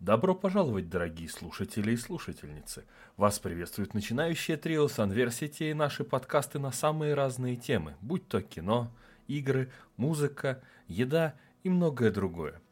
Добро 0.00 0.36
пожаловать, 0.36 0.88
дорогие 0.88 1.28
слушатели 1.28 1.90
и 1.90 1.96
слушательницы. 1.96 2.84
Вас 3.16 3.40
приветствует 3.40 3.94
начинающее 3.94 4.56
трио 4.56 4.86
Sunversity 4.86 5.72
и 5.72 5.74
наши 5.74 6.04
подкасты 6.04 6.60
на 6.60 6.70
самые 6.70 7.14
разные 7.14 7.56
темы, 7.56 7.96
будь 8.00 8.28
то 8.28 8.40
кино, 8.40 8.92
игры, 9.26 9.72
музыка, 9.96 10.62
еда 10.86 11.34
и 11.64 11.68
многое 11.68 12.12
другое. 12.12 12.62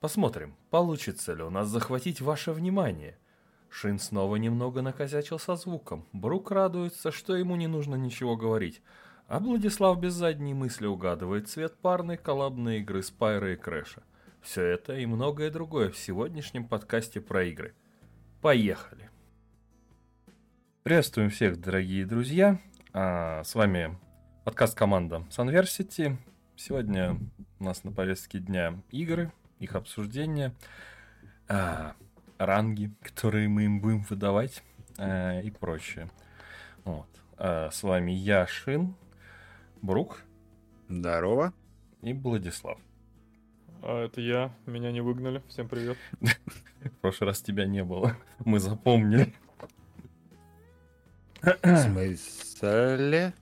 Посмотрим, 0.00 0.56
получится 0.70 1.34
ли 1.34 1.42
у 1.42 1.50
нас 1.50 1.68
захватить 1.68 2.22
ваше 2.22 2.52
внимание. 2.52 3.18
Шин 3.68 3.98
снова 3.98 4.36
немного 4.36 4.80
накосячил 4.80 5.38
со 5.38 5.56
звуком. 5.56 6.06
Брук 6.14 6.50
радуется, 6.50 7.12
что 7.12 7.36
ему 7.36 7.56
не 7.56 7.66
нужно 7.66 7.94
ничего 7.96 8.38
говорить. 8.38 8.80
А 9.26 9.38
Владислав 9.38 10.00
без 10.00 10.14
задней 10.14 10.54
мысли 10.54 10.86
угадывает 10.86 11.46
цвет 11.46 11.76
парной 11.76 12.16
коллабной 12.16 12.78
игры 12.78 13.02
Спайра 13.02 13.52
и 13.52 13.56
Крэша. 13.56 14.02
Все 14.42 14.64
это 14.64 14.94
и 14.96 15.04
многое 15.04 15.50
другое 15.50 15.90
в 15.90 15.98
сегодняшнем 15.98 16.66
подкасте 16.66 17.20
про 17.20 17.44
игры. 17.44 17.74
Поехали! 18.40 19.10
Приветствуем 20.82 21.28
всех, 21.28 21.60
дорогие 21.60 22.06
друзья. 22.06 22.58
А, 22.94 23.44
с 23.44 23.54
вами 23.54 23.98
подкаст 24.44 24.76
команда 24.76 25.26
Sunversity. 25.28 26.16
Сегодня 26.56 27.18
у 27.58 27.64
нас 27.64 27.84
на 27.84 27.92
повестке 27.92 28.38
дня 28.38 28.80
игры, 28.90 29.30
их 29.58 29.76
обсуждение, 29.76 30.54
а, 31.46 31.94
ранги, 32.38 32.92
которые 33.02 33.46
мы 33.48 33.64
им 33.64 33.82
будем 33.82 34.00
выдавать 34.04 34.64
а, 34.96 35.38
и 35.40 35.50
прочее. 35.50 36.10
Вот. 36.84 37.08
А, 37.36 37.70
с 37.70 37.82
вами 37.82 38.12
я, 38.12 38.46
Шин, 38.46 38.94
Брук. 39.82 40.22
Здорово. 40.88 41.52
И 42.00 42.14
Владислав. 42.14 42.80
А 43.82 44.04
это 44.04 44.20
я, 44.20 44.54
меня 44.66 44.92
не 44.92 45.00
выгнали. 45.00 45.42
Всем 45.48 45.68
привет. 45.68 45.96
В 46.20 46.90
прошлый 47.00 47.28
раз 47.28 47.40
тебя 47.40 47.64
не 47.64 47.82
было. 47.82 48.16
Мы 48.44 48.60
запомнили. 48.60 49.34
В 51.42 51.76
смысле? 51.78 53.32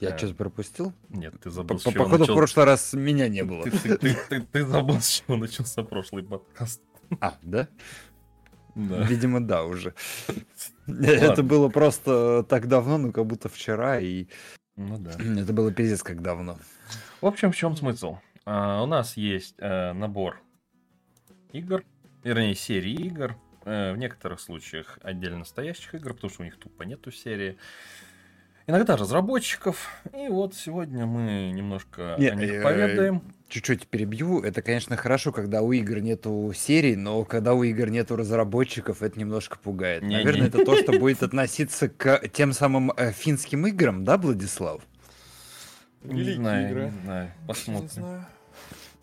Я 0.00 0.18
что-то 0.18 0.34
пропустил? 0.34 0.92
Нет, 1.08 1.34
ты 1.40 1.50
забыл, 1.50 1.78
с 1.78 1.82
чего 1.84 2.04
Походу, 2.04 2.24
в 2.24 2.34
прошлый 2.34 2.66
раз 2.66 2.92
меня 2.92 3.28
не 3.28 3.42
было. 3.44 3.64
Ты 3.64 4.66
забыл, 4.66 5.00
с 5.00 5.08
чего 5.08 5.36
начался 5.36 5.82
прошлый 5.82 6.22
подкаст. 6.24 6.82
А, 7.20 7.38
да? 7.42 7.68
Да. 8.74 9.04
Видимо, 9.04 9.40
да, 9.40 9.64
уже. 9.64 9.94
Это 10.86 11.42
было 11.42 11.68
просто 11.68 12.44
так 12.48 12.68
давно, 12.68 12.98
ну 12.98 13.12
как 13.12 13.26
будто 13.26 13.48
вчера, 13.48 14.00
и 14.00 14.26
Ну 14.76 14.98
да. 14.98 15.12
это 15.12 15.52
было 15.52 15.72
пиздец 15.72 16.02
как 16.02 16.20
давно. 16.20 16.58
В 17.20 17.26
общем, 17.26 17.52
в 17.52 17.56
чем 17.56 17.76
смысл? 17.76 18.16
А, 18.44 18.82
у 18.82 18.86
нас 18.86 19.16
есть 19.16 19.54
э, 19.58 19.92
набор 19.92 20.42
игр, 21.52 21.84
вернее, 22.24 22.54
серии 22.54 22.92
игр. 22.92 23.36
э, 23.64 23.92
в 23.92 23.98
некоторых 23.98 24.40
случаях 24.40 24.98
отдельно 25.02 25.44
стоящих 25.44 25.94
игр, 25.94 26.14
потому 26.14 26.30
что 26.30 26.42
у 26.42 26.44
них 26.44 26.58
тупо 26.58 26.82
нету 26.82 27.10
серии. 27.10 27.58
Иногда 28.66 28.96
разработчиков. 28.96 29.90
И 30.16 30.28
вот 30.28 30.54
сегодня 30.54 31.04
мы 31.04 31.50
немножко 31.52 32.14
Не, 32.18 32.28
о 32.28 32.34
них 32.36 32.52
э, 32.52 32.62
поведаем. 32.62 33.22
Чуть-чуть 33.48 33.88
перебью. 33.88 34.40
Это, 34.40 34.62
конечно, 34.62 34.96
хорошо, 34.96 35.32
когда 35.32 35.62
у 35.62 35.72
игр 35.72 35.98
нету 35.98 36.52
серий, 36.54 36.96
но 36.96 37.24
когда 37.24 37.54
у 37.54 37.62
игр 37.64 37.90
нету 37.90 38.16
разработчиков, 38.16 39.02
это 39.02 39.18
немножко 39.18 39.58
пугает. 39.58 40.02
Не-не. 40.02 40.24
Наверное, 40.24 40.48
это 40.48 40.64
то, 40.64 40.76
что 40.76 40.98
будет 40.98 41.22
относиться 41.22 41.88
к 41.88 42.28
тем 42.32 42.52
самым 42.52 42.92
финским 43.12 43.66
играм, 43.66 44.04
да, 44.04 44.16
Владислав? 44.16 44.82
Не 46.04 46.14
Великие 46.20 46.36
знаю, 46.36 46.70
игры. 46.70 46.84
не 46.84 47.00
знаю. 47.00 47.32
Не 47.40 47.46
Посмотрим. 47.46 47.88
знаю. 47.88 48.26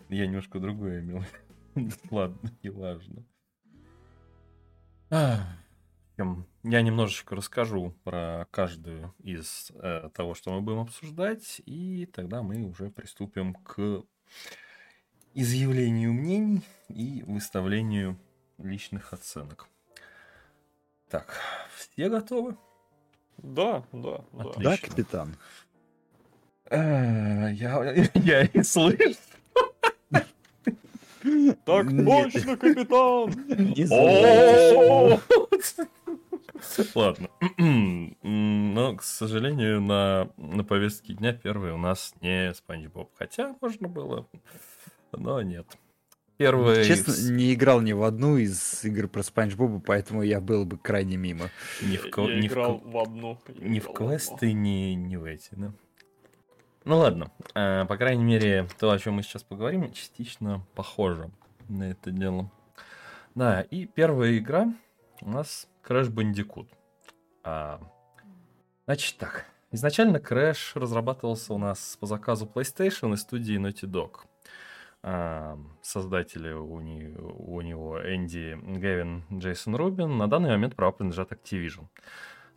Я 0.09 0.27
немножко 0.27 0.59
другое 0.59 1.01
имел. 1.01 1.23
Ладно, 2.11 2.51
не 2.63 2.69
важно. 2.69 3.25
Я 5.09 6.81
немножечко 6.81 7.35
расскажу 7.35 7.95
про 8.03 8.45
каждую 8.51 9.13
из 9.19 9.71
э, 9.75 10.09
того, 10.13 10.35
что 10.35 10.51
мы 10.51 10.61
будем 10.61 10.79
обсуждать, 10.81 11.61
и 11.65 12.05
тогда 12.13 12.43
мы 12.43 12.63
уже 12.63 12.89
приступим 12.89 13.53
к 13.53 14.03
изъявлению 15.33 16.13
мнений 16.13 16.63
и 16.89 17.23
выставлению 17.25 18.19
личных 18.57 19.13
оценок. 19.13 19.69
Так, 21.09 21.37
все 21.75 22.09
готовы? 22.09 22.57
Да, 23.37 23.85
да, 23.93 24.25
да. 24.33 24.49
Отлично. 24.49 24.63
Да, 24.63 24.77
капитан? 24.77 25.35
Э, 26.69 27.49
Я, 27.53 27.93
я 28.13 28.43
и 28.43 28.63
слышу. 28.63 29.15
Так 31.65 31.87
точно, 31.89 32.55
капитан! 32.57 33.33
Не! 33.49 33.85
Ладно. 36.95 37.29
Но, 38.23 38.95
к 38.95 39.03
сожалению, 39.03 39.81
на, 39.81 40.29
на 40.37 40.63
повестке 40.63 41.13
дня 41.13 41.33
первый 41.33 41.71
у 41.73 41.77
нас 41.77 42.13
не 42.21 42.53
Спанч 42.53 42.87
Боб. 42.87 43.11
Хотя 43.17 43.55
можно 43.61 43.87
было, 43.87 44.27
но 45.11 45.41
нет. 45.41 45.65
Первый... 46.37 46.85
Честно, 46.85 47.13
не 47.33 47.53
играл 47.53 47.81
ни 47.81 47.91
в 47.91 48.01
одну 48.03 48.37
из 48.37 48.85
игр 48.85 49.09
про 49.09 49.23
Спанч 49.23 49.55
Боба, 49.55 49.81
поэтому 49.85 50.21
я 50.23 50.39
был 50.39 50.65
бы 50.65 50.77
крайне 50.77 51.17
мимо. 51.17 51.49
ни 51.81 51.97
в, 51.97 52.09
ко- 52.09 52.21
Я 52.21 52.41
в 52.41 52.45
играл 52.45 52.77
в 52.77 52.97
одну. 52.97 53.37
ни 53.59 53.79
в 53.79 53.91
квесты, 53.91 54.53
ни, 54.53 54.93
ни 54.93 55.17
в 55.17 55.25
эти, 55.25 55.49
да? 55.51 55.73
Ну 56.89 56.97
ладно. 56.97 57.31
А, 57.53 57.85
по 57.85 57.97
крайней 57.97 58.23
мере, 58.23 58.67
то, 58.79 58.89
о 58.89 58.97
чем 58.97 59.13
мы 59.13 59.21
сейчас 59.21 59.43
поговорим, 59.43 59.91
частично 59.93 60.65
похоже 60.73 61.29
на 61.67 61.83
это 61.91 62.09
дело. 62.09 62.51
Да, 63.35 63.61
и 63.61 63.85
первая 63.85 64.35
игра 64.39 64.73
у 65.21 65.29
нас 65.29 65.67
Crash 65.87 66.11
Bandicoot. 66.11 66.67
А, 67.43 67.79
значит 68.87 69.17
так. 69.19 69.45
Изначально 69.71 70.17
Crash 70.17 70.71
разрабатывался 70.73 71.53
у 71.53 71.59
нас 71.59 71.95
по 71.99 72.07
заказу 72.07 72.51
PlayStation 72.51 73.13
и 73.13 73.17
студии 73.17 73.59
Naughty 73.59 73.87
Dog. 73.87 74.21
А, 75.03 75.59
создатели 75.83 76.53
у, 76.53 76.79
не- 76.79 77.15
у 77.19 77.61
него 77.61 77.99
Энди 77.99 78.57
Гевин, 78.63 79.25
Джейсон 79.31 79.75
Рубин. 79.75 80.17
На 80.17 80.27
данный 80.27 80.49
момент 80.49 80.75
права 80.75 80.93
принадлежат 80.93 81.33
Activision. 81.33 81.85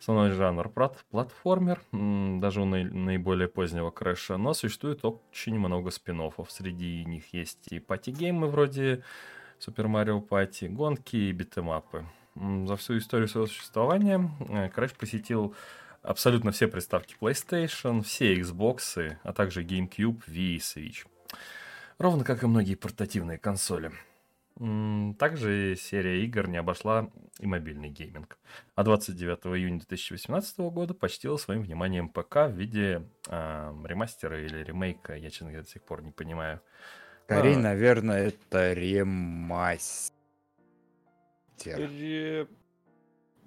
Основной 0.03 0.31
жанр 0.31 0.67
плат- 0.67 1.05
платформер, 1.11 1.81
даже 1.93 2.61
у 2.61 2.65
наи- 2.65 2.83
наиболее 2.83 3.47
позднего 3.47 3.89
Крэша, 3.89 4.35
но 4.35 4.53
существует 4.53 5.05
очень 5.05 5.57
много 5.57 5.91
спин 5.91 6.19
-оффов. 6.19 6.47
Среди 6.49 7.05
них 7.05 7.33
есть 7.33 7.71
и 7.71 7.79
пати-геймы 7.79 8.47
вроде 8.47 9.01
Super 9.65 9.85
Mario 9.85 10.27
Party, 10.27 10.67
гонки 10.67 11.15
и 11.15 11.31
битэмапы. 11.31 12.05
За 12.35 12.75
всю 12.75 12.97
историю 12.97 13.29
своего 13.29 13.47
существования 13.47 14.29
э, 14.49 14.67
Crash 14.75 14.97
посетил 14.99 15.55
абсолютно 16.01 16.51
все 16.51 16.67
приставки 16.67 17.15
PlayStation, 17.21 18.03
все 18.03 18.35
Xbox, 18.35 19.15
а 19.23 19.31
также 19.31 19.63
GameCube, 19.63 20.21
Wii 20.27 20.55
и 20.55 20.57
Switch. 20.57 21.07
Ровно 21.97 22.25
как 22.25 22.43
и 22.43 22.47
многие 22.47 22.75
портативные 22.75 23.37
консоли. 23.37 23.93
Также 25.17 25.75
серия 25.75 26.23
игр 26.23 26.47
не 26.47 26.57
обошла 26.57 27.09
и 27.39 27.47
мобильный 27.47 27.89
гейминг. 27.89 28.37
А 28.75 28.83
29 28.83 29.45
июня 29.57 29.79
2018 29.79 30.59
года 30.59 30.93
почтила 30.93 31.37
своим 31.37 31.63
вниманием 31.63 32.07
ПК 32.07 32.35
в 32.47 32.51
виде 32.51 33.01
а, 33.27 33.75
ремастера 33.83 34.39
или 34.39 34.63
ремейка. 34.63 35.15
Я, 35.15 35.31
честно 35.31 35.47
говоря, 35.47 35.63
до 35.63 35.69
сих 35.69 35.81
пор 35.81 36.03
не 36.03 36.11
понимаю. 36.11 36.61
Скорее, 37.25 37.55
А. 37.55 37.59
наверное, 37.59 38.27
это 38.27 38.73
ремастер. 38.73 40.13
Ре... 41.65 42.47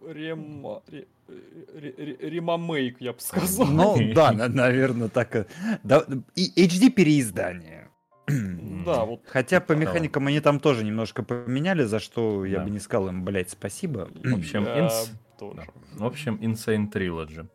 Рема... 0.05 0.83
ре- 0.89 1.06
ре- 1.28 1.95
ре- 1.97 2.16
Ремамейк, 2.31 3.00
я 3.00 3.12
бы 3.12 3.21
сказал. 3.21 3.66
Ну 3.66 3.97
да, 4.15 4.33
наверное, 4.33 5.09
так. 5.09 5.47
Да, 5.83 6.05
и 6.34 6.66
HD 6.66 6.91
переиздание. 6.91 7.85
Да, 8.26 9.04
вот 9.04 9.20
Хотя 9.26 9.60
по 9.60 9.75
Да. 9.75 9.81
механикам 9.81 10.26
они 10.26 10.41
там 10.41 10.59
тоже 10.60 10.84
немножко 10.84 11.22
поменяли, 11.22 11.84
за 11.84 11.98
что 12.00 12.45
я 12.45 12.59
Да. 12.59 12.65
бы 12.65 12.71
не 12.71 12.78
сказал 12.80 13.09
им, 13.09 13.24
блять, 13.24 13.51
спасибо. 13.51 14.09
В 14.24 14.34
общем, 14.39 14.65
я 14.65 14.86
инс- 14.86 15.10
тоже. 15.39 15.65
В 15.95 16.04
общем, 16.04 16.36
Insane 16.42 16.91
Trilogy. 16.91 17.48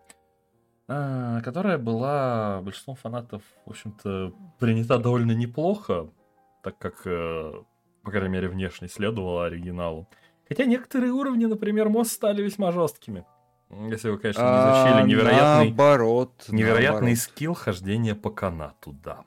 а, 0.87 1.39
которая 1.41 1.77
была 1.77 2.59
большинством 2.61 2.95
фанатов, 2.97 3.43
в 3.65 3.69
общем-то, 3.69 4.33
принята 4.59 4.97
довольно 4.97 5.31
неплохо, 5.31 6.09
так 6.63 6.77
как, 6.79 7.01
э, 7.05 7.53
по 8.03 8.11
крайней 8.11 8.29
мере, 8.29 8.49
внешне 8.49 8.89
следовала 8.89 9.45
оригиналу. 9.45 10.09
Хотя 10.49 10.65
некоторые 10.65 11.13
уровни, 11.13 11.45
например, 11.45 11.87
мост 11.87 12.11
стали 12.11 12.41
весьма 12.41 12.71
жесткими. 12.73 13.23
Если 13.89 14.09
вы, 14.09 14.17
конечно, 14.17 14.41
не 14.41 14.47
А, 14.49 14.83
изучили 14.91 15.07
невероятный, 15.07 15.67
Наоборот. 15.69 16.45
невероятный 16.49 16.91
наоборот. 17.13 17.17
скилл 17.19 17.53
хождения 17.53 18.15
по 18.15 18.29
канату, 18.29 18.91
да. 19.01 19.23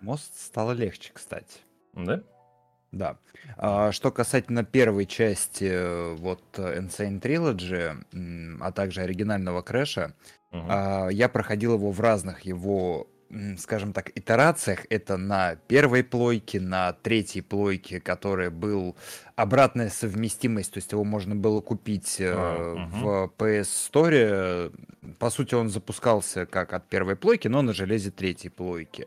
Мост 0.00 0.38
стало 0.38 0.72
легче, 0.72 1.10
кстати. 1.12 1.58
Да? 1.94 2.22
Да. 2.92 3.18
А, 3.56 3.92
что 3.92 4.10
касательно 4.10 4.64
первой 4.64 5.06
части, 5.06 5.68
э, 5.70 6.14
вот 6.14 6.42
э, 6.56 6.80
Insane 6.80 7.20
Trilogy, 7.20 8.58
а 8.60 8.72
также 8.72 9.02
оригинального 9.02 9.62
Крэша, 9.62 10.14
Мгм. 10.50 10.66
а, 10.68 11.08
я 11.08 11.28
проходил 11.28 11.74
его 11.74 11.92
в 11.92 12.00
разных 12.00 12.40
его 12.42 13.06
скажем 13.58 13.92
так, 13.92 14.10
итерациях. 14.16 14.86
Это 14.90 15.16
на 15.16 15.54
первой 15.54 16.02
плойке, 16.02 16.60
на 16.60 16.92
третьей 16.92 17.42
плойке, 17.42 18.00
которая 18.00 18.50
был 18.50 18.96
обратная 19.36 19.88
совместимость, 19.88 20.72
то 20.72 20.78
есть 20.78 20.90
его 20.90 21.04
можно 21.04 21.36
было 21.36 21.60
купить 21.60 22.16
э, 22.18 22.34
мгм. 22.34 23.00
в 23.00 23.32
PS 23.38 23.68
Store. 23.92 24.74
По 25.18 25.30
сути, 25.30 25.54
он 25.54 25.70
запускался 25.70 26.44
как 26.46 26.72
от 26.72 26.88
первой 26.88 27.14
плойки, 27.14 27.46
но 27.46 27.62
на 27.62 27.72
железе 27.72 28.10
третьей 28.10 28.50
плойки. 28.50 29.06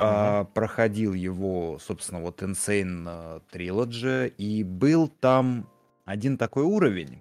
А, 0.00 0.44
проходил 0.44 1.12
его, 1.12 1.78
собственно, 1.80 2.20
вот 2.20 2.40
Insane 2.42 3.04
э, 3.06 3.40
Trilogy, 3.50 4.28
и 4.28 4.62
был 4.62 5.08
там 5.08 5.68
один 6.04 6.38
такой 6.38 6.62
уровень. 6.62 7.20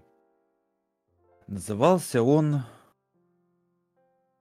Назывался 1.48 2.22
он... 2.22 2.62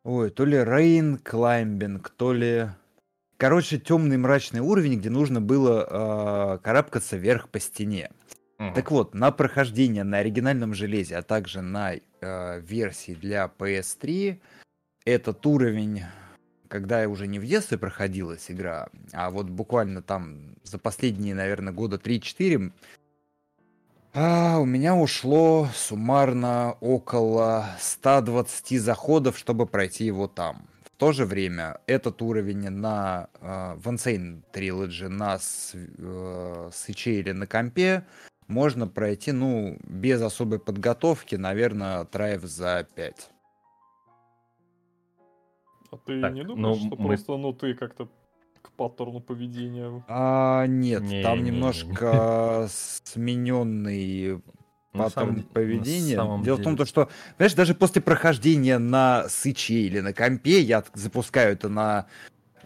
Ой, 0.05 0.31
то 0.31 0.45
ли 0.45 0.59
Rain 0.59 1.23
Climbing, 1.23 2.07
то 2.17 2.35
ли... 2.35 2.69
Короче, 3.39 3.79
темный 3.79 4.19
мрачный 4.19 4.61
уровень, 4.61 4.99
где 4.99 5.09
нужно 5.09 5.41
было 5.41 5.87
э, 5.89 6.59
карабкаться 6.59 7.17
вверх 7.17 7.49
по 7.49 7.59
стене. 7.59 8.11
Мгм. 8.59 8.75
Так 8.75 8.91
вот, 8.91 9.15
на 9.15 9.31
прохождение 9.33 10.05
на 10.05 10.19
оригинальном 10.19 10.75
железе, 10.75 11.17
а 11.17 11.23
также 11.23 11.63
на 11.63 11.95
э, 11.95 12.61
версии 12.61 13.15
для 13.15 13.51
PS3, 13.59 14.39
этот 15.07 15.47
уровень, 15.47 16.03
когда 16.69 17.09
уже 17.09 17.27
не 17.27 17.39
в 17.39 17.47
детстве 17.47 17.79
проходилась 17.79 18.51
игра, 18.51 18.89
а 19.13 19.31
вот 19.31 19.49
буквально 19.49 20.03
там 20.03 20.57
за 20.63 20.79
последние, 20.79 21.35
наверное, 21.35 21.73
года 21.73 21.97
3-4, 21.97 22.73
а, 24.19 24.59
у 24.59 24.65
меня 24.65 24.95
ушло 24.95 25.69
суммарно 25.75 26.77
около 26.81 27.67
120 27.79 28.81
заходов, 28.81 29.37
чтобы 29.37 29.67
пройти 29.67 30.07
его 30.07 30.27
там. 30.27 30.67
В 30.85 30.99
то 30.99 31.13
же 31.13 31.27
время 31.27 31.81
этот 31.87 32.23
уровень 32.23 32.71
на 32.71 33.29
э, 33.43 33.75
в 33.77 33.87
Insane 33.89 34.41
Trilogy 34.55 35.09
на 35.09 35.39
э, 35.39 36.71
свече 36.73 37.21
или 37.21 37.33
на 37.33 37.47
компе 37.47 38.07
можно 38.49 38.89
пройти, 38.89 39.33
ну, 39.33 39.77
без 39.85 40.23
особой 40.23 40.61
подготовки, 40.61 41.35
наверное, 41.35 42.05
траев 42.05 42.43
за 42.45 42.87
5. 42.95 43.31
А 45.91 45.97
ты 45.97 46.21
Так, 46.21 46.33
не 46.35 46.43
ну, 46.43 46.55
думаешь, 46.57 46.79
что 46.79 46.97
мы- 46.97 47.07
просто, 47.07 47.37
ну, 47.37 47.53
ты 47.53 47.75
как-то 47.75 48.09
к 48.63 48.71
паттерну 48.73 49.21
поведения... 49.21 50.03
А, 50.09 50.67
нет, 50.67 51.01
там 51.23 51.39
Не-не-не. 51.39 51.51
немножко 51.51 52.69
смененный 53.05 54.43
На 54.93 55.05
паттерн 55.05 55.43
поведения. 55.43 56.17
самом 56.17 56.43
Дело 56.43 56.57
в 56.57 56.63
том, 56.63 56.75
деле- 56.75 56.85
то, 56.85 56.89
что, 56.89 57.09
понимаешь, 57.37 57.55
даже 57.55 57.75
после 57.75 58.03
прохождения 58.03 58.79
на 58.79 59.29
свече 59.29 59.75
или 59.75 60.01
на 60.01 60.13
компе, 60.13 60.61
я 60.61 60.83
запускаю 60.95 61.53
это 61.53 61.69
на 61.69 62.07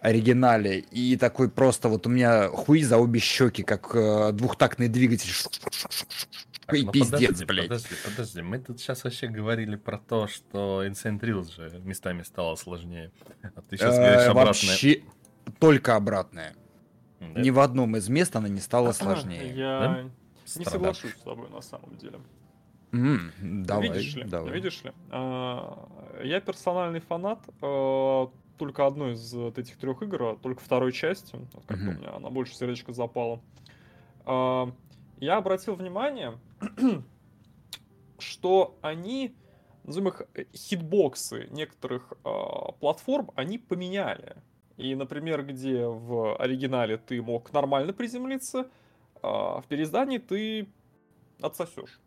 оригинале, 0.00 0.78
и 0.78 1.16
такой 1.16 1.50
просто 1.50 1.90
вот 1.90 2.06
у 2.06 2.10
меня 2.10 2.48
хуй 2.48 2.82
за 2.82 2.96
обе 2.96 3.20
щеки, 3.20 3.62
как 3.62 3.90
э, 3.94 4.32
двухтактный 4.32 4.88
двигатель. 4.88 5.28
Так, 6.70 6.78
И 6.80 6.84
ну 6.84 6.92
пиздец, 6.92 7.20
подожди, 7.20 7.44
блядь. 7.44 7.68
Подожди, 7.68 7.94
подожди. 8.04 8.42
Мы 8.42 8.58
тут 8.58 8.80
сейчас 8.80 9.04
вообще 9.04 9.28
говорили 9.28 9.76
про 9.76 9.98
то, 9.98 10.26
что 10.26 10.84
Insane 10.86 11.18
Trilogy 11.20 11.80
местами 11.84 12.22
стало 12.22 12.54
сложнее. 12.56 13.10
А 13.42 13.62
ты 13.62 13.76
сейчас 13.76 13.96
Э, 13.96 13.98
говоришь 13.98 14.26
обратное. 14.28 14.70
Вообще 14.70 15.02
только 15.58 15.96
обратное. 15.96 16.54
Да? 17.20 17.40
Ни 17.40 17.50
в 17.50 17.60
одном 17.60 17.96
из 17.96 18.08
мест 18.08 18.34
она 18.36 18.48
не 18.48 18.60
стала 18.60 18.92
сложнее. 18.92 19.54
Я 19.54 20.10
не 20.56 20.64
соглашусь 20.64 21.12
с 21.16 21.20
тобой 21.22 21.48
на 21.50 21.60
самом 21.60 21.96
деле. 21.96 22.18
Давай, 22.92 23.88
видишь 23.88 24.14
ли, 24.16 24.24
давай. 24.24 24.52
видишь 24.52 24.82
ли, 24.82 24.92
а, 25.10 25.88
я 26.24 26.40
персональный 26.40 26.98
фанат 27.00 27.38
а, 27.62 28.28
только 28.58 28.84
одной 28.84 29.12
из 29.12 29.32
этих 29.32 29.76
трех 29.76 30.02
игр, 30.02 30.22
а 30.22 30.36
только 30.36 30.60
второй 30.60 30.92
части, 30.92 31.36
вот 31.36 31.64
как-то 31.66 31.84
Мгм. 31.84 31.88
у 31.88 31.92
меня 32.00 32.14
она 32.16 32.30
больше 32.30 32.54
сердечко 32.56 32.92
запала. 32.92 33.40
Я 34.26 35.36
обратил 35.36 35.74
внимание, 35.76 36.38
что 38.18 38.78
они, 38.82 39.34
назовем 39.84 40.08
их, 40.08 40.22
э, 40.34 40.44
хитбоксы 40.54 41.48
некоторых 41.50 42.12
а, 42.24 42.72
платформ, 42.72 43.30
они 43.34 43.58
поменяли. 43.58 44.36
И, 44.76 44.94
например, 44.94 45.44
где 45.44 45.84
в 45.86 46.36
оригинале 46.36 46.96
ты 46.96 47.20
мог 47.20 47.52
нормально 47.52 47.92
приземлиться, 47.92 48.68
а 49.22 49.60
в 49.60 49.66
переиздании 49.66 50.18
ты 50.18 50.68
отсосешь. 51.40 52.00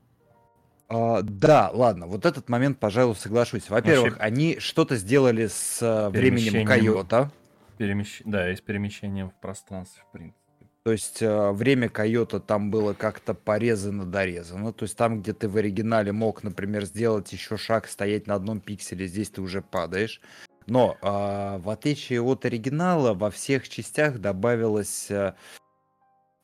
А, 0.90 1.22
да, 1.22 1.70
ладно, 1.74 2.08
вот 2.08 2.26
этот 2.26 2.50
момент, 2.50 2.80
пожалуй, 2.80 3.16
соглашусь. 3.16 3.70
Во-первых, 3.70 4.14
Вообще- 4.14 4.24
они 4.24 4.60
что-то 4.60 4.96
сделали 4.96 5.48
с 5.48 5.82
э, 5.82 6.10
временем 6.10 6.66
койота. 6.66 7.32
Перемещ- 7.78 8.22
Да, 8.26 8.52
и 8.52 8.56
с 8.56 8.62
перемещением 8.62 9.30
в 9.32 9.36
пространстве, 9.36 10.04
в 10.08 10.12
принципе. 10.12 10.43
То 10.84 10.92
есть 10.92 11.22
э, 11.22 11.52
время 11.52 11.88
койота 11.88 12.42
там 12.42 12.70
было 12.70 12.94
как-то 12.94 13.34
порезано-дорезано. 13.34 14.74
То 14.74 14.84
есть 14.84 14.98
там, 14.98 15.22
где 15.22 15.32
ты 15.32 15.48
в 15.48 15.56
оригинале 15.56 16.12
мог, 16.12 16.44
например, 16.44 16.84
сделать 16.84 17.32
еще 17.32 17.56
шаг, 17.56 17.88
стоять 17.88 18.28
на 18.28 18.36
одном 18.36 18.60
пикселе, 18.60 19.08
здесь 19.08 19.30
ты 19.30 19.42
уже 19.42 19.62
падаешь. 19.62 20.20
Но 20.68 20.98
а, 21.02 21.58
в 21.60 21.70
отличие 21.70 22.22
от 22.22 22.46
оригинала, 22.46 23.14
во 23.14 23.32
всех 23.32 23.70
частях 23.70 24.20
добавилась... 24.20 25.10
э, 25.10 25.34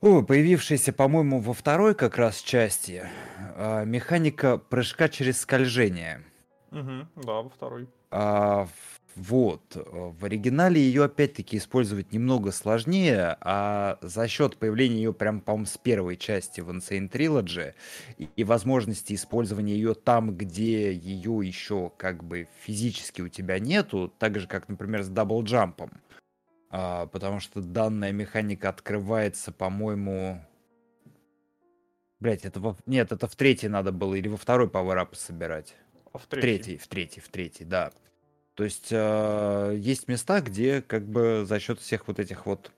появившаяся, 0.02 0.94
по-моему, 0.94 1.40
во 1.40 1.54
второй 1.54 1.94
как 1.94 2.18
раз 2.18 2.42
части 2.42 3.04
а, 3.58 3.84
механика 3.84 4.58
прыжка 4.58 5.10
через 5.10 5.42
скольжение. 5.42 6.24
Мгм, 6.72 7.10
да, 7.18 7.42
во 7.42 7.50
второй. 7.50 7.90
А, 8.12 8.68
вот. 9.20 9.76
В 9.76 10.24
оригинале 10.24 10.80
ее 10.80 11.04
опять-таки 11.04 11.58
использовать 11.58 12.14
немного 12.14 12.52
сложнее, 12.52 13.36
а 13.42 13.98
за 14.02 14.30
счет 14.30 14.56
появления 14.56 14.96
ее 14.96 15.14
прям, 15.14 15.42
по-моему, 15.42 15.66
с 15.66 15.78
первой 15.78 16.16
части 16.16 16.62
в 16.62 16.70
Insane 16.70 17.10
Trilogy 17.12 17.74
и, 18.18 18.30
и 18.34 18.44
возможности 18.46 19.14
использования 19.14 19.74
ее 19.74 19.94
там, 19.94 20.38
где 20.38 20.94
ее 20.94 21.42
еще 21.44 21.92
как 21.98 22.24
бы 22.24 22.48
физически 22.62 23.22
у 23.22 23.28
тебя 23.28 23.60
нету, 23.60 24.08
так 24.20 24.40
же, 24.40 24.48
как, 24.48 24.70
например, 24.70 25.04
с 25.04 25.10
даблджампом. 25.10 25.92
А, 26.70 27.08
потому 27.08 27.42
что 27.42 27.62
данная 27.62 28.14
механика 28.14 28.70
открывается, 28.70 29.52
по-моему... 29.52 30.42
Блять, 32.22 32.46
это 32.46 32.62
во... 32.62 32.78
Нет, 32.86 33.12
это 33.12 33.28
в 33.28 33.36
третьей 33.36 33.68
надо 33.68 33.92
было 33.92 34.16
или 34.16 34.30
во 34.30 34.38
второй 34.38 34.70
пауэрапы 34.70 35.18
собирать. 35.18 35.76
А 36.14 36.20
в 36.20 36.24
В 36.24 36.28
третьей. 36.28 36.64
третий, 36.64 36.78
в 36.78 36.88
третий, 36.88 37.20
в 37.20 37.28
третий, 37.28 37.66
да. 37.66 37.92
То 38.60 38.66
есть 38.66 38.90
э, 38.92 39.78
есть 39.78 40.10
места, 40.10 40.42
где 40.42 40.82
как 40.82 41.06
бы 41.08 41.46
за 41.48 41.62
счет 41.62 41.80
всех 41.80 42.10
вот 42.10 42.20
этих 42.20 42.46
вот 42.46 42.74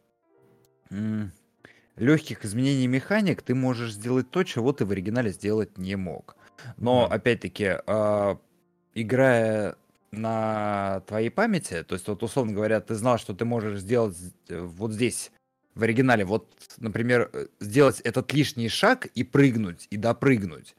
легких 1.96 2.46
изменений 2.46 2.86
механик 2.86 3.42
ты 3.42 3.56
можешь 3.56 3.94
сделать 3.94 4.30
то, 4.30 4.44
чего 4.44 4.74
ты 4.74 4.86
в 4.86 4.92
оригинале 4.92 5.32
сделать 5.32 5.80
не 5.80 5.96
мог. 5.96 6.36
Но 6.78 7.08
Да. 7.08 7.16
опять-таки, 7.16 7.78
э, 7.84 8.36
играя 8.94 9.76
на 10.12 11.02
твоей 11.08 11.32
памяти, 11.32 11.82
то 11.82 11.96
есть 11.96 12.08
вот 12.08 12.22
условно 12.22 12.54
говоря, 12.54 12.80
ты 12.80 12.94
знал, 12.94 13.18
что 13.18 13.34
ты 13.34 13.44
можешь 13.44 13.80
сделать 13.80 14.16
э, 14.50 14.60
вот 14.62 14.92
здесь 14.92 15.32
в 15.74 15.82
оригинале, 15.82 16.26
вот, 16.26 16.48
например, 16.78 17.32
э, 17.34 17.48
сделать 17.60 18.02
этот 18.02 18.32
лишний 18.34 18.70
шаг 18.70 19.08
и 19.16 19.24
прыгнуть, 19.24 19.88
и 19.90 19.98
допрыгнуть. 19.98 20.76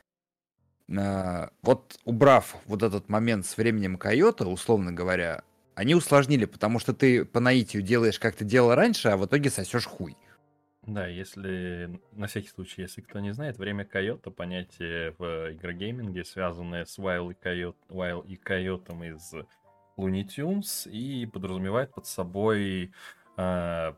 А, 0.98 1.50
вот 1.62 1.98
убрав 2.04 2.56
вот 2.66 2.82
этот 2.82 3.08
момент 3.08 3.46
с 3.46 3.56
временем 3.56 3.96
койота, 3.96 4.46
условно 4.46 4.92
говоря, 4.92 5.42
они 5.74 5.94
усложнили, 5.94 6.44
потому 6.44 6.78
что 6.78 6.92
ты 6.92 7.24
по 7.24 7.40
наитию 7.40 7.82
делаешь, 7.82 8.18
как 8.18 8.34
ты 8.36 8.44
делал 8.44 8.74
раньше, 8.74 9.08
а 9.08 9.16
в 9.16 9.24
итоге 9.26 9.50
сосешь 9.50 9.86
хуй. 9.86 10.16
Да, 10.82 11.06
если, 11.06 12.00
на 12.12 12.26
всякий 12.26 12.48
случай, 12.48 12.82
если 12.82 13.02
кто 13.02 13.20
не 13.20 13.32
знает, 13.32 13.56
время 13.56 13.84
койота, 13.84 14.30
понятие 14.30 15.14
в 15.16 15.52
игрогейминге, 15.52 16.24
связанное 16.24 16.84
с 16.84 16.98
While 16.98 17.30
и, 17.30 17.34
койот, 17.34 17.76
While 17.88 18.26
и 18.26 18.36
койотом 18.36 19.04
из 19.04 19.32
Looney 19.96 20.26
Tunes, 20.26 20.90
и 20.90 21.24
подразумевает 21.26 21.94
под 21.94 22.06
собой 22.06 22.92
а, 23.36 23.96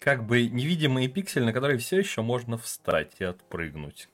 как 0.00 0.26
бы 0.26 0.48
невидимые 0.48 1.08
пиксели, 1.08 1.44
на 1.44 1.52
которые 1.52 1.78
все 1.78 1.98
еще 1.98 2.22
можно 2.22 2.58
встать 2.58 3.14
и 3.20 3.24
отпрыгнуть. 3.24 4.08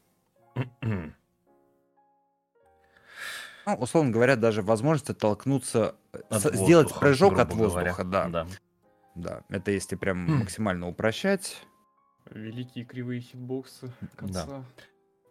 Ну, 3.67 3.75
условно 3.75 4.11
говоря, 4.11 4.37
даже 4.37 4.63
возможность 4.63 5.11
оттолкнуться, 5.11 5.95
э, 6.13 6.19
От 6.31 6.43
с- 6.43 6.55
сделать 6.55 6.87
воздуха, 6.87 7.01
прыжок 7.01 7.39
от 7.39 7.49
говоря. 7.55 7.93
воздуха, 7.93 8.05
да. 8.05 8.29
да. 8.29 8.47
Да, 9.15 9.43
это 9.51 9.71
если 9.71 9.95
прям 9.97 10.27
Хм. 10.27 10.39
максимально 10.41 10.89
упрощать. 10.89 11.65
Великие 12.31 12.85
кривые 12.85 13.21
хитбоксы 13.21 13.93
конца. 14.17 14.65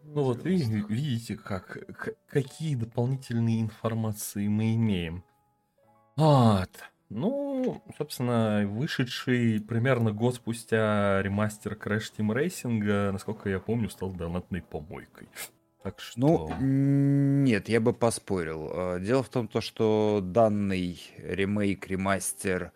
Ну 0.03 0.23
вот 0.23 0.43
90-х. 0.45 0.87
видите, 0.93 1.35
как, 1.35 1.65
к- 1.97 2.15
какие 2.27 2.75
дополнительные 2.75 3.61
информации 3.61 4.47
мы 4.47 4.75
имеем. 4.75 5.23
Вот. 6.15 6.69
Ну, 7.09 7.83
собственно, 7.97 8.65
вышедший 8.67 9.59
примерно 9.61 10.11
год 10.11 10.35
спустя 10.35 11.21
ремастер 11.21 11.73
Crash 11.73 12.13
Team 12.17 12.33
Racing, 12.33 13.11
насколько 13.11 13.49
я 13.49 13.59
помню, 13.59 13.89
стал 13.89 14.11
донатной 14.11 14.61
помойкой. 14.61 15.27
Так 15.83 15.99
что... 15.99 16.17
Ну, 16.17 16.55
нет, 16.59 17.69
я 17.69 17.79
бы 17.79 17.93
поспорил. 17.93 18.69
Э, 18.71 18.99
Дело 18.99 19.23
в 19.23 19.29
том, 19.29 19.47
то, 19.47 19.61
что 19.61 20.19
данный 20.23 21.01
ремейк, 21.17 21.87
ремастер 21.87 22.71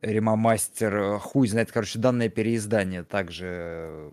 Ремомастер, 0.00 0.96
э, 0.96 1.18
хуй 1.18 1.48
знает, 1.48 1.72
короче, 1.72 1.98
данное 1.98 2.28
переиздание 2.28 3.02
также 3.02 4.10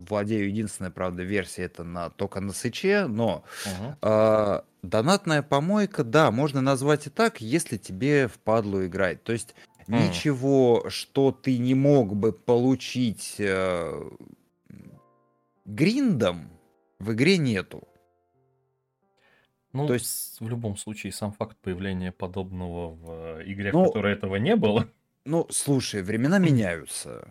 владею 0.00 0.48
единственной, 0.48 0.90
правда, 0.90 1.22
версией, 1.22 1.66
это 1.66 1.84
на, 1.84 2.10
только 2.10 2.40
на 2.40 2.52
Сыче, 2.52 3.06
но 3.06 3.44
Мгм. 3.66 3.96
а, 4.00 4.64
донатная 4.82 5.42
помойка, 5.42 6.04
да, 6.04 6.30
можно 6.30 6.60
назвать 6.60 7.06
и 7.06 7.10
так, 7.10 7.40
если 7.40 7.76
тебе 7.76 8.28
впадлу 8.28 8.86
играть. 8.86 9.22
То 9.24 9.32
есть 9.32 9.54
М. 9.88 9.98
ничего, 9.98 10.86
что 10.88 11.32
ты 11.32 11.58
не 11.58 11.74
мог 11.74 12.14
бы 12.14 12.32
получить 12.32 13.36
э, 13.38 14.10
гриндом, 15.68 16.50
в 16.98 17.12
игре 17.12 17.38
нету. 17.38 17.86
Ну, 19.72 19.86
То 19.86 19.94
есть- 19.94 20.40
в 20.40 20.48
любом 20.48 20.76
случае, 20.76 21.12
сам 21.12 21.32
факт 21.32 21.56
появления 21.58 22.10
подобного 22.10 22.88
в 22.94 23.10
э, 23.40 23.42
игре, 23.46 23.70
Ну, 23.72 23.84
в 23.84 23.86
которой 23.88 24.14
этого 24.14 24.36
не 24.36 24.56
было. 24.56 24.88
Ну, 25.24 25.46
слушай, 25.50 26.02
времена 26.02 26.38
меняются. 26.38 27.30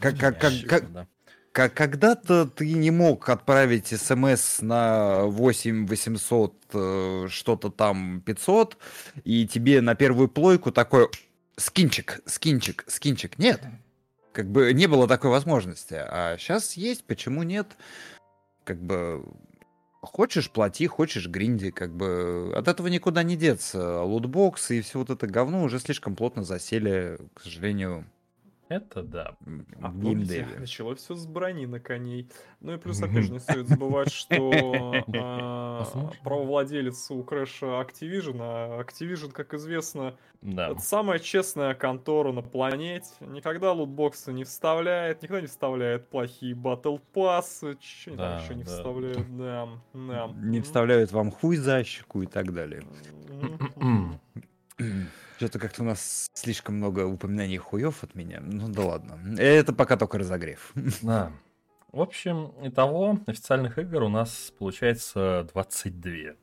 Как- 0.00 0.18
как- 0.18 0.38
как- 0.38 0.42
меняющиеся, 0.42 0.68
как- 0.68 0.92
да. 0.92 1.06
Как 1.52 1.74
когда-то 1.74 2.46
ты 2.46 2.74
не 2.74 2.92
мог 2.92 3.28
отправить 3.28 3.88
смс 3.88 4.60
на 4.62 5.24
8 5.24 5.86
800 5.86 6.54
э, 6.74 7.26
что-то 7.28 7.70
там 7.70 8.20
500, 8.20 8.76
и 9.24 9.48
тебе 9.48 9.80
на 9.80 9.96
первую 9.96 10.28
плойку 10.28 10.70
такой 10.70 11.08
скинчик, 11.56 12.20
скинчик, 12.26 12.84
скинчик. 12.86 13.36
Нет. 13.38 13.62
Как 14.32 14.46
бы 14.50 14.72
не 14.72 14.86
было 14.86 15.08
такой 15.08 15.30
возможности. 15.30 15.94
А 15.98 16.36
сейчас 16.38 16.74
есть, 16.74 17.04
почему 17.04 17.42
нет? 17.42 17.76
Как 18.64 18.80
бы 18.80 19.24
хочешь 20.02 20.50
плати, 20.50 20.86
хочешь 20.86 21.28
гринди, 21.28 21.70
как 21.70 21.94
бы 21.94 22.52
от 22.56 22.68
этого 22.68 22.86
никуда 22.86 23.22
не 23.22 23.36
деться. 23.36 24.02
Лутбоксы 24.02 24.78
и 24.78 24.82
все 24.82 25.00
вот 25.00 25.10
это 25.10 25.26
говно 25.26 25.62
уже 25.62 25.78
слишком 25.78 26.16
плотно 26.16 26.44
засели, 26.44 27.18
к 27.34 27.42
сожалению, 27.42 28.06
Это 28.70 29.02
да. 29.02 29.36
А 29.82 29.90
помните, 29.90 30.46
началось 30.56 31.00
все 31.00 31.16
с 31.16 31.26
брони 31.26 31.66
на 31.66 31.80
коней. 31.80 32.30
Ну 32.60 32.74
и 32.74 32.78
плюс, 32.78 33.02
опять 33.02 33.24
же, 33.24 33.32
не 33.32 33.40
стоит 33.40 33.66
забывать, 33.66 34.12
что 34.12 35.02
а, 35.18 35.84
правовладелец 36.22 37.10
у 37.10 37.24
Крэша 37.24 37.66
Activision, 37.66 38.36
а 38.38 38.80
Activision, 38.80 39.32
как 39.32 39.54
известно, 39.54 40.16
Да. 40.40 40.68
это 40.70 40.80
самая 40.80 41.18
честная 41.18 41.74
контора 41.74 42.30
на 42.30 42.42
планете. 42.42 43.08
Никогда 43.18 43.72
лутбоксы 43.72 44.32
не 44.32 44.44
вставляет, 44.44 45.20
никогда 45.22 45.40
не 45.40 45.48
вставляет 45.48 46.08
плохие 46.08 46.54
батл 46.54 46.98
пассы, 47.12 47.76
что 47.80 48.14
Да, 48.14 48.38
еще 48.40 48.54
не 48.54 48.62
да. 48.62 48.70
вставляют, 48.70 49.36
да, 49.36 49.68
да. 49.94 50.30
Не 50.36 50.60
вставляют 50.60 51.10
вам 51.10 51.32
хуй 51.32 51.56
за 51.56 51.82
щеку 51.82 52.22
и 52.22 52.26
так 52.26 52.52
далее. 52.52 52.84
Что-то 55.40 55.58
как-то 55.58 55.80
у 55.80 55.86
нас 55.86 56.30
слишком 56.34 56.74
много 56.74 57.06
упоминаний 57.06 57.56
хуев 57.56 58.04
от 58.04 58.14
меня. 58.14 58.40
Ну 58.42 58.68
да 58.68 58.82
ладно. 58.82 59.18
Это 59.38 59.72
пока 59.72 59.96
только 59.96 60.18
разогрев. 60.18 60.74
Да. 61.00 61.32
В 61.92 62.02
общем, 62.02 62.52
итого 62.62 63.18
официальных 63.26 63.78
игр 63.78 64.02
у 64.02 64.10
нас 64.10 64.52
получается 64.58 65.48
22. 65.54 66.34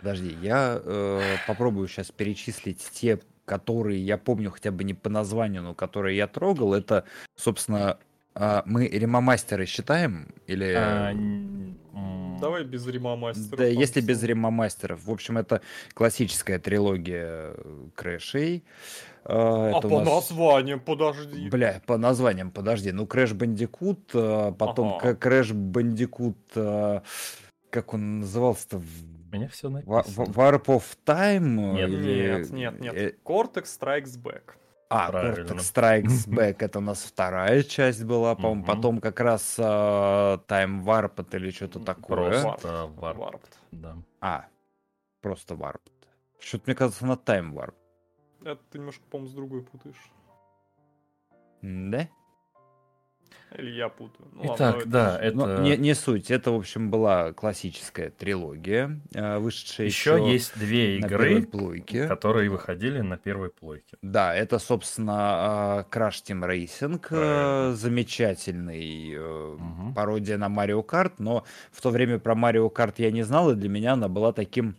Подожди, 0.00 0.36
я 0.42 0.78
э, 0.84 1.36
попробую 1.46 1.88
сейчас 1.88 2.10
перечислить 2.10 2.86
те, 2.92 3.20
которые 3.46 4.04
я 4.04 4.18
помню 4.18 4.50
хотя 4.50 4.70
бы 4.70 4.84
не 4.84 4.92
по 4.92 5.08
названию, 5.08 5.62
но 5.62 5.72
которые 5.72 6.14
я 6.14 6.26
трогал. 6.26 6.74
Это, 6.74 7.04
собственно, 7.36 7.98
а, 8.34 8.64
мы 8.66 8.86
ремомастеры 8.86 9.64
считаем? 9.64 10.28
Или... 10.46 10.74
А, 10.76 11.12
Давай 12.40 12.64
без 12.64 12.86
Рима 12.86 13.16
мастера. 13.16 13.56
Да, 13.56 13.64
если 13.66 14.00
без 14.00 14.22
ремомастеров. 14.22 15.04
В 15.04 15.10
общем, 15.10 15.38
это 15.38 15.60
классическая 15.94 16.58
трилогия 16.58 17.54
Крэшей. 17.94 18.64
А, 19.24 19.72
А 19.74 19.78
у 19.78 19.80
по 19.82 20.00
нас- 20.00 20.08
названиям, 20.30 20.80
подожди. 20.80 21.48
Бля, 21.50 21.82
по 21.86 21.98
названиям, 21.98 22.50
подожди. 22.50 22.92
Ну, 22.92 23.04
Crash 23.04 23.34
Bandicoot, 23.34 23.98
а, 24.14 24.52
потом 24.52 24.94
Ага. 24.94 25.14
К- 25.14 25.26
Crash 25.26 25.52
Bandicoot, 25.52 26.36
а, 26.56 27.02
как 27.70 27.92
он 27.94 28.20
назывался-то? 28.20 28.78
У 28.78 29.36
меня 29.36 29.48
все 29.48 29.68
написано. 29.68 30.00
Wa- 30.24 30.32
Warp 30.32 30.64
of 30.66 30.84
Time? 31.04 31.72
Нет. 31.74 31.90
или- 31.90 32.26
Нет, 32.38 32.50
нет, 32.50 32.80
нет. 32.80 32.94
э, 32.94 33.14
Cortex 33.24 33.64
Strikes 33.78 34.16
Back. 34.22 34.42
А, 34.90 35.10
Правильно. 35.10 35.50
Cortex 35.50 35.58
Strikes 35.74 36.28
Back, 36.28 36.56
это 36.60 36.78
у 36.78 36.82
нас 36.82 37.02
вторая 37.02 37.62
часть 37.62 38.04
была, 38.04 38.34
по-моему. 38.34 38.64
Потом 38.64 39.00
как 39.00 39.20
раз 39.20 39.56
а, 39.58 40.38
Time 40.48 40.82
Warp 40.82 41.36
или 41.36 41.50
что-то 41.50 41.80
такое. 41.80 42.42
Просто 42.42 42.68
Warp. 42.96 43.16
Warped. 43.16 43.52
Да. 43.70 43.96
А, 44.20 44.46
просто 45.20 45.54
Warp. 45.54 45.80
Что-то 46.40 46.64
мне 46.66 46.74
кажется, 46.74 47.04
на 47.04 47.12
Time 47.12 47.52
Warp. 47.52 47.74
Это 48.42 48.60
ты 48.70 48.78
немножко, 48.78 49.02
по-моему, 49.10 49.30
с 49.30 49.34
другой 49.34 49.62
путаешь. 49.62 50.10
Да? 51.60 52.08
Или 53.56 53.70
я 53.70 53.88
путаю. 53.88 54.28
Ну, 54.32 54.54
Итак, 54.54 54.76
ладно, 54.76 54.90
да, 54.90 55.18
это... 55.18 55.36
Ну, 55.36 55.62
не, 55.62 55.76
не 55.76 55.94
суть. 55.94 56.30
Это, 56.30 56.50
в 56.50 56.56
общем, 56.56 56.90
была 56.90 57.32
классическая 57.32 58.10
трилогия, 58.10 59.00
а, 59.14 59.38
вышедшая 59.38 59.86
Еще 59.86 60.08
еще 60.08 60.32
есть 60.32 60.58
две 60.58 60.98
игры, 60.98 61.42
которые 62.08 62.50
выходили 62.50 63.00
на 63.00 63.16
первой 63.16 63.50
плойке. 63.50 63.96
Да, 64.02 64.34
это, 64.34 64.58
собственно, 64.58 65.86
Crash 65.90 66.22
Team 66.26 66.46
Racing, 66.46 66.96
э, 66.96 66.98
Правильно. 66.98 67.76
замечательный 67.76 69.14
э, 69.16 69.58
пародия 69.94 70.38
на 70.38 70.48
Марио 70.48 70.82
Карт, 70.82 71.18
но 71.18 71.44
в 71.70 71.80
то 71.80 71.90
время 71.90 72.18
про 72.18 72.34
Марио 72.34 72.68
Карт 72.68 72.98
я 72.98 73.10
не 73.10 73.22
знал, 73.22 73.50
и 73.50 73.54
для 73.54 73.68
меня 73.68 73.94
она 73.94 74.08
была 74.08 74.32
таким, 74.32 74.76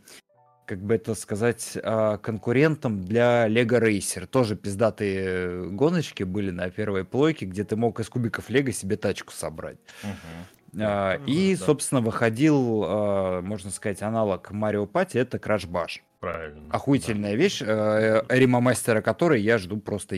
как 0.69 0.83
бы 0.83 0.93
это 0.93 1.15
сказать, 1.15 1.75
а, 1.81 2.17
конкурентом 2.19 3.03
для 3.03 3.47
Лего 3.47 3.79
Рейсер. 3.79 4.27
Тоже 4.27 4.55
пиздатые 4.55 5.67
гоночки 5.71 6.21
были 6.21 6.51
на 6.51 6.69
первой 6.69 7.05
плойке, 7.05 7.47
где 7.47 7.63
ты 7.63 7.75
мог 7.75 7.99
из 7.99 8.07
кубиков 8.07 8.51
Лего 8.51 8.71
себе 8.71 8.95
тачку 8.95 9.33
собрать. 9.33 9.79
Мгм. 10.03 10.83
А, 10.83 11.17
Ну 11.17 11.25
И, 11.25 11.55
да. 11.55 11.65
собственно, 11.65 12.01
выходил, 12.01 12.83
а, 12.85 13.41
можно 13.41 13.71
сказать, 13.71 14.03
аналог 14.03 14.51
Марио 14.51 14.85
Пати, 14.85 15.17
это 15.17 15.37
Crash 15.37 15.67
Bash. 15.67 16.01
Правильно. 16.19 16.61
Охуительная 16.69 17.33
вещь, 17.33 17.63
э, 17.65 18.21
ремомастера 18.29 19.01
которой 19.01 19.41
я 19.41 19.57
жду 19.57 19.77
просто 19.77 20.17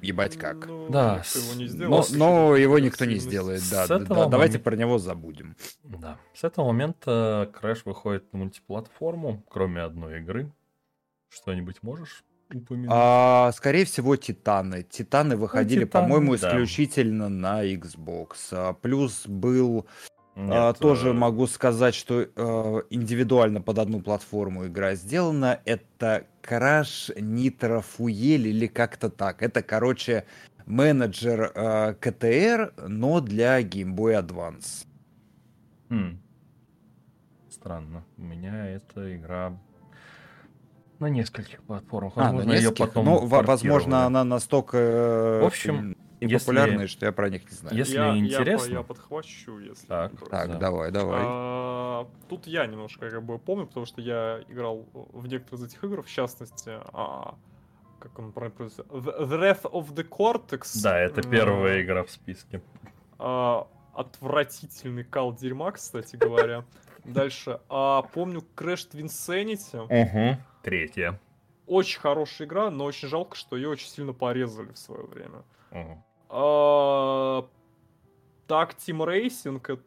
ебать 0.00 0.36
как. 0.36 0.66
Ну, 0.66 0.88
Да, 0.90 1.18
никто 1.24 1.38
его 1.38 1.54
не 1.54 1.66
сделал, 1.68 2.06
Но, 2.12 2.16
но 2.50 2.56
его 2.56 2.78
никто 2.78 3.04
не 3.04 3.16
сделает, 3.16 3.60
С 3.60 3.70
да. 3.70 3.86
да, 3.86 3.98
да, 3.98 4.04
давайте 4.26 4.58
момента- 4.58 4.58
про 4.60 4.76
него 4.76 4.98
забудем. 4.98 5.56
Да. 5.84 6.18
С 6.34 6.44
этого 6.44 6.66
момента 6.66 7.50
Crash 7.60 7.82
выходит 7.84 8.32
на 8.32 8.40
мультиплатформу, 8.40 9.42
кроме 9.48 9.82
одной 9.82 10.18
игры. 10.20 10.52
Что-нибудь 11.28 11.82
можешь 11.82 12.24
упомянуть? 12.54 12.88
А, 12.92 13.50
скорее 13.52 13.84
всего, 13.84 14.16
Титаны. 14.16 14.82
Титаны 14.84 15.36
выходили, 15.36 15.84
Титаны, 15.84 16.06
по-моему, 16.08 16.36
да. 16.36 16.48
исключительно 16.48 17.28
на 17.28 17.64
Xbox. 17.64 18.28
А, 18.52 18.72
плюс 18.74 19.26
был, 19.26 19.86
Нет, 20.36 20.52
а, 20.52 20.72
тоже 20.74 21.08
э, 21.08 21.12
могу 21.14 21.46
сказать, 21.46 21.94
что 21.94 22.20
э, 22.20 22.82
индивидуально 22.90 23.62
под 23.62 23.78
одну 23.78 24.00
платформу 24.00 24.66
игра 24.66 24.94
сделана. 24.94 25.60
Это 25.64 26.26
Crash 26.42 27.16
Nitro 27.16 27.82
Fuel 27.82 28.42
или 28.42 28.66
как-то 28.66 29.08
так. 29.08 29.42
Это, 29.42 29.62
короче, 29.62 30.26
менеджер 30.66 31.52
э, 31.54 31.94
КТР, 31.94 32.74
но 32.86 33.20
для 33.20 33.62
Game 33.62 33.94
Boy 33.96 34.22
Advance. 34.22 34.86
хм. 35.88 36.18
Странно. 37.48 38.04
У 38.18 38.22
меня 38.22 38.66
эта 38.68 39.16
игра 39.16 39.58
на 40.98 41.06
нескольких 41.08 41.62
платформах. 41.62 42.12
А, 42.16 42.20
на 42.20 42.24
Возможно, 42.26 42.52
ее 42.52 42.60
нескольких? 42.60 42.86
потом 42.88 43.04
Ну, 43.06 43.26
во- 43.26 43.42
возможно, 43.42 44.04
она 44.06 44.22
настолько 44.24 44.76
э, 44.78 45.40
В 45.42 45.46
общем, 45.46 45.96
и 46.20 46.26
если- 46.26 46.46
популярная, 46.46 46.86
что 46.86 47.06
я 47.06 47.12
про 47.12 47.28
них 47.30 47.44
не 47.50 47.56
знаю. 47.56 47.76
Если 47.76 47.94
я, 47.96 48.12
я 48.12 48.18
интересно- 48.18 48.72
Я, 48.72 48.82
подхвачу, 48.82 49.58
если 49.58 49.86
Так. 49.86 50.12
Так, 50.30 50.48
Да. 50.48 50.58
давай, 50.58 50.90
давай. 50.90 51.20
А, 51.24 52.06
Тут 52.28 52.46
я 52.46 52.66
немножко 52.66 53.08
как 53.10 53.22
бы 53.22 53.38
помню, 53.38 53.66
потому 53.66 53.86
что 53.86 54.00
я 54.02 54.40
играл 54.48 54.84
в 54.92 55.26
некоторые 55.28 55.64
из 55.66 55.72
этих 55.72 55.82
игр, 55.84 56.02
в 56.02 56.08
частности, 56.10 56.72
а, 56.92 57.36
как 57.98 58.18
он 58.18 58.32
правильно 58.32 58.56
произносится, 58.56 58.82
The 58.92 59.26
The 59.26 59.40
Wrath 59.40 59.62
of 59.70 59.94
the 59.94 60.06
Cortex. 60.08 60.82
Да, 60.82 60.98
это 60.98 61.22
первая 61.22 61.82
игра 61.82 62.04
в 62.04 62.10
списке. 62.10 62.60
а, 63.18 63.66
Отвратительный 63.94 65.04
кал 65.04 65.34
дерьма, 65.34 65.72
кстати 65.72 66.16
говоря. 66.16 66.64
Дальше. 67.04 67.60
А, 67.70 68.02
помню 68.02 68.42
Crash 68.54 68.90
Twinsanity. 68.92 69.78
Угу. 70.34 70.40
Третья. 70.62 71.18
Очень 71.66 72.00
хорошая 72.00 72.46
игра, 72.46 72.70
но 72.70 72.84
очень 72.84 73.08
жалко, 73.08 73.36
что 73.36 73.56
ее 73.56 73.68
очень 73.68 73.88
сильно 73.88 74.12
порезали 74.12 74.70
в 74.72 74.78
свое 74.78 75.04
время. 75.04 75.42
А, 76.28 77.48
Так, 78.46 78.74
Team 78.74 78.98
Racing 79.04 79.60
это... 79.60 79.82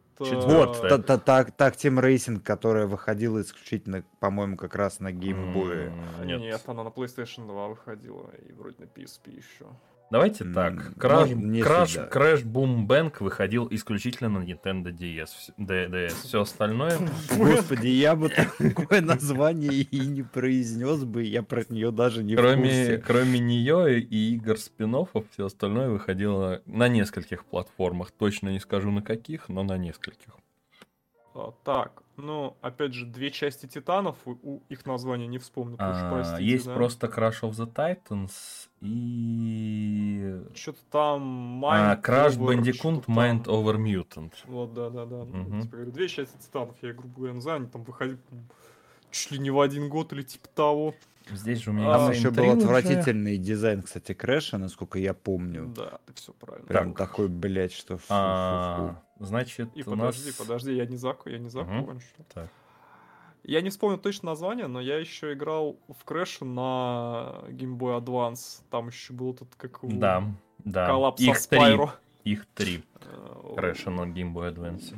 Вот, 0.46 0.82
та- 0.82 0.98
та- 0.98 1.18
так, 1.18 1.50
так 1.52 1.74
Team 1.76 1.98
Racing, 1.98 2.40
которая 2.40 2.86
выходила 2.86 3.40
исключительно, 3.40 4.04
по-моему, 4.20 4.56
как 4.56 4.74
раз 4.74 5.00
на 5.00 5.12
геймбое. 5.12 5.92
Нет. 6.24 6.40
Нет. 6.40 6.62
она 6.66 6.84
на 6.84 6.88
PlayStation 6.88 7.46
2 7.46 7.68
выходила, 7.68 8.30
и 8.48 8.52
вроде 8.52 8.76
на 8.80 8.84
PSP 8.84 9.36
еще. 9.36 9.66
Давайте 10.10 10.44
так. 10.44 10.92
Краш, 10.98 11.28
всегда. 11.28 12.08
Crash 12.08 12.44
Boom 12.44 12.86
Bang 12.86 13.12
выходил 13.20 13.68
исключительно 13.70 14.28
на 14.28 14.44
Nintendo 14.44 14.92
DS. 14.92 15.28
DS. 15.56 16.14
Все 16.24 16.40
остальное... 16.40 16.98
Господи, 17.36 17.86
я 17.86 18.16
бы 18.16 18.28
такое 18.28 19.02
название 19.02 19.72
и 19.72 20.00
не 20.00 20.22
произнес 20.22 21.04
бы, 21.04 21.22
я 21.22 21.44
про 21.44 21.64
нее 21.68 21.92
даже 21.92 22.24
не 22.24 22.34
в 22.34 22.38
Кроме, 22.38 22.56
курсе. 22.56 22.98
кроме 22.98 23.38
нее 23.38 24.00
и 24.00 24.34
игр 24.34 24.58
спин 24.58 24.96
все 25.30 25.46
остальное 25.46 25.88
выходило 25.90 26.60
на 26.66 26.88
нескольких 26.88 27.44
платформах. 27.44 28.10
Точно 28.10 28.48
не 28.48 28.58
скажу 28.58 28.90
на 28.90 29.02
каких, 29.02 29.48
но 29.48 29.62
на 29.62 29.78
нескольких. 29.78 30.34
А, 31.34 31.52
так, 31.64 32.02
ну, 32.20 32.56
опять 32.60 32.94
же, 32.94 33.06
две 33.06 33.30
части 33.30 33.66
Титанов, 33.66 34.16
у, 34.24 34.60
их 34.68 34.86
названия 34.86 35.26
не 35.26 35.38
вспомню, 35.38 35.74
уж 35.74 35.80
А, 35.80 36.10
простите, 36.10 36.44
есть 36.44 36.66
да. 36.66 36.74
просто 36.74 37.06
Crash 37.06 37.40
of 37.42 37.50
the 37.52 37.72
Titans 37.72 38.68
и... 38.80 40.42
Что-то 40.54 40.80
там 40.90 41.64
А, 41.64 41.94
Mind 41.94 42.02
Crash 42.02 42.38
Over, 42.38 42.56
Bandicoot 42.56 42.72
что-то 42.74 43.06
там. 43.06 43.18
Mind 43.18 43.44
Over 43.44 43.76
Mutant. 43.76 44.32
Вот, 44.46 44.74
да, 44.74 44.90
да, 44.90 45.06
да. 45.06 45.24
Мгм. 45.24 45.62
типа, 45.62 45.76
говорю, 45.76 45.92
две 45.92 46.08
части 46.08 46.36
Титанов, 46.38 46.76
я, 46.82 46.92
грубо 46.92 47.14
говоря, 47.16 47.34
не 47.34 47.40
знаю, 47.40 47.58
они 47.58 47.66
там 47.68 47.82
выходили 47.84 48.18
чуть 49.10 49.32
ли 49.32 49.38
не 49.38 49.50
в 49.50 49.60
один 49.60 49.88
год 49.88 50.12
или 50.12 50.22
типа 50.22 50.48
того. 50.48 50.94
Здесь 51.28 51.60
же 51.60 51.70
у 51.70 51.74
А, 51.74 51.76
меня 51.76 51.92
Там 51.92 52.10
Insane 52.10 52.14
еще 52.14 52.30
был 52.30 52.50
отвратительный 52.50 53.36
дизайн, 53.38 53.82
кстати, 53.82 54.14
Крэша, 54.14 54.58
насколько 54.58 54.98
я 54.98 55.14
помню. 55.14 55.72
Да, 55.74 55.98
ты 56.06 56.14
все 56.14 56.32
правильно. 56.32 56.66
Прям 56.66 56.92
Так. 56.94 57.08
такой, 57.08 57.28
блядь, 57.28 57.72
что 57.72 57.98
фу, 57.98 58.02
фу, 58.02 58.08
фу. 58.08 58.14
А, 58.14 59.02
значит, 59.20 59.70
И 59.74 59.82
у 59.82 59.94
нас... 59.94 60.16
подожди, 60.16 60.32
подожди, 60.38 60.74
я 60.74 60.86
не, 60.86 60.96
зак... 60.96 61.22
я 61.26 61.38
не 61.38 61.48
закончу. 61.48 62.06
Так. 62.34 62.48
Я 63.42 63.62
не 63.62 63.70
вспомню 63.70 63.98
точно 63.98 64.30
название, 64.30 64.66
но 64.66 64.80
я 64.80 64.98
еще 64.98 65.32
играл 65.32 65.78
в 65.88 66.04
Crash 66.04 66.44
на 66.44 67.42
Game 67.48 67.78
Boy 67.78 67.98
Advance. 68.02 68.62
Там 68.70 68.88
еще 68.88 69.12
был 69.12 69.32
этот, 69.32 69.54
как 69.56 69.82
его... 69.82 69.92
Да, 69.98 70.24
да. 70.58 70.86
Коллапс 70.86 71.22
Их 71.22 71.38
со 71.38 71.48
три. 71.48 71.78
Их 72.24 72.46
три. 72.54 72.84
Э, 73.00 73.54
Crash 73.56 73.88
на 73.88 74.02
Game 74.02 74.32
Boy 74.34 74.54
Advance. 74.54 74.94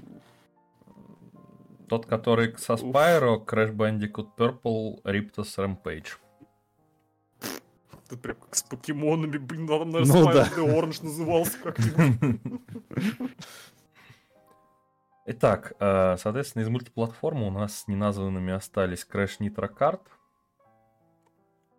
Тот, 1.93 2.07
который 2.07 2.57
со 2.57 2.73
Spyro, 2.73 3.45
Crash 3.45 3.71
Bandicoot 3.71 4.29
Purple, 4.39 5.03
Riptos 5.05 5.59
Rampage. 5.59 6.17
Это 8.07 8.17
прям 8.17 8.37
как 8.37 8.55
с 8.57 8.63
покемонами, 8.63 9.37
блин, 9.37 9.67
надо, 9.67 9.85
Ну 9.85 9.99
наверное, 9.99 10.33
да. 10.33 10.45
Spyro 10.47 10.57
the 10.57 10.75
Orange 10.75 11.05
назывался 11.05 11.59
как-нибудь. 11.59 12.41
Итак, 15.27 15.75
э, 15.81 16.17
соответственно, 16.17 16.63
из 16.63 16.71
мультиплатформы 16.71 17.47
у 17.47 17.51
нас 17.51 17.81
с 17.81 17.89
неназванными 17.89 18.55
остались 18.55 19.07
Crash 19.07 19.41
Nitro 19.41 19.69
Kart. 19.71 20.01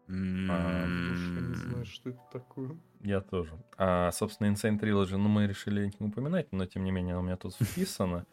М, 0.10 0.46
Слушай, 0.46 1.34
я 1.34 1.42
не 1.42 1.56
знаю, 1.56 1.86
что 1.88 2.10
это 2.12 2.22
такое. 2.32 2.78
Я 3.02 3.22
тоже. 3.22 3.52
А, 3.80 4.12
собственно, 4.12 4.52
Insane 4.54 4.80
Trilogy, 4.80 5.18
ну, 5.18 5.28
мы 5.28 5.48
решили 5.48 5.92
не 6.00 6.08
упоминать, 6.08 6.52
но, 6.52 6.68
тем 6.68 6.84
не 6.84 6.92
менее, 6.92 7.18
у 7.18 7.24
меня 7.24 7.36
тут 7.36 7.56
вписано. 7.56 8.28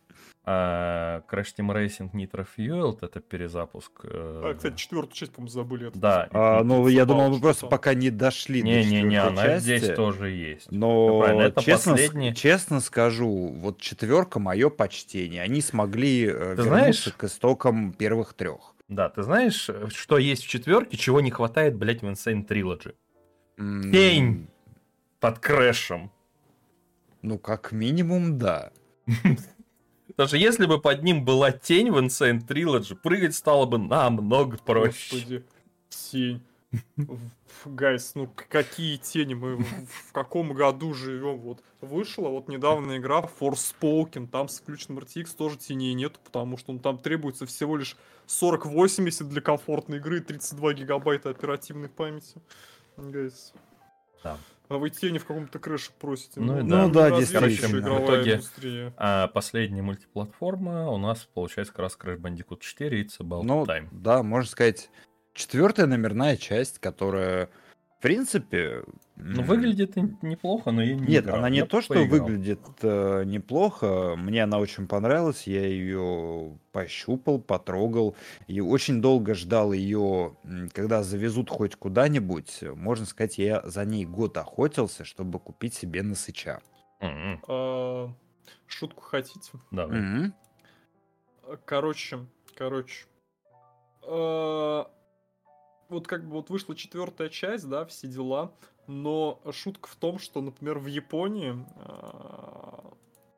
А, 0.45 1.23
Crash 1.31 1.55
Team 1.59 1.71
Racing 1.73 2.11
Nitro 2.12 2.47
Fueled— 2.57 2.99
это 3.03 3.21
перезапуск. 3.21 3.93
э, 4.05 4.43
А, 4.45 4.55
кстати, 4.55 4.77
четвертую 4.77 5.12
часть, 5.15 5.33
по-моему, 5.33 5.50
забыли. 5.50 5.89
это 5.89 5.99
Да. 5.99 6.29
А, 6.33 6.65
ну, 6.65 6.89
я 6.89 7.05
думал, 7.05 7.31
мы 7.31 7.41
просто 7.41 7.67
пока 7.67 7.95
не 7.95 8.11
дошли 8.11 8.62
до 8.62 8.67
Не-не-не, 8.69 9.00
четвертой 9.03 9.29
она 9.29 9.43
части. 9.45 9.65
здесь 9.65 9.95
тоже 9.95 10.31
есть. 10.31 10.73
Но 10.73 11.25
это 11.27 11.62
честно, 11.62 11.93
последний- 11.93 12.35
честно 12.35 12.81
скажу, 12.81 13.49
вот 13.55 13.81
четверка 13.81 14.39
мое 14.41 14.71
почтение. 14.71 15.43
Они 15.43 15.61
смогли 15.61 16.25
э, 16.25 16.31
Ты 16.33 16.39
вернуться 16.39 16.65
знаешь- 16.65 17.12
к 17.17 17.25
истокам 17.25 17.93
первых 17.93 18.33
трех. 18.35 18.75
Да, 18.89 19.09
ты 19.11 19.23
знаешь, 19.23 19.69
что 19.95 20.19
есть 20.19 20.45
в 20.45 20.49
четверке, 20.49 20.97
чего 20.97 21.21
не 21.21 21.31
хватает, 21.31 21.77
блядь, 21.77 22.03
в 22.03 22.07
Insane 22.07 22.45
Trilogy? 22.49 22.95
Тень. 23.93 24.49
Под 25.21 25.39
крэшем. 25.39 26.11
Ну, 27.23 27.39
как 27.39 27.73
минимум, 27.73 28.39
да. 28.39 28.73
Даже 30.17 30.38
если 30.38 30.67
бы 30.67 30.81
под 30.81 31.02
ним 31.02 31.25
была 31.25 31.52
тень 31.52 31.90
в 31.90 31.99
Insane 31.99 32.47
Trilogy, 32.47 32.95
прыгать 32.95 33.35
стало 33.35 33.67
бы 33.67 33.79
намного 33.79 34.59
проще. 34.59 35.17
Господи, 35.17 35.45
тень. 35.88 36.43
Гайс, 37.64 38.14
ну 38.14 38.33
какие 38.49 38.97
тени 38.97 39.35
мы 39.35 39.57
в, 39.57 39.87
в 39.87 40.12
каком 40.12 40.52
году 40.55 40.95
живем? 40.95 41.38
Вот 41.40 41.62
вышла 41.81 42.29
вот 42.29 42.49
недавно 42.49 42.97
игра 42.97 43.29
Forspoken, 43.40 44.29
там 44.29 44.49
с 44.49 44.61
включенным 44.61 45.00
RTX 45.00 45.37
тоже 45.37 45.58
теней 45.58 45.95
нету, 45.95 46.21
потому 46.25 46.56
что 46.56 46.73
ну, 46.73 46.78
там 46.78 46.99
требуется 46.99 47.47
всего 47.47 47.76
лишь 47.76 47.97
4080 48.26 49.28
для 49.28 49.41
комфортной 49.41 49.99
игры 49.99 50.19
и 50.19 50.21
32 50.21 50.75
гигабайта 50.75 51.30
оперативной 51.30 51.89
памяти. 51.89 52.41
Guys. 52.97 53.52
Да. 54.23 54.39
А 54.71 54.78
вы 54.78 54.89
тени 54.91 55.19
в 55.19 55.25
каком-то 55.26 55.59
крэше 55.59 55.91
просите. 55.99 56.39
Ну 56.41 56.61
и 56.61 56.63
не 56.63 56.71
да. 56.71 56.87
Ну 56.87 56.91
да, 56.93 57.11
действительно. 57.11 57.91
В 57.91 58.04
итоге- 58.04 58.35
индустрия. 58.35 58.95
А 58.97 59.26
последняя 59.26 59.83
мультиплатформа 59.83 60.89
у 60.91 60.97
нас 60.97 61.28
получается 61.35 61.73
как 61.73 61.80
раз 61.80 61.99
Crash 62.00 62.19
Bandicoot 62.19 62.61
4 62.61 63.02
It's 63.02 63.19
About 63.19 63.43
Ну, 63.43 63.65
Time. 63.65 63.89
да, 63.91 64.23
можно 64.23 64.49
сказать, 64.49 64.89
четвертая 65.35 65.87
номерная 65.87 66.37
часть, 66.37 66.78
которая, 66.78 67.50
в 68.00 68.02
принципе... 68.02 68.82
Ну, 69.17 69.43
выглядит 69.43 69.95
неплохо, 70.23 70.71
но 70.71 70.82
я 70.82 70.95
не 70.95 71.06
Нет, 71.06 71.25
играл. 71.25 71.41
она 71.41 71.50
не 71.50 71.58
Я 71.58 71.67
то, 71.67 71.82
что 71.82 71.93
поиграл. 71.93 72.21
выглядит 72.26 72.60
э, 72.80 73.25
неплохо, 73.26 74.15
мне 74.17 74.43
она 74.43 74.58
очень 74.58 74.89
понравилась, 74.89 75.47
я 75.47 75.67
ее 75.67 76.58
пощупал, 76.73 77.39
потрогал 77.39 78.17
и 78.47 78.63
очень 78.63 79.02
долго 79.02 79.34
ждал 79.34 79.75
ее, 79.75 80.36
когда 80.73 81.02
завезут 81.02 81.50
хоть 81.50 81.76
куда-нибудь. 81.76 82.63
Можно 82.75 83.04
сказать, 83.04 83.36
я 83.36 83.60
за 83.69 83.84
ней 83.84 84.06
год 84.06 84.39
охотился, 84.39 85.04
чтобы 85.04 85.39
купить 85.39 85.75
себе 85.75 86.02
на 86.02 86.15
сыча. 86.15 86.60
М-м, 87.00 87.43
А, 87.47 88.08
шутку 88.67 89.02
хотите? 89.02 89.52
Давай. 89.71 90.00
Мгм. 90.00 90.34
Э, 91.47 91.56
Короче, 91.67 92.21
короче. 92.56 93.04
Вот 95.91 96.07
как 96.07 96.25
бы 96.25 96.35
вот 96.35 96.50
вышла 96.50 96.75
четвертая 96.75 97.29
часть, 97.29 97.69
да, 97.69 97.85
все 97.85 98.07
дела. 98.07 98.53
Но 98.87 99.41
шутка 99.53 99.89
в 99.89 99.97
том, 99.97 100.19
что, 100.19 100.41
например, 100.41 100.79
в 100.79 100.87
Японии 100.87 101.65
э, 101.76 102.91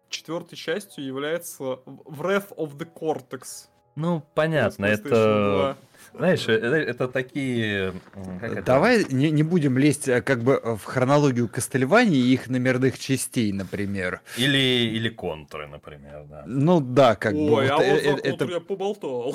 четвертой 0.09 0.57
частью 0.57 1.05
является 1.05 1.63
Wrath 1.85 2.55
of 2.57 2.77
the 2.77 2.89
Cortex. 2.93 3.69
Ну, 3.95 4.23
понятно, 4.35 4.87
это... 4.87 5.09
2. 5.09 5.77
Знаешь, 6.15 6.47
это, 6.47 6.77
это 6.77 7.09
такие... 7.09 7.95
как 8.41 8.53
это? 8.53 8.63
Давай 8.63 9.05
не, 9.09 9.31
не 9.31 9.43
будем 9.43 9.79
лезть 9.79 10.09
э, 10.09 10.21
как 10.21 10.43
бы 10.43 10.61
э, 10.63 10.77
в 10.77 10.85
хронологию 10.85 11.49
Кастельвании 11.49 12.19
и 12.19 12.35
их 12.35 12.49
номерных 12.49 12.99
частей, 12.99 13.51
например. 13.51 14.21
Или, 14.37 14.91
или 14.93 15.09
контры, 15.09 15.67
например, 15.69 16.25
да. 16.29 16.45
Ну 16.47 16.81
да, 16.81 17.15
как 17.15 17.33
бы 17.33 17.53
Ой, 17.53 17.69
а 17.69 17.77
вот, 17.77 17.85
э, 17.85 17.93
вот 17.93 18.21
за 18.21 18.29
э, 18.29 18.31
это... 18.31 18.45
я 18.45 18.61
поболтал. 18.61 19.35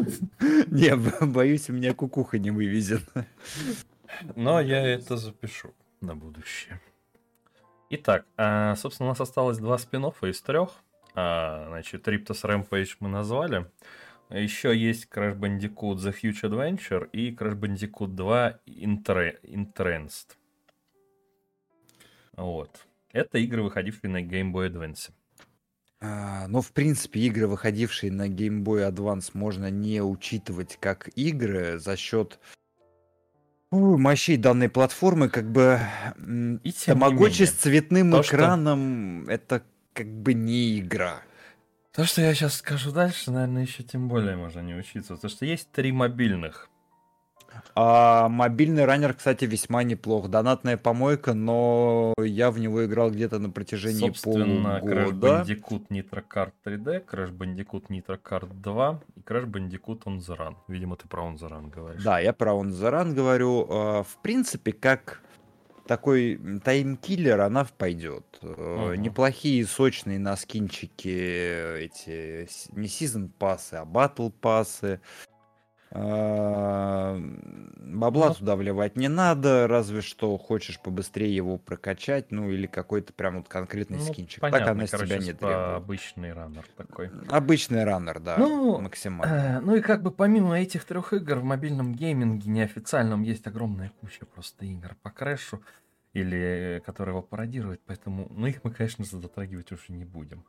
Не, 0.66 0.96
боюсь, 1.26 1.70
у 1.70 1.72
меня 1.72 1.94
кукуха 1.94 2.38
не 2.38 2.50
вывезен. 2.50 3.02
Но 4.34 4.60
я 4.60 4.84
это 4.84 5.16
запишу 5.16 5.74
на 6.00 6.16
будущее. 6.16 6.80
Итак, 7.90 8.26
а, 8.36 8.74
собственно, 8.74 9.08
у 9.08 9.10
нас 9.10 9.20
осталось 9.20 9.58
два 9.58 9.78
спин 9.78 10.06
из 10.22 10.40
трех. 10.40 10.70
А, 11.16 11.66
значит, 11.68 12.06
Riptos 12.06 12.44
Rampage 12.44 12.96
мы 13.00 13.08
назвали. 13.08 13.66
Еще 14.28 14.76
есть 14.76 15.06
Crash 15.10 15.36
Bandicoot 15.38 15.96
The 15.96 16.14
Huge 16.22 16.42
Adventure 16.42 17.08
и 17.12 17.30
Crash 17.34 17.54
Bandicoot 17.58 18.08
2 18.08 18.58
Intre- 18.66 19.40
Entranced. 19.42 20.36
Вот. 22.36 22.70
Это 23.12 23.38
игры, 23.38 23.62
выходившие 23.62 24.10
на 24.10 24.22
Game 24.22 24.52
Boy 24.52 24.70
Advance. 24.70 25.10
А, 26.00 26.46
ну, 26.48 26.60
в 26.60 26.72
принципе, 26.72 27.20
игры, 27.20 27.46
выходившие 27.46 28.12
на 28.12 28.28
Game 28.28 28.62
Boy 28.62 28.86
Advance, 28.90 29.30
можно 29.32 29.70
не 29.70 30.02
учитывать 30.02 30.76
как 30.78 31.08
игры 31.16 31.78
за 31.78 31.96
счет 31.96 32.38
у, 33.70 33.96
мощей 33.96 34.36
данной 34.36 34.68
платформы, 34.68 35.28
как 35.30 35.50
бы 35.50 35.80
Тамагочи 36.84 37.44
с 37.44 37.52
цветным 37.52 38.10
то, 38.10 38.22
что- 38.22 38.36
экраном 38.36 39.28
это 39.28 39.62
как 39.96 40.06
бы 40.06 40.34
не 40.34 40.78
игра. 40.78 41.22
То, 41.92 42.04
что 42.04 42.20
я 42.20 42.34
сейчас 42.34 42.56
скажу 42.56 42.92
дальше, 42.92 43.30
наверное, 43.30 43.62
еще 43.62 43.82
тем 43.82 44.08
более 44.08 44.36
можно 44.36 44.60
не 44.60 44.74
учиться. 44.74 45.14
Потому 45.14 45.30
что 45.30 45.46
есть 45.46 45.72
три 45.72 45.90
мобильных. 45.92 46.68
А 47.74 48.28
мобильный 48.28 48.84
раннер, 48.84 49.14
кстати, 49.14 49.46
весьма 49.46 49.82
неплох. 49.82 50.28
Донатная 50.28 50.76
помойка, 50.76 51.32
но 51.32 52.12
я 52.18 52.50
в 52.50 52.58
него 52.58 52.84
играл 52.84 53.10
где-то 53.10 53.38
на 53.38 53.48
протяжении 53.48 54.00
Собственно, 54.00 54.78
Crash 54.78 54.80
полугода. 54.80 55.44
Bandicoot 55.46 55.86
Nitro 55.88 56.22
Kart 56.30 56.52
3D, 56.66 57.06
Crash 57.06 57.32
Bandicoot 57.32 57.86
Nitro 57.88 58.20
Kart 58.22 58.52
2 58.52 59.00
и 59.16 59.20
Crash 59.20 59.46
Bandicoot 59.46 60.02
On 60.04 60.18
The 60.18 60.36
Run. 60.36 60.54
Видимо, 60.68 60.96
ты 60.96 61.08
про 61.08 61.22
On 61.22 61.34
The 61.38 61.48
Run 61.50 61.70
говоришь. 61.70 62.02
Да, 62.04 62.18
я 62.18 62.34
про 62.34 62.52
On 62.52 62.68
The 62.68 62.92
Run 62.92 63.14
говорю. 63.14 63.66
А, 63.70 64.02
В 64.02 64.20
принципе, 64.20 64.72
как 64.72 65.22
такой 65.86 66.38
таймкиллер, 66.64 67.40
она 67.40 67.64
пойдет. 67.78 68.24
Э, 68.42 68.92
Мгм. 68.92 69.02
Неплохие, 69.02 69.64
сочные 69.66 70.18
на 70.18 70.36
скинчике 70.36 71.78
эти 71.84 72.46
с- 72.46 72.68
не 72.72 72.88
сезон 72.88 73.28
пассы, 73.28 73.74
а 73.74 73.84
батл 73.84 74.28
пассы. 74.30 75.00
А, 75.28 75.35
Бабла 77.78 78.28
Ну. 78.28 78.34
туда 78.34 78.56
вливать 78.56 78.96
не 78.96 79.08
надо, 79.08 79.66
разве 79.68 80.00
что 80.02 80.36
хочешь 80.38 80.78
побыстрее 80.80 81.34
его 81.34 81.56
прокачать, 81.58 82.30
ну 82.30 82.50
или 82.50 82.66
какой-то 82.66 83.12
прям 83.12 83.38
вот 83.38 83.48
конкретный 83.48 83.98
Ну, 83.98 84.04
скинчик. 84.04 84.40
понятно, 84.40 84.66
так 84.66 84.74
она 84.74 84.86
с 84.86 84.90
тебя 84.90 85.18
не 85.18 85.32
требует. 85.32 85.76
обычный 85.76 86.32
раннер 86.32 86.64
такой. 86.76 87.10
Обычный 87.30 87.84
раннер, 87.84 88.20
да, 88.20 88.36
Ну, 88.38 88.78
максимально. 88.80 89.32
Э, 89.58 89.60
Ну 89.60 89.76
и 89.76 89.80
как 89.80 90.02
бы 90.02 90.10
помимо 90.10 90.58
этих 90.58 90.84
трех 90.84 91.12
игр 91.12 91.36
в 91.38 91.44
мобильном 91.44 91.94
гейминге 91.94 92.50
неофициальном 92.50 93.22
есть 93.22 93.46
огромная 93.46 93.92
куча 94.00 94.26
просто 94.26 94.64
игр 94.66 94.96
по 95.02 95.10
крэшу, 95.10 95.62
или 96.12 96.76
э, 96.78 96.80
которые 96.80 97.12
его 97.14 97.22
пародируют, 97.22 97.80
поэтому, 97.86 98.28
ну 98.34 98.46
их 98.46 98.64
мы, 98.64 98.70
конечно, 98.70 99.04
затрагивать 99.04 99.72
уже 99.72 99.92
не 99.92 100.04
будем. 100.04 100.44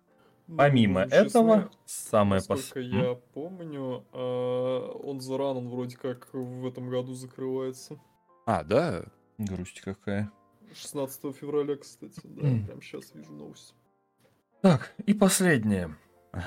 Помимо 0.56 1.04
Ну, 1.04 1.10
честно, 1.10 1.28
этого, 1.28 1.72
самое 1.86 2.42
пос- 2.42 2.56
Насколько 2.56 2.80
М? 2.80 3.04
я 3.04 3.16
помню, 3.34 4.06
а, 4.14 4.92
он 5.04 5.20
Run, 5.30 5.58
он 5.58 5.70
вроде 5.70 5.98
как 5.98 6.30
в 6.34 6.66
этом 6.66 6.90
году 6.90 7.14
закрывается. 7.14 8.00
А, 8.46 8.64
да? 8.64 9.04
Грусть 9.38 9.82
какая. 9.82 10.32
16 10.74 11.34
февраля, 11.34 11.76
кстати, 11.76 12.22
да, 12.24 12.42
прям 12.66 12.82
сейчас 12.82 13.14
вижу 13.14 13.32
новость. 13.34 13.74
Так, 14.62 14.94
и 15.06 15.14
последнее. 15.14 15.96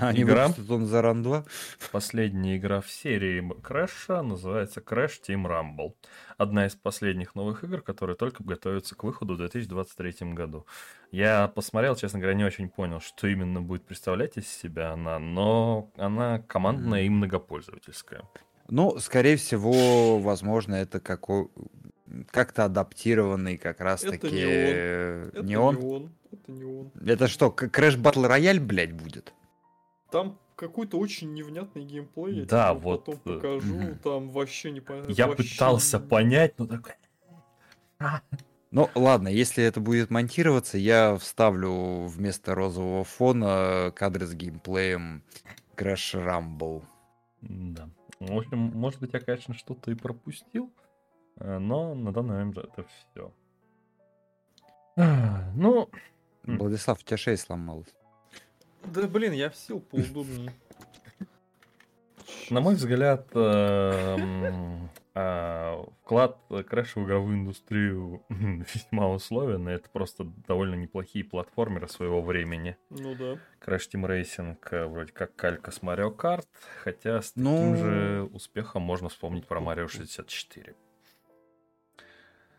Они 0.01 0.23
Игра? 0.23 0.49
выпустят 0.49 0.71
он 0.71 0.87
за 0.87 1.03
ран 1.03 1.23
2? 1.23 1.45
Последняя 1.91 2.57
игра 2.57 2.81
в 2.81 2.91
серии 2.91 3.43
Крэша 3.63 4.23
называется 4.23 4.81
Crash 4.81 5.21
Team 5.27 5.45
Rumble. 5.47 5.95
Одна 6.39 6.67
из 6.67 6.75
последних 6.77 7.35
новых 7.35 7.65
игр, 7.65 7.81
которые 7.83 8.17
только 8.17 8.45
готовятся 8.45 8.95
к 8.95 9.03
выходу 9.05 9.35
в 9.35 9.39
2023 9.39 10.33
году. 10.33 10.67
Я 11.11 11.49
посмотрел, 11.49 11.97
честно 11.97 12.19
говоря, 12.19 12.37
не 12.37 12.45
очень 12.45 12.69
понял, 12.69 13.01
что 13.01 13.27
именно 13.27 13.61
будет 13.61 13.85
представлять 13.85 14.37
из 14.37 14.47
себя 14.49 14.93
она, 14.93 15.19
но 15.19 15.91
она 15.97 16.39
командная 16.41 17.03
и 17.03 17.09
многопользовательская. 17.09 18.23
Ну, 18.69 18.99
скорее 19.01 19.37
всего, 19.37 20.19
возможно, 20.21 20.77
это 20.77 21.01
какой 21.01 21.49
как-то 22.31 22.65
адаптированный 22.65 23.57
как 23.57 23.81
раз 23.81 24.03
Это 24.05 24.13
таки 24.13 24.35
не 24.35 24.45
он. 24.45 24.51
э, 24.53 25.31
Это 25.33 25.43
не 25.43 25.57
он. 25.57 25.77
не 25.77 25.87
он. 25.87 26.13
Это 26.33 26.53
не 26.53 26.65
он. 26.65 26.91
Это 27.05 27.29
что, 27.29 27.47
Crash 27.49 27.97
Battle 28.01 28.29
Royale, 28.29 28.61
блядь, 28.61 28.93
будет? 28.93 29.33
Там 30.11 30.39
какой-то 30.57 30.99
очень 30.99 31.33
невнятный 31.33 31.85
геймплей. 31.85 32.41
я 32.41 32.45
Да, 32.45 32.71
тебе 32.71 32.81
вот, 32.81 33.05
Потом 33.07 33.21
э, 33.25 33.35
покажу, 33.37 33.97
там 34.03 34.31
вообще 34.31 34.71
не 34.71 34.81
понятно. 34.81 35.11
Я 35.13 35.29
пытался 35.29 35.99
понять, 35.99 36.59
но 36.59 36.67
такой... 36.67 36.93
Ну, 38.71 38.89
ладно, 38.95 39.29
если 39.29 39.65
это 39.65 39.81
будет 39.81 40.11
монтироваться, 40.11 40.79
я 40.79 41.17
вставлю 41.17 42.07
вместо 42.07 42.55
розового 42.55 43.03
фона 43.03 43.93
кадры 43.97 44.27
с 44.27 44.35
геймплеем 44.35 45.25
Crash 45.77 46.15
Rumble. 46.15 46.85
Да. 47.41 47.89
В 48.21 48.37
общем, 48.37 48.59
может 48.59 49.01
быть, 49.01 49.13
я, 49.13 49.21
конечно, 49.21 49.55
что-то 49.55 49.91
и 49.91 49.95
пропустил, 49.95 50.71
э, 51.37 51.59
но 51.59 51.95
на 51.95 52.13
данный 52.13 52.37
момент 52.37 52.59
это 52.59 52.85
все. 52.85 53.33
Ну, 54.97 55.89
М. 56.47 56.59
Владислав, 56.59 56.99
у 57.01 57.03
тебя 57.03 57.17
шея 57.17 57.37
сломалась. 57.37 57.95
Да 58.85 59.07
блин, 59.07 59.33
я 59.33 59.51
в 59.51 59.57
сил 59.57 59.81
поудобнее. 59.81 60.53
На 62.49 62.61
мой 62.61 62.75
взгляд, 62.75 63.29
эм, 63.35 64.89
а, 65.15 65.85
вклад 66.03 66.39
Крэша 66.69 67.01
в 67.01 67.05
игровую 67.05 67.37
индустрию 67.37 68.25
весьма 68.29 69.09
условен, 69.09 69.69
и 69.69 69.73
это 69.73 69.89
просто 69.91 70.25
довольно 70.47 70.75
неплохие 70.75 71.25
платформеры 71.25 71.89
своего 71.89 72.23
времени. 72.23 72.77
Ну 72.91 73.15
да. 73.15 73.39
Crash 73.65 73.89
Team 73.93 74.07
Racing 74.07 74.57
э, 74.71 74.85
вроде 74.87 75.13
как 75.13 75.35
калька 75.37 75.71
с 75.71 75.79
Mario 75.81 76.15
Kart, 76.17 76.47
хотя 76.83 77.23
с 77.23 77.33
таким 77.33 77.45
Ну. 77.73 77.77
же 77.77 78.29
успехом 78.33 78.83
можно 78.83 79.09
вспомнить 79.09 79.47
про 79.47 79.61
Mario 79.61 79.89
64. 79.89 80.75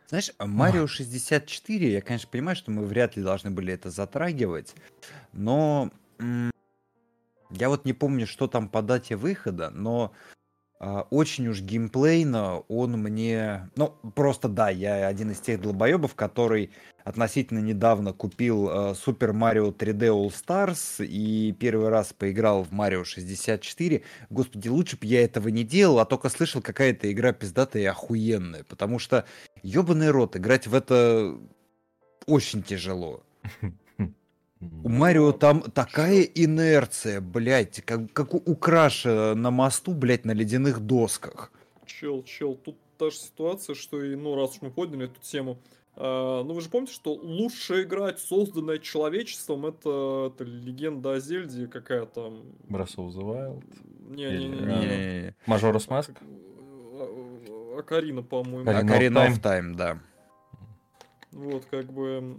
Знаешь, 0.07 0.31
а 0.37 0.45
Марио 0.45 0.87
64, 0.87 1.89
я, 1.93 2.01
конечно, 2.01 2.29
понимаю, 2.29 2.57
что 2.57 2.69
мы 2.69 2.85
вряд 2.85 3.15
ли 3.15 3.23
должны 3.23 3.49
были 3.49 3.73
это 3.73 3.89
затрагивать, 3.89 4.75
но 5.31 5.89
я 7.51 7.69
вот 7.69 7.85
не 7.85 7.93
помню, 7.93 8.27
что 8.27 8.47
там 8.47 8.69
по 8.69 8.81
дате 8.81 9.15
выхода, 9.15 9.69
но 9.69 10.13
а, 10.83 11.05
очень 11.11 11.47
уж 11.47 11.61
геймплейно 11.61 12.61
он 12.67 12.93
мне... 12.93 13.69
Ну, 13.75 13.89
просто 14.15 14.47
да, 14.47 14.71
я 14.71 15.05
один 15.05 15.29
из 15.29 15.39
тех 15.39 15.61
долбоебов, 15.61 16.15
который 16.15 16.71
относительно 17.03 17.59
недавно 17.59 18.13
купил 18.13 18.67
а, 18.67 18.91
Super 18.93 19.31
Mario 19.31 19.75
3D 19.75 20.07
All 20.07 20.29
Stars 20.29 21.05
и 21.05 21.51
первый 21.51 21.89
раз 21.89 22.13
поиграл 22.13 22.63
в 22.63 22.71
Mario 22.71 23.03
64. 23.03 24.01
Господи, 24.31 24.69
лучше 24.69 24.97
бы 24.97 25.05
я 25.05 25.23
этого 25.23 25.49
не 25.49 25.63
делал, 25.63 25.99
а 25.99 26.05
только 26.05 26.29
слышал, 26.29 26.63
какая-то 26.63 27.11
игра 27.11 27.31
пиздатая 27.31 27.83
и 27.83 27.85
охуенная, 27.85 28.63
потому 28.63 28.97
что 28.97 29.25
Ёбаный 29.61 30.09
рот, 30.09 30.35
играть 30.35 30.65
в 30.65 30.73
это 30.73 31.37
очень 32.25 32.63
тяжело. 32.63 33.23
У 34.83 34.89
Марио 34.89 35.31
там 35.31 35.61
такая 35.61 36.21
инерция, 36.21 37.19
блядь, 37.19 37.81
как, 37.81 38.13
как 38.13 38.33
у, 38.33 38.41
у 38.45 38.55
Краша 38.55 39.33
на 39.35 39.49
мосту, 39.49 39.93
блядь, 39.93 40.25
на 40.25 40.31
ледяных 40.31 40.79
досках. 40.79 41.51
Чел, 41.85 42.23
чел, 42.23 42.55
тут 42.55 42.77
та 42.97 43.09
же 43.09 43.17
ситуация, 43.17 43.75
что 43.75 44.03
и, 44.03 44.15
ну, 44.15 44.35
раз 44.35 44.51
уж 44.51 44.61
мы 44.61 44.69
подняли 44.69 45.05
эту 45.05 45.19
тему, 45.21 45.57
а, 45.95 46.43
ну, 46.43 46.53
вы 46.53 46.61
же 46.61 46.69
помните, 46.69 46.93
что 46.93 47.13
лучшая 47.13 47.83
игра, 47.83 48.15
созданная 48.15 48.77
человечеством, 48.77 49.65
это, 49.65 50.31
это 50.33 50.43
легенда 50.43 51.13
о 51.13 51.19
Зельде 51.19 51.67
какая 51.67 52.05
там... 52.05 52.41
Breath 52.69 52.95
of 52.97 53.09
the 53.09 53.21
Wild. 53.21 53.63
Не-не-не. 54.09 55.35
Majora's 55.47 55.87
Mask? 55.87 56.15
А- 56.19 57.79
Акарина, 57.79 58.21
по-моему. 58.21 58.69
Ocarina 58.69 58.81
of 58.81 58.85
Ocarina 58.85 59.13
Time. 59.13 59.31
of 59.31 59.41
Time, 59.41 59.75
да. 59.75 59.99
Вот, 61.31 61.65
как 61.65 61.91
бы... 61.91 62.37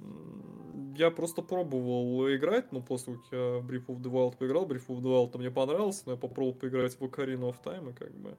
Я 0.97 1.11
просто 1.11 1.43
пробовал 1.43 2.29
играть, 2.35 2.71
ну, 2.71 2.83
после 2.83 3.15
как 3.15 3.23
я 3.33 3.59
в 3.59 3.71
Breath 3.71 3.87
of 3.87 4.03
the 4.03 4.11
Wild 4.11 4.37
поиграл, 4.37 4.67
Breath 4.67 4.87
of 4.89 5.01
the 5.01 5.05
Wild 5.05 5.39
мне 5.39 5.51
понравился, 5.51 6.03
но 6.07 6.13
я 6.13 6.19
попробовал 6.19 6.55
поиграть 6.55 6.95
в 6.95 7.03
Ocarina 7.03 7.51
of 7.51 7.57
Time, 7.65 7.91
и 7.91 7.95
как 7.95 8.13
бы... 8.15 8.37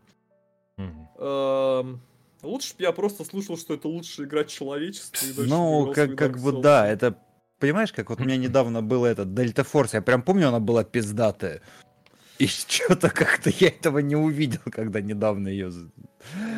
Эм, 1.18 2.02
Лучше 2.44 2.76
бы 2.76 2.84
я 2.84 2.92
просто 2.92 3.24
слышал, 3.24 3.58
что 3.58 3.74
это 3.74 3.88
лучшая 3.88 4.28
игра 4.28 4.44
человечества. 4.44 5.26
и 5.26 5.34
дальше 5.34 5.50
Ну, 5.50 5.94
как, 5.94 6.16
как 6.16 6.40
бы 6.40 6.62
да, 6.62 6.88
это... 6.88 7.18
Понимаешь, 7.60 7.94
как 7.94 8.10
вот 8.10 8.20
у 8.20 8.24
меня 8.26 8.36
недавно 8.48 8.82
было 8.82 9.06
это 9.06 9.24
Дельта 9.24 9.64
Форс, 9.64 9.94
я 9.94 10.02
прям 10.02 10.22
помню, 10.22 10.50
она 10.50 10.60
была 10.60 10.84
пиздатая. 10.84 11.62
И 12.44 12.48
что-то 12.48 13.10
как-то 13.10 13.50
я 13.50 13.70
этого 13.70 14.00
не 14.00 14.18
увидел, 14.18 14.60
когда 14.70 15.00
недавно 15.00 15.48
ее 15.48 15.72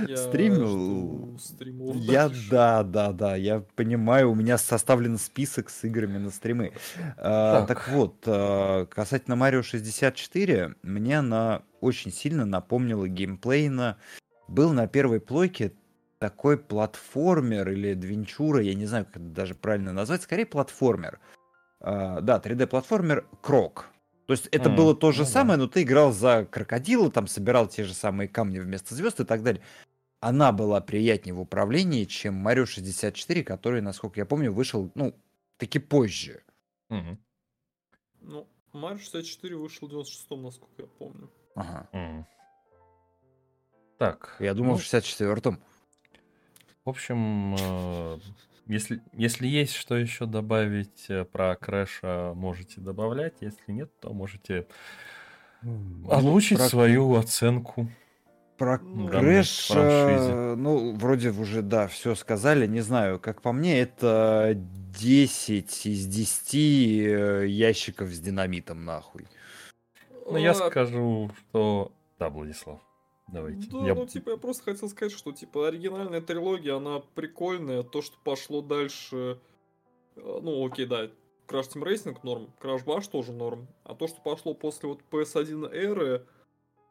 Я 0.07 0.17
стримил. 0.17 1.37
стримов 1.37 1.95
Я 1.97 2.27
дальше. 2.29 2.49
да, 2.49 2.81
да, 2.83 3.11
да, 3.11 3.35
я 3.35 3.59
понимаю, 3.75 4.31
у 4.31 4.35
меня 4.35 4.57
составлен 4.57 5.19
список 5.19 5.69
с 5.69 5.83
играми 5.83 6.17
на 6.17 6.31
стримы. 6.31 6.71
А, 7.17 7.65
Так. 7.65 7.67
Так 7.67 7.89
вот, 7.89 8.23
а, 8.25 8.85
касательно 8.85 9.35
Марио 9.35 9.61
64, 9.61 10.73
мне 10.81 11.19
она 11.19 11.61
очень 11.81 12.11
сильно 12.11 12.45
напомнила 12.45 13.07
геймплейно. 13.07 13.97
Был 14.47 14.73
на 14.73 14.87
первой 14.87 15.19
плойке 15.19 15.73
такой 16.17 16.57
платформер 16.57 17.69
или 17.69 17.91
адвенчура, 17.91 18.59
я 18.61 18.73
не 18.73 18.87
знаю, 18.87 19.05
как 19.05 19.17
это 19.17 19.25
даже 19.25 19.53
правильно 19.53 19.93
назвать, 19.93 20.23
скорее 20.23 20.47
платформер. 20.47 21.19
А, 21.79 22.21
Да, 22.21 22.39
3D-платформер 22.39 23.25
Крок. 23.41 23.85
То 24.25 24.33
есть 24.33 24.47
это 24.47 24.69
М, 24.69 24.75
было 24.75 24.95
то 24.95 25.11
же 25.11 25.19
ну 25.19 25.25
да. 25.25 25.31
самое, 25.31 25.59
но 25.59 25.67
ты 25.67 25.83
играл 25.83 26.11
за 26.11 26.45
крокодила, 26.45 27.11
там 27.11 27.27
собирал 27.27 27.67
те 27.67 27.83
же 27.83 27.93
самые 27.93 28.27
камни 28.27 28.59
вместо 28.59 28.95
звезд 28.95 29.19
и 29.19 29.25
так 29.25 29.43
далее 29.43 29.61
она 30.25 30.51
была 30.51 30.81
приятнее 30.81 31.35
в 31.35 31.39
управлении, 31.39 32.05
чем 32.05 32.47
Mario 32.47 32.65
64, 32.65 33.43
который, 33.43 33.81
насколько 33.81 34.19
я 34.19 34.25
помню, 34.25 34.51
вышел, 34.51 34.91
ну, 34.95 35.13
таки 35.57 35.77
позже. 35.77 36.43
Мгм. 36.89 37.19
Ну, 38.21 38.47
Марио 38.73 38.97
64 38.97 39.55
вышел 39.55 39.87
в 39.87 39.91
96-м, 39.91 40.41
насколько 40.41 40.81
я 40.81 40.87
помню. 40.87 41.29
Ага. 41.53 41.87
Мгм. 41.91 42.25
Так. 43.99 44.35
Я 44.39 44.55
думал, 44.55 44.73
ну, 44.73 44.77
в 44.77 44.83
64-м. 44.83 45.59
В 46.83 46.89
общем, 46.89 47.55
э, 47.55 48.19
если, 48.67 49.01
если 49.13 49.47
есть 49.47 49.73
что 49.73 49.95
еще 49.95 50.25
добавить 50.25 51.05
э, 51.09 51.25
про 51.25 51.55
Крэша, 51.55 52.33
можете 52.35 52.81
добавлять. 52.81 53.35
Если 53.41 53.71
нет, 53.71 53.91
то 53.99 54.13
можете 54.13 54.67
озвучить 56.09 56.57
про- 56.57 56.67
свою 56.67 57.15
оценку. 57.15 57.89
Про 58.57 58.77
Крэш, 58.79 59.67
франшизе. 59.67 60.31
э, 60.31 60.55
ну, 60.55 60.95
вроде 60.95 61.31
уже, 61.31 61.61
да, 61.61 61.87
все 61.87 62.15
сказали. 62.15 62.65
Не 62.65 62.81
знаю, 62.81 63.19
как 63.19 63.41
по 63.41 63.51
мне, 63.51 63.79
это 63.81 64.53
10 64.55 65.85
из 65.87 66.05
10 66.07 66.53
э, 66.53 67.47
ящиков 67.47 68.09
с 68.09 68.19
динамитом, 68.19 68.85
нахуй. 68.85 69.27
Ну, 70.25 70.37
я 70.37 70.53
скажу, 70.53 71.29
что... 71.49 71.91
Да, 72.17 72.29
Владислав, 72.29 72.79
давайте. 73.27 73.67
Да, 73.69 73.79
Я- 73.85 73.95
ну, 73.95 74.05
типа, 74.05 74.31
я 74.31 74.37
просто 74.37 74.63
хотел 74.63 74.89
сказать, 74.89 75.11
что, 75.11 75.31
типа, 75.31 75.67
оригинальная 75.67 76.21
трилогия, 76.21 76.75
она 76.77 77.01
прикольная. 77.15 77.83
То, 77.83 78.01
что 78.01 78.15
пошло 78.23 78.61
дальше... 78.61 79.39
э, 80.15 80.39
Ну, 80.41 80.65
окей, 80.65 80.85
да, 80.85 81.05
Crash 81.47 81.73
Team 81.73 81.83
Racing 81.83 82.17
норм, 82.23 82.49
Crash 82.61 82.83
Bash 82.85 83.09
тоже 83.09 83.31
норм. 83.31 83.67
А 83.83 83.93
то, 83.95 84.07
что 84.07 84.19
пошло 84.21 84.53
после 84.53 84.89
вот 84.89 85.01
PS1 85.11 85.71
эры, 85.71 86.25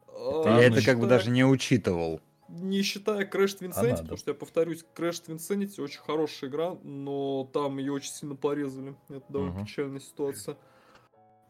э, 0.09 0.43
Я 0.45 0.61
это 0.65 0.85
как 0.85 0.99
бы 1.01 1.07
даже 1.07 1.31
не 1.31 1.45
учитывал. 1.45 2.21
Не 2.49 2.83
считая 2.83 3.25
Crash 3.27 3.59
Twin 3.59 3.71
Sanity, 3.73 3.89
надо. 3.91 4.03
потому 4.03 4.17
что 4.19 4.31
я 4.31 4.35
повторюсь, 4.35 4.85
Crash 4.95 5.25
Twin 5.27 5.39
Sanity 5.39 5.83
очень 5.83 5.99
хорошая 6.01 6.51
игра, 6.51 6.77
но 6.85 7.49
там 7.53 7.79
ее 7.79 7.93
очень 7.93 8.13
сильно 8.13 8.37
порезали. 8.37 8.95
Это 9.09 9.25
довольно 9.31 9.55
Мгм. 9.55 9.65
печальная 9.65 10.01
ситуация. 10.01 10.57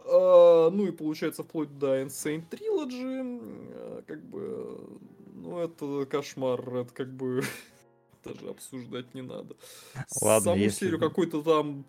А, 0.06 0.70
ну 0.70 0.86
и 0.86 0.92
получается 0.92 1.42
вплоть 1.42 1.76
до 1.78 2.00
Insane 2.02 2.44
Trilogy, 2.48 3.73
как 4.06 4.22
бы, 4.24 4.98
ну 5.34 5.58
это 5.58 6.06
кошмар, 6.06 6.60
это 6.76 6.92
как 6.92 7.12
бы 7.12 7.42
даже 8.24 8.48
обсуждать 8.48 9.14
не 9.14 9.22
надо. 9.22 9.56
Ладно, 10.20 10.50
Саму 10.50 10.56
если 10.56 10.86
серию 10.86 11.00
какой-то 11.00 11.42
там 11.42 11.84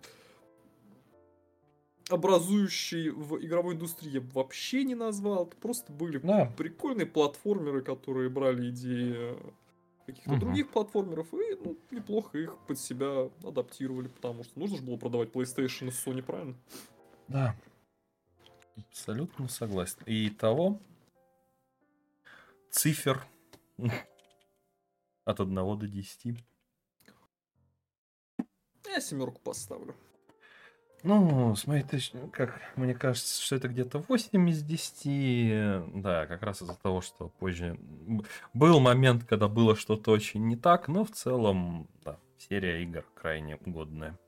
образующий 2.08 3.10
в 3.10 3.44
игровой 3.44 3.74
индустрии 3.74 4.10
я 4.12 4.20
бы 4.20 4.30
вообще 4.32 4.84
не 4.84 4.94
назвал. 4.94 5.46
Это 5.46 5.56
просто 5.56 5.92
были 5.92 6.18
Да. 6.18 6.52
прикольные 6.56 7.06
платформеры, 7.06 7.82
которые 7.82 8.28
брали 8.28 8.70
идеи 8.70 9.36
каких-то 10.06 10.30
Мгм. 10.30 10.40
других 10.40 10.70
платформеров 10.70 11.34
и 11.34 11.56
ну, 11.56 11.76
неплохо 11.90 12.38
их 12.38 12.56
под 12.68 12.78
себя 12.78 13.28
адаптировали, 13.42 14.06
потому 14.06 14.44
что 14.44 14.58
нужно 14.58 14.76
же 14.76 14.84
было 14.84 14.96
продавать 14.96 15.30
PlayStation 15.30 15.88
и 15.88 15.90
Sony, 15.90 16.22
правильно? 16.22 16.54
Да. 17.26 17.56
Абсолютно 18.76 19.48
согласен. 19.48 19.98
И 20.06 20.30
того 20.30 20.80
цифр 22.76 23.26
от 25.24 25.40
1 25.40 25.54
до 25.54 25.88
10. 25.88 26.44
Я 28.86 29.00
семерку 29.00 29.40
поставлю. 29.40 29.96
Ну, 31.02 31.54
с 31.54 31.66
моей 31.66 31.84
точки, 31.84 32.18
как 32.32 32.60
мне 32.76 32.94
кажется, 32.94 33.42
что 33.42 33.56
это 33.56 33.68
где-то 33.68 34.00
8 34.08 34.50
из 34.50 34.62
10. 34.62 36.02
Да, 36.02 36.26
как 36.26 36.42
раз 36.42 36.62
из-за 36.62 36.74
того, 36.74 37.00
что 37.00 37.28
позже 37.28 37.78
был 38.52 38.80
момент, 38.80 39.24
когда 39.24 39.48
было 39.48 39.76
что-то 39.76 40.10
очень 40.10 40.46
не 40.46 40.56
так, 40.56 40.88
но 40.88 41.04
в 41.04 41.10
целом, 41.10 41.88
да, 42.04 42.18
серия 42.38 42.82
игр 42.82 43.04
крайне 43.14 43.56
угодная. 43.56 44.18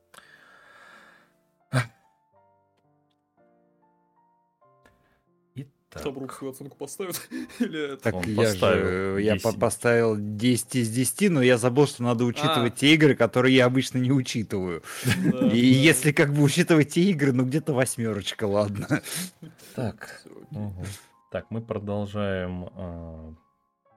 Итак, 6.00 6.14
Табрук 6.14 6.32
свою 6.32 6.52
оценку 6.52 6.76
поставит? 6.76 7.20
Или 7.58 7.92
это? 7.94 8.02
Так 8.02 8.14
Он 8.14 8.24
я 8.24 8.36
поставил 8.36 8.84
же 9.16 9.22
я 9.22 9.32
10. 9.34 9.42
по- 9.42 9.52
поставил 9.58 10.16
10 10.16 10.76
из 10.76 10.90
10, 10.90 11.30
но 11.30 11.42
я 11.42 11.58
забыл, 11.58 11.86
что 11.86 12.02
надо 12.02 12.24
учитывать 12.24 12.72
А. 12.74 12.76
те 12.76 12.94
игры, 12.94 13.14
которые 13.14 13.54
я 13.56 13.66
обычно 13.66 13.98
не 13.98 14.12
учитываю. 14.12 14.82
Да, 15.04 15.46
И 15.48 15.50
да. 15.50 15.56
если 15.56 16.12
как 16.12 16.32
бы 16.32 16.42
учитывать 16.42 16.90
те 16.90 17.02
игры, 17.02 17.32
ну 17.32 17.44
где-то 17.44 17.72
восьмерочка, 17.72 18.44
ладно. 18.46 19.02
так. 19.74 20.22
Мгм. 20.50 20.84
Так, 21.30 21.46
мы 21.50 21.60
продолжаем 21.60 22.68
а, 22.74 23.34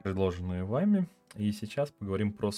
предложенную 0.03 0.65
вами. 0.65 1.07
И 1.35 1.51
сейчас 1.53 1.89
поговорим 1.91 2.33
про. 2.33 2.51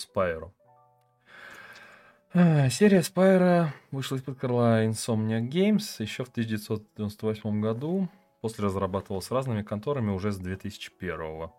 А, 2.34 2.70
Серия 2.70 3.02
Spyro 3.02 3.68
вышла 3.92 4.16
из-под 4.16 4.40
крыла 4.40 4.84
Insomniac 4.86 5.48
Games 5.50 5.84
еще 6.00 6.24
в 6.24 6.30
1998 6.30 7.62
году. 7.62 8.10
После 8.44 8.66
разрабатывалась 8.66 9.32
разными 9.32 9.62
конторами 9.62 10.12
уже 10.12 10.34
с 10.34 10.38
2001 10.38 11.50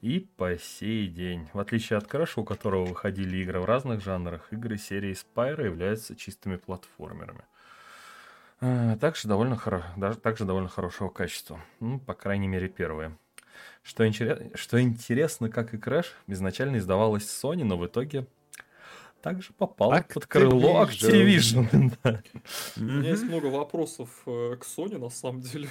И 0.00 0.20
по 0.38 0.56
сей 0.56 1.06
день. 1.06 1.46
В 1.52 1.60
отличие 1.60 1.98
от 1.98 2.06
Crash, 2.06 2.40
у 2.40 2.44
которого 2.44 2.86
выходили 2.86 3.36
игры 3.36 3.60
в 3.60 3.66
разных 3.66 4.02
жанрах, 4.02 4.50
игры 4.50 4.78
серии 4.78 5.14
Spyro 5.14 5.62
являются 5.62 6.16
чистыми 6.16 6.56
платформерами. 6.56 7.42
А, 8.62 8.96
Также 8.96 9.28
довольно, 9.28 9.56
хоро... 9.56 9.84
также 10.22 10.46
довольно 10.46 10.70
хорошего 10.70 11.10
качества. 11.10 11.60
Ну, 11.80 12.00
по 12.00 12.14
крайней 12.14 12.48
мере, 12.48 12.70
первые. 12.70 13.14
Что, 13.82 14.08
интере- 14.08 14.52
что 14.56 14.80
интересно, 14.80 15.50
как 15.50 15.74
и 15.74 15.76
Crash, 15.76 16.06
изначально 16.28 16.78
издавалась 16.78 17.24
Sony, 17.24 17.62
но 17.62 17.76
в 17.76 17.86
итоге 17.86 18.26
также 19.22 19.52
попала 19.52 20.04
под 20.12 20.26
крыло 20.26 20.84
Activision. 20.84 21.68
Activision. 21.70 22.22
У 22.76 22.80
меня 22.80 23.10
есть 23.10 23.22
много 23.22 23.46
вопросов 23.46 24.10
э, 24.26 24.56
к 24.56 24.64
Sony, 24.64 24.98
на 24.98 25.08
самом 25.08 25.40
деле, 25.40 25.68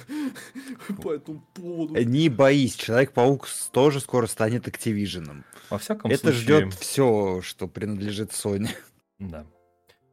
по 1.02 1.12
этому 1.12 1.46
поводу. 1.54 1.94
Не 2.02 2.28
боись, 2.28 2.74
Человек-паук 2.74 3.46
тоже 3.72 4.00
скоро 4.00 4.26
станет 4.26 4.66
Activision. 4.66 5.44
Во 5.70 5.78
всяком 5.78 6.10
Это 6.10 6.32
случае... 6.32 6.40
ждет 6.40 6.74
все, 6.74 7.40
что 7.42 7.68
принадлежит 7.68 8.30
Sony. 8.30 8.70
Да. 9.18 9.44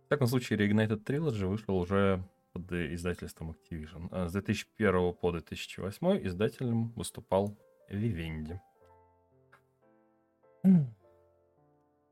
В 0.03 0.05
всяком 0.07 0.27
случае, 0.27 0.59
Reignited 0.59 1.03
Trilogy 1.03 1.45
вышел 1.45 1.77
уже 1.77 2.23
под 2.53 2.71
издательством 2.71 3.51
Activision. 3.51 4.09
А 4.11 4.27
С 4.27 4.33
2001 4.33 5.13
по 5.13 5.31
2008 5.31 6.27
издателем 6.27 6.91
выступал 6.95 7.57
Vivendi. 7.89 8.59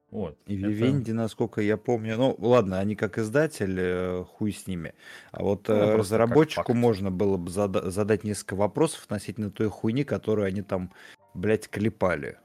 Вот. 0.09 0.37
И 0.45 0.57
это- 0.61 1.13
насколько 1.13 1.61
я 1.61 1.75
помню, 1.77 2.15
ну 2.17 2.35
ладно, 2.39 2.79
они 2.79 2.95
как 2.95 3.17
издатель, 3.17 3.75
э, 3.77 4.23
хуй 4.23 4.53
с 4.53 4.65
ними. 4.65 4.93
А 5.31 5.43
вот 5.43 5.67
Ну, 5.67 5.75
э, 5.75 5.95
разработчику 5.97 6.73
можно 6.73 7.11
было 7.11 7.35
бы 7.37 7.49
зада- 7.51 7.89
задать 7.91 8.23
несколько 8.23 8.55
вопросов 8.55 9.03
относительно 9.03 9.51
той 9.51 9.67
хуйни, 9.69 10.03
которую 10.05 10.47
они 10.47 10.61
там, 10.61 10.93
блядь, 11.33 11.67
клепали. 11.67 12.37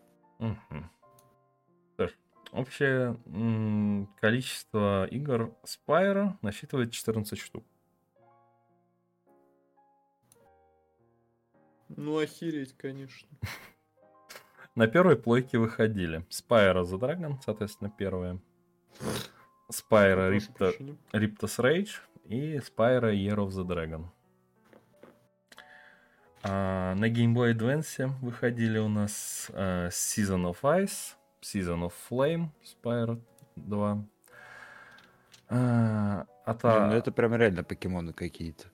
Что 1.94 2.08
ж, 2.08 2.12
Общее 2.52 3.16
м, 3.26 4.08
количество 4.20 5.06
игр 5.06 5.54
Spyro 5.64 6.34
насчитывает 6.42 6.90
14 6.92 7.38
штук. 7.38 7.64
Ну, 11.88 12.18
охереть, 12.18 12.74
конечно. 12.76 13.28
На 14.74 14.86
первой 14.86 15.16
плойке 15.16 15.58
выходили 15.58 16.24
Spyro 16.30 16.82
the 16.84 16.98
Dragon, 16.98 17.36
соответственно, 17.44 17.90
первая. 17.90 18.38
Spyro 19.70 20.50
прощения. 20.56 20.96
Riptos 21.12 21.58
Rage 21.58 21.90
и 22.24 22.56
Spyro 22.58 23.12
Year 23.12 23.36
of 23.36 23.48
the 23.50 23.64
Dragon. 23.66 24.06
А, 26.42 26.94
на 26.94 27.08
Game 27.10 27.34
Boy 27.34 27.52
Advance 27.54 28.08
выходили 28.20 28.78
у 28.78 28.88
нас 28.88 29.50
а, 29.52 29.88
Season 29.88 30.50
of 30.50 30.58
Ice, 30.62 31.14
Season 31.42 31.82
of 31.86 31.92
Flame, 32.10 32.48
Spyro 32.64 33.20
2. 33.56 34.04
А, 35.50 36.26
Ата- 36.46 36.78
Блин, 36.78 36.88
ну 36.90 36.94
это 36.96 37.12
прям 37.12 37.34
реально 37.34 37.62
покемоны 37.62 38.12
какие-то. 38.12 38.64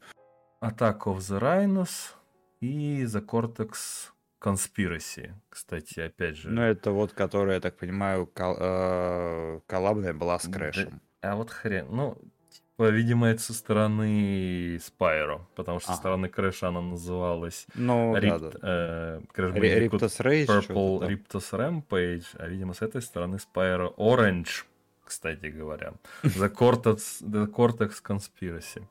Attack 0.61 1.01
of 1.05 1.19
the 1.19 1.41
Rhinos 1.41 2.15
и 2.61 3.03
The 3.05 3.21
Cortex 3.25 4.11
Conspiracy. 4.41 5.33
Кстати, 5.49 6.01
опять 6.01 6.37
же. 6.37 6.49
Ну 6.51 6.63
это 6.63 6.91
вот, 6.93 7.13
которая, 7.13 7.57
я 7.57 7.61
так 7.61 7.77
понимаю, 7.77 8.27
кол- 8.27 8.57
э, 8.59 9.61
коллабная 9.67 10.13
была 10.15 10.39
с 10.39 10.47
Да. 10.47 10.59
Крэшем. 10.59 11.01
А 11.23 11.35
вот 11.35 11.51
хрен. 11.51 11.87
Ну, 11.91 12.17
типа, 12.51 12.89
видимо, 12.91 13.27
это 13.27 13.43
со 13.43 13.53
стороны 13.53 14.77
Spyro, 14.77 15.41
потому 15.57 15.81
что 15.81 15.89
со 15.89 15.93
Ага. 15.95 16.01
стороны 16.01 16.29
Крэша 16.29 16.69
она 16.69 16.81
называлась 16.81 17.67
Ну 17.75 18.13
да, 18.15 18.21
Ript- 18.21 18.51
да. 18.53 18.59
э, 18.63 19.21
Ри- 19.37 19.89
Rage, 19.89 20.47
Purple 20.47 21.01
там. 21.01 21.09
Riptos 21.09 21.53
Rampage, 21.53 22.27
а, 22.35 22.47
видимо, 22.47 22.75
с 22.75 22.83
этой 22.83 23.03
стороны 23.03 23.37
Spyro 23.37 23.95
Orange, 23.97 24.65
кстати 25.05 25.47
говоря. 25.47 25.95
The 26.23 26.49
Cortex, 26.55 27.23
The 27.23 27.47
Cortex 27.49 27.95
Conspiracy. 28.03 28.85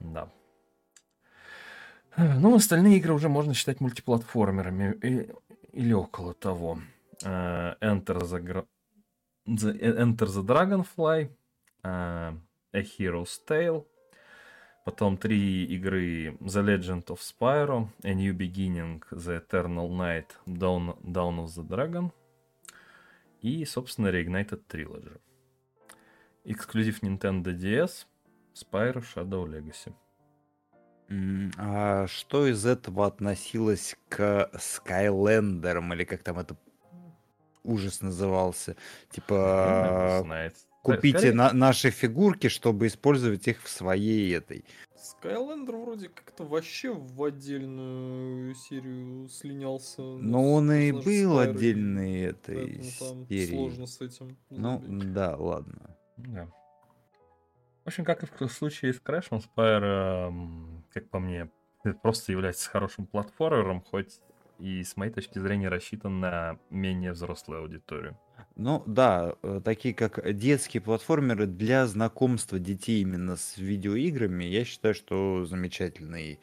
Да. 0.00 0.28
Э, 2.18 2.38
Ну, 2.38 2.54
остальные 2.56 2.96
игры 2.98 3.14
уже 3.14 3.28
можно 3.28 3.54
считать 3.54 3.80
мультиплатформерами 3.80 4.96
и- 5.02 5.30
или 5.72 5.92
около 5.92 6.34
того. 6.34 6.78
Э, 7.24 7.74
Enter 7.80 8.18
the, 8.22 8.66
the- 9.46 9.78
э, 9.78 10.02
Enter 10.02 10.26
the 10.26 10.42
Dragonfly, 10.44 11.30
э, 11.84 12.32
A 12.72 12.80
Hero's 12.80 13.40
Tale, 13.46 13.84
потом 14.84 15.16
три 15.16 15.64
игры 15.66 16.36
The 16.40 16.62
Legend 16.62 17.04
of 17.06 17.18
Spyro, 17.20 17.88
A 18.02 18.14
New 18.14 18.34
Beginning, 18.34 19.00
The 19.10 19.40
Eternal 19.46 19.88
Night, 19.90 20.30
Dawn, 20.46 20.96
Dawn 21.02 21.44
of 21.44 21.46
the 21.56 21.66
Dragon 21.68 22.10
и, 23.42 23.64
собственно, 23.64 24.08
Reignited 24.08 24.62
Trilogy. 24.68 25.18
Эксклюзив 26.44 27.02
Nintendo 27.02 27.52
DS, 27.52 28.06
Spyro 28.54 29.02
Shadow 29.14 29.44
Legacy. 29.46 29.92
А 31.56 32.06
что 32.06 32.46
из 32.46 32.66
этого 32.66 33.06
относилось 33.06 33.96
к 34.08 34.50
Скайлендерам, 34.58 35.92
или 35.94 36.04
как 36.04 36.22
там 36.22 36.38
это 36.38 36.56
ужас 37.64 38.02
назывался? 38.02 38.76
Типа, 39.10 40.20
знает. 40.24 40.54
купите 40.82 41.18
Скорее- 41.18 41.34
на- 41.34 41.52
наши 41.52 41.90
фигурки, 41.90 42.48
чтобы 42.48 42.86
использовать 42.88 43.48
их 43.48 43.62
в 43.62 43.68
своей 43.68 44.34
этой. 44.36 44.64
Скайлендер 44.96 45.76
вроде 45.76 46.08
как-то 46.10 46.44
вообще 46.44 46.92
в 46.92 47.22
отдельную 47.24 48.54
серию 48.54 49.28
слинялся. 49.28 50.02
Но 50.02 50.52
он 50.54 50.70
и 50.72 50.92
был 50.92 51.38
Spyro, 51.38 51.40
отдельной 51.50 52.20
этой 52.22 52.82
серии. 52.82 53.46
сложно 53.50 53.86
с 53.86 54.00
этим. 54.00 54.36
Ну, 54.50 54.80
забить. 54.82 55.12
да, 55.14 55.36
ладно. 55.36 55.96
Да. 56.18 56.44
В 57.84 57.88
общем, 57.88 58.04
как 58.04 58.22
и 58.24 58.44
в 58.46 58.52
случае 58.52 58.92
с 58.92 59.00
Crash'ем, 59.00 59.42
Spyro, 59.56 60.28
м, 60.28 60.77
как 60.92 61.10
по 61.10 61.18
мне, 61.18 61.50
просто 62.02 62.32
является 62.32 62.68
хорошим 62.70 63.06
платформером, 63.06 63.82
хоть 63.82 64.20
и, 64.58 64.82
с 64.82 64.96
моей 64.96 65.12
точки 65.12 65.38
зрения, 65.38 65.68
рассчитан 65.68 66.20
на 66.20 66.58
менее 66.70 67.12
взрослую 67.12 67.60
аудиторию. 67.62 68.18
Ну 68.56 68.82
да, 68.86 69.36
э, 69.42 69.60
такие 69.64 69.94
как 69.94 70.20
детские 70.36 70.80
платформеры 70.80 71.46
для 71.46 71.86
знакомства 71.86 72.58
детей 72.58 73.02
именно 73.02 73.36
с 73.36 73.56
видеоиграми, 73.56 74.44
я 74.44 74.64
считаю, 74.64 74.94
что 74.94 75.44
замечательный 75.44 76.40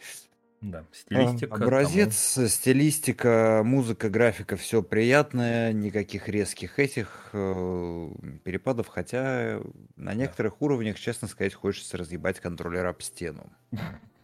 Да, 0.61 0.85
а, 1.13 1.37
стилистика 1.37 1.69
тому. 1.69 1.69
образец, 1.69 2.15
стилистика, 2.49 3.61
музыка, 3.63 4.09
графика, 4.09 4.57
все 4.57 4.83
приятное, 4.83 5.71
никаких 5.71 6.27
резких 6.27 6.77
этих 6.79 7.29
э, 7.33 8.09
перепадов, 8.43 8.87
хотя 8.87 9.61
на 9.95 10.13
Да. 10.13 10.13
некоторых 10.13 10.61
уровнях, 10.61 10.99
честно 10.99 11.27
сказать, 11.27 11.53
хочется 11.53 11.97
разъебать 11.97 12.39
контроллер 12.39 12.85
об 12.85 13.01
стену. 13.01 13.51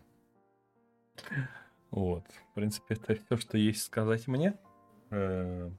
Вот. 1.91 2.23
В 2.51 2.55
принципе, 2.55 2.95
это 2.95 3.15
все, 3.15 3.37
что 3.37 3.57
есть 3.57 3.83
сказать 3.83 4.27
мне. 4.27 4.53
Э, 5.09 5.69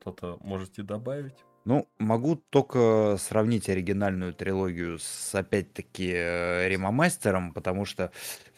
Что-то 0.00 0.38
можете 0.40 0.82
добавить? 0.82 1.36
Ну, 1.66 1.86
могу 1.98 2.36
только 2.36 3.16
сравнить 3.18 3.68
оригинальную 3.68 4.32
трилогию 4.32 4.98
с, 4.98 5.34
опять-таки, 5.34 6.10
э, 6.14 6.68
ремомастером, 6.68 7.52
потому 7.52 7.84
что 7.84 8.10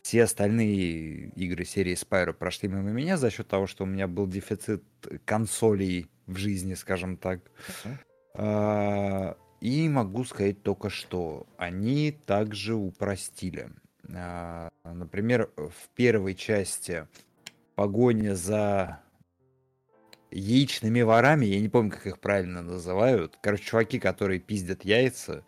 все 0.02 0.22
остальные 0.22 1.30
игры 1.30 1.64
серии 1.64 1.94
Spyro 1.94 2.32
прошли 2.32 2.68
мимо 2.68 2.90
меня 2.90 3.16
за 3.16 3.30
счет 3.30 3.48
того, 3.48 3.66
что 3.66 3.82
у 3.85 3.87
меня 3.88 4.06
был 4.06 4.28
дефицит 4.28 4.85
консолей 5.24 6.08
в 6.26 6.37
жизни, 6.37 6.74
скажем 6.74 7.16
так. 7.16 7.40
А, 8.35 9.37
И 9.61 9.88
могу 9.88 10.24
сказать 10.24 10.62
только, 10.62 10.88
что 10.88 11.46
они 11.56 12.12
также 12.12 12.74
упростили. 12.74 13.70
А, 14.14 14.70
Например, 14.84 15.50
в 15.56 15.88
первой 15.94 16.34
части 16.34 17.06
погоня 17.74 18.34
за 18.34 19.00
яичными 20.30 21.02
ворами, 21.02 21.46
я 21.46 21.60
не 21.60 21.68
помню, 21.68 21.90
как 21.90 22.06
их 22.06 22.18
правильно 22.18 22.62
называют. 22.62 23.38
Короче, 23.42 23.64
чуваки, 23.64 23.98
которые 23.98 24.40
пиздят 24.40 24.84
яйца. 24.84 25.44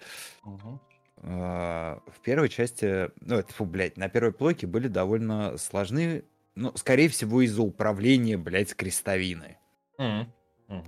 А, 1.17 2.01
В 2.07 2.21
первой 2.21 2.49
части, 2.49 3.11
ну, 3.21 3.37
это, 3.37 3.53
фу, 3.53 3.65
блядь, 3.65 3.97
на 3.97 4.09
первой 4.09 4.33
плойке 4.33 4.67
были 4.67 4.89
довольно 4.89 5.57
сложны, 5.59 6.25
ну, 6.55 6.73
скорее 6.77 7.09
всего, 7.09 7.41
из-за 7.43 7.63
управления, 7.63 8.37
блядь, 8.37 8.75
крестовины. 8.75 9.57
Мгм. 9.99 10.33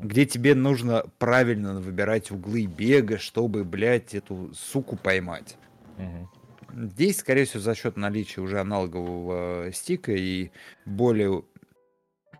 Где 0.00 0.26
тебе 0.26 0.54
нужно 0.54 1.04
правильно 1.18 1.80
выбирать 1.80 2.30
углы 2.30 2.66
бега, 2.66 3.18
чтобы, 3.18 3.64
блядь, 3.64 4.14
эту 4.14 4.52
суку 4.54 4.96
поймать. 4.96 5.56
Мгм. 5.96 6.28
Здесь, 6.76 7.20
скорее 7.20 7.46
всего, 7.46 7.62
за 7.62 7.74
счет 7.74 7.96
наличия 7.96 8.42
уже 8.42 8.60
аналогового 8.60 9.72
стика 9.72 10.12
и 10.12 10.50
более 10.84 11.42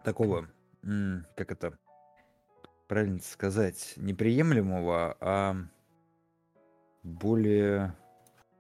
такого, 0.05 0.49
как 0.83 1.51
это 1.51 1.79
правильно 2.87 3.21
сказать, 3.21 3.95
неприемлемого, 3.97 5.17
а 5.21 5.57
более 7.03 7.95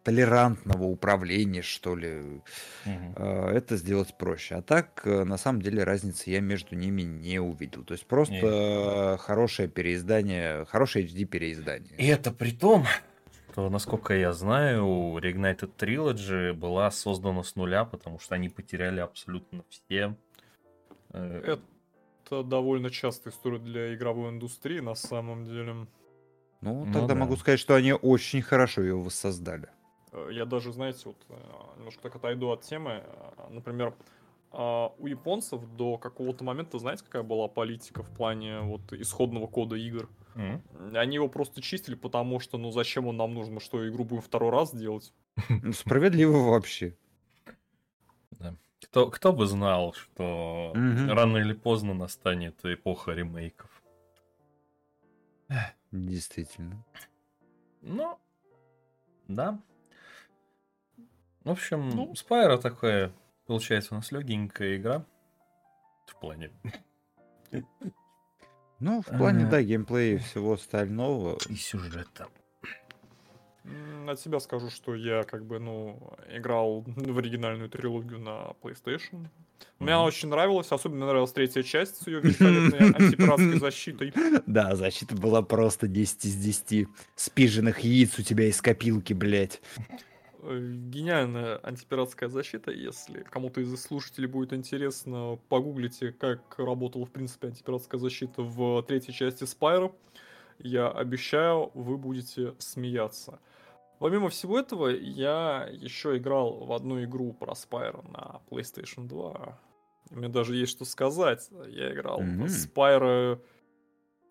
толерантного 0.03 0.85
управления, 0.85 1.62
что 1.62 1.97
ли, 1.97 2.41
э, 2.85 3.49
это 3.49 3.77
сделать 3.77 4.17
проще. 4.17 4.55
А 4.55 4.62
так, 4.62 5.03
э, 5.05 5.25
на 5.25 5.37
самом 5.37 5.61
деле, 5.61 5.83
разницы 5.83 6.31
я 6.31 6.41
между 6.41 6.77
ними 6.77 7.03
не 7.03 7.41
увидел. 7.41 7.83
То 7.83 7.95
есть 7.95 8.07
просто 8.07 8.33
Не. 8.33 9.15
э, 9.15 9.17
хорошее 9.17 9.69
переиздание, 9.69 10.65
хорошее 10.67 11.07
HD 11.07 11.25
переиздание. 11.25 11.97
И 11.99 12.07
это 12.07 12.31
при 12.31 12.53
том, 12.53 12.85
что, 13.57 13.71
насколько 13.71 14.12
я 14.14 14.35
знаю, 14.35 14.85
Reignited 15.16 15.75
Trilogy 15.79 16.53
была 16.53 16.90
создана 16.90 17.42
с 17.42 17.57
нуля, 17.57 17.87
потому 17.87 18.19
что 18.19 18.35
они 18.35 18.51
потеряли 18.51 19.01
абсолютно 19.01 19.64
все. 19.71 20.14
э, 21.14 21.57
Это 22.29 22.42
довольно 22.42 22.90
частая 22.90 23.33
история 23.33 23.59
для 23.59 23.95
игровой 23.95 24.29
индустрии, 24.29 24.81
на 24.81 24.95
самом 24.95 25.47
деле. 25.47 25.73
Ну, 26.61 26.85
Ну 26.85 26.92
тогда 26.92 27.14
да. 27.14 27.21
могу 27.21 27.37
сказать, 27.37 27.59
что 27.59 27.75
они 27.75 27.95
очень 27.95 28.42
хорошо 28.42 28.83
ее 28.83 28.97
воссоздали. 28.97 29.71
Э, 30.12 30.29
Я 30.33 30.45
даже, 30.45 30.71
знаете, 30.75 31.01
вот 31.07 31.16
э, 31.31 31.35
немножко 31.79 32.03
так 32.03 32.16
отойду 32.16 32.51
от 32.51 32.61
темы. 32.61 33.05
Например, 33.49 33.95
а, 34.59 34.92
у 34.99 35.07
японцев 35.07 35.61
до 35.77 35.99
какого-то 35.99 36.42
момента, 36.45 36.79
знаете, 36.79 37.05
какая 37.05 37.23
была 37.23 37.47
политика 37.49 38.03
в 38.03 38.11
плане 38.11 38.61
вот 38.61 38.92
исходного 38.92 39.47
кода 39.47 39.77
игр? 39.77 40.09
м. 40.35 40.62
Они 40.95 41.14
его 41.16 41.29
просто 41.29 41.61
чистили, 41.62 41.95
потому 41.95 42.40
что, 42.40 42.59
ну 42.59 42.71
зачем 42.71 43.07
он 43.07 43.16
нам 43.16 43.35
нужен, 43.35 43.55
мы 43.55 43.61
что, 43.61 43.87
игру 43.88 44.05
будем 44.05 44.23
второй 44.23 44.51
раз 44.51 44.75
делать? 44.75 45.12
Ну, 45.49 45.73
Справедливо 45.73 46.38
вообще. 46.51 46.97
Кто, 48.83 49.11
кто 49.11 49.33
бы 49.33 49.47
знал, 49.47 49.95
что 49.95 50.73
Мгм. 50.75 51.11
рано 51.11 51.38
или 51.38 51.53
поздно 51.55 51.95
настанет 51.95 52.64
эпоха 52.64 53.12
ремейков. 53.12 53.83
Действительно. 55.92 56.85
Ну, 57.83 58.19
да. 59.29 59.59
В 61.45 61.51
общем, 61.51 61.88
Ну. 61.90 62.12
Spyro 62.12 62.59
такая, 62.59 63.12
получается, 63.47 63.95
у 63.95 63.97
нас 63.97 64.13
легенькая 64.13 64.77
игра. 64.77 65.05
В 66.07 66.17
плане 66.21 66.51
Ну, 68.79 69.03
в 69.03 69.07
плане, 69.07 69.47
да, 69.47 69.63
геймплея 69.63 70.17
и 70.17 70.19
всего 70.19 70.53
остального. 70.53 71.39
и 71.49 71.57
сюжета. 71.57 72.29
От 74.07 74.21
себя 74.21 74.39
скажу, 74.39 74.71
что 74.71 74.95
я 74.95 75.25
как 75.25 75.45
бы, 75.45 75.59
ну, 75.59 75.99
играл 76.31 76.85
в 76.87 77.19
оригинальную 77.19 77.69
трилогию 77.69 78.21
на 78.21 78.53
PlayStation. 78.63 79.27
Мне 79.81 79.93
она 79.95 80.05
очень 80.05 80.29
нравилась, 80.29 80.71
особенно 80.71 80.99
мне 80.99 81.07
нравилась 81.07 81.33
третья 81.33 81.63
часть 81.65 82.03
с 82.03 82.07
ее 82.07 82.21
великолепной 82.21 82.79
антипиратской 82.95 83.59
защитой. 83.59 84.13
Да, 84.47 84.77
защита 84.77 85.17
была 85.17 85.43
просто 85.43 85.89
10 85.89 86.25
из 86.27 86.37
10. 86.37 86.89
Спиженных 87.17 87.81
яиц 87.81 88.17
у 88.19 88.23
тебя 88.23 88.45
из 88.47 88.61
копилки, 88.63 89.13
блядь. 89.15 89.61
Э, 90.47 90.59
Гениальная 90.61 91.59
антипиратская 91.59 92.29
защита. 92.29 92.71
Если 92.71 93.23
кому-то 93.23 93.61
из 93.61 93.75
слушателей 93.83 94.29
будет 94.29 94.53
интересно, 94.53 95.39
погуглите, 95.49 96.13
как 96.13 96.59
работала, 96.59 97.05
в 97.05 97.11
принципе, 97.11 97.49
антипиратская 97.49 97.99
защита 98.01 98.43
в 98.43 98.83
третьей 98.83 99.13
части 99.15 99.45
Spyro. 99.45 99.93
Я 100.59 100.89
обещаю, 100.89 101.71
вы 101.75 101.99
будете 101.99 102.55
смеяться. 102.59 103.41
Помимо 103.99 104.29
всего 104.29 104.59
этого, 104.59 104.89
я 104.89 105.69
еще 105.73 106.17
играл 106.17 106.65
в 106.65 106.73
одну 106.73 107.03
игру 107.05 107.33
про 107.33 107.53
Spyro 107.53 108.09
на 108.13 108.41
PlayStation 108.51 109.07
2. 109.09 109.59
И 110.11 110.15
Мне 110.15 110.29
даже 110.29 110.55
есть 110.55 110.73
что 110.73 110.85
сказать. 110.85 111.49
Я 111.69 111.93
играл 111.93 112.21
в 112.21 112.45
Spyro 112.47 113.41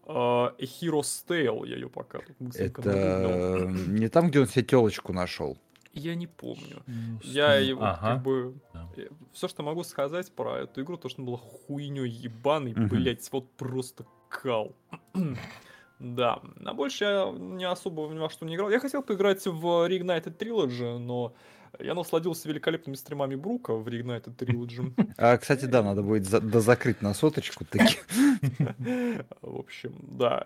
э, 0.05 0.07
A 0.07 0.55
Hero's 0.59 1.25
Tale. 1.27 1.67
Я 1.67 1.75
ее 1.75 1.89
пока 1.89 2.19
тут 2.19 2.55
Это 2.55 2.81
нагуглил. 2.81 3.69
не 3.93 4.07
там, 4.07 4.29
где 4.29 4.39
он 4.39 4.47
себе 4.47 4.63
телочку 4.63 5.11
нашел. 5.11 5.57
Я 5.95 6.13
не 6.15 6.27
помню. 6.27 6.83
Я 7.23 7.55
его 7.55 7.83
Ага. 7.85 7.99
как 8.15 8.21
бы... 8.23 8.53
Да. 8.73 8.87
Все, 9.33 9.47
что 9.47 9.63
могу 9.63 9.83
сказать 9.83 10.31
про 10.31 10.59
эту 10.59 10.81
игру, 10.83 10.97
то, 10.97 11.09
что 11.09 11.21
она 11.21 11.27
была 11.27 11.37
хуйней 11.37 12.07
ебаный, 12.09 12.73
Мгм. 12.73 12.87
блять, 12.89 13.27
вот 13.31 13.49
просто 13.53 14.05
кал. 14.29 14.75
да, 15.99 16.39
на 16.57 16.73
больше 16.73 17.05
я 17.05 17.31
не 17.31 17.63
особо 17.65 18.07
ни 18.13 18.19
во 18.19 18.29
что 18.29 18.45
не 18.45 18.55
играл. 18.55 18.69
Я 18.69 18.79
хотел 18.79 19.01
поиграть 19.01 19.45
в 19.45 19.65
Reignited 19.87 20.37
Trilogy, 20.37 20.97
но 20.97 21.33
я 21.79 21.93
насладился 21.93 22.47
великолепными 22.49 22.95
стримами 22.95 23.35
Брука 23.35 23.73
в 23.73 23.87
Reignited 23.87 24.35
Trilogy. 24.35 24.93
А, 25.17 25.37
кстати, 25.37 25.65
да, 25.65 25.81
надо 25.81 26.01
будет 26.03 26.25
за- 26.25 26.41
дозакрыть 26.41 27.01
на 27.01 27.13
соточку 27.13 27.63
таки. 27.65 27.97
В 29.41 29.59
общем, 29.59 29.93
да. 30.01 30.45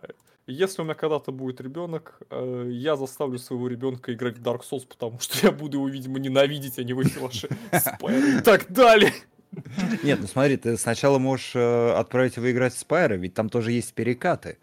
Если 0.50 0.82
у 0.82 0.86
меня 0.86 0.96
когда-то 0.96 1.32
будет 1.32 1.62
ребенок, 1.62 2.20
э, 2.32 2.70
я 2.72 2.96
заставлю 2.96 3.38
своего 3.38 3.68
ребенка 3.68 4.12
играть 4.14 4.40
в 4.40 4.42
Dark 4.42 4.62
Souls, 4.62 4.88
потому 4.88 5.20
что 5.20 5.38
я 5.46 5.52
буду 5.52 5.78
его, 5.78 5.88
видимо, 5.88 6.18
ненавидеть, 6.18 6.80
а 6.80 6.84
не 6.84 6.94
выхилаши 6.94 7.50
и 7.72 8.42
так 8.42 8.72
далее. 8.72 9.14
Нет, 10.04 10.20
ну 10.22 10.28
смотри, 10.28 10.58
ты 10.58 10.76
сначала 10.78 11.20
можешь 11.20 11.56
э, 11.56 11.92
отправить 11.92 12.38
его 12.38 12.50
играть 12.50 12.74
в 12.74 12.80
Спайра, 12.80 13.14
ведь 13.14 13.36
там 13.36 13.50
тоже 13.50 13.74
есть 13.74 13.94
перекаты. 13.94 14.58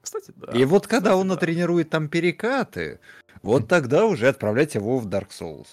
Кстати, 0.00 0.32
да. 0.36 0.52
И 0.52 0.64
вот 0.64 0.86
когда 0.86 1.10
Кстати, 1.10 1.20
он 1.20 1.28
да. 1.28 1.34
натренирует 1.34 1.90
там 1.90 2.08
перекаты, 2.08 3.00
вот 3.42 3.66
тогда 3.66 4.06
уже 4.06 4.28
отправлять 4.28 4.76
его 4.76 5.00
в 5.00 5.08
Dark 5.08 5.30
Souls. 5.30 5.66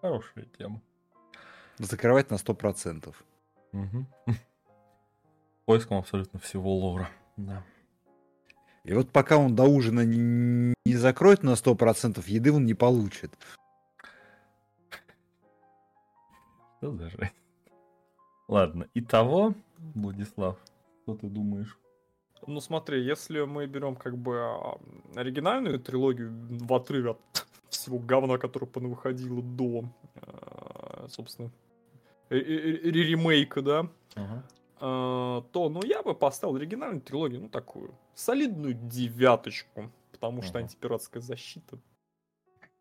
Хорошая 0.00 0.46
тема. 0.58 0.80
Закрывать 1.78 2.30
на 2.30 2.36
100%. 2.36 3.14
Мгм. 3.70 4.06
Поиском 5.68 5.98
абсолютно 5.98 6.40
всего 6.40 6.74
лора. 6.74 7.10
Да. 7.36 7.62
И 8.84 8.94
вот 8.94 9.12
пока 9.12 9.36
он 9.36 9.54
до 9.54 9.64
ужина 9.64 10.00
не, 10.00 10.72
не 10.86 10.94
закроет 10.94 11.42
на 11.42 11.50
100%, 11.50 12.24
еды 12.26 12.50
он 12.50 12.64
не 12.64 12.72
получит. 12.72 13.36
Что 16.78 16.90
за 16.92 17.10
жесть? 17.10 17.34
Ладно, 18.48 18.88
итого, 18.94 19.52
Владислав, 19.76 20.56
что 21.02 21.16
ты 21.16 21.28
думаешь? 21.28 21.78
Ну 22.46 22.60
смотри, 22.62 23.04
если 23.04 23.42
мы 23.42 23.66
берем 23.66 23.94
как 23.94 24.16
бы 24.16 24.38
а, 24.38 24.78
оригинальную 25.16 25.80
трилогию 25.80 26.32
в 26.48 26.72
отрыве 26.72 27.10
от 27.10 27.46
всего 27.68 27.98
говна, 27.98 28.38
которое 28.38 28.64
понавыходило 28.64 29.42
до, 29.42 29.84
э, 30.14 31.08
собственно, 31.10 31.50
ремейка, 32.30 33.60
да, 33.60 33.90
Ага. 34.14 34.44
А, 34.80 35.42
то, 35.52 35.68
ну, 35.68 35.82
я 35.84 36.02
бы 36.02 36.14
поставил 36.14 36.56
оригинальную 36.56 37.00
трилогию, 37.00 37.42
ну, 37.42 37.48
такую, 37.48 37.94
солидную 38.14 38.74
девяточку, 38.74 39.90
потому 40.12 40.42
что 40.42 40.58
антипиратская 40.58 41.22
защита, 41.22 41.78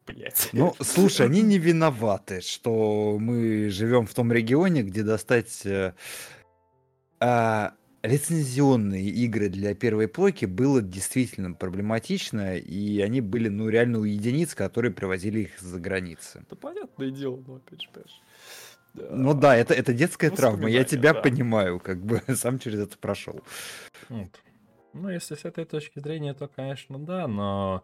блять. 0.06 0.50
Ну, 0.54 0.76
слушай, 0.82 1.26
они 1.26 1.42
не 1.42 1.58
виноваты, 1.58 2.42
что 2.42 3.18
мы 3.20 3.70
живем 3.70 4.06
в 4.06 4.14
том 4.14 4.32
регионе, 4.32 4.84
где 4.84 5.04
достать 5.04 5.66
э, 5.66 5.94
а, 7.20 7.74
лицензионные 8.04 9.06
игры 9.10 9.50
для 9.50 9.76
первой 9.76 10.08
плойки 10.08 10.46
было 10.46 10.82
действительно 10.82 11.54
проблематично, 11.54 12.58
и 12.58 13.02
они 13.02 13.22
были, 13.22 13.50
ну, 13.50 13.70
реально 13.70 14.00
у 14.00 14.04
единиц, 14.04 14.56
которые 14.56 14.92
привозили 14.92 15.42
их 15.42 15.60
за 15.60 15.80
границы. 15.80 16.46
Да 16.50 16.56
понятное 16.56 17.12
дело, 17.12 17.44
но 17.46 17.56
опять 17.56 17.82
же, 17.82 17.90
понимаешь. 17.92 18.22
Ну 18.98 19.34
да, 19.34 19.56
это, 19.56 19.74
это 19.74 19.94
детская 19.94 20.30
травма, 20.32 20.70
я 20.70 20.84
тебя 20.84 21.14
да. 21.14 21.22
понимаю, 21.22 21.80
как 21.80 22.04
бы 22.04 22.22
сам 22.36 22.60
через 22.60 22.80
это 22.80 22.98
прошел. 22.98 23.42
Вот. 24.10 24.30
Ну, 24.94 25.10
если 25.10 25.36
с 25.36 25.46
этой 25.46 25.66
точки 25.66 26.00
зрения, 26.00 26.34
то, 26.34 26.48
конечно, 26.48 26.98
да, 26.98 27.28
но 27.28 27.84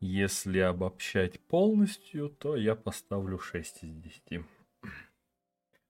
если 0.00 0.60
обобщать 0.60 1.40
полностью, 1.40 2.30
то 2.30 2.56
я 2.56 2.74
поставлю 2.74 3.38
6 3.38 3.84
из 3.84 3.94
10. 3.94 4.44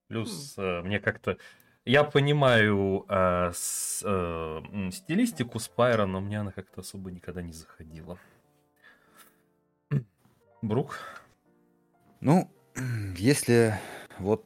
Плюс 0.09 0.55
э, 0.57 0.83
мне 0.83 1.01
как-то... 1.01 1.39
Я 1.85 2.03
понимаю 2.03 3.05
э, 3.09 3.51
с- 3.53 4.03
э, 4.05 4.91
стилистику 4.91 5.59
Спайра, 5.59 6.07
но 6.07 6.21
мне 6.21 6.41
она 6.41 6.51
как-то 6.51 6.81
особо 6.81 7.11
никогда 7.11 7.43
не 7.43 7.53
заходила. 7.53 8.19
Брук? 10.63 10.99
Ну, 12.21 12.51
если 13.17 13.79
вот 14.19 14.45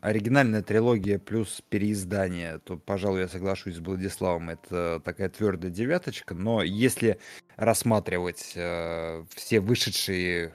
оригинальная 0.00 0.62
трилогия 0.62 1.18
плюс 1.18 1.62
переиздание, 1.68 2.58
то, 2.58 2.76
пожалуй, 2.76 3.20
я 3.20 3.28
соглашусь 3.28 3.76
с 3.76 3.80
Владиславом, 3.80 4.50
это 4.50 5.00
такая 5.04 5.28
твердая 5.28 5.70
девяточка, 5.70 6.34
но 6.34 6.62
если 6.62 7.20
рассматривать 7.56 8.52
э, 8.56 9.24
все 9.34 9.60
вышедшие 9.60 10.54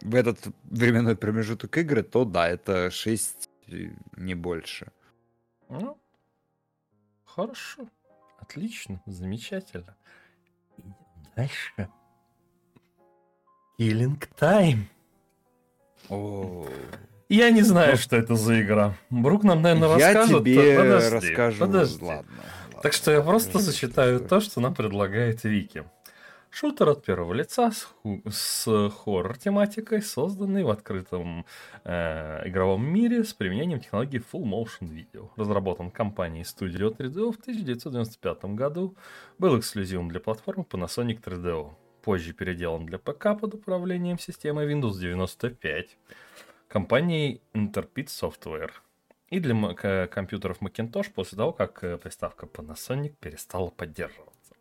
в 0.00 0.14
этот 0.14 0.38
временной 0.64 1.16
промежуток 1.16 1.76
игры, 1.78 2.02
то 2.02 2.24
да, 2.24 2.48
это 2.48 2.90
6, 2.90 3.50
не 4.16 4.34
больше. 4.34 4.92
Ну, 5.68 6.00
хорошо. 7.24 7.88
Отлично, 8.38 9.02
замечательно. 9.06 9.96
Идем 10.76 10.94
дальше. 11.34 11.88
Killing 13.78 14.18
Time. 14.38 14.84
Я 17.28 17.50
не 17.50 17.62
знаю, 17.62 17.96
что 17.96 18.16
это 18.16 18.34
за 18.36 18.62
игра. 18.62 18.94
Брук 19.10 19.44
нам, 19.44 19.60
наверное, 19.62 19.98
я 19.98 20.12
расскажет. 20.14 20.44
тебе 20.44 20.78
Подожди, 20.78 21.14
расскажу. 21.14 21.58
подожди. 21.60 22.04
Ладно, 22.04 22.32
Так 22.82 22.92
что 22.94 23.10
я 23.12 23.20
просто 23.20 23.50
Подожди, 23.52 23.70
зачитаю 23.70 24.20
то, 24.20 24.40
что 24.40 24.60
нам 24.60 24.74
предлагает 24.74 25.44
Вики. 25.44 25.84
Шутер 26.50 26.88
от 26.88 27.04
первого 27.04 27.34
лица 27.34 27.70
с, 27.70 27.82
ху- 28.02 28.22
с 28.30 28.64
хоррор-тематикой, 29.04 30.00
созданный 30.00 30.64
в 30.64 30.70
открытом 30.70 31.44
э, 31.84 32.48
игровом 32.48 32.86
мире 32.90 33.22
с 33.24 33.34
применением 33.34 33.80
технологии 33.80 34.22
Full 34.32 34.44
Motion 34.44 34.88
Video. 34.88 35.28
Разработан 35.36 35.90
компанией 35.90 36.44
Studio 36.44 36.96
3DO 36.96 37.32
в 37.32 37.38
1995 37.40 38.44
году, 38.54 38.96
был 39.38 39.58
эксклюзивом 39.58 40.08
для 40.08 40.20
платформы 40.20 40.64
Panasonic 40.64 41.22
3DO. 41.22 41.72
Позже 42.02 42.32
переделан 42.32 42.86
для 42.86 42.98
ПК 42.98 43.38
под 43.38 43.54
управлением 43.54 44.18
системой 44.18 44.72
Windows 44.72 44.98
95 44.98 45.96
компанией 46.68 47.40
Interpret 47.54 48.06
Software 48.06 48.70
и 49.30 49.40
для 49.40 50.06
компьютеров 50.06 50.60
Macintosh 50.60 51.10
после 51.14 51.36
того, 51.36 51.52
как 51.52 51.84
э, 51.84 51.98
приставка 51.98 52.46
Panasonic 52.46 53.14
перестала 53.20 53.68
поддерживаться. 53.70 54.54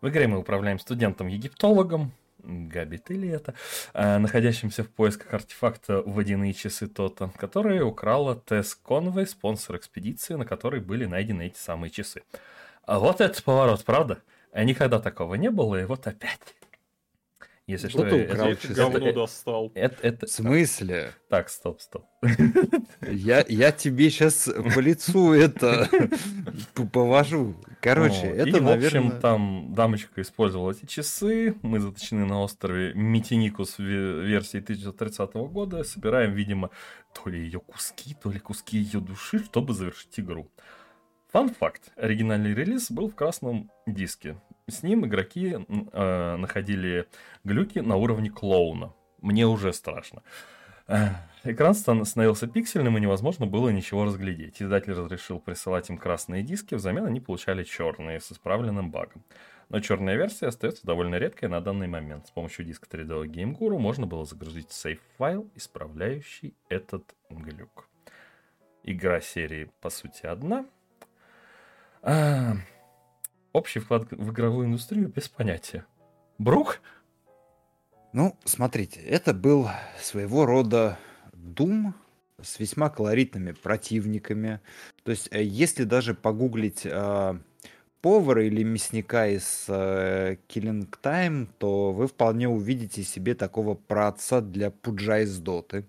В 0.00 0.08
игре 0.08 0.28
мы 0.28 0.38
управляем 0.38 0.78
студентом-египтологом, 0.78 2.12
Габит 2.40 3.10
или 3.10 3.28
это, 3.28 3.54
э, 3.94 4.18
находящимся 4.18 4.84
в 4.84 4.88
поисках 4.88 5.34
артефакта 5.34 6.02
«Водяные 6.02 6.54
часы 6.54 6.86
Тота», 6.86 7.32
которые 7.36 7.82
украла 7.82 8.36
Тесс 8.36 8.76
Конвей, 8.76 9.26
спонсор 9.26 9.76
экспедиции, 9.76 10.34
на 10.34 10.44
которой 10.44 10.80
были 10.80 11.04
найдены 11.04 11.48
эти 11.48 11.58
самые 11.58 11.90
часы. 11.90 12.22
А 12.84 13.00
вот 13.00 13.20
это 13.20 13.42
поворот, 13.42 13.84
правда? 13.84 14.14
А 14.14 14.37
никогда 14.54 14.98
такого 15.00 15.34
не 15.34 15.50
было, 15.50 15.80
и 15.80 15.84
вот 15.84 16.06
опять. 16.06 16.38
Если 17.66 17.88
Что 17.88 18.08
ты 18.08 18.24
украл 18.24 18.48
это 18.48 18.68
говно 18.72 19.12
достал. 19.12 19.70
это- 19.74 19.96
это- 20.02 20.26
В 20.26 20.30
смысле? 20.30 21.12
Так, 21.28 21.50
стоп, 21.50 21.82
стоп. 21.82 22.06
Я, 23.02 23.44
я 23.46 23.72
тебе 23.72 24.08
сейчас 24.08 24.48
по 24.74 24.78
лицу 24.80 25.34
это 25.34 25.86
повожу. 26.92 27.56
Короче, 27.82 28.24
Ну, 28.24 28.34
это, 28.36 28.48
и, 28.48 28.52
в 28.60 28.62
наверное... 28.62 29.06
общем, 29.08 29.20
там 29.20 29.74
дамочка 29.74 30.22
использовала 30.22 30.70
эти 30.70 30.86
часы. 30.86 31.56
Мы 31.60 31.78
заточены 31.80 32.24
на 32.24 32.40
острове 32.40 32.94
Метиникус 32.94 33.76
в 33.76 33.80
ве- 33.82 34.24
версии 34.24 34.60
1930 34.60 35.34
года. 35.52 35.84
Собираем, 35.84 36.32
видимо, 36.32 36.70
то 37.12 37.28
ли 37.28 37.38
ее 37.38 37.60
куски, 37.60 38.14
то 38.14 38.30
ли 38.30 38.38
куски 38.38 38.78
ее 38.78 39.00
души, 39.00 39.44
чтобы 39.44 39.74
завершить 39.74 40.18
игру. 40.18 40.50
Фан 41.32 41.50
факт. 41.50 41.92
Оригинальный 41.96 42.54
релиз 42.54 42.90
был 42.90 43.10
в 43.10 43.14
красном 43.14 43.70
диске. 43.86 44.40
С 44.66 44.82
ним 44.82 45.04
игроки 45.04 45.56
э, 45.92 46.36
находили 46.36 47.06
глюки 47.44 47.80
на 47.80 47.96
уровне 47.96 48.30
клоуна. 48.30 48.94
Мне 49.20 49.46
уже 49.46 49.72
страшно. 49.72 50.22
Экран 51.44 51.74
стан- 51.74 52.04
становился 52.06 52.46
пиксельным, 52.46 52.96
и 52.96 53.00
невозможно 53.00 53.46
было 53.46 53.68
ничего 53.68 54.04
разглядеть. 54.04 54.62
Издатель 54.62 54.94
разрешил 54.94 55.38
присылать 55.38 55.90
им 55.90 55.98
красные 55.98 56.42
диски, 56.42 56.74
взамен 56.74 57.04
они 57.04 57.20
получали 57.20 57.62
черные 57.62 58.20
с 58.20 58.32
исправленным 58.32 58.90
багом. 58.90 59.22
Но 59.68 59.80
черная 59.80 60.16
версия 60.16 60.46
остается 60.46 60.86
довольно 60.86 61.16
редкой 61.16 61.50
на 61.50 61.60
данный 61.60 61.88
момент. 61.88 62.26
С 62.26 62.30
помощью 62.30 62.64
диска 62.64 62.86
3D 62.90 63.26
Game 63.26 63.54
Guru 63.54 63.78
можно 63.78 64.06
было 64.06 64.24
загрузить 64.24 64.70
сейф-файл, 64.70 65.50
исправляющий 65.54 66.54
этот 66.70 67.14
глюк. 67.28 67.90
Игра 68.82 69.20
серии, 69.20 69.70
по 69.82 69.90
сути, 69.90 70.24
одна. 70.24 70.64
А, 72.10 72.56
общий 73.52 73.80
вклад 73.80 74.10
в 74.10 74.30
игровую 74.30 74.66
индустрию 74.66 75.08
без 75.08 75.28
понятия. 75.28 75.84
Брук? 76.38 76.80
Ну, 78.14 78.34
смотрите, 78.46 78.98
это 79.00 79.34
был 79.34 79.68
своего 80.00 80.46
рода 80.46 80.98
Doom 81.34 81.92
с 82.40 82.58
весьма 82.58 82.88
колоритными 82.88 83.52
противниками. 83.52 84.62
То 85.02 85.10
есть, 85.10 85.28
э, 85.32 85.42
если 85.42 85.84
даже 85.84 86.14
погуглить 86.14 86.86
э, 86.86 87.38
повара 88.00 88.42
или 88.42 88.62
мясника 88.62 89.26
из 89.26 89.66
э, 89.68 90.36
Killing 90.48 90.88
Time, 91.02 91.46
то 91.58 91.92
вы 91.92 92.06
вполне 92.06 92.48
увидите 92.48 93.02
себе 93.02 93.34
такого 93.34 93.74
праотца 93.74 94.40
для 94.40 94.70
пуджа 94.70 95.18
из 95.18 95.38
Доты. 95.40 95.84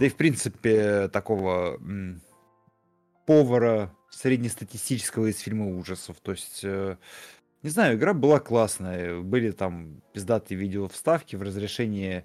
Да 0.00 0.06
и, 0.06 0.08
в 0.08 0.16
принципе, 0.16 1.06
такого 1.06 1.76
м, 1.76 2.20
повара 3.24 3.95
среднестатистического 4.10 5.26
из 5.26 5.38
фильма 5.38 5.66
ужасов. 5.76 6.16
То 6.22 6.32
есть, 6.32 6.60
э, 6.62 6.96
не 7.62 7.70
знаю, 7.70 7.96
игра 7.96 8.14
была 8.14 8.40
классная. 8.40 9.20
Были 9.20 9.50
там 9.50 10.02
пиздатые 10.12 10.58
видео 10.58 10.88
вставки 10.88 11.36
в 11.36 11.42
разрешении 11.42 12.24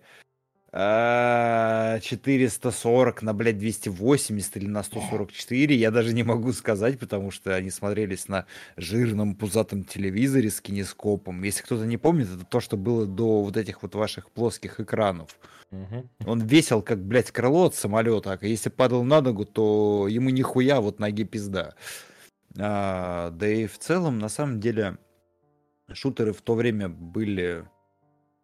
440 0.73 3.21
на, 3.23 3.33
блядь, 3.33 3.57
280 3.57 4.57
или 4.57 4.67
на 4.67 4.83
144. 4.83 5.75
Я 5.75 5.91
даже 5.91 6.13
не 6.13 6.23
могу 6.23 6.53
сказать, 6.53 6.97
потому 6.97 7.29
что 7.29 7.53
они 7.53 7.69
смотрелись 7.69 8.29
на 8.29 8.45
жирном 8.77 9.35
пузатом 9.35 9.83
телевизоре 9.83 10.49
с 10.49 10.61
кинескопом. 10.61 11.43
Если 11.43 11.63
кто-то 11.63 11.85
не 11.85 11.97
помнит, 11.97 12.29
это 12.33 12.45
то, 12.45 12.61
что 12.61 12.77
было 12.77 13.05
до 13.05 13.43
вот 13.43 13.57
этих 13.57 13.83
вот 13.83 13.95
ваших 13.95 14.31
плоских 14.31 14.79
экранов. 14.79 15.37
Он 16.25 16.41
весил, 16.41 16.81
как, 16.81 17.03
блядь, 17.03 17.31
крыло 17.31 17.65
от 17.65 17.75
самолета, 17.75 18.37
а 18.39 18.45
если 18.45 18.69
падал 18.69 19.03
на 19.03 19.21
ногу, 19.21 19.45
то 19.45 20.07
ему 20.09 20.29
нихуя 20.29 20.81
вот 20.81 20.99
ноги 20.99 21.23
пизда. 21.23 21.75
А, 22.57 23.31
да 23.31 23.47
и 23.47 23.67
в 23.67 23.77
целом, 23.77 24.19
на 24.19 24.29
самом 24.29 24.59
деле, 24.59 24.97
шутеры 25.93 26.33
в 26.33 26.41
то 26.41 26.55
время 26.55 26.89
были, 26.89 27.65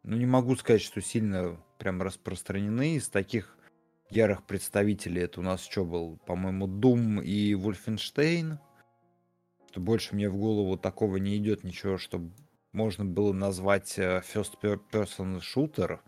ну 0.03 0.17
не 0.17 0.25
могу 0.25 0.55
сказать, 0.55 0.81
что 0.81 1.01
сильно 1.01 1.59
прям 1.77 2.01
распространены. 2.01 2.95
Из 2.95 3.09
таких 3.09 3.57
ярых 4.09 4.43
представителей 4.45 5.23
это 5.23 5.39
у 5.39 5.43
нас 5.43 5.61
что 5.61 5.85
был, 5.85 6.17
по-моему, 6.25 6.67
Doom 6.67 7.23
и 7.23 7.53
Wolfenstein. 7.53 8.57
Что 9.69 9.81
больше 9.81 10.15
мне 10.15 10.29
в 10.29 10.37
голову 10.37 10.77
такого 10.77 11.17
не 11.17 11.37
идет 11.37 11.63
ничего, 11.63 11.97
что 11.97 12.21
можно 12.71 13.05
было 13.05 13.33
назвать 13.33 13.97
э, 13.99 14.21
first 14.21 14.53
per- 14.61 14.81
person 14.91 15.39
shooter. 15.39 15.99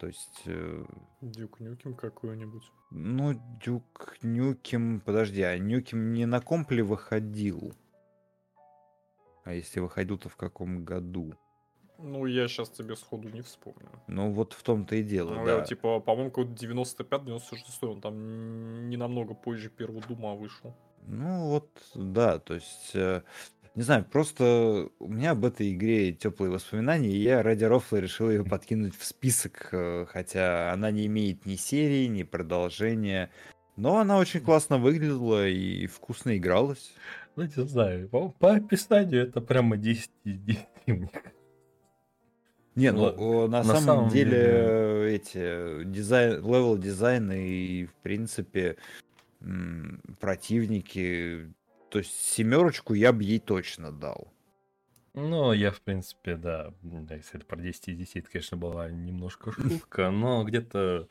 То 0.00 0.08
есть, 0.08 0.42
э, 0.46 0.84
Дюк 1.20 1.60
Нюкем 1.60 1.94
какой-нибудь. 1.94 2.64
ну, 2.90 3.40
Дюк 3.64 4.16
Нюкем... 4.22 5.00
Подожди, 5.00 5.42
а 5.42 5.56
Нюкем 5.58 6.12
не 6.12 6.26
на 6.26 6.40
компле 6.40 6.82
выходил? 6.82 7.72
А 9.44 9.52
если 9.52 9.80
выходил, 9.80 10.18
то 10.18 10.28
в 10.28 10.36
каком 10.36 10.84
году? 10.84 11.34
Ну, 12.04 12.26
я 12.26 12.48
сейчас 12.48 12.68
тебе 12.68 12.96
сходу 12.96 13.30
не 13.30 13.40
вспомню. 13.40 13.88
Ну, 14.08 14.30
вот 14.30 14.52
в 14.52 14.62
том-то 14.62 14.94
и 14.96 15.02
дело, 15.02 15.34
Ну, 15.34 15.44
да. 15.46 15.56
я, 15.56 15.60
типа, 15.62 16.00
по-моему, 16.00 16.30
какой-то 16.30 16.52
95-96, 16.52 17.86
он 17.88 18.00
там 18.02 18.90
не 18.90 18.98
намного 18.98 19.32
позже 19.32 19.70
первого 19.70 20.02
Дума 20.02 20.34
вышел. 20.34 20.74
Ну, 21.06 21.48
вот, 21.48 21.70
да, 21.94 22.38
то 22.38 22.54
есть, 22.54 22.90
э, 22.94 23.22
не 23.74 23.82
знаю, 23.82 24.04
просто 24.04 24.88
у 24.98 25.08
меня 25.08 25.30
об 25.30 25.46
этой 25.46 25.72
игре 25.72 26.12
теплые 26.12 26.50
воспоминания, 26.50 27.08
и 27.08 27.22
я 27.22 27.42
ради 27.42 27.64
рофла 27.64 27.96
решил 27.96 28.30
ее 28.30 28.44
подкинуть 28.44 28.94
в 28.96 29.04
список, 29.04 29.70
э, 29.72 30.04
хотя 30.06 30.72
она 30.72 30.90
не 30.90 31.06
имеет 31.06 31.46
ни 31.46 31.56
серии, 31.56 32.06
ни 32.06 32.22
продолжения, 32.22 33.30
но 33.76 33.98
она 33.98 34.18
очень 34.18 34.40
классно 34.40 34.76
выглядела 34.76 35.48
и 35.48 35.86
вкусно 35.86 36.36
игралась. 36.36 36.92
Ну, 37.36 37.44
не 37.44 37.66
знаю, 37.66 38.08
по, 38.08 38.28
по 38.28 38.52
описанию 38.54 39.26
это 39.26 39.40
прямо 39.40 39.76
10 39.76 40.10
из 40.24 40.38
10. 40.38 40.66
мне 40.86 41.08
кажется. 41.08 41.33
Не, 42.74 42.90
ну 42.90 43.14
о, 43.16 43.42
на, 43.48 43.58
На 43.58 43.64
самом, 43.64 43.82
самом 43.84 44.08
деле, 44.08 44.30
деле- 44.30 44.46
э, 44.46 45.14
эти 45.14 45.84
дизайн, 45.84 46.36
level 46.44 46.76
design 46.76 47.30
и, 47.32 47.86
в 47.86 47.94
принципе, 48.02 48.76
противники, 50.20 51.52
то 51.90 51.98
есть 51.98 52.12
семерочку 52.12 52.94
я 52.94 53.12
бы 53.12 53.22
ей 53.22 53.38
точно 53.38 53.92
дал. 53.92 54.28
Ну, 55.14 55.52
я, 55.52 55.70
в 55.70 55.80
принципе, 55.80 56.36
да, 56.36 56.72
если 56.82 57.36
это 57.36 57.46
про 57.46 57.60
10 57.60 57.88
из 57.88 57.96
10, 57.98 58.16
это, 58.16 58.30
конечно, 58.30 58.56
была 58.56 58.90
немножко 58.90 59.52
шутка, 59.52 60.10
но 60.10 60.42
где-то 60.42 61.08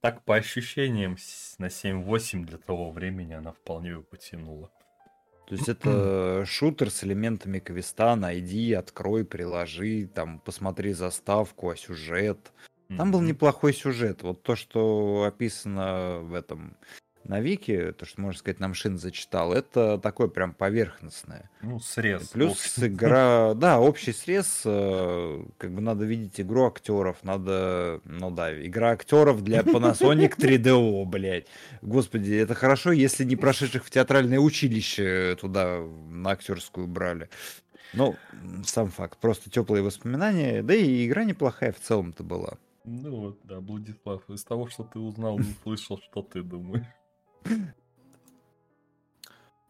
так 0.00 0.24
по 0.24 0.34
ощущениям 0.34 1.16
на 1.58 1.70
7-8 1.70 2.44
для 2.44 2.58
того 2.58 2.90
времени 2.90 3.32
она 3.32 3.52
вполне 3.52 3.90
ее 3.90 4.02
потянула. 4.02 4.70
То 5.46 5.54
есть 5.54 5.68
это 5.68 6.44
шутер 6.46 6.90
с 6.90 7.04
элементами 7.04 7.58
квеста, 7.58 8.16
найди, 8.16 8.72
открой, 8.72 9.24
приложи, 9.24 10.08
там, 10.14 10.38
посмотри 10.38 10.92
заставку, 10.92 11.70
а 11.70 11.76
сюжет. 11.76 12.52
Там 12.96 13.12
был 13.12 13.20
неплохой 13.20 13.72
сюжет. 13.72 14.22
Вот 14.22 14.42
то, 14.42 14.56
что 14.56 15.24
описано 15.26 16.20
в 16.20 16.34
этом 16.34 16.76
на 17.24 17.40
Вики, 17.40 17.92
то, 17.92 18.04
что, 18.04 18.20
можно 18.20 18.38
сказать, 18.38 18.60
нам 18.60 18.74
Шин 18.74 18.98
зачитал, 18.98 19.52
это 19.52 19.98
такое 19.98 20.28
прям 20.28 20.52
поверхностное. 20.52 21.50
Ну, 21.62 21.80
срез. 21.80 22.28
Плюс 22.28 22.52
общий. 22.52 22.86
игра, 22.86 23.54
да, 23.56 23.80
общий 23.80 24.12
срез, 24.12 24.62
э, 24.64 25.44
как 25.58 25.72
бы 25.72 25.80
надо 25.80 26.04
видеть 26.04 26.40
игру 26.40 26.66
актеров, 26.66 27.16
надо, 27.22 28.00
ну 28.04 28.30
да, 28.30 28.54
игра 28.64 28.90
актеров 28.90 29.42
для 29.42 29.60
Panasonic 29.62 30.36
3DO, 30.36 31.04
блядь. 31.06 31.46
Господи, 31.82 32.34
это 32.34 32.54
хорошо, 32.54 32.92
если 32.92 33.24
не 33.24 33.36
прошедших 33.36 33.84
в 33.84 33.90
театральное 33.90 34.38
училище 34.38 35.36
туда 35.40 35.80
на 36.08 36.30
актерскую 36.30 36.86
брали. 36.86 37.28
Ну, 37.94 38.16
сам 38.64 38.88
факт, 38.88 39.18
просто 39.18 39.50
теплые 39.50 39.82
воспоминания, 39.82 40.62
да 40.62 40.74
и 40.74 41.06
игра 41.06 41.24
неплохая 41.24 41.72
в 41.72 41.80
целом-то 41.80 42.24
была. 42.24 42.58
Ну 42.84 43.16
вот, 43.16 43.38
да, 43.44 43.60
Владислав, 43.60 44.28
из 44.28 44.44
того, 44.44 44.68
что 44.68 44.84
ты 44.84 44.98
узнал, 44.98 45.38
не 45.38 45.54
слышал, 45.62 45.98
что 45.98 46.22
ты 46.22 46.42
думаешь. 46.42 46.84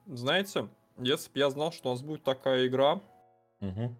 Знаете, 0.06 0.68
если 0.98 1.30
бы 1.32 1.38
я 1.38 1.50
знал, 1.50 1.72
что 1.72 1.88
у 1.90 1.92
нас 1.92 2.02
будет 2.02 2.22
такая 2.24 2.66
игра, 2.66 3.00
Мгм. 3.60 3.96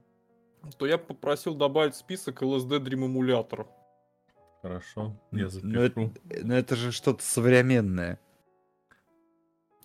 то 0.79 0.87
я 0.87 0.99
бы 0.99 1.05
попросил 1.05 1.55
добавить 1.55 1.95
список 1.97 2.43
LSD 2.43 2.79
Dream 2.81 3.07
Emulator. 3.07 3.67
Хорошо, 4.63 5.15
я 5.33 5.49
Ну, 5.63 5.81
это, 5.81 6.01
запишу. 6.01 6.13
ну, 6.43 6.55
это 6.55 6.77
же 6.77 6.93
что-то 6.93 7.23
современное. 7.23 8.19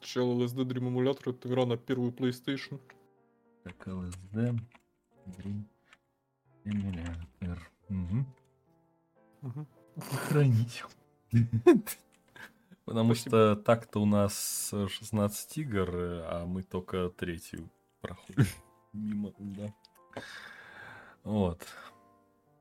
Чел 0.02 0.40
LSD 0.42 0.64
Dream 0.66 0.90
Emulator 0.94 1.32
это 1.32 1.48
игра 1.48 1.66
на 1.66 1.78
первую 1.78 2.12
PlayStation. 2.12 2.80
Так, 3.64 3.88
LSD, 3.88 4.58
Dream 5.26 5.64
Emulator. 6.66 7.60
Мгм. 7.90 8.26
Хранить. 10.28 10.84
Потому 12.90 13.14
Спасибо. 13.14 13.30
что 13.30 13.56
так-то 13.56 14.02
у 14.02 14.06
нас 14.08 14.72
э, 14.74 14.88
16 14.88 15.58
игр, 15.60 15.92
а 15.94 16.46
мы 16.48 16.64
только 16.64 17.10
третью 17.10 17.70
проходим. 18.02 18.48
Мимо, 18.94 19.32
да. 19.38 19.72
Вот. 21.24 21.62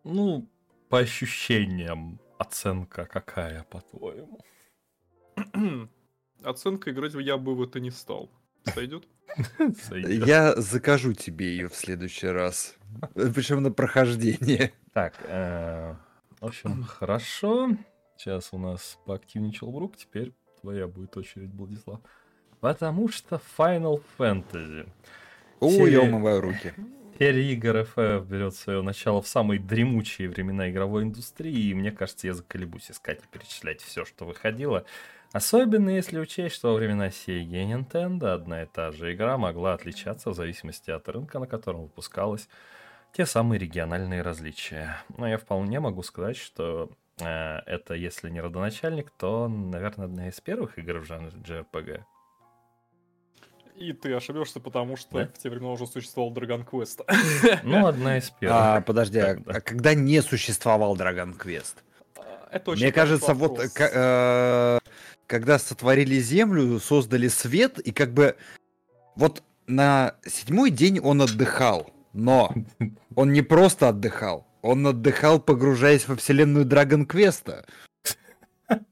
Ну, 0.04 0.46
по 0.90 0.98
ощущениям, 0.98 2.20
оценка 2.36 3.06
какая, 3.06 3.62
по-твоему? 3.70 4.38
Оценка 6.42 6.90
играть 6.90 7.14
я 7.14 7.38
бы 7.38 7.54
в 7.54 7.62
это 7.62 7.80
не 7.80 7.90
стал. 7.90 8.30
Сойдет? 8.66 9.08
Я 9.90 10.56
закажу 10.56 11.14
тебе 11.14 11.52
ее 11.52 11.70
в 11.70 11.74
следующий 11.74 12.28
раз. 12.28 12.76
Причем 13.14 13.62
на 13.62 13.72
прохождение. 13.72 14.74
Так, 14.92 15.14
э, 15.22 15.94
в 16.38 16.44
общем, 16.44 16.82
хорошо. 16.82 17.70
Сейчас 18.18 18.48
у 18.50 18.58
нас 18.58 18.98
поактивничал 19.04 19.70
Брук, 19.70 19.96
теперь 19.96 20.32
твоя 20.60 20.88
будет 20.88 21.16
очередь, 21.16 21.54
Владислав. 21.54 22.00
Потому 22.58 23.08
что 23.08 23.40
Final 23.56 24.02
Fantasy. 24.18 24.88
Ой, 25.60 25.92
я 25.92 26.02
умываю 26.02 26.40
руки. 26.40 26.74
Серия 27.20 27.52
игр 27.52 27.76
FF 27.76 28.26
берет 28.26 28.56
свое 28.56 28.82
начало 28.82 29.22
в 29.22 29.28
самые 29.28 29.60
дремучие 29.60 30.28
времена 30.28 30.68
игровой 30.68 31.04
индустрии, 31.04 31.70
и 31.70 31.74
мне 31.74 31.92
кажется, 31.92 32.26
я 32.26 32.34
заколебусь 32.34 32.90
искать 32.90 33.20
и 33.22 33.26
перечислять 33.30 33.80
все, 33.82 34.04
что 34.04 34.24
выходило. 34.24 34.84
Особенно 35.30 35.90
если 35.90 36.18
учесть, 36.18 36.56
что 36.56 36.72
во 36.72 36.74
времена 36.74 37.08
Sega 37.10 37.62
и 37.62 37.72
Nintendo 37.72 38.34
одна 38.34 38.64
и 38.64 38.66
та 38.66 38.90
же 38.90 39.14
игра 39.14 39.38
могла 39.38 39.74
отличаться 39.74 40.30
в 40.30 40.34
зависимости 40.34 40.90
от 40.90 41.08
рынка, 41.08 41.38
на 41.38 41.46
котором 41.46 41.82
выпускалась, 41.82 42.48
те 43.12 43.26
самые 43.26 43.60
региональные 43.60 44.22
различия. 44.22 44.96
Но 45.16 45.28
я 45.28 45.38
вполне 45.38 45.78
могу 45.78 46.02
сказать, 46.02 46.36
что 46.36 46.90
это, 47.20 47.94
если 47.94 48.30
не 48.30 48.40
родоначальник, 48.40 49.10
то, 49.10 49.48
наверное, 49.48 50.06
одна 50.06 50.28
из 50.28 50.40
первых 50.40 50.78
игр 50.78 50.98
в 50.98 51.04
жанре 51.04 51.30
JRPG. 51.30 52.02
И 53.76 53.92
ты 53.92 54.12
ошибешься, 54.12 54.58
потому 54.58 54.96
что 54.96 55.18
Да? 55.18 55.26
в 55.26 55.38
те 55.38 55.48
времена 55.50 55.70
уже 55.70 55.86
существовал 55.86 56.32
Dragon 56.34 56.66
Quest. 56.68 57.04
Ну, 57.62 57.86
одна 57.86 58.18
из 58.18 58.28
первых. 58.30 58.58
А, 58.60 58.80
подожди, 58.80 59.20
а, 59.20 59.40
а 59.46 59.60
когда 59.60 59.94
не 59.94 60.20
существовал 60.20 60.96
Dragon 60.96 61.36
Quest? 61.38 61.76
Это 62.50 62.70
очень 62.72 62.84
Мне 62.84 62.92
кажется, 62.92 63.34
вот 63.34 63.50
вопрос. 63.52 63.72
ка- 63.72 63.90
э, 63.92 64.78
когда 65.26 65.58
сотворили 65.60 66.18
Землю, 66.18 66.80
создали 66.80 67.28
свет, 67.28 67.78
и 67.78 67.92
как 67.92 68.12
бы 68.14 68.36
вот 69.14 69.42
на 69.66 70.14
седьмой 70.26 70.70
день 70.70 70.98
он 70.98 71.20
отдыхал, 71.22 71.92
но 72.14 72.52
он 73.14 73.32
не 73.32 73.42
просто 73.42 73.90
отдыхал, 73.90 74.46
он 74.62 74.86
отдыхал, 74.86 75.40
погружаясь 75.40 76.08
во 76.08 76.16
вселенную 76.16 76.66
Dragon 76.66 77.06
Quest. 77.06 77.64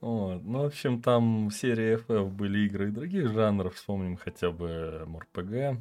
Вот. 0.00 0.42
Ну, 0.44 0.62
в 0.62 0.66
общем, 0.66 1.02
там 1.02 1.48
в 1.48 1.52
серии 1.52 2.02
FF 2.06 2.30
были 2.30 2.60
игры 2.60 2.88
и 2.88 2.90
других 2.90 3.30
жанров. 3.32 3.74
Вспомним 3.74 4.16
хотя 4.16 4.50
бы 4.50 5.06
MRPG, 5.06 5.76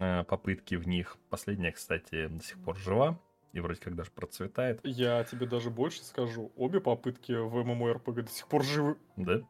э, 0.00 0.24
попытки 0.24 0.74
в 0.74 0.88
них. 0.88 1.16
Последняя, 1.30 1.70
кстати, 1.70 2.26
до 2.26 2.42
сих 2.42 2.58
пор 2.58 2.76
жива 2.76 3.20
и 3.52 3.60
вроде 3.60 3.80
как 3.80 3.94
даже 3.94 4.10
процветает. 4.10 4.80
Я 4.82 5.22
тебе 5.24 5.46
даже 5.46 5.70
больше 5.70 6.02
скажу. 6.02 6.52
Обе 6.56 6.80
попытки 6.80 7.32
в 7.32 7.56
MMORPG 7.56 8.22
до 8.22 8.30
сих 8.30 8.48
пор 8.48 8.64
живы. 8.64 8.96
Да, 9.16 9.40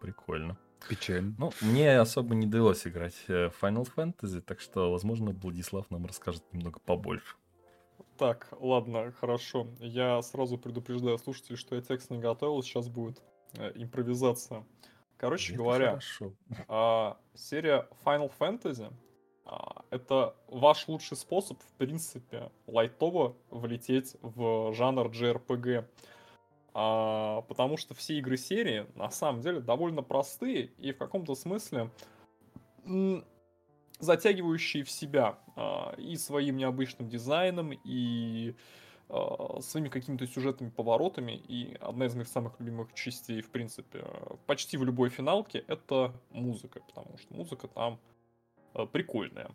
прикольно. 0.00 0.56
Печально. 0.88 1.34
Ну, 1.38 1.52
мне 1.60 1.98
особо 1.98 2.34
не 2.34 2.46
довелось 2.46 2.86
играть 2.86 3.16
э, 3.28 3.50
в 3.50 3.62
Final 3.62 3.88
Fantasy, 3.94 4.40
так 4.40 4.60
что, 4.60 4.90
возможно, 4.90 5.30
Владислав 5.30 5.90
нам 5.90 6.06
расскажет 6.06 6.42
немного 6.52 6.80
побольше. 6.80 7.36
Так, 8.18 8.48
ладно, 8.60 9.12
хорошо. 9.12 9.68
Я 9.78 10.20
сразу 10.22 10.58
предупреждаю 10.58 11.18
слушателей, 11.18 11.56
что 11.56 11.74
я 11.74 11.82
текст 11.82 12.10
не 12.10 12.18
готовил, 12.18 12.62
сейчас 12.62 12.88
будет 12.88 13.22
э, 13.54 13.72
импровизация. 13.74 14.64
Короче 15.16 15.54
Это 15.54 15.62
говоря, 15.62 15.86
хорошо. 15.90 16.32
а, 16.68 17.16
серия 17.34 17.88
Final 18.04 18.30
Fantasy 18.38 18.92
а, 19.44 19.84
это 19.90 20.34
ваш 20.48 20.88
лучший 20.88 21.16
способ, 21.16 21.60
в 21.60 21.72
принципе, 21.78 22.50
лайтово 22.66 23.36
влететь 23.50 24.16
в 24.22 24.72
жанр 24.72 25.08
JRPG. 25.08 25.84
А, 26.74 27.42
потому 27.42 27.76
что 27.76 27.94
все 27.94 28.18
игры 28.18 28.36
серии 28.36 28.86
на 28.94 29.10
самом 29.10 29.40
деле 29.42 29.60
довольно 29.60 30.02
простые 30.02 30.66
и 30.78 30.92
в 30.92 30.98
каком-то 30.98 31.34
смысле 31.34 31.90
затягивающие 33.98 34.82
в 34.82 34.90
себя 34.90 35.38
а, 35.54 35.94
и 35.96 36.16
своим 36.16 36.56
необычным 36.56 37.08
дизайном, 37.08 37.72
и 37.84 38.54
а, 39.08 39.60
своими 39.60 39.88
какими-то 39.88 40.26
сюжетными 40.26 40.70
поворотами. 40.70 41.32
И 41.32 41.76
одна 41.80 42.06
из 42.06 42.14
моих 42.14 42.28
самых 42.28 42.58
любимых 42.58 42.94
частей, 42.94 43.42
в 43.42 43.50
принципе, 43.50 44.00
э, 44.02 44.34
почти 44.46 44.78
в 44.78 44.84
любой 44.84 45.10
финалке, 45.10 45.64
это 45.68 46.14
музыка, 46.30 46.80
потому 46.80 47.18
что 47.18 47.34
музыка 47.34 47.68
там 47.68 48.00
э, 48.74 48.86
прикольная. 48.86 49.50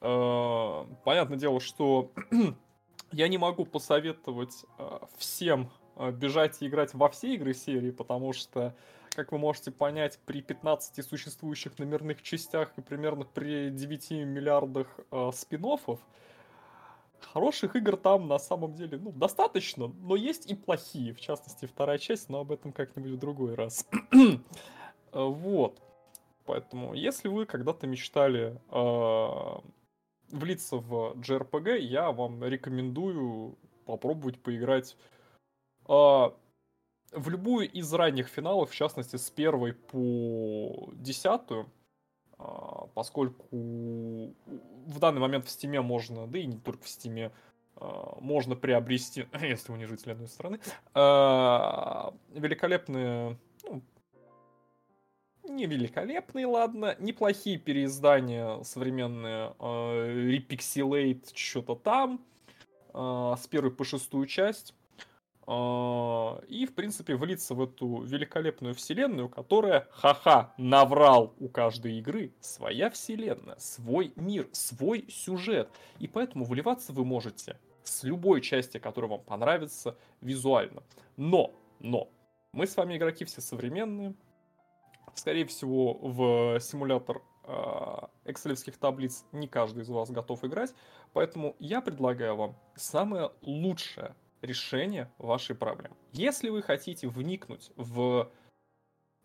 Э, 0.00 0.84
Понятное 1.04 1.38
дело, 1.38 1.60
что 1.60 2.10
я 3.12 3.28
не 3.28 3.38
могу 3.38 3.64
посоветовать 3.64 4.64
всем 5.16 5.70
бежать 6.12 6.62
и 6.62 6.66
играть 6.66 6.94
во 6.94 7.08
все 7.08 7.34
игры 7.34 7.54
серии, 7.54 7.90
потому 7.90 8.32
что, 8.32 8.74
как 9.10 9.32
вы 9.32 9.38
можете 9.38 9.70
понять, 9.70 10.18
при 10.24 10.40
15 10.40 11.04
существующих 11.04 11.78
номерных 11.78 12.22
частях 12.22 12.72
и 12.76 12.80
примерно 12.80 13.24
при 13.24 13.70
9 13.70 14.10
миллиардах 14.10 14.86
э, 15.10 15.30
спин 15.34 15.64
Хороших 17.20 17.74
игр 17.74 17.96
там 17.96 18.28
на 18.28 18.38
самом 18.38 18.74
деле 18.74 18.96
ну, 18.96 19.10
достаточно, 19.10 19.88
но 19.88 20.14
есть 20.14 20.46
и 20.50 20.54
плохие. 20.54 21.12
В 21.12 21.20
частности, 21.20 21.66
вторая 21.66 21.98
часть, 21.98 22.28
но 22.28 22.40
об 22.40 22.52
этом 22.52 22.72
как-нибудь 22.72 23.12
в 23.12 23.18
другой 23.18 23.54
раз. 23.54 23.86
вот. 25.12 25.82
Поэтому, 26.46 26.94
если 26.94 27.28
вы 27.28 27.44
когда-то 27.44 27.86
мечтали 27.86 28.58
э, 28.70 29.60
влиться 30.30 30.76
в 30.76 31.14
JRPG, 31.16 31.78
я 31.78 32.12
вам 32.12 32.42
рекомендую 32.44 33.58
попробовать 33.84 34.40
поиграть 34.40 34.96
э, 34.96 35.17
в 35.88 37.28
любую 37.28 37.70
из 37.70 37.92
ранних 37.92 38.28
финалов, 38.28 38.70
в 38.70 38.74
частности, 38.74 39.16
с 39.16 39.30
первой 39.30 39.72
по 39.72 40.90
десятую, 40.94 41.70
э, 42.38 42.44
поскольку 42.94 43.56
в 43.56 44.98
данный 44.98 45.20
момент 45.20 45.46
в 45.46 45.50
стиме 45.50 45.80
можно, 45.80 46.26
да 46.26 46.38
и 46.38 46.46
не 46.46 46.58
только 46.58 46.84
в 46.84 46.88
стиме, 46.88 47.32
э, 47.76 47.90
можно 48.20 48.56
приобрести, 48.56 49.26
если 49.40 49.72
вы 49.72 49.78
не 49.78 49.86
житель 49.86 50.12
одной 50.12 50.28
страны, 50.28 50.60
великолепные 50.94 53.38
ну, 53.64 53.82
не 55.44 55.64
великолепные, 55.64 56.46
ладно, 56.46 56.94
неплохие 56.98 57.56
переиздания 57.56 58.62
современные, 58.64 59.54
Repixelate 59.58 61.30
что-то 61.34 61.74
там, 61.74 62.20
с 62.92 63.46
первой 63.46 63.70
по 63.70 63.84
шестую 63.84 64.26
часть, 64.26 64.74
и, 65.48 66.66
в 66.66 66.74
принципе, 66.74 67.16
влиться 67.16 67.54
в 67.54 67.62
эту 67.62 68.02
великолепную 68.02 68.74
вселенную, 68.74 69.30
которая, 69.30 69.88
ха-ха, 69.92 70.52
наврал 70.58 71.34
у 71.38 71.48
каждой 71.48 71.98
игры 71.98 72.34
своя 72.40 72.90
вселенная, 72.90 73.56
свой 73.58 74.12
мир, 74.16 74.48
свой 74.52 75.06
сюжет, 75.08 75.70
и 76.00 76.06
поэтому 76.06 76.44
вливаться 76.44 76.92
вы 76.92 77.06
можете 77.06 77.58
с 77.82 78.02
любой 78.02 78.42
части, 78.42 78.78
которая 78.78 79.10
вам 79.10 79.20
понравится 79.20 79.96
визуально. 80.20 80.82
Но, 81.16 81.54
но, 81.78 82.10
мы 82.52 82.66
с 82.66 82.76
вами 82.76 82.98
игроки 82.98 83.24
все 83.24 83.40
современные, 83.40 84.14
Скорее 85.14 85.46
всего, 85.46 85.94
в 85.94 86.60
симулятор 86.60 87.22
экселевских 88.24 88.76
таблиц 88.76 89.24
не 89.32 89.48
каждый 89.48 89.82
из 89.82 89.88
вас 89.88 90.10
готов 90.10 90.44
играть, 90.44 90.74
поэтому 91.12 91.56
я 91.58 91.80
предлагаю 91.80 92.36
вам 92.36 92.56
самое 92.76 93.32
лучшее 93.40 94.14
решение 94.42 95.10
вашей 95.18 95.54
проблемы. 95.54 95.96
Если 96.12 96.48
вы 96.48 96.62
хотите 96.62 97.08
вникнуть 97.08 97.70
в 97.76 98.30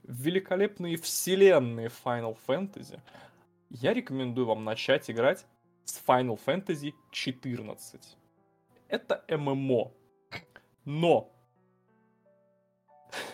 великолепные 0.03 0.97
вселенные 0.97 1.89
Final 2.03 2.37
Fantasy, 2.47 2.99
я 3.69 3.93
рекомендую 3.93 4.47
вам 4.47 4.63
начать 4.63 5.09
играть 5.09 5.45
с 5.85 6.01
Final 6.05 6.39
Fantasy 6.45 6.93
14. 7.11 8.17
Это 8.87 9.23
ММО. 9.29 9.91
Но 10.85 11.31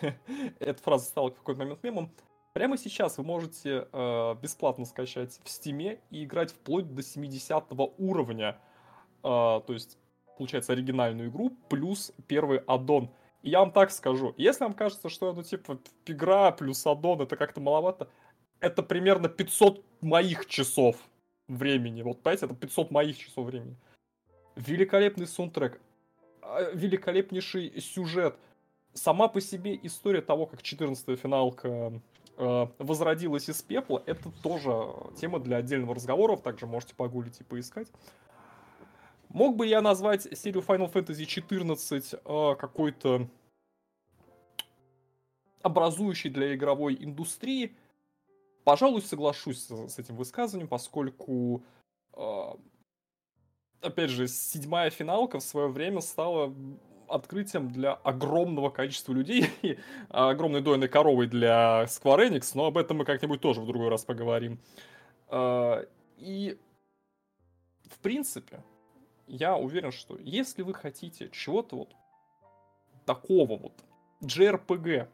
эта 0.58 0.82
фраза 0.82 1.04
стала 1.04 1.30
в 1.30 1.34
какой-то 1.34 1.60
момент 1.60 1.82
мемом. 1.82 2.10
Прямо 2.52 2.76
сейчас 2.76 3.18
вы 3.18 3.24
можете 3.24 3.88
э, 3.92 4.34
бесплатно 4.42 4.84
скачать 4.84 5.40
в 5.44 5.48
Стиме 5.48 6.00
и 6.10 6.24
играть 6.24 6.50
вплоть 6.50 6.92
до 6.92 7.02
70 7.02 7.64
уровня. 7.98 8.58
Э, 9.22 9.60
то 9.64 9.64
есть, 9.68 9.98
получается, 10.40 10.72
оригинальную 10.72 11.28
игру 11.28 11.54
плюс 11.68 12.12
первый 12.26 12.60
аддон. 12.66 13.10
И 13.42 13.50
я 13.50 13.60
вам 13.60 13.72
так 13.72 13.90
скажу, 13.90 14.32
если 14.38 14.64
вам 14.64 14.72
кажется, 14.72 15.10
что 15.10 15.34
ну, 15.34 15.42
типа, 15.42 15.78
игра 16.06 16.50
плюс 16.50 16.86
аддон 16.86 17.20
это 17.20 17.36
как-то 17.36 17.60
маловато, 17.60 18.08
это 18.58 18.82
примерно 18.82 19.28
500 19.28 19.84
моих 20.00 20.46
часов 20.46 20.96
времени. 21.46 22.00
Вот, 22.00 22.22
понимаете, 22.22 22.46
это 22.46 22.54
500 22.54 22.90
моих 22.90 23.18
часов 23.18 23.48
времени. 23.48 23.76
Великолепный 24.56 25.26
саундтрек, 25.26 25.78
а, 26.40 26.70
великолепнейший 26.72 27.78
сюжет. 27.82 28.34
Сама 28.94 29.28
по 29.28 29.42
себе 29.42 29.78
история 29.82 30.22
того, 30.22 30.46
как 30.46 30.62
14-я 30.62 31.16
финалка 31.16 32.00
Э, 32.42 32.68
возродилась 32.78 33.50
из 33.50 33.60
пепла, 33.60 34.02
это 34.06 34.30
тоже 34.42 34.70
тема 35.20 35.40
для 35.40 35.58
отдельного 35.58 35.94
разговора, 35.94 36.38
также 36.38 36.66
можете 36.66 36.94
погулить 36.94 37.38
и 37.38 37.44
поискать. 37.44 37.88
Мог 39.30 39.56
бы 39.56 39.66
я 39.66 39.80
назвать 39.80 40.22
серию 40.36 40.62
Final 40.62 40.92
Fantasy 40.92 41.24
XIV 41.24 42.20
э, 42.24 42.56
какой-то 42.56 43.28
образующей 45.62 46.30
для 46.30 46.54
игровой 46.54 46.96
индустрии? 46.98 47.76
Пожалуй, 48.64 49.02
соглашусь 49.02 49.64
с, 49.64 49.88
с 49.88 49.98
этим 50.00 50.16
высказыванием, 50.16 50.68
поскольку, 50.68 51.62
э, 52.14 52.42
опять 53.80 54.10
же, 54.10 54.26
седьмая 54.26 54.90
финалка 54.90 55.38
в 55.38 55.44
свое 55.44 55.68
время 55.68 56.00
стала 56.00 56.52
открытием 57.06 57.70
для 57.70 57.94
огромного 57.94 58.68
количества 58.70 59.12
людей, 59.12 59.48
огромной 60.08 60.60
дойной 60.60 60.88
коровой 60.88 61.28
для 61.28 61.84
Square 61.84 62.30
Enix, 62.30 62.50
но 62.54 62.66
об 62.66 62.76
этом 62.76 62.96
мы 62.96 63.04
как-нибудь 63.04 63.40
тоже 63.40 63.60
в 63.60 63.66
другой 63.66 63.90
раз 63.90 64.04
поговорим. 64.04 64.58
А, 65.28 65.86
и, 66.16 66.58
в 67.88 67.98
принципе, 68.00 68.64
я 69.30 69.56
уверен, 69.56 69.92
что 69.92 70.18
если 70.18 70.62
вы 70.62 70.74
хотите 70.74 71.30
чего-то 71.30 71.76
вот 71.76 71.96
такого 73.06 73.56
вот, 73.56 73.72
JRPG, 74.22 75.08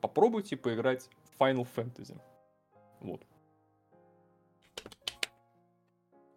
попробуйте 0.00 0.56
поиграть 0.56 1.10
в 1.24 1.40
Final 1.40 1.68
Fantasy. 1.76 2.18
Вот. 3.00 3.22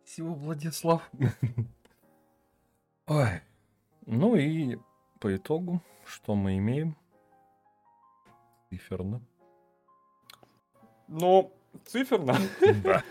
Спасибо, 0.03 0.27
Владислав. 0.27 1.09
Ой. 3.07 3.41
Ну 4.05 4.35
и 4.35 4.77
по 5.19 5.33
итогу, 5.33 5.81
что 6.05 6.35
мы 6.35 6.57
имеем? 6.57 6.97
Циферно. 8.69 9.21
Ну, 11.07 11.53
циферно. 11.85 12.37
Да. 12.83 13.03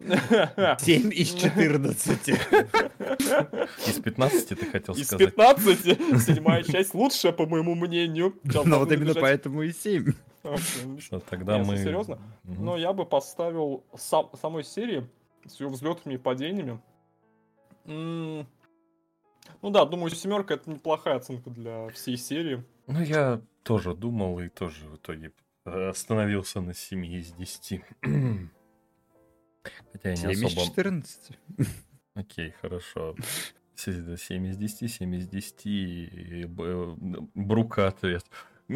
7 0.80 1.12
из 1.12 1.32
14. 1.34 2.28
Из 2.28 4.00
15 4.00 4.48
ты 4.48 4.66
хотел 4.66 4.94
Из 4.94 5.06
сказать. 5.06 5.34
15 5.34 6.22
седьмая 6.22 6.62
часть 6.62 6.94
лучшая, 6.94 7.32
по 7.32 7.46
моему 7.46 7.74
мнению. 7.74 8.34
Сейчас 8.44 8.64
Ну 8.66 8.78
вот 8.78 8.92
именно 8.92 9.14
поэтому 9.14 9.62
и 9.62 9.72
7. 9.72 10.12
Окей, 10.42 10.62
ну, 10.84 11.00
Что, 11.00 11.20
тогда 11.20 11.58
Нет, 11.58 11.66
мы... 11.66 11.76
серьезно? 11.78 12.18
Мгм. 12.42 12.64
Но 12.64 12.76
я 12.76 12.92
бы 12.92 13.06
поставил 13.06 13.82
сам, 13.96 14.28
самой 14.40 14.62
серии 14.64 15.08
с 15.46 15.58
ее 15.58 15.68
взлетами 15.68 16.14
и 16.14 16.18
падениями. 16.18 16.80
М, 17.86 18.46
Ну 19.62 19.70
да, 19.70 19.84
думаю, 19.86 20.10
семерка 20.10 20.54
это 20.54 20.70
неплохая 20.70 21.16
оценка 21.16 21.48
для 21.50 21.88
всей 21.88 22.18
серии. 22.18 22.62
Ну, 22.86 23.00
я 23.00 23.40
тоже 23.62 23.94
думал 23.94 24.38
и 24.40 24.48
тоже 24.50 24.86
в 24.86 24.96
итоге 24.96 25.32
остановился 25.64 26.60
на 26.60 26.74
7 26.74 27.06
из 27.06 27.32
10. 27.32 27.82
Хотя 29.92 30.10
я 30.10 30.16
7 30.16 30.26
не 30.28 30.32
из 30.34 30.44
особо... 30.44 30.66
14. 30.66 31.38
Окей, 32.14 32.50
хорошо. 32.60 33.16
7 33.76 34.46
из 34.46 34.56
10, 34.56 34.92
7 34.92 35.14
из 35.16 35.28
10, 35.28 35.66
и 35.66 36.44
б- 36.46 36.96
Брука 37.34 37.88
ответ. 37.88 38.24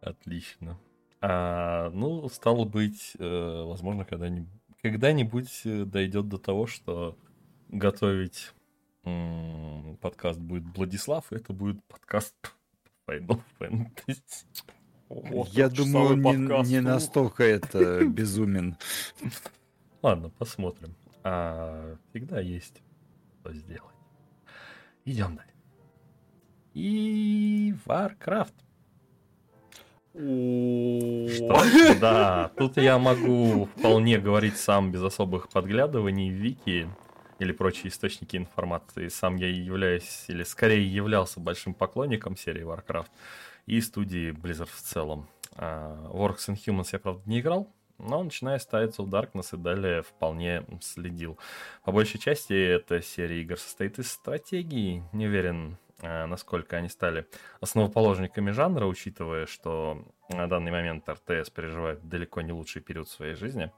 Отлично. 0.00 0.78
А, 1.20 1.90
ну, 1.90 2.28
стало 2.28 2.64
быть, 2.64 3.12
э, 3.18 3.62
возможно, 3.64 4.04
когда-нибудь, 4.04 4.48
когда-нибудь 4.82 5.62
э, 5.64 5.84
дойдет 5.84 6.28
до 6.28 6.38
того, 6.38 6.66
что 6.66 7.18
готовить 7.68 8.52
подкаст 10.00 10.38
будет 10.38 10.64
Владислав, 10.76 11.32
и 11.32 11.36
это 11.36 11.52
будет 11.54 11.82
подкаст 11.84 12.34
по 12.42 12.50
Final 13.10 13.40
Fantasy. 13.58 14.44
Ого, 15.08 15.46
Я 15.50 15.68
думаю, 15.68 16.16
не, 16.16 16.22
подкаст. 16.22 16.70
не 16.70 16.78
Ух. 16.78 16.84
настолько 16.84 17.42
это 17.44 18.04
безумен. 18.06 18.76
Ладно, 20.02 20.30
посмотрим. 20.38 20.94
А, 21.24 21.96
всегда 22.10 22.40
есть 22.40 22.80
что 23.40 23.52
сделать. 23.52 23.94
Идем 25.04 25.36
далее. 25.36 25.54
И 26.74 27.74
Warcraft. 27.86 28.52
Что? 30.12 31.94
Да, 32.00 32.50
тут 32.56 32.76
я 32.76 32.98
могу 32.98 33.66
вполне 33.76 34.18
говорить 34.18 34.56
сам 34.56 34.90
без 34.92 35.02
особых 35.02 35.48
подглядываний 35.48 36.30
в 36.30 36.34
вики 36.34 36.88
или 37.40 37.52
прочие 37.52 37.88
источники 37.88 38.36
информации. 38.36 39.08
Сам 39.08 39.36
я 39.36 39.48
являюсь, 39.48 40.26
или 40.28 40.44
скорее 40.44 40.86
являлся 40.86 41.40
большим 41.40 41.74
поклонником 41.74 42.36
серии 42.36 42.62
Warcraft 42.62 43.08
и 43.66 43.80
студии 43.80 44.30
Blizzard 44.30 44.68
в 44.72 44.80
целом. 44.80 45.28
А, 45.56 46.06
Works 46.12 46.48
and 46.48 46.58
Humans 46.66 46.90
я, 46.92 46.98
правда, 46.98 47.22
не 47.24 47.40
играл, 47.40 47.72
но 47.98 48.22
начиная 48.22 48.58
с 48.58 48.68
Tides 48.70 48.96
of 48.98 49.06
Darkness 49.08 49.54
и 49.54 49.56
далее 49.56 50.02
вполне 50.02 50.64
следил. 50.82 51.38
По 51.82 51.92
большей 51.92 52.20
части 52.20 52.52
эта 52.52 53.00
серия 53.00 53.40
игр 53.40 53.58
состоит 53.58 53.98
из 53.98 54.12
стратегии. 54.12 55.02
Не 55.12 55.26
уверен, 55.26 55.78
а, 56.02 56.26
насколько 56.26 56.76
они 56.76 56.90
стали 56.90 57.26
основоположниками 57.60 58.50
жанра, 58.50 58.84
учитывая, 58.84 59.46
что 59.46 60.04
на 60.28 60.46
данный 60.46 60.70
момент 60.72 61.08
РТС 61.08 61.48
переживает 61.48 62.06
далеко 62.06 62.42
не 62.42 62.52
лучший 62.52 62.82
период 62.82 63.08
своей 63.08 63.34
жизни. 63.34 63.72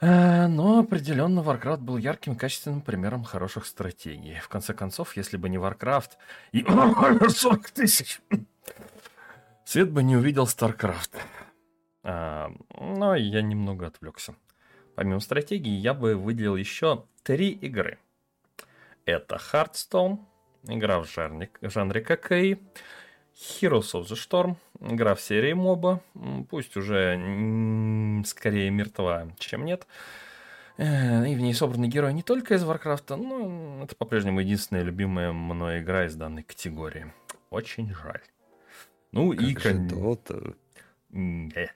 Э, 0.00 0.46
Но 0.46 0.80
определенно 0.80 1.40
Warcraft 1.40 1.78
был 1.78 1.96
ярким 1.96 2.36
качественным 2.36 2.80
примером 2.82 3.24
хороших 3.24 3.66
стратегий. 3.66 4.38
В 4.40 4.48
конце 4.48 4.74
концов, 4.74 5.16
если 5.16 5.36
бы 5.36 5.48
не 5.48 5.56
Warcraft 5.56 6.10
и 6.52 6.64
40 6.64 7.70
тысяч, 7.70 8.20
свет 9.64 9.90
бы 9.90 10.02
не 10.02 10.16
увидел 10.16 10.44
StarCraft. 10.44 11.16
А, 12.02 12.52
Но 12.78 13.14
я 13.16 13.42
немного 13.42 13.86
отвлекся. 13.86 14.34
Помимо 14.94 15.20
стратегии, 15.20 15.76
я 15.76 15.92
бы 15.92 16.14
выделил 16.14 16.56
еще 16.56 17.04
три 17.22 17.50
игры. 17.50 17.98
Это 19.04 19.36
Hearthstone, 19.36 20.18
игра 20.64 21.00
в 21.00 21.10
жанре, 21.10 21.50
жанре 21.60 22.00
ККИ, 22.00 22.58
Heroes 23.34 23.92
of 23.92 24.04
the 24.04 24.16
Storm, 24.16 24.56
игра 24.80 25.14
в 25.14 25.20
серии 25.20 25.52
моба, 25.52 26.00
пусть 26.50 26.76
уже 26.76 28.22
скорее 28.26 28.70
мертва, 28.70 29.28
чем 29.38 29.64
нет. 29.64 29.86
Э, 30.78 31.26
И 31.28 31.34
в 31.34 31.40
ней 31.40 31.54
собраны 31.54 31.86
герои 31.86 32.12
не 32.12 32.22
только 32.22 32.54
из 32.54 32.64
Варкрафта, 32.64 33.16
но 33.16 33.82
это 33.84 33.94
по-прежнему 33.96 34.40
единственная 34.40 34.82
любимая 34.82 35.32
мной 35.32 35.80
игра 35.80 36.06
из 36.06 36.14
данной 36.14 36.42
категории. 36.42 37.12
Очень 37.50 37.92
жаль. 37.94 38.20
Ну 39.12 39.32
и... 39.32 39.54
Как 39.54 39.62
же 39.62 39.88
кон- 39.88 40.54
э. 41.54 41.66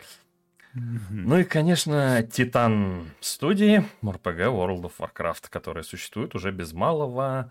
Ну 0.74 1.38
и, 1.38 1.44
конечно, 1.44 2.22
Титан 2.22 3.10
студии 3.20 3.84
RPG 4.02 4.46
World 4.52 4.82
of 4.82 4.92
Warcraft, 4.98 5.46
которая 5.50 5.82
существует 5.82 6.34
уже 6.34 6.52
без 6.52 6.72
малого 6.72 7.50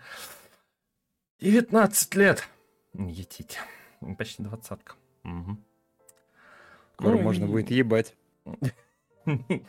19 1.41 2.15
лет. 2.15 2.47
Етить. 2.93 3.59
Почти 4.17 4.43
двадцатка. 4.43 4.93
Мгм. 5.23 5.63
Скоро 6.93 7.11
Ну 7.15 7.21
можно 7.21 7.45
и- 7.45 7.47
будет 7.47 7.71
ебать. 7.71 8.15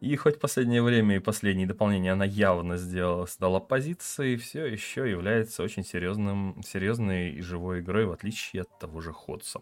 И 0.00 0.16
хоть 0.16 0.36
в 0.36 0.40
последнее 0.40 0.82
время 0.82 1.14
и 1.16 1.20
последние 1.20 1.68
дополнения 1.68 2.10
она 2.12 2.24
явно 2.24 2.76
сделала, 2.76 3.26
сдала 3.28 3.60
позиции, 3.60 4.34
все 4.34 4.66
еще 4.66 5.08
является 5.08 5.62
очень 5.62 5.84
серьезным, 5.84 6.60
серьезной 6.66 7.30
и 7.30 7.40
живой 7.40 7.80
игрой, 7.80 8.06
в 8.06 8.10
отличие 8.12 8.62
от 8.62 8.78
того 8.80 9.00
же 9.00 9.12
Ходса. 9.12 9.60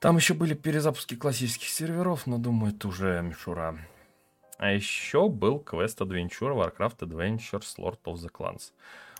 Там 0.00 0.16
еще 0.16 0.34
были 0.34 0.52
перезапуски 0.52 1.14
классических 1.16 1.68
серверов, 1.68 2.26
но 2.26 2.36
думаю, 2.36 2.74
это 2.74 2.88
уже 2.88 3.22
мишура. 3.22 3.78
А 4.58 4.70
еще 4.72 5.30
был 5.30 5.60
квест 5.60 5.98
Adventure 6.02 6.54
Warcraft 6.54 6.98
Adventures 6.98 7.74
Lord 7.78 7.98
of 8.04 8.16
the 8.16 8.30
Clans. 8.30 8.72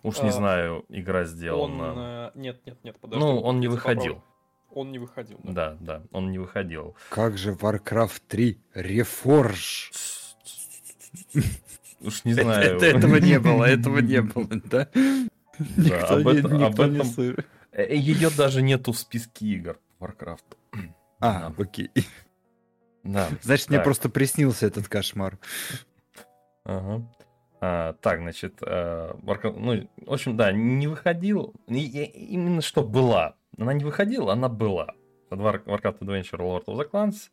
Уж 0.03 0.19
не 0.21 0.29
А, 0.29 0.33
знаю, 0.33 0.85
игра 0.91 1.21
Он... 1.21 1.27
сделана. 1.27 2.33
э, 2.35 2.39
Нет, 2.39 2.61
нет, 2.67 2.85
нет, 2.85 2.99
подожди. 3.01 3.25
Ну, 3.25 3.41
он 3.41 3.61
не 3.61 3.69
выходил. 3.69 4.17
поправлю. 4.17 4.23
Он 4.71 4.93
не 4.93 4.99
выходил, 4.99 5.39
да. 5.43 5.53
Да, 5.53 5.77
да, 5.81 6.03
он 6.13 6.31
не 6.31 6.39
выходил. 6.39 6.95
Как 7.09 7.39
же 7.39 7.53
Warcraft 7.53 8.21
3 8.29 8.59
Reforge? 8.75 9.91
Уж 12.01 12.25
не 12.25 12.35
знаю. 12.35 12.77
это- 12.77 12.87
Этого 12.87 13.17
не 13.17 13.39
было, 13.41 13.65
этого 13.65 13.99
не 13.99 14.21
было, 14.23 14.47
да? 14.65 14.89
Да, 14.95 16.07
об 16.09 16.27
не- 16.27 16.39
этом- 16.39 16.63
об 16.63 16.71
никто 16.71 16.87
не 16.87 16.97
этом- 16.97 17.07
слышал. 17.09 17.43
Ее 17.77 18.31
даже 18.31 18.63
нету 18.63 18.93
в 18.93 18.99
списке 18.99 19.47
игр 19.47 19.79
Warcraft. 20.01 20.45
А, 21.21 21.49
Да. 21.51 21.55
окей. 21.63 21.91
Да. 23.03 23.29
Значит, 23.41 23.71
мне 23.71 23.81
просто 23.81 24.11
приснился 24.11 24.67
этот 24.67 24.87
кошмар. 24.89 25.39
Ага. 26.65 27.07
А, 27.63 27.95
так, 28.03 28.21
значит, 28.21 28.59
э, 28.61 29.15
Warcraft, 29.23 29.59
ну, 29.59 29.89
в 30.07 30.13
общем, 30.13 30.37
да, 30.37 30.53
не 30.53 30.87
выходил, 30.89 31.55
и- 31.69 31.79
и- 31.79 32.05
именно 32.35 32.61
что 32.61 32.83
была. 32.83 33.37
Она 33.59 33.73
не 33.73 33.85
выходила, 33.85 34.33
она 34.33 34.49
была. 34.49 34.95
War- 35.31 35.65
Warcraft 35.65 35.99
Adventure 36.01 36.39
Lord 36.39 36.65
of 36.67 36.77
the 36.79 36.89
Clans. 36.91 37.31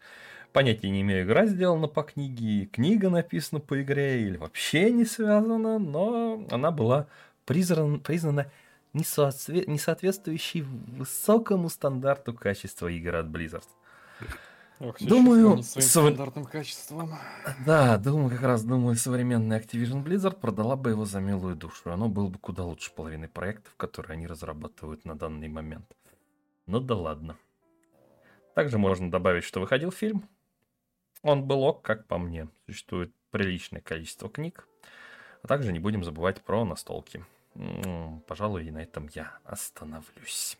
Понятия 0.51 0.89
не 0.89 1.01
имею, 1.01 1.25
игра 1.25 1.45
сделана 1.47 1.87
по 1.87 2.03
книге, 2.03 2.65
книга 2.67 3.09
написана 3.09 3.59
по 3.59 3.81
игре 3.81 4.21
или 4.21 4.37
вообще 4.37 4.91
не 4.91 5.03
связана, 5.05 5.79
но 5.79 6.45
она 6.51 6.69
была 6.71 7.07
признана, 7.45 7.97
признана 7.99 8.51
несоотве- 8.93 9.65
несоответствующей 9.67 10.61
высокому 10.61 11.69
стандарту 11.69 12.33
качества 12.33 12.87
игр 12.87 13.15
от 13.15 13.27
Blizzard. 13.27 13.63
Ох, 14.79 14.97
Думаю, 15.01 15.63
своим 15.63 15.87
сов- 15.87 16.03
стандартным 16.13 16.45
качеством. 16.45 17.11
Да, 17.65 17.97
думаю, 17.97 18.29
как 18.29 18.41
раз 18.43 18.63
думаю, 18.63 18.95
современная 18.95 19.59
Activision 19.59 20.03
Blizzard 20.03 20.39
продала 20.39 20.75
бы 20.75 20.91
его 20.91 21.05
за 21.05 21.19
милую 21.19 21.55
душу. 21.55 21.91
Оно 21.91 22.09
было 22.09 22.27
бы 22.27 22.37
куда 22.37 22.63
лучше 22.63 22.91
половины 22.93 23.27
проектов, 23.27 23.73
которые 23.77 24.13
они 24.13 24.27
разрабатывают 24.27 25.05
на 25.05 25.15
данный 25.15 25.47
момент. 25.47 25.85
Ну 26.65 26.79
да 26.79 26.95
ладно. 26.95 27.37
Также 28.55 28.77
можно 28.77 29.09
добавить, 29.11 29.43
что 29.43 29.59
выходил 29.59 29.91
фильм. 29.91 30.27
Он 31.21 31.45
был 31.45 31.63
ок, 31.63 31.81
как 31.81 32.05
по 32.07 32.17
мне. 32.17 32.47
Существует 32.67 33.11
приличное 33.31 33.81
количество 33.81 34.29
книг. 34.29 34.67
А 35.41 35.47
также 35.47 35.71
не 35.73 35.79
будем 35.79 36.03
забывать 36.03 36.41
про 36.41 36.63
настолки. 36.65 37.25
Пожалуй, 38.27 38.65
и 38.65 38.71
на 38.71 38.79
этом 38.83 39.09
я 39.13 39.37
остановлюсь. 39.43 40.57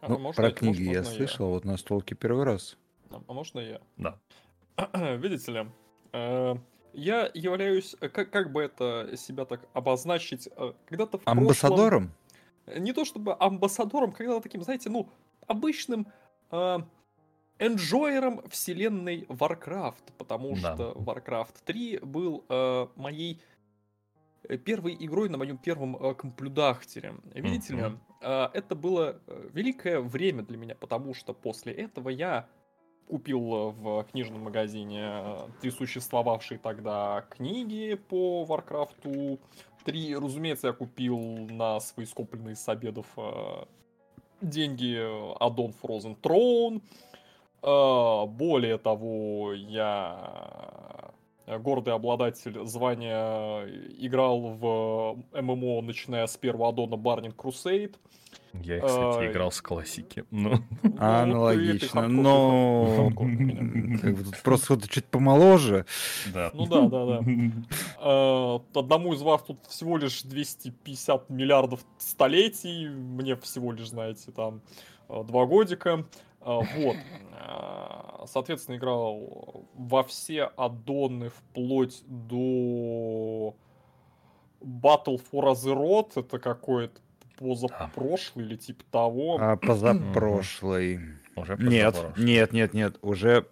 А 0.00 0.08
Ну, 0.08 0.18
можно 0.18 0.36
про 0.42 0.48
я- 0.48 0.54
книги 0.54 0.78
может, 0.86 0.92
я 0.92 0.98
можно 1.02 1.14
слышал, 1.16 1.48
вот 1.50 1.64
на 1.64 1.76
столке 1.76 2.14
первый 2.14 2.44
раз. 2.44 2.76
А 3.10 3.20
а 3.26 3.32
можно 3.32 3.60
я? 3.60 3.80
Да. 3.96 4.18
Видите 5.18 5.52
ли, 5.52 5.66
э, 6.12 6.54
я 6.94 7.30
являюсь, 7.34 7.96
э, 8.00 8.08
как, 8.08 8.30
как 8.30 8.50
бы 8.52 8.62
это 8.62 9.14
себя 9.16 9.44
так 9.44 9.60
обозначить, 9.74 10.48
э, 10.56 10.72
когда-то 10.86 11.18
в 11.18 11.22
прошлом- 11.24 11.42
Амбассадором? 11.42 12.12
Не 12.78 12.92
то 12.92 13.04
чтобы 13.04 13.34
амбассадором, 13.38 14.12
когда 14.12 14.40
таким, 14.40 14.62
знаете, 14.62 14.90
ну, 14.90 15.08
обычным 15.46 16.06
э, 16.50 16.78
энджойером 17.58 18.42
вселенной 18.48 19.22
Warcraft, 19.28 20.12
потому 20.18 20.54
Да. 20.56 20.74
что 20.74 20.92
Warcraft 20.92 21.54
3 21.64 21.98
был 21.98 22.44
э, 22.48 22.86
моей 22.96 23.40
э, 24.48 24.56
первой 24.56 24.96
игрой 24.98 25.28
на 25.28 25.38
моем 25.38 25.58
первом 25.58 25.96
э, 25.96 26.14
комплюдахтере. 26.14 27.14
Видите 27.34 27.74
ли, 27.74 27.82
Мгм. 27.82 28.00
э, 28.22 28.48
это 28.54 28.74
было 28.74 29.20
э, 29.26 29.48
великое 29.52 30.00
время 30.00 30.42
для 30.42 30.56
меня, 30.56 30.74
потому 30.74 31.14
что 31.14 31.34
после 31.34 31.72
этого 31.72 32.08
я 32.08 32.48
купил 33.06 33.40
э, 33.54 33.70
в 33.72 34.04
книжном 34.04 34.42
магазине 34.44 35.36
три 35.60 35.70
существовавшие 35.70 36.58
тогда 36.58 37.26
книги 37.30 37.94
по 37.94 38.46
Warcraft 38.48 39.38
3. 39.84 40.16
Разумеется, 40.16 40.68
я 40.68 40.72
купил 40.72 41.18
на 41.18 41.80
свои 41.80 42.06
скопленные 42.06 42.56
с 42.56 42.68
обедов 42.68 43.06
э, 43.16 43.64
деньги 44.40 44.96
э, 44.96 45.34
аддон 45.40 45.74
Frozen 45.82 46.16
Throne. 46.20 46.82
Э, 47.62 48.26
Более 48.26 48.78
того, 48.78 49.52
я 49.52 51.12
э, 51.46 51.58
гордый 51.58 51.94
обладатель 51.94 52.64
звания 52.66 53.64
э, 53.64 53.90
играл 53.98 54.40
в 54.40 55.18
ММО, 55.32 55.82
начиная 55.82 56.26
с 56.26 56.36
первого 56.36 56.68
аддона 56.68 56.94
Burning 56.94 57.34
Crusade. 57.34 57.94
Я, 58.52 58.80
кстати, 58.80 59.26
А, 59.26 59.30
играл 59.30 59.52
с 59.52 59.60
классики. 59.62 60.24
Ну, 60.30 60.58
Ну, 60.82 60.94
Аналогично, 60.98 62.02
ты 62.02 62.08
но... 62.08 63.10
просто 64.42 64.66
кто-то 64.66 64.88
чуть 64.88 65.06
помоложе. 65.06 65.86
да. 66.34 66.50
Ну 66.52 66.66
да, 66.66 66.80
да, 66.88 67.06
да. 67.06 67.20
Э, 68.00 68.58
Одному 68.74 69.14
из 69.14 69.22
вас 69.22 69.42
тут 69.42 69.64
всего 69.66 69.96
лишь 69.98 70.22
250 70.22 71.30
миллиардов 71.30 71.84
столетий, 71.98 72.88
мне 72.88 73.36
всего 73.36 73.72
лишь, 73.72 73.88
знаете, 73.90 74.32
там 74.32 74.62
э, 75.08 75.22
два 75.24 75.46
годика. 75.46 76.04
Э, 76.40 76.58
Вот. 76.76 76.96
Соответственно, 78.26 78.76
играл 78.76 79.64
во 79.74 80.02
все 80.04 80.44
аддоны 80.56 81.30
вплоть 81.30 82.02
до 82.06 83.54
Battle 84.60 85.20
for 85.32 85.50
Azeroth. 85.52 86.12
Это 86.20 86.38
какой-то 86.38 87.00
позапрошлый 87.40 88.44
или 88.46 88.56
типа 88.56 88.84
того. 88.92 89.38
А 89.40 89.56
позапрошлый. 89.56 91.00
Уже 91.36 91.56
Нет, 91.58 91.94
позапрошлый. 91.94 92.24
нет, 92.26 92.52
нет, 92.52 92.74
нет, 92.74 92.98
уже 93.02 93.46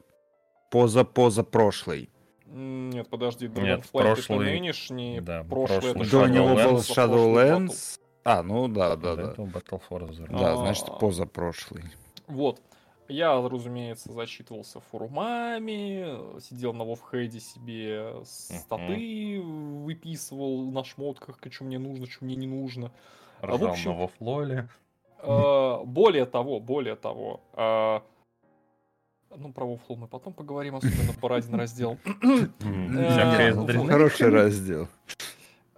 поза-позапрошлый. 0.70 2.10
Нет, 2.46 3.08
подожди, 3.08 3.46
Нет, 3.48 3.56
Dragonflight 3.56 3.90
прошлый- 3.92 4.22
это 4.24 4.34
нынешний, 4.60 5.20
да, 5.20 5.44
прошлый 5.44 5.78
это 5.78 5.92
прошлый 5.98 6.10
До 6.10 6.26
него 6.28 6.54
был 6.54 6.78
Shadowlands. 6.78 7.98
А, 8.24 8.42
ну 8.42 8.68
да, 8.68 8.96
да, 8.96 9.16
да. 9.16 9.22
этого 9.32 9.46
Battle 9.46 9.82
for 9.88 10.08
Azeroth. 10.08 10.38
Да, 10.38 10.52
А. 10.52 10.56
значит, 10.56 10.86
позапрошлый. 10.98 11.84
Вот. 12.26 12.60
Я, 13.10 13.40
разумеется, 13.40 14.12
зачитывался 14.12 14.80
форумами, 14.80 16.38
сидел 16.40 16.74
на 16.74 16.84
Вовхеде 16.84 17.40
себе 17.40 18.12
статы, 18.24 19.40
выписывал 19.40 20.70
на 20.70 20.84
шмотках, 20.84 21.38
что 21.50 21.64
мне 21.64 21.78
нужно, 21.78 22.06
что 22.06 22.26
мне 22.26 22.36
не 22.36 22.46
нужно. 22.46 22.92
Ржал 23.42 23.58
в 23.58 23.64
общем- 23.64 23.96
Вофлоле. 23.96 24.68
Э, 25.22 25.78
Более 25.84 26.26
того, 26.26 26.60
более 26.60 26.94
того, 26.96 27.40
э, 27.54 28.00
ну, 29.36 29.52
про 29.52 29.66
Вофлу 29.66 29.96
мы 29.96 30.06
потом 30.06 30.32
поговорим, 30.32 30.76
особенно 30.76 31.12
про 31.20 31.36
один 31.36 31.54
раздел. 31.56 31.98
Э, 32.04 32.46
дрянные. 33.66 33.86
Хороший 33.88 34.30
раздел. 34.30 34.88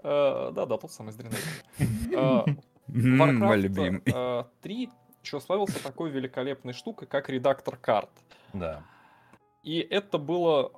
Э, 0.02 0.50
Да-да, 0.54 0.76
тот 0.78 0.90
самый 0.92 1.12
с. 1.12 1.32
Э, 2.12 2.44
Warcraft 2.88 3.56
любимый. 3.56 4.02
э, 4.04 4.44
3 4.62 4.90
еще 5.22 5.40
славился 5.40 5.82
такой 5.82 6.10
великолепной 6.10 6.72
штукой, 6.72 7.06
как 7.06 7.28
редактор 7.28 7.76
карт. 7.76 8.10
Да. 8.52 8.82
И 9.62 9.78
это 9.78 10.16
было 10.18 10.70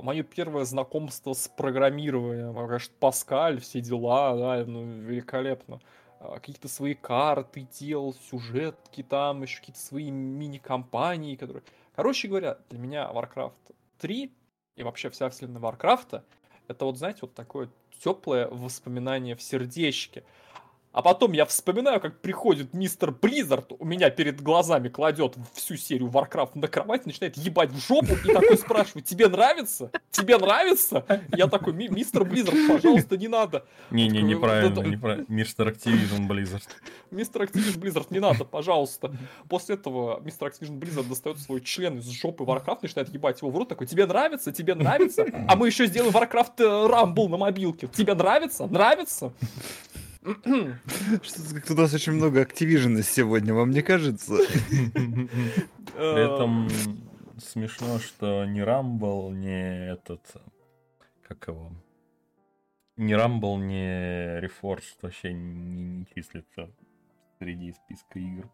э, 0.00 0.04
мое 0.04 0.22
первое 0.22 0.64
знакомство 0.64 1.32
с 1.32 1.48
программированием. 1.48 2.52
Конечно, 2.52 2.92
Паскаль, 3.00 3.58
все 3.60 3.80
дела, 3.80 4.36
да, 4.36 4.64
ну, 4.66 4.84
великолепно. 4.84 5.76
Э, 5.76 5.78
какие-то 6.20 6.68
свои 6.68 6.94
карты 6.94 7.66
делал, 7.78 8.14
сюжетки 8.14 9.02
там, 9.02 9.42
еще 9.42 9.60
какие-то 9.60 9.80
свои 9.80 10.10
мини-компании, 10.10 11.36
которые... 11.36 11.62
Короче 11.94 12.28
говоря, 12.28 12.58
для 12.70 12.78
меня 12.78 13.10
Warcraft 13.12 13.74
3 13.98 14.32
и 14.76 14.82
вообще 14.82 15.10
вся 15.10 15.28
вселенная 15.30 15.60
Warcraft 15.60 16.22
это 16.68 16.84
вот, 16.84 16.98
знаете, 16.98 17.20
вот 17.22 17.34
такое 17.34 17.70
теплое 18.02 18.46
воспоминание 18.46 19.34
в 19.34 19.42
сердечке. 19.42 20.22
А 20.98 21.02
потом 21.02 21.30
я 21.30 21.44
вспоминаю, 21.44 22.00
как 22.00 22.20
приходит 22.20 22.74
мистер 22.74 23.12
Blizzard, 23.12 23.70
у 23.78 23.84
меня 23.84 24.10
перед 24.10 24.40
глазами 24.40 24.88
кладет 24.88 25.36
всю 25.54 25.76
серию 25.76 26.08
Warcraft 26.08 26.58
на 26.58 26.66
кровать, 26.66 27.06
начинает 27.06 27.36
ебать 27.36 27.70
в 27.70 27.78
жопу 27.78 28.14
и 28.24 28.34
такой 28.34 28.56
спрашивает, 28.58 29.06
тебе 29.06 29.28
нравится? 29.28 29.92
Тебе 30.10 30.36
нравится? 30.38 31.04
Я 31.36 31.46
такой, 31.46 31.72
мистер 31.72 32.24
Blizzard, 32.24 32.56
пожалуйста, 32.66 33.16
не 33.16 33.28
надо. 33.28 33.64
Не-не, 33.92 34.22
неправильно, 34.22 34.80
неправильно. 34.80 35.24
Мистер 35.28 35.68
Activision 35.68 36.26
Blizzard. 36.26 36.66
Мистер 37.12 37.42
Activision 37.42 37.78
Blizzard, 37.78 38.06
не 38.10 38.18
надо, 38.18 38.44
пожалуйста. 38.44 39.16
После 39.48 39.76
этого 39.76 40.18
мистер 40.18 40.48
Activision 40.48 40.80
Blizzard 40.80 41.08
достает 41.08 41.38
свой 41.38 41.60
член 41.60 41.98
из 41.98 42.08
жопы 42.08 42.42
Warcraft, 42.42 42.78
начинает 42.82 43.08
ебать 43.10 43.40
его 43.40 43.52
в 43.52 43.56
рот, 43.56 43.68
такой, 43.68 43.86
тебе 43.86 44.04
нравится? 44.04 44.50
Тебе 44.50 44.74
нравится? 44.74 45.24
А 45.46 45.54
мы 45.54 45.68
еще 45.68 45.86
сделаем 45.86 46.12
Warcraft 46.12 46.58
Rumble 46.58 47.28
на 47.28 47.36
мобилке. 47.36 47.86
Тебе 47.86 48.14
нравится? 48.14 48.66
Нравится? 48.66 49.32
Что-то 51.22 51.72
у 51.72 51.76
нас 51.76 51.94
очень 51.94 52.12
много 52.12 52.42
активижена 52.42 53.02
сегодня, 53.02 53.54
вам 53.54 53.70
не 53.70 53.82
кажется? 53.82 54.36
При 54.66 56.34
этом 56.34 56.68
смешно, 57.38 57.98
что 57.98 58.44
ни 58.44 58.60
Рамбл, 58.60 59.30
ни 59.30 59.92
этот... 59.92 60.22
Как 61.22 61.48
его? 61.48 61.72
Ни 62.96 63.12
Рамбл, 63.12 63.58
ни 63.58 64.40
Reforged 64.40 64.96
вообще 65.02 65.32
не, 65.32 65.82
не 65.82 66.06
числится 66.14 66.70
среди 67.38 67.72
списка 67.72 68.18
игр. 68.18 68.48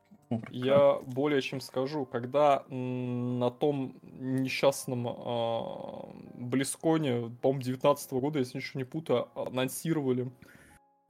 Я 0.51 0.99
более 1.07 1.41
чем 1.41 1.61
скажу, 1.61 2.05
когда 2.07 2.65
на 2.69 3.51
том 3.51 3.97
несчастном 4.03 5.07
э, 5.07 6.45
Близконе, 6.45 7.31
по-моему, 7.41 7.63
19 7.63 8.13
года, 8.13 8.39
если 8.41 8.59
ничего 8.59 8.79
не 8.81 8.85
путаю, 8.85 9.29
анонсировали 9.35 10.31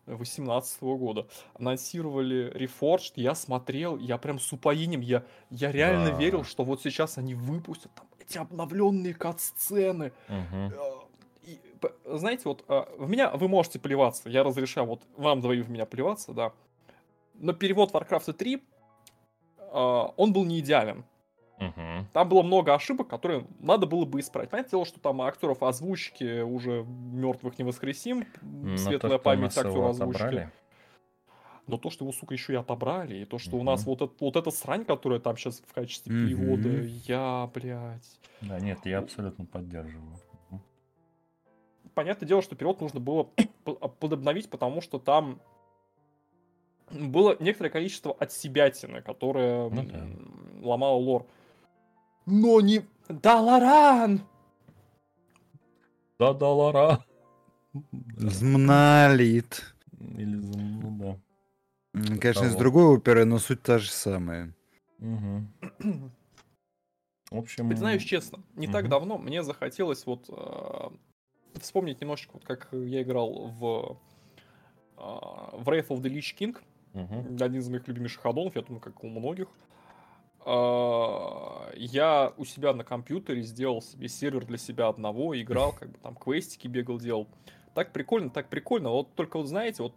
2018 0.06 0.82
года 0.82 1.26
анонсировали 1.54 2.52
Reforged, 2.54 3.12
я 3.16 3.34
смотрел, 3.34 3.96
я 3.96 4.18
прям 4.18 4.38
с 4.38 4.52
упоением, 4.52 5.00
я, 5.00 5.24
я 5.50 5.72
реально 5.72 6.10
да. 6.10 6.16
верил, 6.16 6.44
что 6.44 6.64
вот 6.64 6.82
сейчас 6.82 7.18
они 7.18 7.34
выпустят 7.34 7.92
там 7.94 8.06
эти 8.18 8.38
обновленные 8.38 9.14
кат-сцены. 9.14 10.12
Угу. 10.28 11.06
И, 11.42 11.58
знаете, 12.06 12.42
вот 12.46 12.64
а, 12.68 12.88
в 12.98 13.08
меня 13.08 13.30
вы 13.30 13.48
можете 13.48 13.78
плеваться, 13.78 14.28
я 14.28 14.42
разрешаю 14.42 14.86
вот 14.86 15.02
вам 15.16 15.40
двоим 15.40 15.62
в 15.62 15.70
меня 15.70 15.86
плеваться, 15.86 16.32
да. 16.32 16.52
Но 17.34 17.52
перевод 17.52 17.92
Warcraft 17.92 18.32
3, 18.32 18.62
а, 19.58 20.12
он 20.16 20.32
был 20.32 20.44
не 20.44 20.60
идеален. 20.60 21.04
Угу. 21.58 22.06
Там 22.12 22.28
было 22.28 22.42
много 22.42 22.74
ошибок, 22.74 23.08
которые 23.08 23.46
надо 23.60 23.86
было 23.86 24.04
бы 24.04 24.20
исправить. 24.20 24.50
Понятное 24.50 24.70
дело, 24.70 24.84
что 24.84 25.00
там 25.00 25.22
актеров 25.22 25.62
озвучки 25.62 26.42
уже 26.42 26.84
мертвых 26.84 27.58
не 27.58 27.64
воскресим. 27.64 28.26
Но 28.42 28.76
Светлая 28.76 29.18
то, 29.18 29.24
память 29.24 29.56
актера 29.56 29.90
озвучки. 29.90 30.16
Отобрали. 30.16 30.50
Но 31.66 31.78
то, 31.78 31.88
что 31.90 32.04
его, 32.04 32.12
сука, 32.12 32.34
еще 32.34 32.52
и 32.52 32.56
отобрали, 32.56 33.16
и 33.16 33.24
то, 33.24 33.38
что 33.38 33.56
mm 33.56 33.60
у 33.60 33.62
нас 33.62 33.86
вот, 33.86 34.02
это, 34.02 34.12
вот 34.20 34.36
эта 34.36 34.50
срань, 34.50 34.84
которая 34.84 35.18
там 35.18 35.36
сейчас 35.36 35.62
в 35.66 35.72
качестве 35.72 36.14
mm 36.14 36.26
перевода, 36.26 36.68
я, 37.06 37.50
блядь. 37.54 38.20
Да, 38.42 38.60
нет, 38.60 38.80
я 38.84 38.98
абсолютно 38.98 39.46
поддерживаю. 39.46 40.18
Понятное 41.94 42.28
дело, 42.28 42.42
что 42.42 42.56
перевод 42.56 42.80
нужно 42.80 43.00
было 43.00 43.28
подобновить, 44.00 44.50
потому 44.50 44.82
что 44.82 44.98
там 44.98 45.40
было 46.90 47.36
некоторое 47.40 47.70
количество 47.70 48.12
отсебятины, 48.12 49.00
которое 49.00 49.70
ну, 49.70 49.84
да. 49.84 50.06
ломало 50.60 50.96
лор 50.96 51.26
но 52.26 52.60
не 52.60 52.84
Даларан! 53.08 54.22
Да, 56.18 56.32
Далара. 56.32 57.04
Змналит. 58.16 59.74
Или 60.00 60.36
ну 60.36 61.20
да. 61.92 62.10
Конечно, 62.18 62.44
из 62.44 62.56
другой 62.56 62.84
оперы, 62.96 63.24
но 63.24 63.38
суть 63.38 63.62
та 63.62 63.78
же 63.78 63.90
самая. 63.90 64.54
Угу. 65.00 66.10
В 67.30 67.36
общем... 67.36 67.68
Признаюсь 67.68 68.02
честно, 68.02 68.42
не 68.54 68.66
угу. 68.66 68.72
так 68.72 68.88
давно 68.88 69.18
мне 69.18 69.42
захотелось 69.42 70.06
вот 70.06 70.26
э, 70.28 70.90
вспомнить 71.60 72.00
немножечко, 72.00 72.34
вот 72.34 72.44
как 72.44 72.68
я 72.72 73.02
играл 73.02 73.48
в, 73.48 73.98
э, 74.96 75.00
в 75.00 75.68
Wrath 75.68 75.88
of 75.88 76.00
the 76.00 76.10
Lich 76.10 76.36
King. 76.38 76.56
Угу. 76.94 77.44
Один 77.44 77.60
из 77.60 77.68
моих 77.68 77.88
любимейших 77.88 78.24
аддонов, 78.24 78.54
я 78.54 78.62
думаю, 78.62 78.80
как 78.80 79.02
у 79.02 79.08
многих. 79.08 79.48
А, 79.48 79.73
я 80.46 82.32
у 82.36 82.44
себя 82.44 82.74
на 82.74 82.84
компьютере 82.84 83.42
сделал 83.42 83.80
себе 83.80 84.08
сервер 84.08 84.44
для 84.44 84.58
себя 84.58 84.88
одного, 84.88 85.40
играл, 85.40 85.72
как 85.72 85.90
бы 85.90 85.98
там 85.98 86.14
квестики 86.14 86.68
бегал, 86.68 86.98
делал. 86.98 87.28
Так 87.74 87.92
прикольно, 87.92 88.30
так 88.30 88.48
прикольно. 88.48 88.90
Вот 88.90 89.14
только 89.14 89.38
вот 89.38 89.46
знаете, 89.46 89.82
вот 89.82 89.94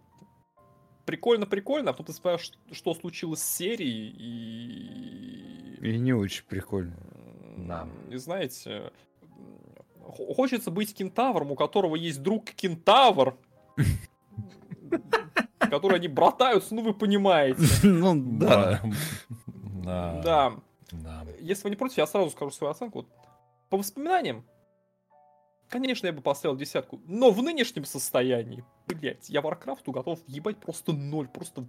прикольно-прикольно, 1.06 1.92
а 1.92 1.94
потом 1.94 2.08
ты 2.08 2.14
спрашиваешь, 2.14 2.60
что 2.72 2.94
случилось 2.94 3.42
с 3.42 3.56
серией, 3.56 4.14
и... 4.18 5.78
И 5.82 5.98
не 5.98 6.14
очень 6.14 6.44
прикольно. 6.46 6.98
Да. 7.58 7.88
И 8.10 8.18
знаете, 8.18 8.92
хочется 10.04 10.70
быть 10.70 10.94
кентавром, 10.94 11.52
у 11.52 11.56
которого 11.56 11.96
есть 11.96 12.22
друг 12.22 12.46
кентавр, 12.46 13.38
который 15.60 15.98
они 15.98 16.08
братаются, 16.08 16.76
ну 16.76 16.82
вы 16.82 16.94
понимаете. 16.94 17.62
Ну 17.84 18.14
да. 18.16 18.82
Да. 19.88 20.22
Да. 20.22 20.54
да. 20.92 21.26
Если 21.40 21.64
вы 21.64 21.70
не 21.72 21.76
против, 21.76 21.98
я 21.98 22.08
сразу 22.08 22.30
скажу 22.30 22.52
свою 22.52 22.72
оценку. 22.72 23.00
Вот, 23.00 23.08
по 23.70 23.78
воспоминаниям, 23.78 24.46
конечно, 25.70 26.08
я 26.08 26.14
бы 26.14 26.22
поставил 26.22 26.56
десятку, 26.56 27.02
но 27.06 27.32
в 27.32 27.42
нынешнем 27.42 27.86
состоянии, 27.86 28.64
блять, 28.88 29.30
я 29.30 29.42
Warcraft 29.42 29.92
готов 29.92 30.20
ебать 30.28 30.58
просто 30.58 30.94
ноль, 30.94 31.28
просто... 31.28 31.68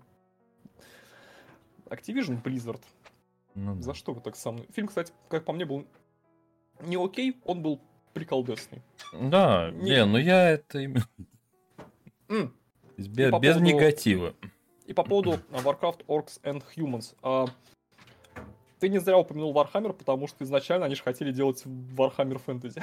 Activision 1.86 2.42
Blizzard. 2.42 2.82
Ну, 3.54 3.76
да. 3.76 3.82
За 3.82 3.94
что 3.94 4.12
вы 4.12 4.20
так 4.20 4.36
со 4.36 4.52
мной? 4.52 4.68
Фильм, 4.74 4.88
кстати, 4.88 5.12
как 5.28 5.44
по 5.44 5.52
мне, 5.52 5.64
был 5.64 5.86
не 6.80 7.02
окей, 7.02 7.36
он 7.44 7.62
был 7.62 7.80
приколдесный. 8.12 8.82
Да, 9.12 9.70
не, 9.70 9.90
не 9.90 10.04
ну 10.04 10.18
я 10.18 10.50
это 10.50 10.80
именно... 10.80 11.08
Mm. 12.28 12.52
Без, 12.98 13.06
без 13.06 13.30
поводу... 13.30 13.60
негатива. 13.60 14.34
И 14.86 14.92
по 14.92 15.02
поводу 15.02 15.38
Warcraft 15.50 16.04
Orcs 16.06 16.40
and 16.42 16.62
Humans. 16.76 17.16
А, 17.22 17.46
ты 18.80 18.88
не 18.88 18.98
зря 18.98 19.18
упомянул 19.18 19.54
Warhammer, 19.54 19.92
потому 19.92 20.26
что 20.26 20.44
изначально 20.44 20.86
они 20.86 20.94
же 20.94 21.02
хотели 21.02 21.32
делать 21.32 21.64
Warhammer 21.64 22.40
Fantasy. 22.44 22.82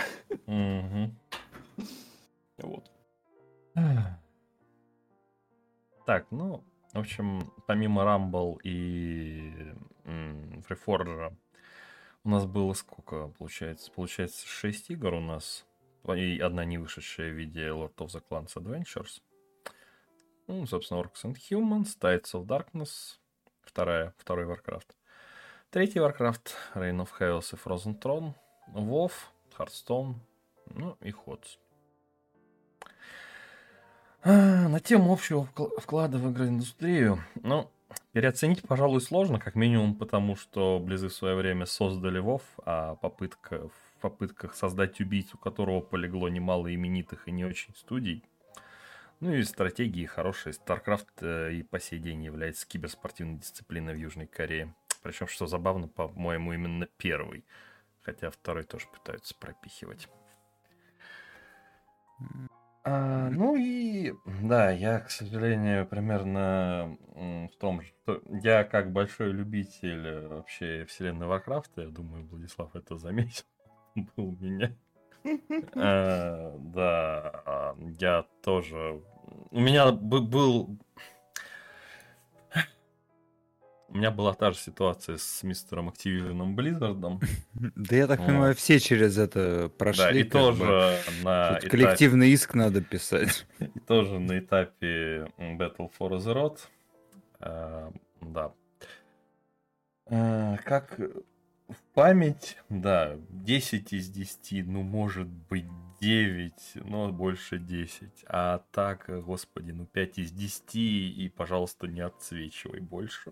Вот. 2.58 2.91
Так, 6.06 6.32
ну, 6.32 6.64
в 6.93 7.00
общем, 7.00 7.52
помимо 7.68 8.04
Rumble 8.04 8.60
и 8.64 9.74
Freeforger, 10.04 11.36
у 12.24 12.30
нас 12.30 12.46
было 12.46 12.74
сколько, 12.74 13.28
получается? 13.38 13.91
Получается, 13.91 14.48
6 14.48 14.91
игр 14.91 15.14
у 15.14 15.20
нас. 15.20 15.66
И 16.16 16.39
одна 16.39 16.66
не 16.66 16.78
вышедшая 16.78 17.32
в 17.32 17.36
виде 17.36 17.68
Lord 17.68 17.96
of 17.96 18.08
the 18.08 18.22
Clans 18.30 18.56
Adventures. 18.56 19.22
Ну, 20.48 20.66
собственно, 20.68 21.02
Orcs 21.02 21.24
and 21.24 21.36
Humans, 21.50 21.98
Tides 22.00 22.34
of 22.34 22.46
Darkness, 22.46 23.20
вторая, 23.64 24.14
второй 24.18 24.46
Warcraft. 24.46 24.96
Третий 25.72 25.99
Warcraft, 25.99 26.51
Reign 26.74 27.01
of 27.01 27.09
Chaos 27.20 27.53
и 27.53 27.55
Frozen 27.55 27.99
Throne, 27.99 28.34
WoW, 28.74 29.11
Hearthstone, 29.57 30.16
ну 30.74 30.97
и 31.01 31.11
Ходс. 31.11 31.57
На 34.24 34.80
тему 34.80 35.13
общего 35.13 35.45
вклада 35.78 36.18
в 36.18 36.32
игроиндустрию, 36.32 37.20
ну, 37.43 37.70
переоценить, 38.13 38.61
пожалуй, 38.63 39.01
сложно, 39.01 39.39
как 39.39 39.55
минимум 39.55 39.95
потому, 39.95 40.36
что 40.36 40.80
Близы 40.80 41.09
в 41.09 41.13
свое 41.13 41.36
время 41.36 41.66
создали 41.66 42.22
WoW, 42.22 42.41
а 42.66 42.95
попытка, 42.95 43.68
в 43.68 44.01
попытках 44.01 44.55
создать 44.55 44.99
убийцу, 44.99 45.38
которого 45.38 45.82
полегло 45.82 46.28
немало 46.30 46.74
именитых 46.74 47.28
и 47.28 47.32
не 47.32 47.45
очень 47.45 47.76
студий, 47.76 48.24
ну 49.20 49.34
и 49.34 49.43
стратегии 49.43 50.05
хорошие. 50.05 50.53
StarCraft 50.53 51.07
э, 51.22 51.53
и 51.53 51.63
по 51.63 51.80
сей 51.80 51.99
день 51.99 52.24
является 52.24 52.68
киберспортивной 52.68 53.38
дисциплиной 53.39 53.93
в 53.93 53.97
Южной 53.97 54.28
Корее. 54.28 54.74
Причем, 55.06 55.28
что 55.28 55.45
забавно, 55.45 55.88
по-моему, 55.88 56.53
именно 56.53 56.88
первый. 56.97 57.45
Хотя 58.01 58.32
второй 58.32 58.64
тоже 58.64 58.88
пытаются 58.88 59.36
пропихивать. 59.36 60.10
А, 62.84 63.30
ну 63.30 63.56
и 63.56 64.14
да, 64.41 64.72
я, 64.72 65.01
к 65.01 65.12
сожалению, 65.12 65.86
примерно 65.86 66.97
в 67.14 67.56
том 67.60 67.82
же, 67.82 67.93
что 68.01 68.20
я 68.41 68.64
как 68.64 68.91
большой 68.91 69.32
любитель 69.32 70.26
вообще 70.28 70.86
вселенной 70.86 71.28
Варкрафта, 71.28 71.84
я 71.84 71.89
думаю, 71.89 72.26
Владислав 72.26 72.76
это 72.76 72.97
заметил. 72.97 73.43
был 73.95 74.30
у 74.30 74.43
меня. 74.43 74.76
Э, 75.24 76.58
Да, 76.58 77.76
я 77.99 78.26
тоже... 78.41 79.03
У 79.51 79.60
меня 79.60 79.91
бы- 79.91 80.22
был... 80.22 80.80
У 83.96 83.98
меня 83.98 84.12
была 84.12 84.34
та 84.34 84.52
же 84.52 84.58
ситуация 84.58 85.16
с 85.16 85.41
мистером 85.41 85.88
Activision 85.88 86.54
Близзардом. 86.54 87.22
Да 87.76 87.96
я 87.96 88.08
так 88.08 88.26
понимаю, 88.26 88.54
все 88.54 88.78
через 88.78 89.18
это 89.18 89.62
Да, 89.62 89.70
прошли. 89.70 90.20
и 90.20 90.24
как 90.26 90.32
бы. 90.32 90.60
тоже 90.60 91.00
на 91.24 91.60
коллективный 91.62 92.30
иск 92.32 92.56
надо 92.56 92.82
писать. 92.82 93.48
И 93.60 93.80
тоже 93.80 94.20
на 94.20 94.38
этапе 94.38 95.32
Battle 95.38 95.89
for 95.98 96.12
Azeroth. 96.12 96.60
Э, 97.39 97.89
да. 98.20 98.52
Э, 100.08 100.58
как 100.66 101.00
в 101.00 101.82
память, 101.93 102.58
да, 102.68 103.16
10 103.30 103.93
из 103.93 104.10
10, 104.10 104.68
ну, 104.68 104.84
может 104.84 105.28
быть, 105.28 105.68
9, 106.02 106.54
но 106.84 107.14
больше 107.14 107.60
10. 107.60 108.26
А 108.28 108.62
так, 108.74 109.06
господи, 109.24 109.72
ну, 109.72 109.86
5 109.86 110.18
из 110.18 110.34
10, 110.34 110.76
и, 110.76 111.32
пожалуйста, 111.34 111.88
не 111.88 112.02
отсвечивай 112.02 112.82
больше. 112.82 113.32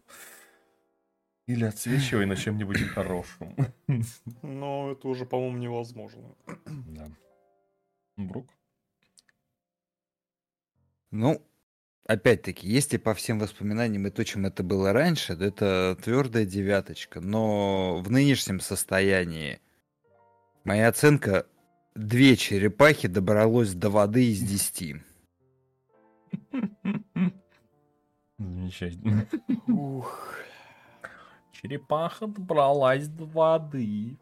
Или 1.46 1.66
отсвечивай 1.66 2.26
на 2.26 2.36
чем-нибудь 2.36 2.80
хорошем. 2.88 3.56
Но 4.42 4.92
это 4.92 5.08
уже, 5.08 5.26
по-моему, 5.26 5.58
невозможно. 5.58 6.36
Да. 6.66 7.12
Брук? 8.16 8.50
Ну, 11.12 11.46
опять-таки, 12.06 12.68
если 12.68 12.98
по 12.98 13.14
всем 13.14 13.40
воспоминаниям 13.40 14.08
и 14.08 14.10
то, 14.10 14.24
чем 14.24 14.46
это 14.46 14.64
было 14.64 14.94
раньше, 14.94 15.36
то 15.36 15.44
это 15.44 15.98
твердая 16.02 16.46
девяточка. 16.46 17.20
Но 17.20 17.98
в 17.98 18.10
нынешнем 18.10 18.62
состоянии 18.62 19.60
моя 20.64 20.88
оценка 20.88 21.46
две 21.94 22.38
черепахи 22.38 23.10
добралось 23.10 23.74
до 23.74 23.90
воды 23.90 24.32
из 24.32 24.40
десяти. 24.40 24.96
Замечательно. 28.40 29.28
Ух. 29.68 30.43
Черепаха 31.64 32.28
добралась 32.28 33.08
до 33.08 33.24
воды. 33.24 34.18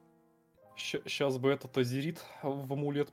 Сейчас 0.77 1.39
бы 1.39 1.49
этот 1.49 1.75
азерит 1.75 2.23
в 2.43 2.71
амулет 2.71 3.11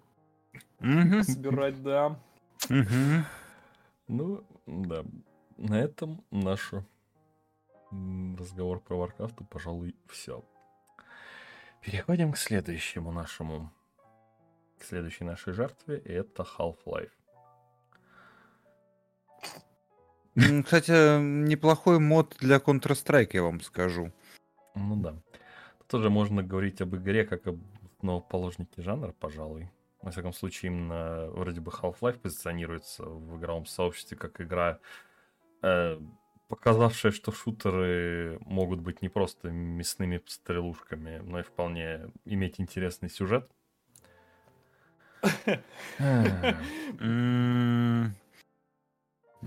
собирать, 0.78 1.82
да. 1.82 2.20
Ну, 4.06 4.44
да. 4.66 5.04
На 5.56 5.80
этом 5.80 6.22
наш 6.30 6.72
разговор 7.90 8.80
про 8.80 9.06
Warcraft, 9.06 9.46
пожалуй, 9.48 9.96
все. 10.08 10.44
Переходим 11.80 12.32
к 12.32 12.36
следующему 12.36 13.12
нашему, 13.12 13.72
к 14.78 14.84
следующей 14.84 15.24
нашей 15.24 15.54
жертве, 15.54 15.98
это 15.98 16.42
Half-Life. 16.42 17.17
Кстати, 20.64 21.20
неплохой 21.20 21.98
мод 21.98 22.36
для 22.40 22.56
Counter-Strike, 22.56 23.30
я 23.32 23.42
вам 23.42 23.60
скажу. 23.60 24.12
Ну 24.74 24.96
да. 24.96 25.14
Тут 25.78 25.88
тоже 25.88 26.10
можно 26.10 26.42
говорить 26.42 26.80
об 26.80 26.94
игре 26.94 27.24
как 27.24 27.46
об 27.46 27.58
основоположнике 27.98 28.82
жанра, 28.82 29.14
пожалуй. 29.18 29.70
Во 30.02 30.10
всяком 30.10 30.32
случае, 30.32 30.70
именно 30.70 31.28
вроде 31.30 31.60
бы 31.60 31.72
Half-Life 31.72 32.20
позиционируется 32.20 33.04
в 33.04 33.38
игровом 33.38 33.66
сообществе 33.66 34.16
как 34.16 34.40
игра, 34.40 34.78
э, 35.62 35.98
показавшая, 36.48 37.10
что 37.10 37.32
шутеры 37.32 38.38
могут 38.40 38.80
быть 38.80 39.02
не 39.02 39.08
просто 39.08 39.50
мясными 39.50 40.22
стрелушками, 40.26 41.18
но 41.18 41.40
и 41.40 41.42
вполне 41.42 42.12
иметь 42.24 42.60
интересный 42.60 43.10
сюжет. 43.10 43.50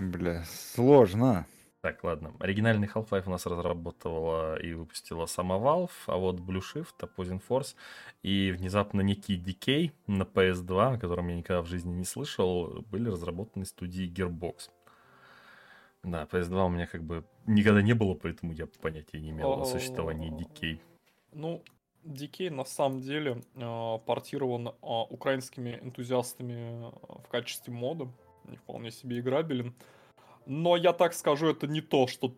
А, 0.02 0.04
Бля, 0.04 0.44
сложно. 0.44 1.46
Так, 1.80 2.04
ладно. 2.04 2.32
Оригинальный 2.38 2.88
Half-Life 2.88 3.24
у 3.26 3.30
нас 3.30 3.46
разработала 3.46 4.56
и 4.60 4.72
выпустила 4.72 5.26
сама 5.26 5.56
Valve, 5.56 5.90
а 6.06 6.16
вот 6.16 6.36
Blue 6.40 6.60
Shift, 6.60 6.94
Opposing 7.00 7.42
Force 7.48 7.74
и 8.22 8.52
внезапно 8.52 9.00
некий 9.00 9.36
Decay 9.36 9.92
на 10.06 10.22
PS2, 10.22 10.94
о 10.94 10.98
котором 10.98 11.28
я 11.28 11.36
никогда 11.36 11.62
в 11.62 11.66
жизни 11.66 11.92
не 11.92 12.04
слышал, 12.04 12.84
были 12.90 13.08
разработаны 13.08 13.64
студией 13.64 14.12
Gearbox. 14.12 14.70
Да, 16.04 16.24
PS2 16.30 16.66
у 16.66 16.68
меня 16.68 16.86
как 16.86 17.02
бы 17.02 17.24
никогда 17.46 17.82
не 17.82 17.94
было, 17.94 18.14
поэтому 18.14 18.52
я 18.52 18.66
понятия 18.80 19.20
не 19.20 19.30
имел 19.30 19.60
о 19.60 19.64
существовании 19.64 20.32
Decay. 20.32 20.80
Ну, 21.32 21.62
Decay 22.04 22.50
на 22.50 22.64
самом 22.64 23.00
деле 23.00 23.42
э, 23.54 23.98
портирован 24.06 24.68
э, 24.68 24.72
украинскими 24.82 25.78
энтузиастами 25.82 26.88
э, 26.88 26.92
в 27.24 27.28
качестве 27.28 27.72
мода. 27.72 28.08
Не 28.44 28.56
вполне 28.56 28.90
себе 28.90 29.20
играбелен. 29.20 29.74
Но 30.46 30.76
я 30.76 30.92
так 30.92 31.14
скажу, 31.14 31.48
это 31.48 31.66
не 31.66 31.80
то, 31.80 32.06
что 32.06 32.34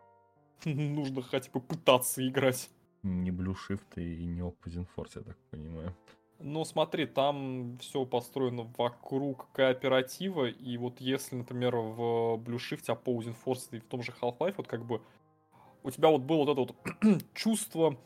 нужно 0.64 1.22
хотя 1.22 1.50
бы 1.50 1.60
пытаться 1.60 2.26
играть. 2.26 2.70
Не 3.02 3.30
Blue 3.30 3.54
Shift 3.54 3.96
и 3.96 4.24
не 4.24 4.40
Opposing 4.40 4.86
Force, 4.96 5.12
я 5.16 5.22
так 5.22 5.36
понимаю. 5.50 5.94
Ну, 6.38 6.64
смотри, 6.64 7.06
там 7.06 7.78
все 7.78 8.04
построено 8.04 8.70
вокруг 8.76 9.50
кооператива, 9.52 10.46
и 10.48 10.76
вот 10.76 11.00
если, 11.00 11.36
например, 11.36 11.76
в 11.76 12.36
Blue 12.36 12.58
Shift, 12.58 12.86
Opposing 12.88 13.36
Force 13.44 13.68
и 13.72 13.78
в 13.78 13.84
том 13.84 14.02
же 14.02 14.12
Half-Life, 14.20 14.54
вот 14.58 14.66
как 14.66 14.84
бы 14.84 15.00
у 15.82 15.90
тебя 15.90 16.08
вот 16.08 16.22
было 16.22 16.44
вот 16.44 16.48
это 16.48 16.60
вот 16.60 17.22
чувство 17.34 17.96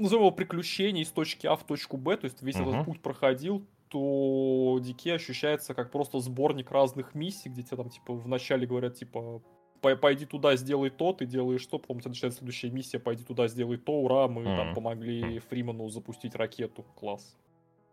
назовем 0.00 0.22
его 0.22 0.30
приключений 0.30 1.02
из 1.02 1.10
точки 1.10 1.46
А 1.46 1.56
в 1.56 1.64
точку 1.64 1.96
Б, 1.96 2.16
то 2.16 2.24
есть 2.24 2.42
весь 2.42 2.56
Мгм. 2.56 2.70
этот 2.70 2.84
путь 2.86 3.02
проходил, 3.02 3.66
то 3.90 4.78
Дике 4.80 5.14
ощущается 5.14 5.74
как 5.74 5.90
просто 5.90 6.20
сборник 6.20 6.70
разных 6.70 7.14
миссий, 7.14 7.48
где 7.48 7.62
тебе 7.62 7.76
там, 7.76 7.90
типа, 7.90 8.14
вначале 8.14 8.66
говорят, 8.66 8.94
типа, 8.94 9.42
«Пой- 9.80 9.96
пойди 9.96 10.26
туда, 10.26 10.56
сделай 10.56 10.90
то, 10.90 11.12
ты 11.12 11.26
делаешь 11.26 11.66
то, 11.66 11.78
потом 11.78 11.96
у 11.96 12.00
тебя 12.00 12.10
начинается 12.10 12.38
следующая 12.38 12.70
миссия, 12.70 12.98
пойди 12.98 13.24
туда, 13.24 13.48
сделай 13.48 13.78
то, 13.78 13.92
ура, 13.92 14.28
мы 14.28 14.44
там 14.44 14.66
Мгм. 14.66 14.74
помогли 14.74 15.38
Фриману 15.40 15.88
запустить 15.88 16.34
ракету, 16.34 16.84
класс. 16.94 17.36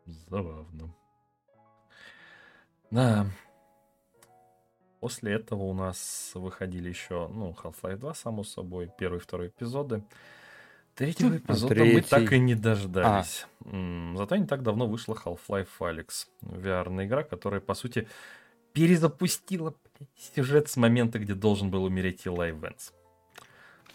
Забавно. 0.05 0.93
Да. 2.91 3.25
После 4.99 5.33
этого 5.33 5.63
у 5.63 5.73
нас 5.73 6.31
выходили 6.33 6.89
еще, 6.89 7.27
ну, 7.27 7.55
Half-Life 7.63 7.97
2, 7.97 8.13
само 8.13 8.43
собой, 8.43 8.89
первый 8.97 9.17
и 9.17 9.21
второй 9.21 9.47
эпизоды. 9.47 10.03
Третьего 10.97 11.37
эпизода 11.37 11.75
мы 11.75 11.91
третий. 11.91 12.09
так 12.09 12.33
и 12.33 12.39
не 12.39 12.55
дождались. 12.55 13.45
М, 13.65 14.15
Зато 14.17 14.35
не 14.35 14.47
так 14.47 14.63
давно 14.63 14.87
вышла 14.87 15.13
Half-Life 15.13 15.67
Alyx. 15.79 16.27
VR 16.41 17.05
игра, 17.05 17.21
которая, 17.23 17.61
по 17.61 17.75
сути, 17.75 18.07
перезапустила 18.73 19.75
сюжет 20.35 20.69
с 20.69 20.75
момента, 20.77 21.19
где 21.19 21.35
должен 21.35 21.69
был 21.69 21.83
умереть 21.83 22.25
Илай 22.25 22.51
Венс. 22.51 22.93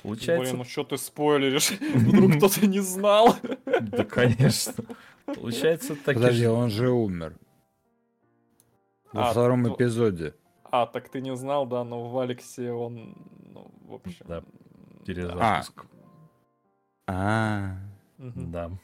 Получается, 0.02 0.52
Блин, 0.52 0.58
ну 0.58 0.64
что 0.64 0.84
ты 0.84 0.96
спойлеришь? 0.96 1.72
Вдруг 1.94 2.36
кто-то 2.36 2.66
не 2.66 2.80
знал? 2.80 3.36
да, 3.66 4.04
конечно. 4.04 4.74
Получается, 5.26 5.96
так 5.96 6.14
Подожди, 6.14 6.46
он 6.46 6.70
же 6.70 6.90
умер. 6.90 7.36
Во 9.12 9.28
А, 9.28 9.30
втором 9.32 9.64
то- 9.64 9.74
эпизоде. 9.74 10.34
А, 10.70 10.86
так 10.86 11.08
ты 11.08 11.20
не 11.20 11.34
знал, 11.36 11.66
да, 11.66 11.82
но 11.84 12.08
в 12.08 12.18
Алексе 12.18 12.70
он, 12.72 13.14
ну, 13.52 13.70
в 13.86 13.94
общем... 13.94 14.24
Да, 14.26 14.42
перезапуск. 15.04 15.84
А. 17.06 17.76
Да. 18.18 18.68
Ну, 18.68 18.78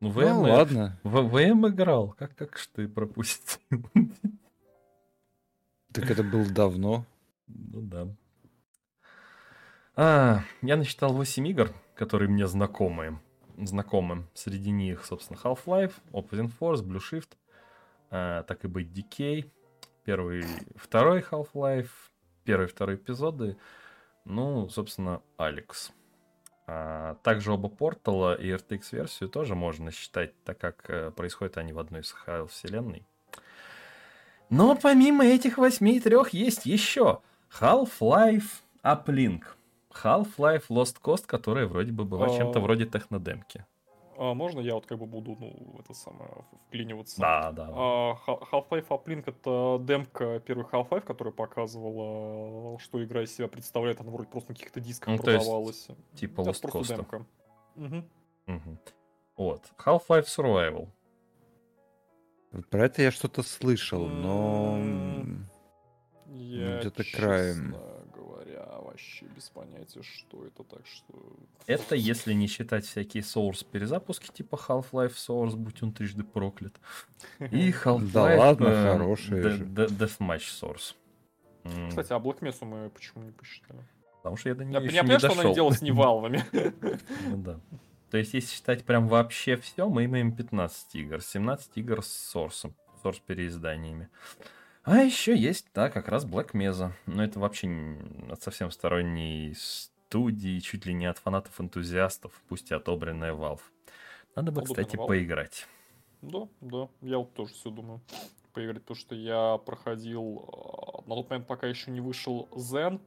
ну 0.00 0.10
ВМ, 0.10 0.38
ладно. 0.38 0.98
в 1.02 1.20
ВМ 1.28 1.68
играл. 1.68 2.14
Как, 2.18 2.34
как 2.34 2.56
ж 2.56 2.68
ты 2.74 2.88
пропустил? 2.88 3.84
Так 5.92 6.08
это 6.08 6.22
было 6.22 6.48
давно. 6.48 7.04
Ну 7.48 7.80
да. 7.82 8.08
А, 9.96 10.44
я 10.62 10.76
насчитал 10.76 11.12
8 11.12 11.48
игр, 11.48 11.74
которые 11.94 12.28
мне 12.30 12.46
знакомы. 12.46 13.20
Знакомы. 13.58 14.26
Среди 14.34 14.70
них, 14.70 15.04
собственно, 15.04 15.36
Half-Life, 15.36 15.94
Opposing 16.12 16.52
Force, 16.58 16.82
Blue 16.82 17.00
Shift, 17.00 17.30
а, 18.10 18.44
так 18.44 18.64
и 18.64 18.68
быть 18.68 18.88
Decay, 18.88 19.50
первый, 20.04 20.44
второй 20.76 21.20
Half-Life, 21.20 21.90
первый, 22.44 22.68
второй 22.68 22.94
эпизоды, 22.96 23.56
ну, 24.24 24.68
собственно, 24.68 25.22
Алекс. 25.36 25.92
А, 26.72 27.16
также 27.24 27.52
оба 27.52 27.68
Портала 27.68 28.32
и 28.32 28.48
RTX-версию 28.48 29.28
тоже 29.28 29.56
можно 29.56 29.90
считать, 29.90 30.40
так 30.44 30.58
как 30.58 30.88
э, 30.88 31.10
происходят 31.10 31.56
они 31.56 31.72
в 31.72 31.80
одной 31.80 32.02
из 32.02 32.12
файл 32.12 32.46
вселенной. 32.46 33.04
Но 34.50 34.76
помимо 34.76 35.24
этих 35.24 35.58
восьми 35.58 35.96
и 35.96 36.00
трех 36.00 36.28
есть 36.28 36.66
еще 36.66 37.22
Half-Life 37.60 38.62
Uplink. 38.84 39.42
Half-Life 39.90 40.66
Lost 40.68 40.98
Coast, 41.02 41.24
которая 41.26 41.66
вроде 41.66 41.90
бы 41.90 42.04
была 42.04 42.26
А. 42.26 42.36
чем-то 42.36 42.60
вроде 42.60 42.86
технодемки. 42.86 43.66
А 44.22 44.34
можно 44.34 44.60
я 44.60 44.74
вот 44.74 44.84
как 44.84 44.98
бы 44.98 45.06
буду, 45.06 45.34
ну, 45.40 45.76
это 45.80 45.94
самое, 45.94 46.30
вклиниваться? 46.68 47.18
Да, 47.22 47.52
да. 47.52 47.70
А, 47.72 48.14
Ха- 48.16 48.38
Half-Life 48.52 48.88
Uplink 48.88 49.22
это 49.26 49.82
демка 49.82 50.40
первый 50.40 50.66
Half-Life, 50.66 51.00
которая 51.06 51.32
показывала, 51.32 52.78
что 52.80 53.02
игра 53.02 53.22
из 53.22 53.34
себя 53.34 53.48
представляет. 53.48 53.98
Она 54.02 54.10
вроде 54.10 54.28
просто 54.28 54.50
на 54.50 54.56
каких-то 54.56 54.78
дисках 54.78 55.08
Ну, 55.16 55.22
то 55.22 55.30
есть, 55.30 55.46
продавалась. 55.46 55.88
Типа 56.16 56.42
Lost 56.42 56.60
просто 56.60 56.96
демка. 56.96 57.24
Мгм. 57.76 58.10
Мгм. 58.44 58.78
Вот. 59.38 59.72
Half-Life 59.78 60.26
Survival. 60.26 60.88
Про 62.68 62.84
это 62.84 63.00
я 63.00 63.12
что-то 63.12 63.42
слышал, 63.42 64.06
но... 64.06 64.76
М, 64.76 65.46
Я, 66.26 66.80
где-то 66.80 67.04
честно 67.04 67.26
краем. 67.26 67.70
говоря, 67.70 67.99
вообще 69.00 69.26
без 69.34 69.48
понятия, 69.48 70.02
что 70.02 70.44
это, 70.46 70.62
так 70.64 70.86
что... 70.86 71.14
Это 71.66 71.94
если 71.94 72.32
не 72.32 72.46
считать 72.46 72.84
всякие 72.84 73.22
Source 73.22 73.64
перезапуски 73.70 74.30
типа 74.30 74.56
Half-Life 74.56 75.14
Source, 75.14 75.56
будь 75.56 75.82
он 75.82 75.92
трижды 75.92 76.24
проклят. 76.24 76.74
И 77.38 77.70
Half-Life 77.70 78.36
ладно, 78.36 78.66
э, 78.68 78.92
хорошие 78.92 79.42
же. 79.42 79.64
Deathmatch 79.64 80.44
Source. 80.60 80.94
Кстати, 81.88 82.12
а 82.12 82.18
Black 82.18 82.40
Mesa 82.40 82.64
мы 82.64 82.90
почему 82.90 83.24
не 83.24 83.32
посчитали? 83.32 83.80
Потому 84.18 84.36
что 84.36 84.48
я 84.48 84.54
до 84.54 84.64
Я, 84.64 84.68
нее 84.68 84.80
я 84.80 84.86
еще 84.86 84.94
не 84.94 85.00
понимаю, 85.02 85.18
что 85.18 85.26
она 85.28 85.36
не 85.36 85.42
дошел. 85.42 85.54
делалась 85.54 85.82
не 85.82 85.92
валвами. 85.92 86.44
Ну 87.28 87.36
да. 87.36 87.60
То 88.10 88.18
есть, 88.18 88.34
если 88.34 88.54
считать 88.54 88.84
прям 88.84 89.06
вообще 89.06 89.56
все, 89.56 89.88
мы 89.88 90.04
имеем 90.06 90.34
15 90.34 90.94
игр. 90.96 91.20
17 91.22 91.70
игр 91.76 92.02
с 92.02 92.34
Source, 92.34 92.72
Source 93.04 93.20
переизданиями. 93.24 94.08
А 94.82 94.98
еще 94.98 95.36
есть, 95.36 95.66
да, 95.74 95.90
как 95.90 96.08
раз 96.08 96.24
Black 96.24 96.52
Mesa. 96.52 96.92
Но 97.06 97.22
это 97.22 97.38
вообще 97.38 97.98
от 98.30 98.42
совсем 98.42 98.70
сторонней 98.70 99.54
студии, 99.54 100.58
чуть 100.60 100.86
ли 100.86 100.94
не 100.94 101.06
от 101.06 101.18
фанатов-энтузиастов, 101.18 102.32
пусть 102.48 102.70
и 102.70 102.74
отобранная 102.74 103.32
Valve. 103.32 103.60
Надо 104.34 104.52
бы, 104.52 104.62
Одобренная 104.62 104.64
кстати, 104.64 104.96
Valve. 104.96 105.06
поиграть. 105.06 105.66
Да, 106.22 106.48
да, 106.60 106.88
я 107.02 107.18
вот 107.18 107.34
тоже 107.34 107.54
все 107.54 107.70
думаю 107.70 108.00
поиграть, 108.52 108.82
потому 108.82 108.96
что 108.96 109.14
я 109.14 109.58
проходил, 109.58 110.44
э, 110.48 111.08
на 111.08 111.14
тот 111.14 111.30
момент 111.30 111.46
пока 111.46 111.66
еще 111.66 111.90
не 111.90 112.00
вышел 112.00 112.48
Zen, 112.52 113.00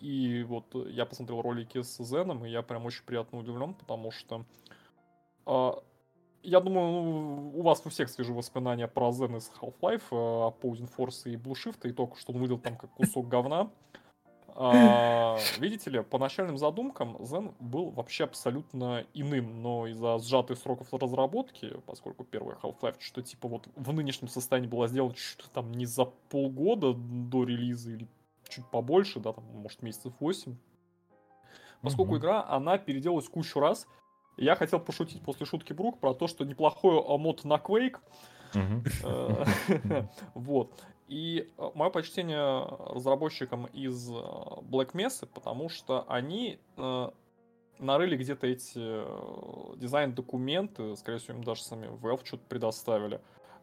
и 0.00 0.44
вот 0.44 0.74
э, 0.74 0.90
я 0.90 1.06
посмотрел 1.06 1.42
ролики 1.42 1.82
с 1.82 2.02
Зеном, 2.02 2.44
и 2.44 2.50
я 2.50 2.62
прям 2.62 2.86
очень 2.86 3.04
приятно 3.04 3.38
удивлен, 3.38 3.74
потому 3.74 4.10
что 4.10 4.44
а, 5.46 5.82
я 6.42 6.60
думаю, 6.60 6.92
ну, 6.92 7.52
у 7.54 7.62
вас 7.62 7.82
у 7.84 7.90
всех 7.90 8.08
свежие 8.08 8.34
воспоминания 8.34 8.86
про 8.86 9.08
Zen 9.10 9.36
из 9.36 9.50
Half-Life, 9.60 10.02
э, 10.10 10.14
Opposing 10.14 10.90
Force 10.96 11.30
и 11.30 11.36
Blue 11.36 11.54
Shift, 11.54 11.88
и 11.88 11.92
только 11.92 12.16
что 12.18 12.32
он 12.32 12.38
выглядел 12.38 12.58
там 12.58 12.76
как 12.76 12.90
кусок 12.92 13.28
говна. 13.28 13.70
А, 14.60 15.38
видите 15.58 15.90
ли, 15.90 16.02
по 16.02 16.18
начальным 16.18 16.58
задумкам 16.58 17.16
Zen 17.16 17.54
был 17.60 17.90
вообще 17.90 18.24
абсолютно 18.24 19.04
иным, 19.14 19.62
но 19.62 19.86
из-за 19.86 20.18
сжатых 20.18 20.58
сроков 20.58 20.92
разработки, 20.92 21.76
поскольку 21.86 22.24
первая 22.24 22.56
Half-Life 22.62 22.96
что 22.98 23.22
типа 23.22 23.46
вот 23.46 23.68
в 23.76 23.92
нынешнем 23.92 24.28
состоянии 24.28 24.68
была 24.68 24.88
сделана 24.88 25.14
что-то 25.14 25.50
там 25.50 25.72
не 25.72 25.86
за 25.86 26.06
полгода 26.28 26.92
до 26.94 27.44
релиза 27.44 27.92
или 27.92 28.08
чуть 28.48 28.66
побольше, 28.66 29.20
да, 29.20 29.32
там, 29.32 29.44
может, 29.44 29.82
месяцев 29.82 30.12
8. 30.18 30.56
Поскольку 31.80 32.12
Мгм. 32.14 32.20
игра, 32.20 32.44
она 32.48 32.78
переделалась 32.78 33.28
кучу 33.28 33.60
раз, 33.60 33.86
я 34.38 34.56
хотел 34.56 34.80
пошутить 34.80 35.22
после 35.22 35.46
шутки 35.46 35.72
Брук 35.72 35.98
про 36.00 36.14
то, 36.14 36.26
что 36.26 36.44
неплохой 36.44 37.02
мод 37.18 37.44
на 37.44 37.54
Quake. 37.56 37.98
Э, 38.54 40.04
Вот. 40.34 40.72
И 41.08 41.50
мое 41.74 41.90
почтение 41.90 42.66
разработчикам 42.94 43.66
из 43.66 44.10
э, 44.10 44.14
Black 44.14 44.92
Mesa, 44.92 45.26
потому 45.26 45.70
что 45.70 46.04
они 46.06 46.58
э, 46.76 47.10
нарыли 47.78 48.16
где-то 48.16 48.46
эти 48.46 48.72
э, 48.76 49.76
дизайн-документы, 49.76 50.96
скорее 50.96 51.18
всего, 51.18 51.38
им 51.38 51.44
даже 51.44 51.62
сами 51.62 51.86
Valve 51.86 52.26
что-то 52.26 52.44
предоставили, 52.48 53.20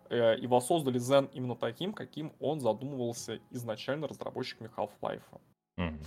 э, 0.10 0.38
и 0.40 0.48
воссоздали 0.48 1.00
Zen 1.00 1.30
именно 1.34 1.56
таким, 1.56 1.94
каким 1.94 2.34
он 2.40 2.60
задумывался 2.60 3.40
изначально 3.52 4.08
разработчиками 4.08 4.72
Half-Life. 4.76 5.24
Мгм. 5.78 6.00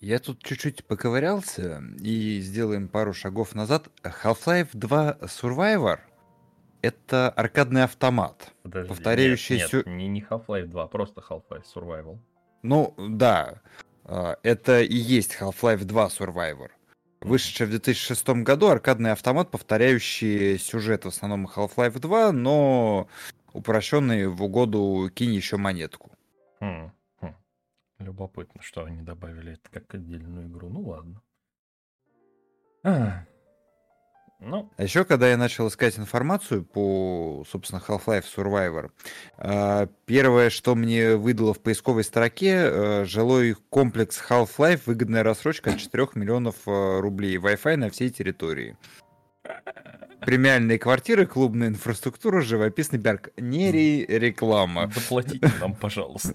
Я 0.00 0.18
тут 0.18 0.42
чуть-чуть 0.42 0.84
поковырялся 0.84 1.82
и 2.00 2.40
сделаем 2.40 2.88
пару 2.88 3.14
шагов 3.14 3.54
назад. 3.54 3.88
Half-Life 4.02 4.68
2 4.74 5.18
Survivor— 5.22 6.00
это 6.82 7.30
аркадный 7.30 7.84
автомат. 7.84 8.52
Подожди, 8.62 8.88
Повторяющий 8.88 9.56
нет, 9.56 9.72
нет, 9.72 9.86
не, 9.86 10.08
не 10.08 10.20
Half-Life 10.22 10.66
2, 10.66 10.86
просто 10.88 11.22
Half-Life 11.26 11.64
Survival. 11.74 12.18
Ну, 12.62 12.94
да, 12.98 13.62
а, 14.04 14.36
это 14.42 14.82
и 14.82 14.94
есть 14.94 15.36
Half-Life 15.40 15.84
2 15.84 16.06
Survivor. 16.08 16.68
Вышедший 17.22 17.66
в 17.66 17.70
2006 17.70 18.28
году 18.42 18.68
аркадный 18.68 19.12
автомат, 19.12 19.50
повторяющий 19.50 20.58
сюжет 20.58 21.06
в 21.06 21.08
основном 21.08 21.46
Half-Life 21.46 21.98
2, 21.98 22.32
но 22.32 23.08
упрощенный 23.54 24.26
в 24.26 24.42
угоду 24.42 25.10
кинь 25.14 25.32
еще 25.32 25.56
монетку. 25.56 26.12
Хм. 26.60 26.92
Любопытно, 27.98 28.62
что 28.62 28.84
они 28.84 29.02
добавили 29.02 29.54
это 29.54 29.70
как 29.70 29.94
отдельную 29.94 30.48
игру. 30.48 30.68
Ну 30.68 30.80
ладно. 30.82 31.22
А, 32.84 33.24
Ну, 34.38 34.70
А 34.76 34.82
еще, 34.82 35.04
когда 35.04 35.30
я 35.30 35.38
начал 35.38 35.66
искать 35.68 35.98
информацию 35.98 36.62
по, 36.62 37.42
собственно, 37.48 37.80
Half-Life 37.80 38.26
Survivor, 38.36 38.90
а, 39.38 39.88
первое, 40.04 40.50
что 40.50 40.74
мне 40.74 41.16
выдало 41.16 41.54
в 41.54 41.60
поисковой 41.60 42.04
строке, 42.04 42.54
э, 42.54 43.04
жилой 43.06 43.56
комплекс 43.70 44.22
Half-Life, 44.28 44.82
выгодная 44.84 45.22
рассрочка 45.22 45.70
от 45.70 45.78
4 45.78 46.08
миллионов 46.16 46.56
э, 46.66 47.00
рублей, 47.00 47.38
Wi-Fi 47.38 47.76
на 47.76 47.88
всей 47.88 48.10
территории. 48.10 48.76
Премиальные 50.26 50.78
квартиры, 50.78 51.24
клубная 51.24 51.68
инфраструктура, 51.68 52.40
живописный 52.40 52.98
парк. 52.98 53.30
Не 53.36 53.70
ре- 53.70 54.04
реклама. 54.06 54.90
заплатите 54.94 55.50
нам, 55.60 55.74
пожалуйста. 55.74 56.34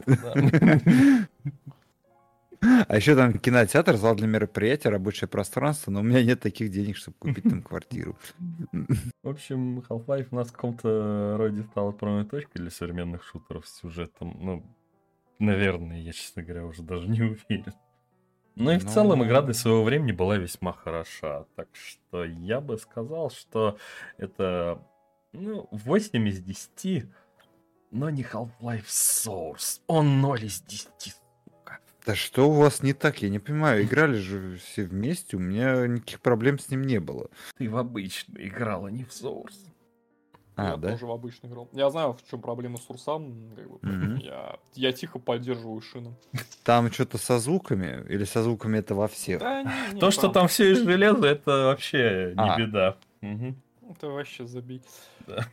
А 2.87 2.95
еще 2.95 3.15
там 3.15 3.33
кинотеатр, 3.33 3.97
зал 3.97 4.15
для 4.15 4.27
мероприятия, 4.27 4.89
рабочее 4.89 5.27
пространство, 5.27 5.89
но 5.89 6.01
у 6.01 6.03
меня 6.03 6.23
нет 6.23 6.39
таких 6.41 6.69
денег, 6.69 6.95
чтобы 6.95 7.17
купить 7.17 7.43
там 7.43 7.63
квартиру. 7.63 8.15
В 8.71 9.27
общем, 9.29 9.79
Half-Life 9.89 10.27
у 10.29 10.35
нас 10.35 10.49
в 10.49 10.51
каком-то 10.53 11.35
роде 11.39 11.63
стал 11.63 11.89
отправной 11.89 12.25
точкой 12.25 12.59
для 12.59 12.69
современных 12.69 13.23
шутеров 13.23 13.67
с 13.67 13.79
сюжетом. 13.79 14.37
Ну, 14.39 14.63
наверное, 15.39 15.99
я, 16.01 16.13
честно 16.13 16.43
говоря, 16.43 16.65
уже 16.67 16.83
даже 16.83 17.07
не 17.09 17.21
уверен. 17.21 17.73
Ну 18.55 18.71
и 18.71 18.77
в 18.77 18.83
Ну. 18.85 18.91
целом 18.91 19.23
игра 19.23 19.41
для 19.41 19.53
своего 19.53 19.83
времени 19.83 20.11
была 20.11 20.37
весьма 20.37 20.73
хороша. 20.73 21.45
Так 21.55 21.67
что 21.73 22.23
я 22.25 22.59
бы 22.61 22.77
сказал, 22.77 23.29
что 23.31 23.77
это 24.17 24.81
ну, 25.33 25.67
8 25.71 26.27
из 26.27 26.41
10, 26.41 27.05
но 27.91 28.09
не 28.09 28.23
Half-Life 28.23 28.85
Source. 28.87 29.79
Он 29.87 30.19
0 30.21 30.43
из 30.43 30.61
10. 30.61 31.15
Да 32.05 32.15
что 32.15 32.49
у 32.49 32.53
вас 32.53 32.81
не 32.81 32.93
так? 32.93 33.21
Я 33.21 33.29
не 33.29 33.37
понимаю, 33.37 33.83
играли 33.83 34.15
же 34.17 34.57
все 34.57 34.83
вместе, 34.85 35.37
у 35.37 35.39
меня 35.39 35.85
никаких 35.85 36.19
проблем 36.19 36.57
с 36.57 36.69
ним 36.69 36.81
не 36.81 36.99
было. 36.99 37.29
Ты 37.57 37.69
в 37.69 37.77
обычный 37.77 38.47
играл, 38.47 38.85
а 38.85 38.91
не 38.91 39.03
в 39.03 39.09
Source. 39.09 39.70
А, 40.55 40.71
я 40.71 40.77
да? 40.77 40.91
тоже 40.91 41.05
в 41.05 41.11
обычный 41.11 41.49
играл. 41.49 41.69
Я 41.71 41.89
знаю, 41.89 42.13
в 42.13 42.29
чем 42.29 42.41
проблема 42.41 42.77
с 42.77 42.89
Урсом. 42.89 43.51
Как 43.55 43.69
бы, 43.69 43.79
Мгм. 43.81 44.15
я, 44.17 44.57
я 44.73 44.91
тихо 44.91 45.19
поддерживаю 45.19 45.81
шину. 45.81 46.13
Там 46.63 46.91
что-то 46.91 47.17
со 47.17 47.39
звуками? 47.39 48.05
Или 48.09 48.25
со 48.25 48.43
звуками 48.43 48.79
это 48.79 48.93
во 48.95 49.07
всех? 49.07 49.39
Да, 49.39 49.63
не, 49.63 49.93
не, 49.93 49.99
То, 49.99 50.11
что 50.11 50.27
там 50.29 50.47
все 50.47 50.71
из 50.73 50.79
железа, 50.83 51.27
это 51.27 51.65
вообще 51.65 52.33
не 52.35 52.49
А. 52.49 52.57
беда. 52.57 52.97
Мгм. 53.21 53.55
Это 53.89 54.09
вообще 54.09 54.45
забей. 54.45 54.81
Да. 55.27 55.45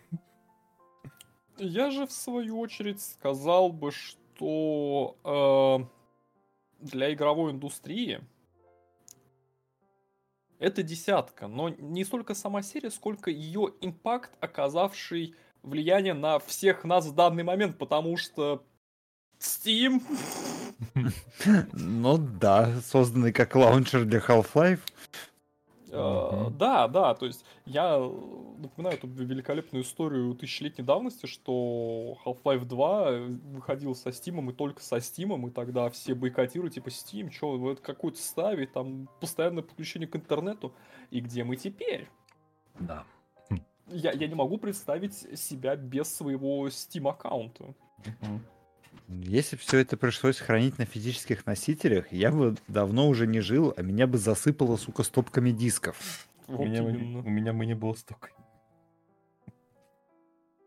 Я 1.58 1.90
же, 1.90 2.06
в 2.06 2.12
свою 2.12 2.58
очередь, 2.60 3.00
сказал 3.02 3.72
бы, 3.72 3.90
что 3.90 5.16
э, 5.24 6.84
для 6.84 7.12
игровой 7.12 7.52
индустрии 7.52 8.20
это 10.58 10.82
десятка, 10.82 11.46
но 11.48 11.68
не 11.68 12.04
столько 12.04 12.34
сама 12.34 12.62
серия, 12.62 12.90
сколько 12.90 13.30
ее 13.30 13.72
импакт, 13.80 14.32
оказавший 14.40 15.34
влияние 15.62 16.14
на 16.14 16.38
всех 16.38 16.84
нас 16.84 17.06
в 17.06 17.14
данный 17.14 17.44
момент, 17.44 17.78
потому 17.78 18.16
что 18.16 18.64
Steam 19.38 20.02
Ну 21.72 22.18
да, 22.18 22.80
созданный 22.80 23.32
как 23.32 23.54
лаунчер 23.54 24.04
для 24.04 24.20
Half-Life. 24.20 24.80
Мгм. 25.92 26.58
Да, 26.58 26.88
да, 26.88 27.14
то 27.14 27.26
есть 27.26 27.44
я 27.64 27.96
э, 27.98 28.58
напоминаю 28.58 28.96
эту 28.96 29.06
великолепную 29.06 29.84
историю 29.84 30.34
тысячелетней 30.34 30.84
давности, 30.84 31.26
что 31.26 32.18
Half-Life 32.24 32.64
2 32.64 33.10
выходил 33.54 33.94
со 33.94 34.10
Steam 34.10 34.50
и 34.50 34.52
только 34.52 34.82
со 34.82 34.96
Steam, 34.96 35.48
и 35.48 35.50
тогда 35.50 35.88
все 35.90 36.14
бойкотируют, 36.14 36.74
типа, 36.74 36.88
Steam, 36.88 37.30
что 37.30 37.56
вы 37.56 37.72
это 37.72 37.82
какой-то 37.82 38.18
ставить, 38.18 38.72
там 38.72 39.08
постоянное 39.20 39.62
подключение 39.62 40.08
к 40.08 40.16
интернету, 40.16 40.72
и 41.10 41.20
где 41.20 41.44
мы 41.44 41.56
теперь? 41.56 42.08
Да. 42.78 43.04
Я, 43.86 44.12
я 44.12 44.28
не 44.28 44.34
могу 44.34 44.58
представить 44.58 45.14
себя 45.38 45.76
без 45.76 46.14
своего 46.14 46.68
Steam 46.68 47.08
аккаунта. 47.08 47.74
Если 49.08 49.56
бы 49.56 49.62
все 49.62 49.78
это 49.78 49.96
пришлось 49.96 50.38
хранить 50.38 50.78
на 50.78 50.84
физических 50.84 51.46
носителях, 51.46 52.12
я 52.12 52.30
бы 52.30 52.56
давно 52.68 53.08
уже 53.08 53.26
не 53.26 53.40
жил, 53.40 53.72
а 53.76 53.82
меня 53.82 54.06
бы 54.06 54.18
засыпало, 54.18 54.76
сука, 54.76 55.02
стопками 55.02 55.50
дисков. 55.50 56.28
У 56.46 56.56
Вот 56.56 56.66
меня, 56.66 56.82
бы- 56.82 56.90
именно. 56.90 57.18
у 57.20 57.28
меня 57.30 57.52
бы 57.52 57.64
не 57.66 57.74
было 57.74 57.94
столько. 57.94 58.30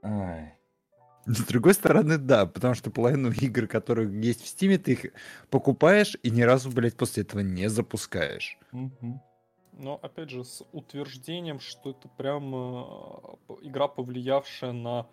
Ай. 0.03 0.55
С 1.27 1.45
другой 1.45 1.75
стороны, 1.75 2.17
да, 2.17 2.47
потому 2.47 2.73
что 2.73 2.89
половину 2.89 3.31
игр, 3.31 3.67
которые 3.67 4.09
есть 4.21 4.41
в 4.41 4.47
Стиме, 4.47 4.79
ты 4.79 4.93
их 4.93 5.05
покупаешь 5.51 6.17
и 6.23 6.31
ни 6.31 6.41
разу, 6.41 6.71
блядь, 6.71 6.97
после 6.97 7.21
этого 7.21 7.41
не 7.41 7.69
запускаешь. 7.69 8.57
Мгм. 8.71 9.21
Но 9.73 9.99
опять 10.01 10.31
же, 10.31 10.43
с 10.43 10.63
утверждением, 10.71 11.59
что 11.59 11.91
это 11.91 12.07
прям 12.09 12.53
э, 12.53 13.23
игра, 13.61 13.87
повлиявшая 13.87 14.73
на 14.73 15.07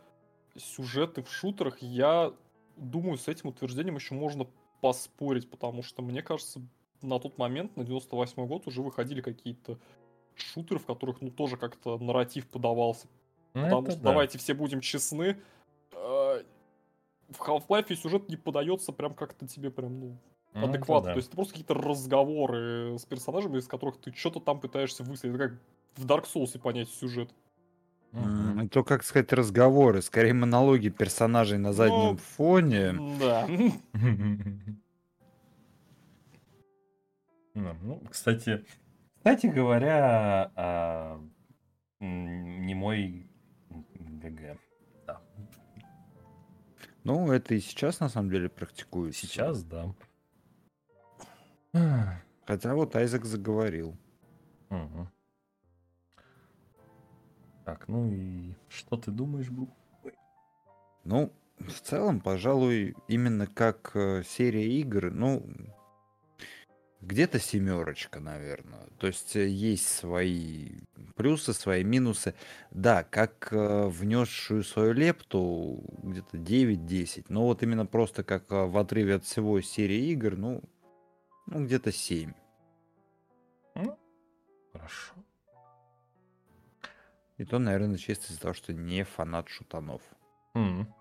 сюжеты 0.56 1.22
в 1.22 1.30
шутерах, 1.30 1.78
я 1.82 2.32
думаю, 2.78 3.18
с 3.18 3.28
этим 3.28 3.50
утверждением 3.50 3.96
еще 3.96 4.14
можно 4.14 4.46
поспорить, 4.80 5.50
потому 5.50 5.82
что, 5.82 6.02
мне 6.02 6.22
кажется, 6.22 6.60
на 7.02 7.18
тот 7.18 7.38
момент, 7.38 7.76
на 7.76 7.84
98 7.84 8.46
год, 8.46 8.66
уже 8.66 8.82
выходили 8.82 9.20
какие-то 9.20 9.78
шутеры, 10.34 10.78
в 10.80 10.86
которых, 10.86 11.20
ну, 11.20 11.30
тоже 11.30 11.56
как-то 11.56 11.98
нарратив 11.98 12.48
подавался. 12.48 13.09
Ну, 13.55 13.64
Потому 13.64 13.90
что, 13.90 14.00
да. 14.00 14.10
давайте 14.10 14.38
все 14.38 14.55
будем 14.55 14.80
честны, 14.80 15.40
э, 15.92 15.96
в 17.28 17.40
Half-Life 17.40 17.94
сюжет 17.94 18.28
не 18.28 18.36
подается 18.36 18.92
прям 18.92 19.14
как-то 19.14 19.46
тебе 19.46 19.70
прям, 19.70 20.00
ну, 20.00 20.18
Ну, 20.55 20.68
адекватно. 20.68 21.09
да. 21.09 21.12
То 21.14 21.18
есть 21.18 21.28
это 21.28 21.36
просто 21.36 21.55
какие-то 21.55 21.74
разговоры 21.74 22.96
с 22.98 23.05
персонажами, 23.05 23.59
из 23.59 23.66
которых 23.66 23.98
ты 24.00 24.12
что-то 24.14 24.40
там 24.40 24.60
пытаешься 24.60 25.02
высветить. 25.02 25.36
Это 25.36 25.48
как 25.48 25.59
в 25.96 26.06
Dark 26.06 26.24
Souls 26.32 26.59
понять 26.59 26.88
сюжет. 26.90 27.30
Мгм. 28.12 28.60
М, 28.60 28.68
То, 28.68 28.85
как 28.85 29.05
сказать, 29.05 29.32
разговоры, 29.32 30.01
скорее 30.02 30.32
монологи 30.35 30.89
персонажей 30.89 31.59
на 31.59 31.72
заднем 31.72 32.12
Ну, 32.12 32.16
фоне. 32.16 32.93
Да. 33.18 33.47
Ну, 37.55 38.01
кстати, 38.09 38.64
кстати 39.16 39.47
говоря, 39.48 40.52
а, 40.55 41.20
не 41.98 42.74
мой 42.74 43.28
ГГ. 43.98 44.59
Да. 45.06 45.20
Ну, 47.02 47.32
это 47.32 47.55
и 47.55 47.60
сейчас, 47.60 47.98
на 47.98 48.09
самом 48.09 48.30
деле, 48.30 48.48
практикуется. 48.48 49.26
Сейчас, 49.26 49.64
да. 49.64 49.93
Хотя 52.47 52.74
вот 52.74 52.94
Айзек 52.94 53.24
заговорил. 53.24 53.97
Мгм. 54.70 55.09
Так, 57.69 57.86
ну 57.86 58.11
и 58.11 58.55
что 58.70 58.97
ты 58.97 59.11
думаешь, 59.11 59.51
Бу? 59.51 59.69
Ну, 61.05 61.31
в 61.59 61.81
целом, 61.82 62.19
пожалуй, 62.19 62.97
именно 63.09 63.47
как 63.47 63.90
э, 63.93 64.23
серия 64.27 64.66
игр, 64.81 65.11
ну, 65.11 65.47
где-то 67.03 67.39
семерочка, 67.39 68.20
наверное. 68.20 68.89
То 68.99 69.09
есть 69.09 69.36
э, 69.36 69.47
есть 69.47 69.86
свои 69.86 70.78
плюсы, 71.15 71.53
свои 71.53 71.85
минусы. 71.85 72.35
Да, 72.70 73.05
как 73.05 73.53
э, 73.53 73.89
внесшую 73.89 74.65
свою 74.65 74.95
лепту, 74.95 75.85
где-то 76.03 76.39
9-10. 76.39 77.27
Но 77.28 77.45
вот 77.45 77.62
именно 77.62 77.85
просто 77.85 78.24
как 78.24 78.51
в 78.51 78.78
отрыве 78.78 79.16
от 79.16 79.24
всего 79.27 79.61
серии 79.61 80.11
игр, 80.12 80.39
ну, 80.39 80.62
ну 81.45 81.66
где-то 81.66 81.93
7. 81.93 82.32
Хорошо. 84.73 85.18
И 87.39 87.44
то, 87.44 87.59
наверное, 87.59 87.97
чисто 87.98 88.32
из-за 88.32 88.40
того, 88.40 88.55
что 88.55 88.73
не 88.73 89.05
фанат 89.05 89.48
шутанов. 89.48 90.02
М. 90.55 90.93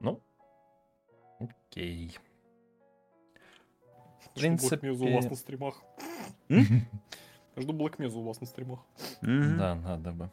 Ну, 0.00 0.20
окей. 1.38 2.16
Жду 4.20 4.30
Black 4.30 4.34
принципе- 4.34 4.88
Mesa 4.88 5.10
у 5.10 5.14
вас 5.16 5.24
на 5.30 5.36
стримах. 5.36 5.82
Жду 6.48 7.72
Black 7.72 7.96
Mesa 7.96 8.16
у 8.18 8.22
вас 8.22 8.40
на 8.40 8.46
стримах. 8.46 8.80
Да, 9.22 9.74
надо 9.74 10.12
бы. 10.12 10.30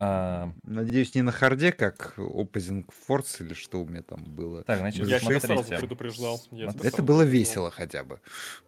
А, 0.00 0.52
Надеюсь, 0.62 1.14
не 1.14 1.22
на 1.22 1.32
харде, 1.32 1.72
как 1.72 2.18
Opposing 2.18 2.86
Force 3.08 3.42
или 3.42 3.54
что 3.54 3.80
у 3.80 3.86
меня 3.86 4.02
там 4.02 4.22
было. 4.24 4.62
так, 4.64 4.78
значит, 4.80 5.06
Я 5.06 5.20
тебя 5.20 5.40
смотрите. 5.40 5.46
сразу 5.64 5.76
предупреждал. 5.80 6.40
Я 6.50 6.66
Это 6.66 6.78
сразу 6.80 7.02
было 7.02 7.22
весело 7.22 7.70
хотя 7.70 8.04
бы. 8.04 8.20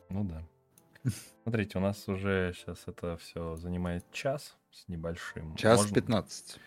Ну 0.08 0.24
да. 0.24 0.42
Смотрите, 1.42 1.76
у 1.78 1.80
нас 1.82 2.08
уже 2.08 2.54
сейчас 2.56 2.82
это 2.86 3.16
все 3.18 3.56
занимает 3.56 4.10
час 4.12 4.56
с 4.70 4.88
небольшим. 4.88 5.54
Час 5.56 5.80
Можно- 5.80 5.94
15. 5.94 6.58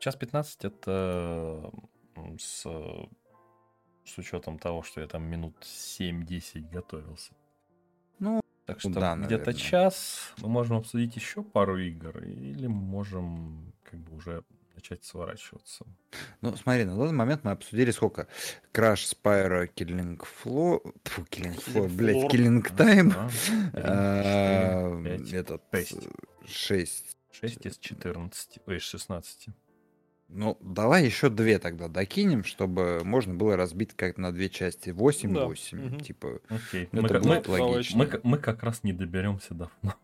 Час 0.00 0.16
15 0.16 0.64
это 0.64 1.70
с, 2.38 2.62
с 4.04 4.18
учетом 4.18 4.58
того, 4.58 4.82
что 4.82 5.00
я 5.00 5.06
там 5.06 5.22
минут 5.24 5.54
7-10 5.62 6.70
готовился. 6.70 7.32
Ну, 8.18 8.40
Так 8.66 8.80
что 8.80 8.90
да, 8.90 9.16
где-то 9.16 9.46
наверное. 9.46 9.54
час 9.54 10.32
мы 10.38 10.48
можем 10.48 10.76
обсудить 10.76 11.16
еще 11.16 11.42
пару 11.42 11.78
игр, 11.78 12.18
или 12.22 12.66
можем 12.66 13.72
как 13.84 14.00
бы 14.00 14.16
уже 14.16 14.42
начать 14.74 15.04
сворачиваться. 15.04 15.84
Ну, 16.40 16.56
смотри, 16.56 16.84
на 16.84 16.96
данный 16.96 17.12
момент 17.12 17.44
мы 17.44 17.50
обсудили 17.52 17.90
сколько? 17.90 18.26
Crash, 18.72 19.14
Spyro, 19.22 19.68
Killing 19.74 20.18
Floor... 20.18 20.80
Фу, 21.04 21.22
Killing 21.22 21.64
Floor, 21.64 21.88
блядь. 21.88 22.32
Killing 22.32 22.62
Time. 22.76 23.12
А, 23.74 25.02
Этот... 25.32 25.62
шесть. 25.72 26.08
6. 26.46 27.16
6 27.32 27.66
из 27.66 27.78
14, 27.78 28.58
ой, 28.66 28.76
из 28.76 28.82
16. 28.82 29.46
Ну, 30.28 30.56
давай 30.62 31.04
еще 31.04 31.28
две 31.28 31.58
тогда 31.58 31.88
докинем, 31.88 32.42
чтобы 32.44 33.02
можно 33.04 33.34
было 33.34 33.56
разбить 33.56 33.90
как 33.94 34.16
на 34.16 34.32
две 34.32 34.48
части. 34.48 34.90
8 34.90 35.34
Да, 35.34 35.44
8. 35.46 35.78
мгм. 35.78 36.00
Типа, 36.00 36.40
Окей. 36.48 36.84
Это 36.84 37.02
Мы, 37.02 37.08
как- 37.08 37.22
будет 37.22 37.48
мы- 37.48 37.60
логично. 37.60 37.98
мы, 37.98 38.06
как- 38.06 38.24
мы 38.24 38.38
как 38.38 38.62
раз 38.62 38.82
не 38.82 38.92
доберемся 38.94 39.52
до 39.54 39.64
FNAF. 39.82 39.94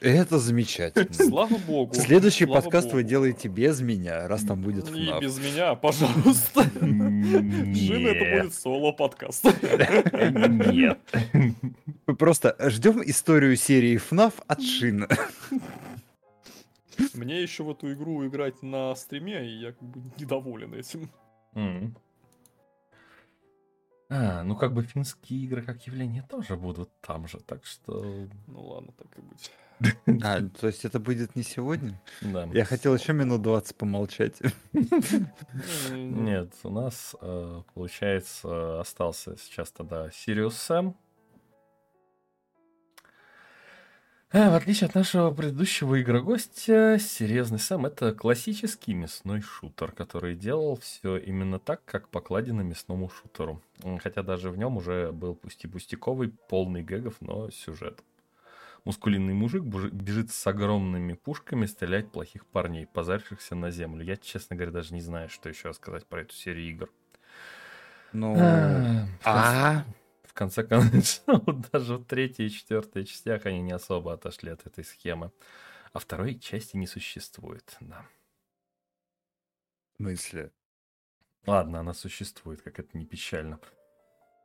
это 0.00 0.38
замечательно. 0.40 1.12
Слава 1.28 1.56
богу. 1.58 1.94
Следующий 1.94 2.44
слава 2.44 2.60
подкаст 2.62 2.86
вы 2.92 3.00
богу. 3.02 3.08
делаете 3.08 3.46
без 3.48 3.80
меня, 3.80 4.26
раз 4.26 4.42
там 4.42 4.60
будет 4.62 4.88
И 4.88 4.92
FNAF. 4.92 5.20
без 5.20 5.38
меня, 5.38 5.74
пожалуйста. 5.76 6.64
Жин, 6.80 8.06
это 8.06 8.42
будет 8.42 8.54
соло-подкаст. 8.54 9.44
Нет. 10.72 10.98
Мы 12.06 12.16
просто 12.16 12.56
ждем 12.68 13.00
историю 13.04 13.56
серии 13.56 13.96
FNAF 13.96 14.34
от 14.48 14.60
Шина. 14.60 15.08
Мне 17.14 17.42
еще 17.42 17.64
в 17.64 17.70
эту 17.70 17.92
игру 17.92 18.26
играть 18.26 18.62
на 18.62 18.94
стриме, 18.94 19.46
и 19.46 19.58
я 19.58 19.72
как 19.72 19.82
бы 19.82 20.00
недоволен 20.18 20.74
этим. 20.74 21.10
М. 21.54 21.96
А, 24.10 24.42
ну 24.42 24.54
как 24.54 24.74
бы 24.74 24.82
финские 24.82 25.44
игры 25.44 25.62
как 25.62 25.86
явление 25.86 26.22
тоже 26.22 26.56
будут 26.56 26.90
там 27.00 27.26
же, 27.26 27.38
так 27.40 27.64
что... 27.64 28.28
Ну 28.46 28.66
ладно, 28.66 28.92
так 28.92 29.18
и 29.18 29.22
быть. 29.22 29.50
А, 30.22 30.40
то 30.40 30.68
есть 30.68 30.84
это 30.84 31.00
будет 31.00 31.34
не 31.34 31.42
сегодня? 31.42 32.00
Да. 32.20 32.48
Я 32.52 32.64
хотел 32.64 32.94
еще 32.94 33.12
минут 33.12 33.42
20 33.42 33.76
помолчать. 33.76 34.40
Не-не-не. 34.72 36.20
Нет, 36.20 36.52
у 36.62 36.70
нас, 36.70 37.16
э, 37.20 37.62
получается, 37.74 38.80
остался 38.80 39.36
сейчас 39.36 39.72
тогда 39.72 40.08
Sirius 40.08 40.50
Sam. 40.50 40.94
В 44.34 44.54
отличие 44.56 44.88
от 44.88 44.96
нашего 44.96 45.30
предыдущего 45.30 46.02
игрогостя, 46.02 46.98
Серьезный 46.98 47.60
Сэм— 47.60 47.86
это 47.86 48.12
классический 48.12 48.92
мясной 48.92 49.42
шутер, 49.42 49.92
который 49.92 50.34
делал 50.34 50.76
все 50.76 51.18
именно 51.18 51.60
так, 51.60 51.84
как 51.84 52.08
покладено 52.08 52.62
мясному 52.62 53.08
шутеру. 53.10 53.62
Хотя 54.02 54.24
даже 54.24 54.50
в 54.50 54.58
нем 54.58 54.76
уже 54.76 55.12
был 55.12 55.36
пусть 55.36 55.62
и 55.62 55.68
пустяковый, 55.68 56.32
полный 56.48 56.82
гэгов, 56.82 57.14
но 57.20 57.48
сюжет. 57.50 58.02
Мускулинный 58.84 59.34
мужик 59.34 59.62
бежит 59.62 60.32
с 60.32 60.46
огромными 60.48 61.12
пушками 61.12 61.66
стрелять 61.66 62.10
плохих 62.10 62.44
парней, 62.44 62.86
позарившихся 62.86 63.54
на 63.54 63.70
землю. 63.70 64.04
Я, 64.04 64.16
честно 64.16 64.56
говоря, 64.56 64.72
даже 64.72 64.94
не 64.94 65.00
знаю, 65.00 65.28
что 65.28 65.48
еще 65.48 65.72
сказать 65.74 66.06
про 66.06 66.22
эту 66.22 66.34
серию 66.34 66.68
игр. 66.70 66.90
Ну, 68.12 68.34
А, 69.22 69.84
в 70.34 70.36
конце- 70.36 70.62
а, 70.62 70.64
концов, 70.64 71.44
даже 71.72 71.96
в 71.96 72.04
третьей 72.04 72.46
и 72.46 72.50
четвертой 72.50 73.04
частях 73.04 73.46
они 73.46 73.62
не 73.62 73.70
особо 73.72 74.12
отошли 74.12 74.50
от 74.50 74.66
этой 74.66 74.84
схемы. 74.84 75.30
А 75.92 76.00
второй 76.00 76.38
части 76.40 76.76
не 76.76 76.88
существует, 76.88 77.76
да. 77.80 78.04
в 79.92 79.96
смысле? 79.98 80.50
Ладно, 81.46 81.80
она 81.80 81.94
существует, 81.94 82.62
как 82.62 82.80
это 82.80 82.98
не 82.98 83.06
печально. 83.06 83.60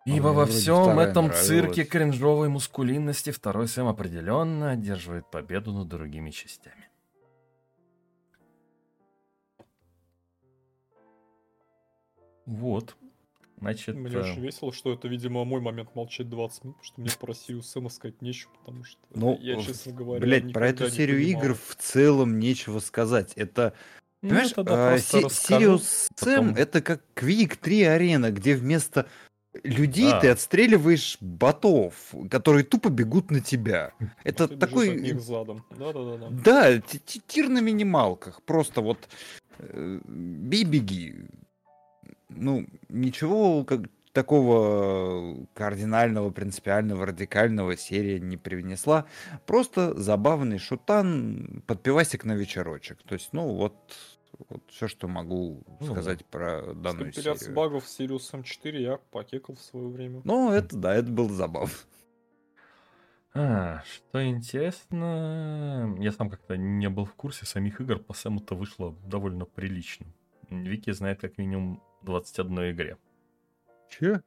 А 0.06 0.10
Ибо 0.10 0.30
мне 0.30 0.38
во 0.38 0.46
всем 0.46 1.00
этом 1.00 1.26
нравилась. 1.26 1.48
цирке 1.48 1.84
кринжовой 1.86 2.50
мускулинности 2.50 3.32
второй 3.32 3.68
Сэм 3.68 3.88
определенно 3.88 4.72
одерживает 4.72 5.30
победу 5.32 5.74
над 5.74 5.88
другими 5.88 6.30
частями. 6.30 6.90
Вот. 12.46 12.96
Значит, 13.60 13.96
Мне 13.96 14.16
э, 14.16 14.20
очень 14.22 14.42
весело, 14.42 14.72
что 14.72 14.94
это, 14.94 15.08
видимо, 15.08 15.44
мой 15.46 15.60
момент 15.62 15.94
молчать 15.96 16.30
20 16.30 16.64
минут, 16.64 16.76
потому 16.78 16.84
что 16.86 17.02
мне 17.02 17.10
про 17.20 17.34
Serious 17.34 17.70
Сэма 17.70 17.90
сказать 17.90 18.22
нечего, 18.22 18.52
потому 18.64 18.84
что 18.84 19.00
Ну, 19.14 19.38
я, 19.42 19.62
честно 19.62 19.92
говоря, 19.92 20.22
Блять, 20.22 20.54
про 20.54 20.70
эту 20.70 20.90
серию 20.90 21.18
понимал. 21.22 21.44
игр 21.44 21.56
в 21.56 21.76
целом 21.76 22.40
нечего 22.40 22.80
сказать. 22.80 23.34
Это, 23.36 23.74
ну, 24.22 24.30
понимаешь, 24.30 24.52
а, 24.56 24.64
просто 24.64 25.18
Си- 25.20 25.24
расскажу. 25.26 25.60
Serious 25.60 26.08
Sam 26.16 26.56
это 26.56 26.82
как 26.82 27.02
Quake 27.14 27.58
3 27.58 27.84
арена, 27.84 28.32
где 28.32 28.56
вместо 28.56 29.08
людей 29.64 30.10
А. 30.12 30.22
ты 30.22 30.30
отстреливаешь 30.30 31.18
ботов, 31.20 32.14
которые 32.30 32.64
тупо 32.64 32.90
бегут 32.90 33.32
на 33.32 33.42
тебя. 33.42 33.92
Это 34.24 34.46
А 34.46 34.48
ты 34.48 34.58
такой... 34.58 34.96
них 35.02 35.20
задом. 35.20 35.66
Да-да-да. 35.72 36.28
Да, 36.30 36.80
ти- 36.80 37.00
ти- 37.00 37.22
тир 37.28 37.50
на 37.50 37.60
минималках. 37.60 38.42
Просто 38.44 38.82
вот 38.82 39.10
э, 39.58 40.00
бей-беги. 40.06 41.16
Ну, 42.30 42.66
ничего 42.90 43.64
как, 43.64 43.90
такого 44.14 45.46
кардинального, 45.54 46.32
принципиального, 46.32 47.06
радикального 47.06 47.78
серия 47.78 48.20
не 48.20 48.38
привнесла. 48.38 49.06
Просто 49.46 49.98
забавный 50.00 50.58
шутан, 50.58 51.64
подпивасик 51.68 52.26
на 52.26 52.34
вечерочек. 52.34 53.02
То 53.04 53.14
есть, 53.14 53.34
ну, 53.34 53.54
вот, 53.56 53.76
вот 54.50 54.64
все, 54.68 54.88
что 54.88 55.08
могу 55.08 55.64
Ну 55.80 55.86
сказать 55.86 56.26
про 56.26 56.74
данную 56.74 57.14
Компиляция 57.14 57.38
серию. 57.38 57.56
багов 57.56 57.86
в 57.86 57.88
Sirius 57.88 58.34
M4 58.34 58.78
я 58.78 58.98
покекал 58.98 59.56
в 59.56 59.62
свое 59.62 59.88
время. 59.88 60.22
Ну, 60.24 60.52
это 60.52 60.76
да, 60.76 60.96
это 60.96 61.10
было 61.10 61.32
забавно. 61.32 61.74
А, 63.36 63.84
что 63.84 64.26
интересно, 64.28 65.96
я 66.00 66.12
сам 66.12 66.32
как-то 66.32 66.58
не 66.58 66.90
был 66.90 67.06
в 67.06 67.14
курсе 67.14 67.46
самих 67.46 67.80
игр, 67.80 68.00
по 68.00 68.14
Сэму-то 68.14 68.56
вышло 68.56 68.96
довольно 69.06 69.46
прилично. 69.46 70.08
Вики 70.50 70.92
знает 70.92 71.22
как 71.22 71.38
минимум 71.38 71.84
21 72.02 72.72
игре. 72.72 72.98
Че? 73.90 74.22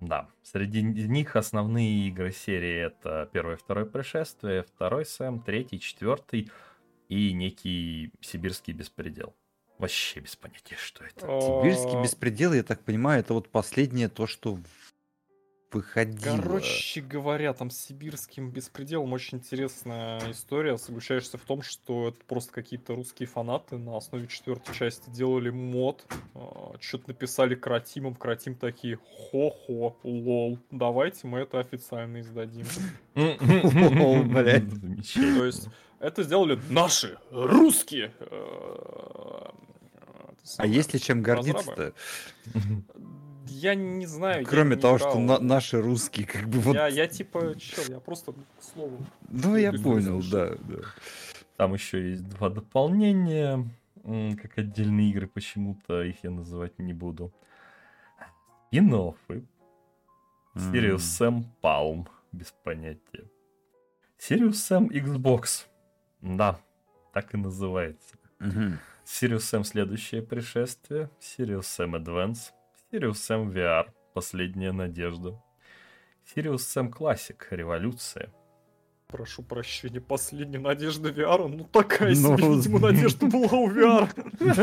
Да, 0.00 0.28
среди 0.42 0.82
них 0.82 1.36
основные 1.36 2.08
игры 2.08 2.32
серии 2.32 2.86
это 2.86 3.28
первое 3.32 3.56
и 3.56 3.58
второе 3.58 3.84
пришествие, 3.84 4.62
второй 4.62 5.04
Сэм, 5.04 5.40
третий, 5.42 5.78
четвертый 5.78 6.50
и 7.08 7.32
некий 7.34 8.12
сибирский 8.20 8.72
беспредел. 8.72 9.34
Вообще 9.78 10.20
без 10.20 10.36
понятия, 10.36 10.76
что 10.76 11.04
это. 11.04 11.20
Сибирский 11.40 12.02
беспредел, 12.02 12.52
я 12.54 12.62
так 12.62 12.82
понимаю, 12.82 13.20
это 13.20 13.34
вот 13.34 13.48
последнее 13.50 14.08
то, 14.08 14.26
что 14.26 14.54
в- 14.54 14.62
выходило. 15.72 16.36
Короче 16.36 17.00
говоря, 17.00 17.52
там 17.52 17.70
с 17.70 17.78
сибирским 17.78 18.50
беспределом 18.50 19.12
очень 19.12 19.38
интересная 19.38 20.30
история. 20.30 20.76
Соглашаешься 20.78 21.38
в 21.38 21.42
том, 21.42 21.62
что 21.62 22.08
это 22.08 22.18
просто 22.26 22.52
какие-то 22.52 22.94
русские 22.94 23.26
фанаты 23.26 23.78
на 23.78 23.96
основе 23.96 24.26
четвертой 24.26 24.74
части 24.74 25.10
делали 25.10 25.50
мод. 25.50 26.04
Что-то 26.80 27.08
написали 27.08 27.54
Кратимом. 27.54 28.14
Кратим 28.14 28.54
такие, 28.54 28.98
хо-хо, 29.30 29.96
лол, 30.02 30.58
давайте 30.70 31.26
мы 31.26 31.40
это 31.40 31.60
официально 31.60 32.20
издадим. 32.20 32.66
Блядь. 33.14 34.70
То 35.14 35.44
есть 35.44 35.68
это 36.00 36.22
сделали 36.22 36.58
наши, 36.70 37.18
русские. 37.30 38.12
э, 38.18 39.50
это 39.90 40.62
А 40.62 40.66
есть 40.66 40.94
ли 40.94 41.00
чем 41.00 41.22
гордиться-то? 41.22 41.92
Я 43.50 43.74
не 43.74 44.06
знаю. 44.06 44.46
Кроме 44.46 44.76
не 44.76 44.82
того, 44.82 44.96
играл. 44.96 45.10
что 45.10 45.20
на- 45.20 45.40
наши 45.40 45.80
русские, 45.80 46.26
как 46.26 46.48
бы 46.48 46.58
вот... 46.60 46.74
Я, 46.74 46.88
я 46.88 47.06
типа, 47.06 47.54
чел, 47.58 47.84
я 47.88 48.00
просто 48.00 48.32
к 48.32 48.36
слову. 48.62 49.04
Ну, 49.28 49.56
я 49.56 49.72
понял, 49.72 50.22
да, 50.30 50.54
да. 50.68 50.82
Там 51.56 51.74
еще 51.74 52.10
есть 52.10 52.28
два 52.28 52.48
дополнения, 52.48 53.68
как 54.02 54.58
отдельные 54.58 55.10
игры, 55.10 55.26
почему-то 55.26 56.02
их 56.02 56.24
я 56.24 56.30
называть 56.30 56.78
не 56.78 56.92
буду. 56.94 57.32
Спин-оффы. 58.72 59.44
Sirius 60.54 60.98
Sam 60.98 61.44
Palm, 61.62 62.08
без 62.32 62.52
понятия. 62.64 63.28
Sirius 64.18 64.52
Sam 64.52 64.88
Xbox. 64.88 65.66
Да, 66.20 66.60
так 67.12 67.34
и 67.34 67.36
называется. 67.36 68.16
Sirius 69.04 69.38
Sam 69.38 69.64
следующее 69.64 70.22
пришествие. 70.22 71.10
Sirius 71.20 71.62
Sam 71.62 72.02
Advance. 72.02 72.52
Sirius 72.92 73.12
Sam 73.12 73.52
VR. 73.52 73.86
Последняя 74.14 74.72
надежда. 74.72 75.40
Sirius 76.26 76.56
Sam 76.56 76.90
Classic. 76.90 77.36
Революция. 77.50 78.32
Прошу 79.06 79.42
прощения, 79.42 80.00
последняя 80.00 80.58
надежда 80.58 81.10
VR. 81.10 81.48
Ну 81.48 81.64
такая 81.64 82.14
Ну, 82.16 82.36
себе, 82.36 82.48
видимо, 82.48 82.78
надежда 82.80 83.26
была 83.26 83.58
у 83.58 83.70
VR. 83.70 84.08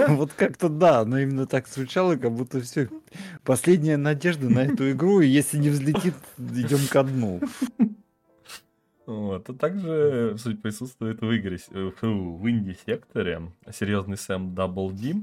Вот 0.16 0.34
как-то 0.34 0.68
да, 0.70 1.06
но 1.06 1.20
именно 1.20 1.48
так 1.48 1.68
звучало, 1.68 2.16
как 2.18 2.32
будто 2.32 2.62
все. 2.62 2.90
Последняя 3.44 3.98
надежда 3.98 4.50
на 4.50 4.66
эту 4.66 4.92
игру, 4.92 5.22
и 5.22 5.28
если 5.28 5.58
не 5.58 5.70
взлетит, 5.70 6.16
идем 6.38 6.86
ко 6.90 7.04
дну. 7.04 7.42
Вот. 9.06 9.50
А 9.50 9.54
также, 9.54 10.36
суть 10.38 10.62
присутствует 10.62 11.22
в 11.22 11.38
игре, 11.38 11.58
э, 11.72 11.92
в 12.02 12.50
инди-секторе 12.50 13.54
серьезный 13.72 14.18
Сэм 14.18 14.54
Double 14.54 14.92
D. 14.92 15.16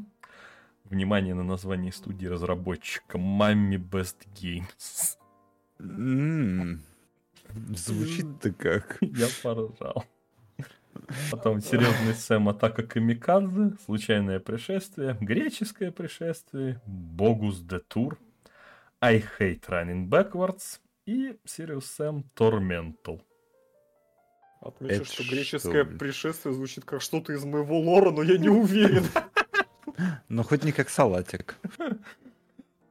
Внимание 0.98 1.34
на 1.34 1.42
название 1.42 1.90
студии 1.90 2.26
разработчика 2.28 3.18
Mami 3.18 3.78
Best 3.78 4.14
Games. 4.40 5.16
М, 5.80 6.80
Звучит-то 7.74 8.52
как. 8.52 8.98
Я 9.00 9.26
поражал. 9.42 10.04
Потом 11.32 11.60
серьезный 11.60 12.14
Сэм 12.14 12.48
Атака 12.48 12.84
Камикадзе, 12.84 13.76
Случайное 13.84 14.38
пришествие, 14.38 15.18
Греческое 15.20 15.90
пришествие, 15.90 16.80
Богус 16.86 17.58
де 17.58 17.80
Тур, 17.80 18.16
I 19.00 19.18
Hate 19.40 19.62
Running 19.68 20.08
Backwards 20.08 20.78
и 21.06 21.36
Сириус 21.44 21.86
Сэм 21.90 22.24
Tormental. 22.36 23.20
Отмечу, 24.60 24.94
Это 24.94 25.04
что 25.06 25.22
что, 25.24 25.34
греческое 25.34 25.84
блин? 25.84 25.98
пришествие 25.98 26.54
звучит 26.54 26.84
как 26.84 27.02
что-то 27.02 27.32
из 27.32 27.44
моего 27.44 27.80
лора, 27.80 28.12
но 28.12 28.22
я 28.22 28.38
не 28.38 28.48
уверен. 28.48 29.02
Но 30.28 30.42
хоть 30.42 30.64
не 30.64 30.72
как 30.72 30.88
салатик. 30.88 31.56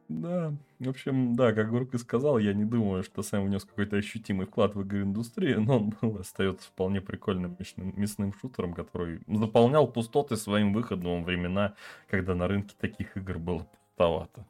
Да, 0.09 0.53
в 0.79 0.89
общем, 0.89 1.35
да, 1.35 1.53
как 1.53 1.69
Гурк 1.69 1.95
и 1.95 1.97
сказал, 1.97 2.37
я 2.37 2.53
не 2.53 2.65
думаю, 2.65 3.03
что 3.03 3.23
Сэм 3.23 3.45
внес 3.45 3.63
какой-то 3.63 3.95
ощутимый 3.95 4.45
вклад 4.45 4.75
в 4.75 4.83
игроиндустрию, 4.83 5.61
но 5.61 5.77
он 5.77 5.93
был- 6.01 6.17
остается 6.19 6.67
вполне 6.67 7.01
прикольным 7.01 7.55
мясным, 7.57 7.93
мясным 7.95 8.33
шутером, 8.33 8.73
который 8.73 9.21
заполнял 9.27 9.87
пустоты 9.87 10.35
своим 10.35 10.73
выходом 10.73 11.23
времена, 11.23 11.73
когда 12.09 12.35
на 12.35 12.47
рынке 12.47 12.75
таких 12.79 13.17
игр 13.17 13.39
было 13.39 13.65
пустовато. 13.95 14.45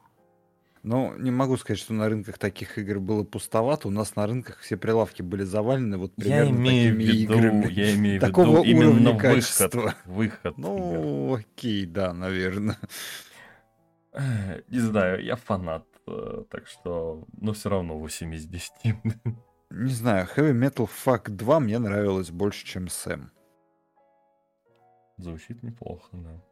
Ну, 0.84 1.16
не 1.16 1.30
могу 1.30 1.56
сказать, 1.56 1.78
что 1.80 1.94
на 1.94 2.10
рынках 2.10 2.36
таких 2.36 2.76
игр 2.76 3.00
было 3.00 3.24
пустовато. 3.24 3.88
У 3.88 3.90
нас 3.90 4.16
на 4.16 4.26
рынках 4.26 4.58
все 4.58 4.76
прилавки 4.76 5.22
были 5.22 5.42
завалены 5.42 5.96
вот 5.96 6.12
Я 6.18 6.42
примерно 6.44 6.50
имею 6.50 6.94
в 6.94 6.98
такими 6.98 7.12
виду, 7.16 7.34
играми. 7.34 7.72
я 7.72 7.94
имею 7.94 8.18
в 8.18 8.20
Такого 8.20 8.46
виду 8.58 8.62
именно 8.64 8.90
уровня 8.90 9.12
выход, 9.12 9.22
качества. 9.22 9.94
выход. 10.04 10.52
игр. 10.52 10.54
Ну, 10.58 11.34
окей, 11.36 11.86
да, 11.86 12.12
наверное. 12.12 12.76
Не 14.68 14.78
знаю, 14.78 15.24
я 15.24 15.36
фанат, 15.36 15.86
э, 16.06 16.44
так 16.50 16.66
что, 16.66 17.24
но 17.32 17.54
все 17.54 17.70
равно 17.70 17.98
8 17.98 18.34
из 18.34 18.44
10. 18.44 18.72
Не 19.70 19.90
знаю, 19.90 20.28
Heavy 20.36 20.52
Metal 20.52 20.86
Fuck 21.06 21.30
2 21.30 21.60
мне 21.60 21.78
нравилось 21.78 22.30
больше, 22.30 22.66
чем 22.66 22.88
Сэм. 22.88 23.30
Звучит 25.16 25.62
неплохо, 25.62 26.08
да. 26.12 26.42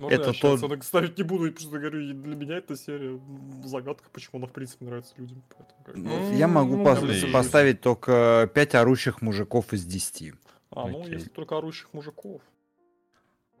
Ну, 0.00 0.08
Это 0.08 0.26
да, 0.26 0.32
тот- 0.32 0.58
оценок 0.58 0.84
ставить 0.84 1.18
не 1.18 1.24
буду, 1.24 1.50
потому 1.52 1.70
что 1.70 1.78
говорю, 1.78 2.00
и 2.00 2.12
для 2.12 2.36
меня 2.36 2.56
эта 2.58 2.76
серия 2.76 3.18
загадка, 3.64 4.08
почему 4.12 4.38
она 4.38 4.46
в 4.46 4.52
принципе 4.52 4.84
нравится 4.84 5.12
людям. 5.16 5.42
Поэтому 5.56 5.84
как 5.84 5.96
Ну, 5.96 6.32
Я 6.36 6.46
могу 6.48 6.76
Ну, 6.76 6.84
пос- 6.84 7.00
блин. 7.00 7.32
поставить 7.32 7.80
только 7.80 8.50
5 8.54 8.74
орущих 8.74 9.22
мужиков 9.22 9.72
из 9.72 9.84
10. 9.84 10.34
А, 10.70 10.86
ну 10.88 11.00
окей. 11.00 11.14
если 11.14 11.28
только 11.30 11.56
орущих 11.58 11.88
мужиков. 11.92 12.40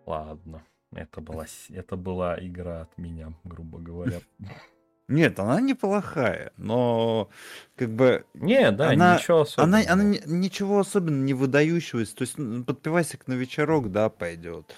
Ладно. 0.06 0.62
Это 0.94 1.20
была, 1.20 1.44
это 1.70 1.96
была 1.96 2.38
игра 2.38 2.82
от 2.82 2.96
меня, 2.98 3.32
грубо 3.44 3.78
говоря. 3.78 4.20
Нет, 5.08 5.38
она 5.40 5.60
неплохая, 5.62 6.52
но 6.58 7.30
как 7.76 7.90
бы 7.90 8.24
Не, 8.34 8.70
да, 8.72 8.90
Она- 8.90 9.16
ничего 9.16 9.38
она, 9.38 9.42
особенного. 9.78 9.92
она 9.92 10.02
ни- 10.04 10.22
ничего 10.26 10.78
особенно 10.80 11.22
не 11.24 11.32
выдающегося. 11.34 12.14
То 12.14 12.22
есть 12.22 12.36
ну, 12.38 12.62
подпивасик 12.64 13.26
на 13.26 13.32
вечерок, 13.34 13.90
да, 13.90 14.10
пойдет. 14.10 14.74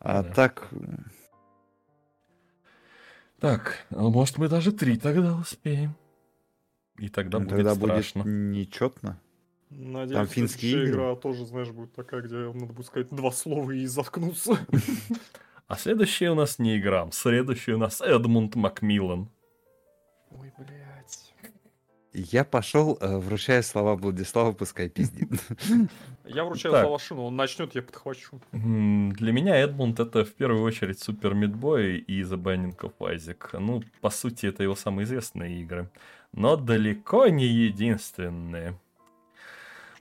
А 0.00 0.22
Да. 0.22 0.32
так, 0.32 0.68
Так, 3.40 3.86
а 3.90 4.02
может 4.08 4.38
мы 4.38 4.48
даже 4.48 4.72
три 4.72 4.96
тогда 4.98 5.36
успеем. 5.36 5.94
И 6.98 7.08
тогда 7.08 7.38
ну, 7.38 7.44
будет 7.44 7.56
тогда 7.56 7.74
будет 7.74 8.04
страшно. 8.04 8.28
нечетно. 8.28 9.20
Надеюсь, 9.70 10.28
финские 10.30 10.70
следующая 10.72 10.88
игры. 10.88 11.02
игра 11.02 11.16
тоже, 11.16 11.46
знаешь, 11.46 11.68
будет 11.70 11.92
такая, 11.94 12.22
где 12.22 12.36
надо 12.36 12.72
будет 12.72 12.86
сказать 12.86 13.08
два 13.10 13.30
слова 13.30 13.70
и 13.70 13.86
заткнуться. 13.86 14.58
А 15.68 15.76
следующая 15.76 16.30
у 16.30 16.34
нас 16.34 16.58
не 16.58 16.78
игра. 16.78 17.06
Следующая 17.12 17.74
у 17.74 17.78
нас 17.78 18.00
Эдмунд 18.00 18.54
Макмиллан. 18.54 19.28
Ой, 20.30 20.50
блядь. 20.56 20.87
Я 22.18 22.44
пошел, 22.44 22.98
э, 23.00 23.18
вручая 23.18 23.62
слова 23.62 23.94
Владислава, 23.94 24.52
пускай 24.52 24.88
пиздит. 24.88 25.28
Я 26.24 26.44
вручаю 26.44 26.72
Так. 26.72 26.82
слова 26.84 26.98
Шину, 26.98 27.22
он 27.22 27.36
начнет, 27.36 27.74
я 27.74 27.80
подхвачу. 27.80 28.38
Для 28.52 29.32
меня 29.32 29.56
Эдмунд 29.56 29.98
это 29.98 30.26
в 30.26 30.34
первую 30.34 30.62
очередь 30.62 31.00
Супер 31.00 31.32
Мидбой 31.32 31.96
и 31.96 32.22
The 32.22 32.36
Binding 32.36 32.76
of 32.80 32.92
Isaac. 32.98 33.58
Ну, 33.58 33.82
по 34.02 34.10
сути, 34.10 34.44
это 34.44 34.62
его 34.62 34.76
самые 34.76 35.04
известные 35.04 35.62
игры. 35.62 35.88
Но 36.32 36.56
далеко 36.56 37.28
не 37.28 37.46
единственные. 37.46 38.78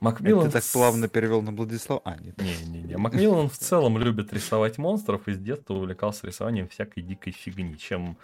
Макмиллан... 0.02 0.48
Ты 0.48 0.52
так 0.52 0.64
плавно 0.73 1.07
перевел 1.07 1.41
на 1.41 1.52
Владислава? 1.52 2.02
А, 2.03 2.18
нет. 2.18 2.38
Не-не-не. 2.41 2.98
Макмиллан 2.98 3.49
в 3.49 3.57
целом 3.57 3.98
любит 3.98 4.34
рисовать 4.34 4.77
монстров 4.77 5.27
и 5.27 5.34
с 5.34 5.38
детства 5.38 5.76
увлекался 5.76 6.27
рисованием 6.27 6.68
всякой 6.68 7.02
дикой 7.03 7.31
фигни, 7.31 7.77
чем, 7.77 8.18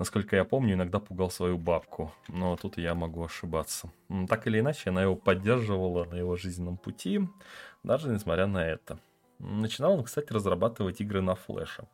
насколько 0.00 0.34
я 0.34 0.44
помню, 0.44 0.74
иногда 0.74 0.98
пугал 0.98 1.30
свою 1.30 1.58
бабку. 1.58 2.10
Но 2.28 2.56
тут 2.56 2.78
я 2.78 2.94
могу 2.94 3.22
ошибаться. 3.22 3.92
Так 4.28 4.46
или 4.46 4.58
иначе, 4.58 4.90
она 4.90 5.02
его 5.02 5.14
поддерживала 5.14 6.04
на 6.04 6.14
его 6.14 6.36
жизненном 6.36 6.78
пути, 6.78 7.20
даже 7.84 8.08
несмотря 8.08 8.46
на 8.46 8.66
это. 8.66 8.98
Начинал 9.38 9.92
он, 9.92 10.04
кстати, 10.04 10.32
разрабатывать 10.32 11.00
игры 11.00 11.20
на 11.20 11.34
флеше. 11.34 11.84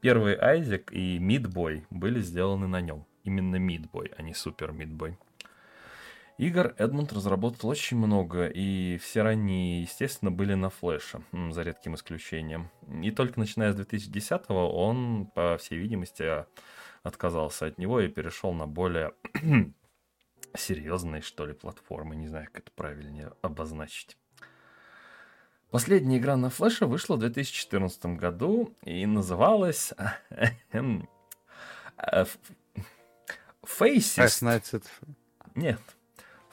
первый 0.00 0.34
Айзек 0.34 0.92
и 0.92 1.18
Мидбой 1.18 1.86
были 1.90 2.20
сделаны 2.20 2.66
на 2.66 2.80
нем. 2.80 3.06
Именно 3.22 3.56
Мидбой, 3.56 4.10
а 4.16 4.22
не 4.22 4.34
Супер 4.34 4.72
Мидбой. 4.72 5.16
Игр 6.36 6.74
Эдмунд 6.78 7.12
разработал 7.12 7.70
очень 7.70 7.96
много, 7.96 8.48
и 8.48 8.98
все 8.98 9.22
ранние, 9.22 9.82
естественно, 9.82 10.32
были 10.32 10.54
на 10.54 10.68
флеше, 10.68 11.22
за 11.50 11.62
редким 11.62 11.94
исключением. 11.94 12.70
И 13.02 13.12
только 13.12 13.38
начиная 13.38 13.72
с 13.72 13.76
2010-го 13.78 14.76
он, 14.76 15.26
по 15.26 15.56
всей 15.58 15.78
видимости, 15.78 16.44
отказался 17.04 17.66
от 17.66 17.78
него 17.78 18.00
и 18.00 18.08
перешел 18.08 18.52
на 18.52 18.66
более 18.66 19.14
серьезные, 20.56 21.22
что 21.22 21.46
ли, 21.46 21.52
платформы. 21.52 22.16
Не 22.16 22.26
знаю, 22.26 22.46
как 22.46 22.62
это 22.62 22.72
правильнее 22.72 23.32
обозначить. 23.42 24.16
Последняя 25.70 26.18
игра 26.18 26.36
на 26.36 26.50
флеше 26.50 26.86
вышла 26.86 27.16
в 27.16 27.18
2014 27.20 28.06
году 28.06 28.74
и 28.82 29.06
называлась 29.06 29.92
эм, 30.70 31.08
э, 31.98 32.24
Faces. 33.62 34.82
Нет, 35.54 35.80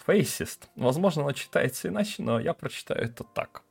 Faces. 0.06 0.60
Возможно, 0.76 1.24
она 1.24 1.34
читается 1.34 1.88
иначе, 1.88 2.24
но 2.24 2.40
я 2.40 2.54
прочитаю 2.54 3.02
это 3.02 3.24
так. 3.24 3.64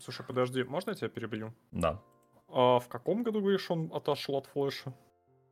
Слушай, 0.00 0.24
подожди, 0.24 0.62
можно 0.64 0.90
я 0.90 0.96
тебя 0.96 1.08
перебью? 1.08 1.52
Да. 1.72 2.00
А 2.48 2.78
в 2.78 2.88
каком 2.88 3.22
году, 3.22 3.40
говоришь, 3.40 3.70
он 3.70 3.90
отошел 3.92 4.36
от 4.36 4.46
флеша? 4.46 4.92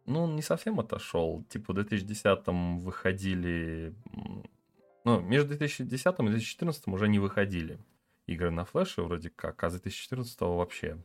Ну, 0.06 0.22
он 0.22 0.36
не 0.36 0.42
совсем 0.42 0.80
отошел. 0.80 1.44
Типа 1.48 1.72
в 1.72 1.78
2010-м 1.78 2.80
выходили... 2.80 3.94
Ну, 5.04 5.20
между 5.20 5.48
2010 5.48 6.06
и 6.06 6.22
2014 6.22 6.88
уже 6.88 7.08
не 7.08 7.18
выходили 7.18 7.78
игры 8.26 8.50
на 8.50 8.64
флеше 8.64 9.02
вроде 9.02 9.30
как, 9.30 9.62
а 9.64 9.70
с 9.70 9.72
2014 9.72 10.40
вообще 10.40 10.98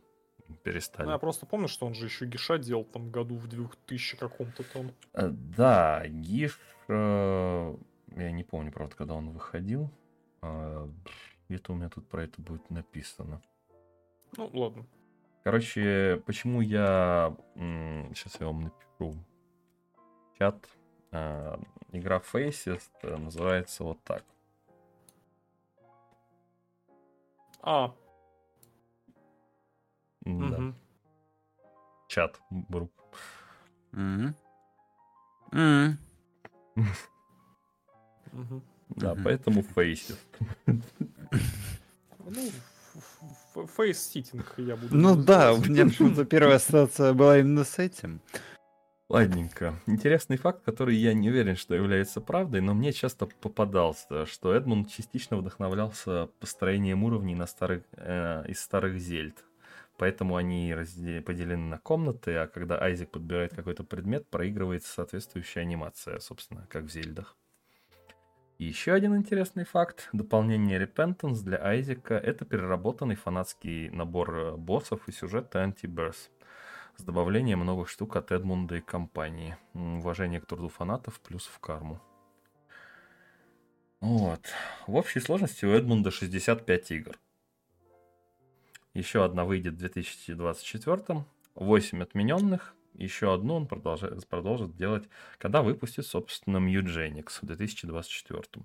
перестали. 0.62 1.06
Ну, 1.06 1.12
я 1.12 1.18
просто 1.18 1.46
помню, 1.46 1.68
что 1.68 1.86
он 1.86 1.94
же 1.94 2.06
еще 2.06 2.26
Гиша 2.26 2.58
делал 2.58 2.84
там 2.84 3.10
году 3.10 3.36
в 3.36 3.48
2000 3.48 4.16
каком-то 4.16 4.62
там. 4.72 4.92
Э, 5.12 5.28
да, 5.28 6.06
Гиш... 6.06 6.58
Э, 6.88 7.76
я 8.16 8.32
не 8.32 8.44
помню, 8.44 8.72
правда, 8.72 8.96
когда 8.96 9.14
он 9.14 9.30
выходил. 9.30 9.90
А, 10.40 10.88
где-то 11.48 11.72
у 11.72 11.76
меня 11.76 11.88
тут 11.90 12.08
про 12.08 12.24
это 12.24 12.40
будет 12.40 12.70
написано. 12.70 13.42
Ну, 14.36 14.50
ладно. 14.54 14.86
Короче, 15.44 16.22
почему 16.26 16.60
я... 16.60 17.36
Сейчас 17.54 18.40
я 18.40 18.46
вам 18.46 18.62
напишу. 18.62 18.87
Чат. 20.38 20.68
А, 21.10 21.60
игра 21.92 22.18
Faces 22.18 22.82
называется 23.02 23.84
вот 23.84 24.02
так. 24.04 24.24
А. 27.62 27.94
Да. 30.20 30.32
Угу. 30.32 30.74
Чат. 32.08 32.40
Брук. 32.50 32.92
Угу. 33.92 34.34
Угу. 38.32 38.62
Да, 38.90 39.16
поэтому 39.22 39.62
facesit. 39.62 40.18
Ну, 40.66 42.50
facesitting 43.66 44.54
я 44.58 44.76
буду. 44.76 44.94
Ну 44.94 45.16
да, 45.16 45.52
у 45.52 45.58
меня 45.58 45.84
почему-то 45.84 46.24
первая 46.24 46.56
ассоциация 46.56 47.12
была 47.12 47.38
именно 47.38 47.64
с 47.64 47.78
этим. 47.78 48.20
Ладненько. 49.08 49.74
Интересный 49.86 50.36
факт, 50.36 50.62
который 50.64 50.94
я 50.94 51.14
не 51.14 51.30
уверен, 51.30 51.56
что 51.56 51.74
является 51.74 52.20
правдой, 52.20 52.60
но 52.60 52.74
мне 52.74 52.92
часто 52.92 53.24
попадался, 53.24 54.26
что 54.26 54.52
Эдмунд 54.52 54.90
частично 54.90 55.38
вдохновлялся 55.38 56.28
построением 56.40 57.04
уровней 57.04 57.34
на 57.34 57.46
старых, 57.46 57.84
э, 57.92 58.44
из 58.48 58.60
старых 58.60 58.98
зельд. 58.98 59.44
Поэтому 59.96 60.36
они 60.36 60.74
разде- 60.74 61.22
поделены 61.22 61.68
на 61.70 61.78
комнаты, 61.78 62.36
а 62.36 62.46
когда 62.46 62.78
Айзек 62.82 63.10
подбирает 63.10 63.54
какой-то 63.54 63.82
предмет, 63.82 64.28
проигрывается 64.28 64.92
соответствующая 64.92 65.60
анимация, 65.60 66.18
собственно, 66.18 66.66
как 66.68 66.84
в 66.84 66.90
зельдах. 66.90 67.34
И 68.58 68.64
еще 68.66 68.92
один 68.92 69.16
интересный 69.16 69.64
факт. 69.64 70.10
Дополнение 70.12 70.78
Repentance 70.78 71.42
для 71.42 71.56
Айзека— 71.56 72.14
это 72.16 72.44
переработанный 72.44 73.14
фанатский 73.14 73.88
набор 73.88 74.36
э, 74.36 74.56
боссов 74.56 75.08
и 75.08 75.12
сюжета 75.12 75.64
Anti-Birth 75.64 76.28
с 76.98 77.04
добавлением 77.04 77.64
новых 77.64 77.88
штук 77.88 78.16
от 78.16 78.32
Эдмунда 78.32 78.76
и 78.76 78.80
компании. 78.80 79.56
Уважение 79.72 80.40
к 80.40 80.46
труду 80.46 80.68
фанатов 80.68 81.20
плюс 81.20 81.46
в 81.46 81.58
карму. 81.60 82.00
Вот. 84.00 84.42
В 84.86 84.96
общей 84.96 85.20
сложности 85.20 85.64
у 85.64 85.70
Эдмунда 85.70 86.10
65 86.10 86.90
игр. 86.90 87.18
Еще 88.94 89.24
одна 89.24 89.44
выйдет 89.44 89.74
в 89.74 89.78
2024, 89.78 91.24
8 91.54 92.02
отмененных, 92.02 92.74
еще 92.94 93.32
одну 93.32 93.54
он 93.54 93.68
продолжает, 93.68 94.26
продолжит 94.26 94.76
делать, 94.76 95.08
когда 95.38 95.62
выпустит, 95.62 96.04
собственно, 96.04 96.56
Mugenics 96.56 97.38
в 97.40 97.46
2024. 97.46 98.64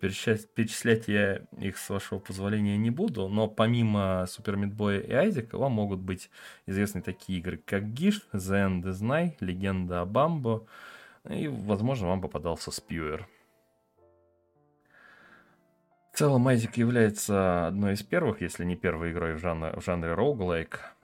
Перечислять, 0.00 1.08
я 1.08 1.42
их, 1.58 1.76
с 1.76 1.90
вашего 1.90 2.20
позволения, 2.20 2.76
не 2.76 2.90
буду, 2.90 3.28
но 3.28 3.48
помимо 3.48 4.26
Супер 4.28 4.56
Мидбоя 4.56 5.00
и 5.00 5.12
Айзека 5.12 5.58
вам 5.58 5.72
могут 5.72 5.98
быть 5.98 6.30
известны 6.66 7.02
такие 7.02 7.40
игры, 7.40 7.60
как 7.64 7.92
Гиш, 7.92 8.26
The 8.32 8.68
End 8.68 8.82
is 8.84 9.00
Night, 9.02 9.36
Легенда 9.40 10.02
о 10.02 10.06
Бамбо, 10.06 10.66
и, 11.28 11.48
возможно, 11.48 12.08
вам 12.08 12.20
попадался 12.20 12.70
Спьюер. 12.70 13.26
В 16.12 16.18
целом, 16.18 16.48
Айзек 16.48 16.76
является 16.76 17.68
одной 17.68 17.94
из 17.94 18.02
первых, 18.02 18.40
если 18.40 18.64
не 18.64 18.76
первой 18.76 19.12
игрой 19.12 19.34
в 19.34 19.38
жанре, 19.38 19.72
в 19.78 19.84
жанре 19.84 20.14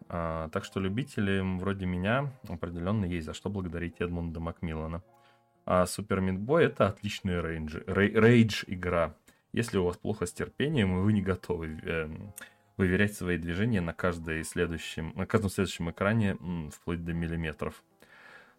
а, 0.08 0.48
так 0.50 0.64
что 0.64 0.80
любителям 0.80 1.58
вроде 1.58 1.86
меня 1.86 2.32
определенно 2.48 3.04
есть 3.04 3.26
за 3.26 3.32
что 3.32 3.48
благодарить 3.48 4.00
Эдмунда 4.00 4.40
Макмиллана. 4.40 5.02
А 5.66 5.86
Super 5.86 6.20
Meat 6.20 6.47
Boy 6.47 6.66
это 6.66 6.88
отличная 6.88 7.42
range, 7.42 7.78
rage 7.86 8.64
игра. 8.66 9.14
Если 9.52 9.78
у 9.78 9.84
вас 9.84 9.96
плохо 9.96 10.26
с 10.26 10.32
терпением, 10.32 10.98
и 10.98 11.02
вы 11.02 11.12
не 11.12 11.22
готовы 11.22 11.78
э, 11.82 12.08
выверять 12.76 13.14
свои 13.14 13.38
движения 13.38 13.80
на, 13.80 13.94
каждой 13.94 14.44
следующем, 14.44 15.12
на 15.14 15.26
каждом 15.26 15.50
следующем 15.50 15.90
экране 15.90 16.36
вплоть 16.70 17.04
до 17.04 17.12
миллиметров. 17.12 17.82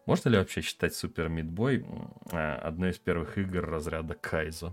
Можно 0.05 0.29
ли 0.29 0.37
вообще 0.37 0.61
считать 0.61 0.95
Super 0.95 1.29
Meat 1.29 1.61
Boy 1.61 1.85
э, 2.31 2.53
одной 2.55 2.91
из 2.91 2.97
первых 2.97 3.37
игр 3.37 3.65
разряда 3.65 4.15
Kaizo? 4.15 4.71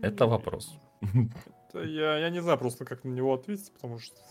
Это 0.00 0.26
вопрос. 0.26 0.74
Я, 1.74 2.18
я 2.18 2.30
не 2.30 2.40
знаю 2.40 2.58
просто, 2.58 2.84
как 2.84 3.04
на 3.04 3.10
него 3.10 3.34
ответить, 3.34 3.72
потому 3.72 3.98
что 3.98 4.16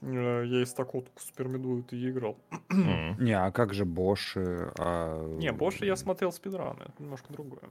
я 0.00 0.62
из 0.62 0.72
такого 0.72 1.04
только 1.04 1.20
Супермеду 1.20 1.80
это 1.80 1.96
и 1.96 2.10
играл. 2.10 2.38
Не, 2.70 3.32
а 3.32 3.50
как 3.50 3.74
же 3.74 3.84
Боши? 3.84 4.72
А... 4.78 5.26
Не, 5.36 5.52
Боши 5.52 5.86
я 5.86 5.96
смотрел 5.96 6.32
спидраны, 6.32 6.82
это 6.82 7.02
немножко 7.02 7.32
другое. 7.32 7.62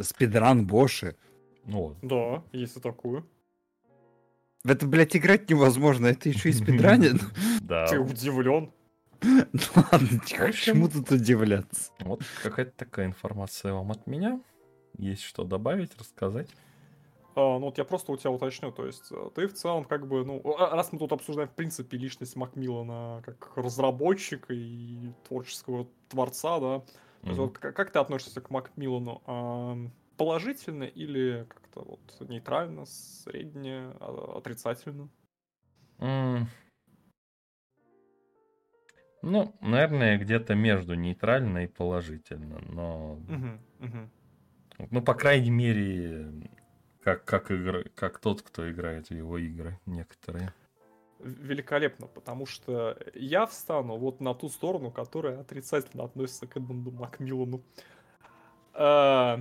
Спидран 0.00 0.66
Боши? 0.66 1.16
Ну. 1.64 1.96
Да, 2.02 2.42
есть 2.52 2.76
и 2.76 2.80
такое. 2.80 3.24
В 4.64 4.70
это, 4.70 4.86
блядь, 4.86 5.14
играть 5.14 5.50
невозможно, 5.50 6.06
это 6.06 6.28
еще 6.28 6.48
и 6.48 6.52
спидранин. 6.52 7.20
Да. 7.60 7.86
Ты 7.86 7.98
удивлен? 7.98 8.72
Ну 9.22 9.60
ладно, 9.90 10.20
чему 10.26 10.88
тут 10.88 11.10
удивляться? 11.10 11.92
Вот 12.00 12.22
какая-то 12.42 12.72
такая 12.76 13.06
информация 13.06 13.72
вам 13.72 13.90
от 13.90 14.06
меня. 14.06 14.40
Есть 14.98 15.22
что 15.22 15.44
добавить, 15.44 15.96
рассказать? 15.98 16.48
А, 17.36 17.58
ну 17.58 17.66
вот 17.66 17.78
я 17.78 17.84
просто 17.84 18.12
у 18.12 18.16
тебя 18.16 18.30
уточню, 18.30 18.70
то 18.70 18.86
есть 18.86 19.10
э, 19.10 19.30
ты 19.34 19.48
в 19.48 19.54
целом 19.54 19.84
как 19.84 20.06
бы, 20.06 20.24
ну, 20.24 20.40
а, 20.56 20.76
раз 20.76 20.92
мы 20.92 20.98
тут 20.98 21.12
обсуждаем 21.12 21.48
в 21.48 21.54
принципе 21.54 21.96
личность 21.96 22.36
Макмиллана 22.36 23.22
как 23.24 23.56
разработчика 23.56 24.54
и 24.54 25.12
творческого 25.26 25.88
творца, 26.08 26.60
да, 26.60 26.78
то 26.78 26.84
mm-hmm. 27.22 27.28
есть 27.28 27.38
вот 27.38 27.58
как, 27.58 27.74
как 27.74 27.90
ты 27.90 27.98
относишься 27.98 28.40
к 28.40 28.50
Макмиллану? 28.50 29.22
А, 29.26 29.76
положительно 30.16 30.84
или 30.84 31.46
как-то 31.48 31.80
вот 31.80 32.28
нейтрально, 32.28 32.84
средне, 32.86 33.90
а, 33.98 34.34
отрицательно? 34.38 35.08
Mm. 35.98 36.46
Ну, 39.22 39.56
наверное, 39.60 40.18
где-то 40.18 40.54
между 40.54 40.94
нейтрально 40.94 41.64
и 41.64 41.66
положительно, 41.66 42.60
но... 42.68 43.18
Uh-huh, 43.26 43.58
uh-huh. 43.80 44.08
Ну, 44.90 45.02
по 45.02 45.14
крайней 45.14 45.50
мере, 45.50 46.30
как, 47.04 47.24
как, 47.24 47.50
игры, 47.50 47.90
как 47.94 48.18
тот, 48.18 48.40
кто 48.40 48.70
играет 48.70 49.08
в 49.08 49.10
его 49.10 49.36
игры 49.36 49.78
некоторые. 49.84 50.54
Великолепно, 51.20 52.06
потому 52.06 52.46
что 52.46 52.98
я 53.14 53.46
встану 53.46 53.96
вот 53.96 54.20
на 54.20 54.34
ту 54.34 54.48
сторону, 54.48 54.90
которая 54.90 55.40
отрицательно 55.40 56.04
относится 56.04 56.46
к 56.46 56.56
Эдмунду 56.56 56.90
Макмиллану. 56.90 57.62
А, 58.72 59.40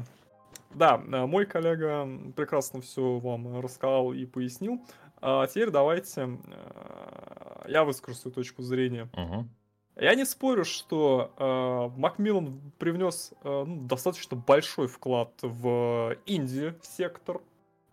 да, 0.71 0.97
мой 0.97 1.45
коллега 1.45 2.07
прекрасно 2.35 2.81
все 2.81 3.17
вам 3.19 3.61
рассказал 3.61 4.13
и 4.13 4.25
пояснил. 4.25 4.81
А 5.21 5.47
теперь 5.47 5.71
давайте 5.71 6.37
а, 6.47 7.65
я 7.67 7.85
выскажу 7.85 8.17
свою 8.17 8.35
точку 8.35 8.61
зрения. 8.61 9.09
Угу. 9.13 9.47
Я 9.95 10.15
не 10.15 10.25
спорю, 10.25 10.65
что 10.65 11.31
э, 11.37 11.99
Макмиллан 11.99 12.73
привнес 12.79 13.31
э, 13.43 13.63
ну, 13.65 13.87
достаточно 13.87 14.35
большой 14.35 14.87
вклад 14.87 15.31
в 15.43 16.17
инди-сектор 16.25 17.41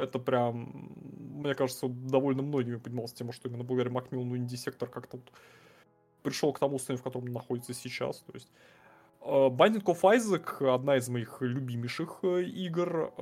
Это 0.00 0.18
прям, 0.18 0.92
мне 1.34 1.54
кажется, 1.54 1.88
довольно 1.88 2.42
многими 2.42 2.76
поднимался 2.76 3.16
тема, 3.16 3.32
что 3.32 3.48
именно 3.48 3.64
благодаря 3.64 3.90
Макмиллану 3.90 4.36
инди-сектор 4.36 4.88
как-то 4.88 5.18
вот 5.18 5.32
пришел 6.22 6.52
к 6.52 6.58
тому 6.58 6.78
состоянию, 6.78 7.00
в 7.00 7.04
котором 7.04 7.26
он 7.26 7.32
находится 7.32 7.74
сейчас. 7.74 8.18
То 8.20 8.32
есть 8.34 8.48
Э, 9.22 9.48
Binding 9.48 9.84
of 9.84 10.00
Isaac 10.02 10.74
одна 10.74 10.96
из 10.96 11.08
моих 11.08 11.38
любимейших 11.40 12.20
э, 12.22 12.42
игр. 12.42 13.12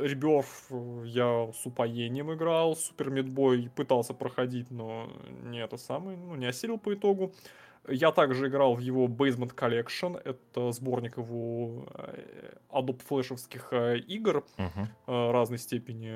Реберф 0.00 0.66
э, 0.70 1.02
я 1.06 1.52
с 1.52 1.66
упоением 1.66 2.32
играл. 2.32 2.76
Супер 2.76 3.10
Мидбой 3.10 3.70
пытался 3.74 4.14
проходить, 4.14 4.70
но 4.70 5.08
не 5.42 5.58
это 5.62 5.76
самое, 5.76 6.16
ну, 6.16 6.34
не 6.36 6.46
осилил 6.46 6.78
по 6.78 6.94
итогу. 6.94 7.32
Я 7.88 8.12
также 8.12 8.48
играл 8.48 8.74
в 8.74 8.80
его 8.80 9.06
Basement 9.06 9.54
Collection. 9.54 10.20
Это 10.24 10.72
сборник 10.72 11.18
его 11.18 11.86
Adobe 12.70 13.02
флешевских 13.04 13.72
игр 13.72 14.44
uh-huh. 14.56 15.30
разной 15.32 15.58
степени 15.58 16.14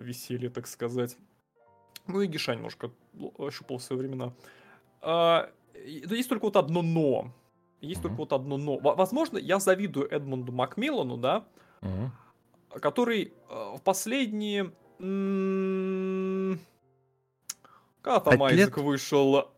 веселья, 0.00 0.50
так 0.50 0.66
сказать. 0.66 1.16
Ну 2.06 2.20
и 2.20 2.26
Гиша 2.26 2.54
немножко 2.54 2.90
щупал 3.50 3.78
в 3.78 3.82
свои 3.82 3.98
времена. 3.98 4.32
А, 5.00 5.50
есть 5.74 6.28
только 6.28 6.44
вот 6.44 6.56
одно 6.56 6.82
но. 6.82 7.32
Есть 7.80 8.00
mm-hmm. 8.00 8.02
только 8.02 8.16
вот 8.16 8.32
одно 8.32 8.56
но. 8.56 8.78
Возможно, 8.78 9.38
я 9.38 9.58
завидую 9.58 10.10
Эдмунду 10.10 10.52
Макмиллану, 10.52 11.16
да, 11.16 11.44
mm-hmm. 11.82 12.80
который 12.80 13.32
э, 13.48 13.76
в 13.76 13.82
последние... 13.82 14.72
Когда 18.04 18.20
там 18.20 18.42
Айзек 18.42 18.76
лет? 18.76 18.84
вышел? 18.84 19.50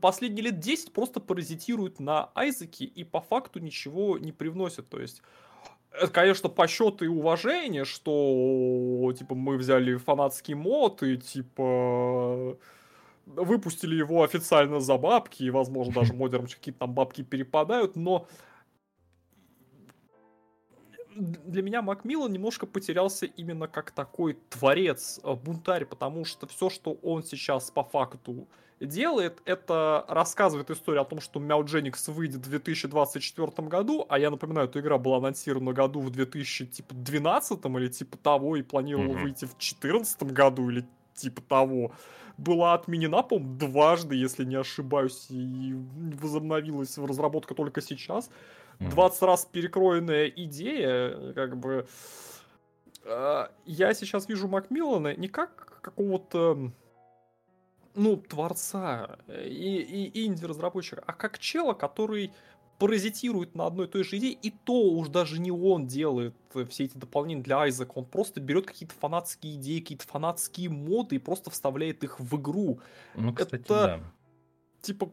Последние 0.00 0.44
лет 0.44 0.60
10 0.60 0.92
просто 0.92 1.18
паразитирует 1.18 1.98
на 1.98 2.30
Айзеке 2.34 2.84
и 2.84 3.02
по 3.02 3.20
факту 3.20 3.58
ничего 3.58 4.16
не 4.16 4.30
привносит. 4.30 4.88
То 4.88 5.00
есть 5.00 5.22
это, 5.90 6.08
конечно, 6.08 6.48
по 6.48 6.68
счету 6.68 7.04
и 7.04 7.08
уважение, 7.08 7.84
что, 7.84 9.12
типа, 9.18 9.34
мы 9.34 9.56
взяли 9.56 9.96
фанатский 9.96 10.54
мод 10.54 11.02
и, 11.02 11.16
типа, 11.16 12.56
выпустили 13.26 13.96
его 13.96 14.22
официально 14.22 14.78
за 14.78 14.96
бабки, 14.96 15.42
и, 15.42 15.50
возможно, 15.50 15.94
даже 15.94 16.14
модерам 16.14 16.46
какие-то 16.46 16.80
там 16.80 16.92
бабки 16.92 17.22
перепадают, 17.22 17.96
но 17.96 18.28
для 21.18 21.62
меня 21.62 21.82
Макмиллан 21.82 22.32
немножко 22.32 22.66
потерялся 22.66 23.26
именно 23.26 23.68
как 23.68 23.90
такой 23.90 24.38
творец, 24.48 25.20
э, 25.22 25.34
бунтарь, 25.34 25.84
потому 25.84 26.24
что 26.24 26.46
все, 26.46 26.70
что 26.70 26.98
он 27.02 27.22
сейчас 27.22 27.70
по 27.70 27.84
факту 27.84 28.46
делает, 28.80 29.42
это 29.44 30.04
рассказывает 30.08 30.70
историю 30.70 31.02
о 31.02 31.04
том, 31.04 31.20
что 31.20 31.40
Мяу 31.40 31.64
Дженикс 31.64 32.08
выйдет 32.08 32.46
в 32.46 32.50
2024 32.50 33.68
году, 33.68 34.06
а 34.08 34.18
я 34.18 34.30
напоминаю, 34.30 34.68
эта 34.68 34.80
игра 34.80 34.98
была 34.98 35.18
анонсирована 35.18 35.72
году 35.72 36.00
в 36.00 36.10
2012 36.10 37.64
или 37.64 37.88
типа 37.88 38.16
того, 38.18 38.56
и 38.56 38.62
планировала 38.62 39.16
mm-hmm. 39.16 39.22
выйти 39.22 39.44
в 39.44 39.58
2014 39.58 40.22
году 40.24 40.70
или 40.70 40.86
типа 41.14 41.42
того 41.42 41.92
была 42.38 42.74
отменена, 42.74 43.22
по-моему, 43.22 43.58
дважды, 43.58 44.14
если 44.14 44.44
не 44.44 44.54
ошибаюсь, 44.54 45.26
и 45.28 45.74
возобновилась 46.22 46.96
разработка 46.96 47.54
только 47.54 47.80
сейчас. 47.80 48.30
20 48.80 49.22
раз 49.22 49.46
перекроенная 49.50 50.28
идея, 50.28 51.32
как 51.34 51.56
бы... 51.56 51.86
А, 53.04 53.50
я 53.64 53.94
сейчас 53.94 54.28
вижу 54.28 54.48
Макмиллана 54.48 55.14
не 55.16 55.28
как 55.28 55.80
какого-то 55.80 56.70
ну, 57.94 58.16
творца 58.16 59.18
и, 59.28 60.10
и 60.12 60.26
инди-разработчика, 60.26 61.02
а 61.06 61.12
как 61.12 61.38
чела, 61.38 61.72
который 61.72 62.32
паразитирует 62.78 63.56
на 63.56 63.66
одной 63.66 63.86
и 63.86 63.90
той 63.90 64.04
же 64.04 64.18
идее, 64.18 64.32
и 64.32 64.50
то 64.50 64.72
уж 64.72 65.08
даже 65.08 65.40
не 65.40 65.50
он 65.50 65.86
делает 65.86 66.34
все 66.68 66.84
эти 66.84 66.96
дополнения 66.96 67.42
для 67.42 67.58
Айзека, 67.62 67.92
он 67.96 68.04
просто 68.04 68.40
берет 68.40 68.66
какие-то 68.66 68.94
фанатские 68.94 69.56
идеи, 69.56 69.80
какие-то 69.80 70.06
фанатские 70.06 70.70
моды 70.70 71.16
и 71.16 71.18
просто 71.18 71.50
вставляет 71.50 72.04
их 72.04 72.20
в 72.20 72.36
игру. 72.36 72.80
Ну, 73.16 73.32
кстати, 73.32 73.62
это, 73.62 73.74
да. 73.74 74.00
Типа, 74.80 75.10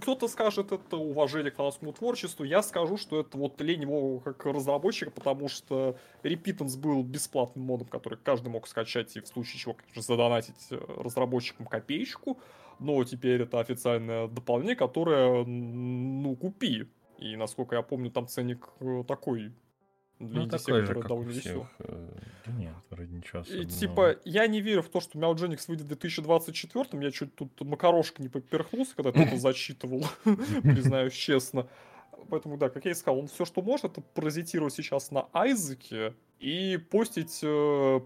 кто-то 0.00 0.28
скажет, 0.28 0.72
это 0.72 0.96
уважение 0.96 1.52
к 1.52 1.56
фанатскому 1.56 1.92
творчеству, 1.92 2.44
я 2.44 2.62
скажу, 2.62 2.96
что 2.96 3.20
это 3.20 3.38
вот 3.38 3.60
лень 3.60 3.82
его 3.82 4.18
как 4.20 4.44
разработчика, 4.44 5.10
потому 5.10 5.48
что 5.48 5.96
Repeatance 6.24 6.78
был 6.78 7.04
бесплатным 7.04 7.64
модом, 7.64 7.86
который 7.86 8.18
каждый 8.22 8.48
мог 8.48 8.66
скачать 8.66 9.16
и 9.16 9.20
в 9.20 9.28
случае 9.28 9.60
чего, 9.60 9.74
конечно, 9.74 10.02
задонатить 10.02 10.66
э, 10.70 10.78
разработчикам 10.98 11.66
копеечку 11.66 12.38
но 12.78 13.02
теперь 13.04 13.42
это 13.42 13.60
официальное 13.60 14.28
дополнение, 14.28 14.76
которое, 14.76 15.44
ну, 15.44 16.36
купи. 16.36 16.86
И, 17.18 17.36
насколько 17.36 17.76
я 17.76 17.82
помню, 17.82 18.10
там 18.10 18.28
ценник 18.28 18.68
э, 18.80 19.04
такой 19.08 19.52
ну, 20.18 20.46
такой 20.48 20.84
же, 20.84 20.94
как 20.94 21.08
довольно 21.08 21.30
веселый. 21.30 21.66
Э, 21.78 22.08
да 22.46 22.52
нет, 22.52 22.74
вроде 22.90 23.12
ничего 23.12 23.40
особенного. 23.40 23.68
И, 23.68 23.70
типа, 23.70 24.16
я 24.24 24.46
не 24.46 24.60
верю 24.60 24.82
в 24.82 24.88
то, 24.88 25.00
что 25.00 25.18
Мяудженикс 25.18 25.68
выйдет 25.68 25.84
в 25.84 25.88
2024 25.88 27.04
Я 27.04 27.10
чуть 27.10 27.34
тут 27.34 27.60
макарошка 27.60 28.22
не 28.22 28.28
поперхнулся, 28.28 28.96
когда 28.96 29.12
ты 29.12 29.20
это 29.20 29.36
зачитывал, 29.36 30.04
признаюсь 30.24 31.12
честно. 31.12 31.68
Поэтому, 32.30 32.56
да, 32.56 32.70
как 32.70 32.84
я 32.86 32.92
и 32.92 32.94
сказал, 32.94 33.20
он 33.20 33.28
все, 33.28 33.44
что 33.44 33.62
может, 33.62 33.84
это 33.84 34.00
паразитировать 34.00 34.72
сейчас 34.72 35.10
на 35.10 35.28
Айзеке 35.32 36.14
и 36.38 36.78
постить 36.90 37.40
э, 37.42 38.00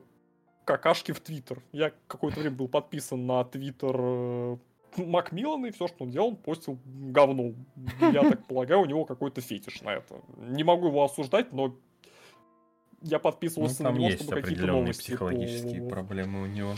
какашки 0.64 1.12
в 1.12 1.20
Твиттер. 1.20 1.62
Я 1.72 1.92
какое-то 2.06 2.40
время 2.40 2.56
был 2.56 2.68
подписан 2.68 3.24
на 3.26 3.44
Твиттер 3.44 3.96
э, 3.96 4.56
Макмиллана, 4.96 5.66
и 5.66 5.70
все, 5.70 5.86
что 5.86 6.04
он 6.04 6.10
делал, 6.10 6.28
он 6.28 6.36
постил 6.36 6.78
говно. 6.84 7.54
Я 8.00 8.28
так 8.28 8.46
полагаю, 8.46 8.82
у 8.82 8.86
него 8.86 9.04
какой-то 9.04 9.40
фетиш 9.40 9.80
на 9.82 9.94
это. 9.94 10.20
Не 10.36 10.64
могу 10.64 10.88
его 10.88 11.04
осуждать, 11.04 11.52
но 11.52 11.76
я 13.02 13.18
подписывался 13.18 13.82
ну, 13.82 13.90
на 13.90 13.96
него, 13.96 14.10
чтобы 14.10 14.42
какие-то 14.42 14.66
новости 14.66 15.02
психологические 15.02 15.82
по... 15.82 15.88
проблемы 15.90 16.42
у 16.42 16.46
него. 16.46 16.74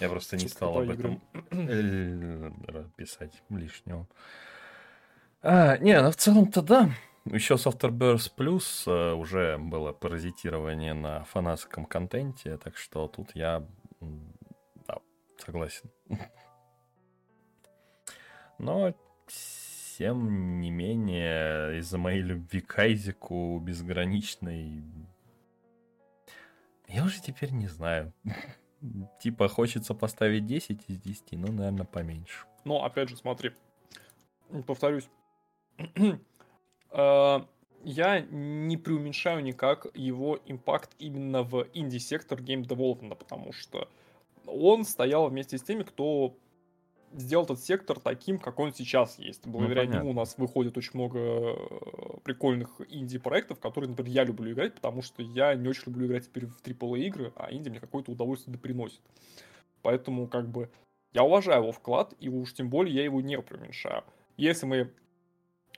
Я 0.00 0.08
просто 0.08 0.36
не 0.36 0.48
стал 0.48 0.78
об 0.78 0.90
этом 0.90 1.20
писать 2.96 3.42
лишнего. 3.50 4.06
А, 5.42 5.76
не, 5.78 6.00
ну 6.00 6.10
в 6.10 6.16
целом-то 6.16 6.62
да. 6.62 6.90
Еще 7.26 7.58
с 7.58 7.66
Afterburst 7.66 8.32
Plus 8.36 8.84
э, 8.86 9.12
уже 9.12 9.58
было 9.58 9.92
паразитирование 9.92 10.94
на 10.94 11.24
фанатском 11.24 11.84
контенте, 11.84 12.56
так 12.56 12.76
что 12.76 13.08
тут 13.08 13.34
я 13.34 13.66
да, 14.86 14.98
согласен. 15.44 15.90
Но 18.58 18.94
тем 19.98 20.60
не 20.60 20.70
менее, 20.70 21.78
из-за 21.78 21.98
моей 21.98 22.20
любви 22.20 22.60
к 22.60 22.78
Айзеку 22.78 23.58
безграничной, 23.58 24.82
я 26.88 27.04
уже 27.04 27.20
теперь 27.20 27.50
не 27.50 27.68
знаю. 27.68 28.12
Типа 29.20 29.48
хочется 29.48 29.94
поставить 29.94 30.46
10 30.46 30.84
из 30.88 30.98
10, 30.98 31.32
но, 31.32 31.52
наверное, 31.52 31.86
поменьше. 31.86 32.46
Но, 32.64 32.84
опять 32.84 33.08
же, 33.08 33.16
смотри, 33.16 33.52
повторюсь, 34.66 35.08
Э, 36.96 37.40
я 37.84 38.20
не 38.20 38.76
преуменьшаю 38.76 39.42
никак 39.42 39.86
его 39.94 40.40
импакт 40.46 40.90
именно 40.98 41.42
в 41.42 41.66
инди-сектор 41.74 42.40
гейм 42.42 42.62
девелопмента, 42.62 43.16
потому 43.16 43.52
что 43.52 43.88
он 44.46 44.84
стоял 44.84 45.28
вместе 45.28 45.58
с 45.58 45.62
теми, 45.62 45.82
кто 45.82 46.36
сделал 47.12 47.44
этот 47.44 47.60
сектор 47.60 47.98
таким, 47.98 48.38
как 48.38 48.58
он 48.58 48.72
сейчас 48.74 49.18
есть. 49.18 49.46
Благодаря 49.46 49.84
ну, 49.84 49.90
нему 49.94 50.10
у 50.10 50.12
нас 50.14 50.36
выходит 50.38 50.76
очень 50.76 50.92
много 50.94 51.18
э, 51.18 51.56
прикольных 52.24 52.80
инди-проектов, 52.88 53.58
которые, 53.58 53.90
например, 53.90 54.12
я 54.12 54.24
люблю 54.24 54.52
играть, 54.52 54.74
потому 54.74 55.02
что 55.02 55.22
я 55.22 55.54
не 55.54 55.68
очень 55.68 55.84
люблю 55.86 56.06
играть 56.06 56.26
теперь 56.26 56.46
в 56.46 56.60
AAA 56.62 57.00
игры, 57.00 57.32
а 57.36 57.52
инди 57.52 57.68
мне 57.68 57.80
какое-то 57.80 58.12
удовольствие 58.12 58.58
приносит. 58.58 59.00
Поэтому, 59.82 60.26
как 60.26 60.48
бы, 60.48 60.70
я 61.12 61.22
уважаю 61.22 61.62
его 61.62 61.72
вклад, 61.72 62.14
и 62.20 62.28
уж 62.28 62.52
тем 62.52 62.68
более 62.68 62.94
я 62.94 63.04
его 63.04 63.20
не 63.20 63.40
преуменьшаю. 63.40 64.04
Если 64.36 64.66
мы 64.66 64.92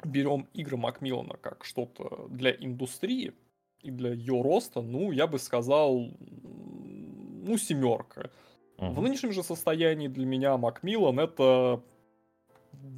берем 0.05 0.49
игры 0.55 0.77
Макмиллана 0.77 1.37
как 1.37 1.65
что-то 1.65 2.27
для 2.29 2.51
индустрии 2.53 3.35
и 3.83 3.91
для 3.91 4.13
ее 4.13 4.41
роста, 4.43 4.81
ну, 4.81 5.13
я 5.13 5.27
бы 5.27 5.39
сказал, 5.39 6.11
ну, 6.21 7.57
семерка. 7.59 8.31
В 8.79 9.03
нынешнем 9.03 9.33
же 9.33 9.43
состоянии 9.43 10.07
для 10.07 10.25
меня 10.25 10.57
Макмиллан 10.57 11.19
это, 11.19 11.83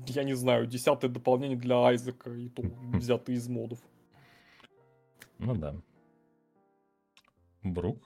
я 0.06 0.24
не 0.24 0.34
знаю, 0.34 0.66
десятое 0.66 1.10
дополнение 1.10 1.56
для 1.56 1.76
Айзека, 1.76 2.30
и 2.30 2.50
то 2.50 2.62
взятое 2.92 3.36
из 3.36 3.48
модов. 3.48 3.78
Ну 5.38 5.54
да. 5.54 5.74
Брук? 7.62 7.96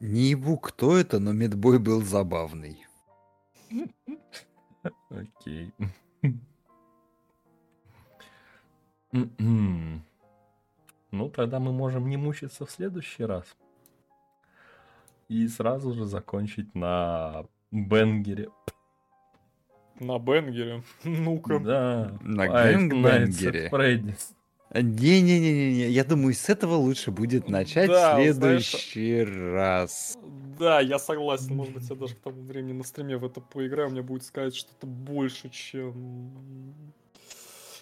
Не 0.00 0.30
ебу, 0.30 0.56
кто 0.56 0.96
это, 0.96 1.18
но 1.18 1.32
медбой 1.32 1.78
был 1.78 2.00
забавный. 2.00 2.86
Окей. 5.10 5.72
Ну, 9.12 10.00
тогда 11.30 11.58
мы 11.58 11.72
можем 11.72 12.08
не 12.08 12.16
мучиться 12.16 12.64
в 12.64 12.70
следующий 12.70 13.24
раз. 13.24 13.44
И 15.28 15.46
сразу 15.48 15.92
же 15.92 16.04
закончить 16.06 16.74
на 16.74 17.44
Бенгере. 17.70 18.48
На 20.00 20.18
Бенгере? 20.18 20.82
Ну-ка. 21.04 21.58
Да. 21.58 22.18
На 22.22 22.46
Бенгере. 22.46 23.70
Не-не-не-не, 24.74 25.88
я 25.88 26.04
думаю, 26.04 26.34
с 26.34 26.48
этого 26.50 26.74
лучше 26.74 27.10
будет 27.10 27.48
начать 27.48 27.88
Да, 27.88 28.16
в 28.16 28.20
следующий 28.20 29.22
раз. 29.24 30.18
Да, 30.58 30.80
я 30.80 30.98
согласен. 30.98 31.56
Может 31.56 31.72
быть, 31.72 31.88
я 31.88 31.96
даже 31.96 32.14
к 32.14 32.18
тому 32.18 32.42
времени 32.42 32.74
на 32.74 32.84
стриме 32.84 33.16
в 33.16 33.24
это 33.24 33.40
поиграю, 33.40 33.88
мне 33.90 34.02
будет 34.02 34.24
сказать 34.24 34.54
что-то 34.54 34.86
больше, 34.86 35.48
чем... 35.48 36.74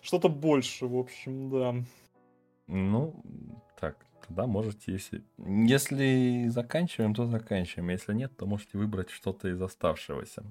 Что-то 0.01 0.29
больше, 0.29 0.87
в 0.87 0.97
общем, 0.97 1.51
да. 1.51 1.75
Ну, 2.69 3.21
так, 3.81 3.97
тогда 4.27 4.47
можете, 4.47 4.93
если... 4.93 5.25
Если 5.39 6.49
заканчиваем, 6.49 7.15
то 7.15 7.27
заканчиваем. 7.27 7.91
Если 7.91 8.15
нет, 8.15 8.37
то 8.37 8.47
можете 8.47 8.79
выбрать 8.79 9.11
что-то 9.11 9.49
из 9.49 9.61
оставшегося. 9.61 10.45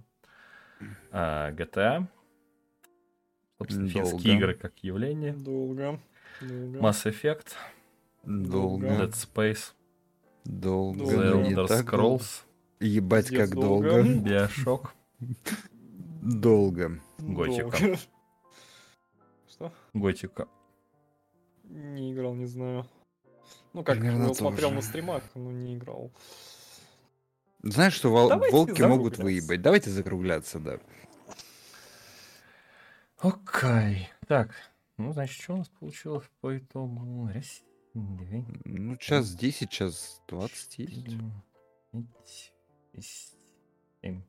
А, 1.11 1.52
GTA. 1.52 2.07
Собственно, 3.57 3.89
Долго. 3.89 4.10
финские 4.10 4.35
игры 4.35 4.53
как 4.56 4.77
явление. 4.80 5.34
Долго. 5.34 5.99
Долго. 6.41 6.80
Mass 6.80 7.06
Effect. 7.06 7.53
Долго, 8.23 8.88
Dead 8.88 9.11
Space. 9.11 9.73
долго. 10.43 11.03
The 11.03 11.53
Elder. 11.53 11.68
Scrolls. 11.68 12.43
Ебать, 12.80 13.30
как 13.30 13.52
долго. 13.52 14.02
Bioshock. 14.02 14.89
Долго. 16.22 16.99
Готика. 17.19 17.77
Долго. 17.80 17.97
Что? 19.47 19.73
Готика. 19.93 20.47
Не 21.64 22.14
играл, 22.14 22.35
не 22.35 22.45
знаю. 22.45 22.85
Ну, 23.76 23.84
как 23.84 23.97
Примерно 23.97 24.23
его 24.23 24.34
смотрел 24.34 24.69
тоже. 24.69 24.76
на 24.76 24.81
стримах, 24.81 25.23
но 25.35 25.52
не 25.52 25.76
играл. 25.76 26.10
Знаешь, 27.61 27.91
что 27.93 28.10
вол- 28.10 28.31
волки 28.52 28.81
могут 28.84 29.18
выебать. 29.18 29.61
Давайте 29.61 29.89
закругляться, 29.89 30.60
да. 30.60 30.80
Окей. 33.18 34.07
Так, 34.27 34.52
ну, 34.95 35.11
значит, 35.11 35.41
что 35.41 35.56
у 35.56 35.57
нас 35.57 35.68
получилось 35.68 36.23
по 36.39 36.57
итогу? 36.57 37.27
Раз, 37.34 37.64
две, 37.93 38.45
Ну, 38.64 38.95
час 38.95 39.35
10, 39.35 39.69
час 39.69 40.22
20 40.30 40.77
есть. 40.80 41.18
пять, 41.91 42.53
семь, 44.02 44.23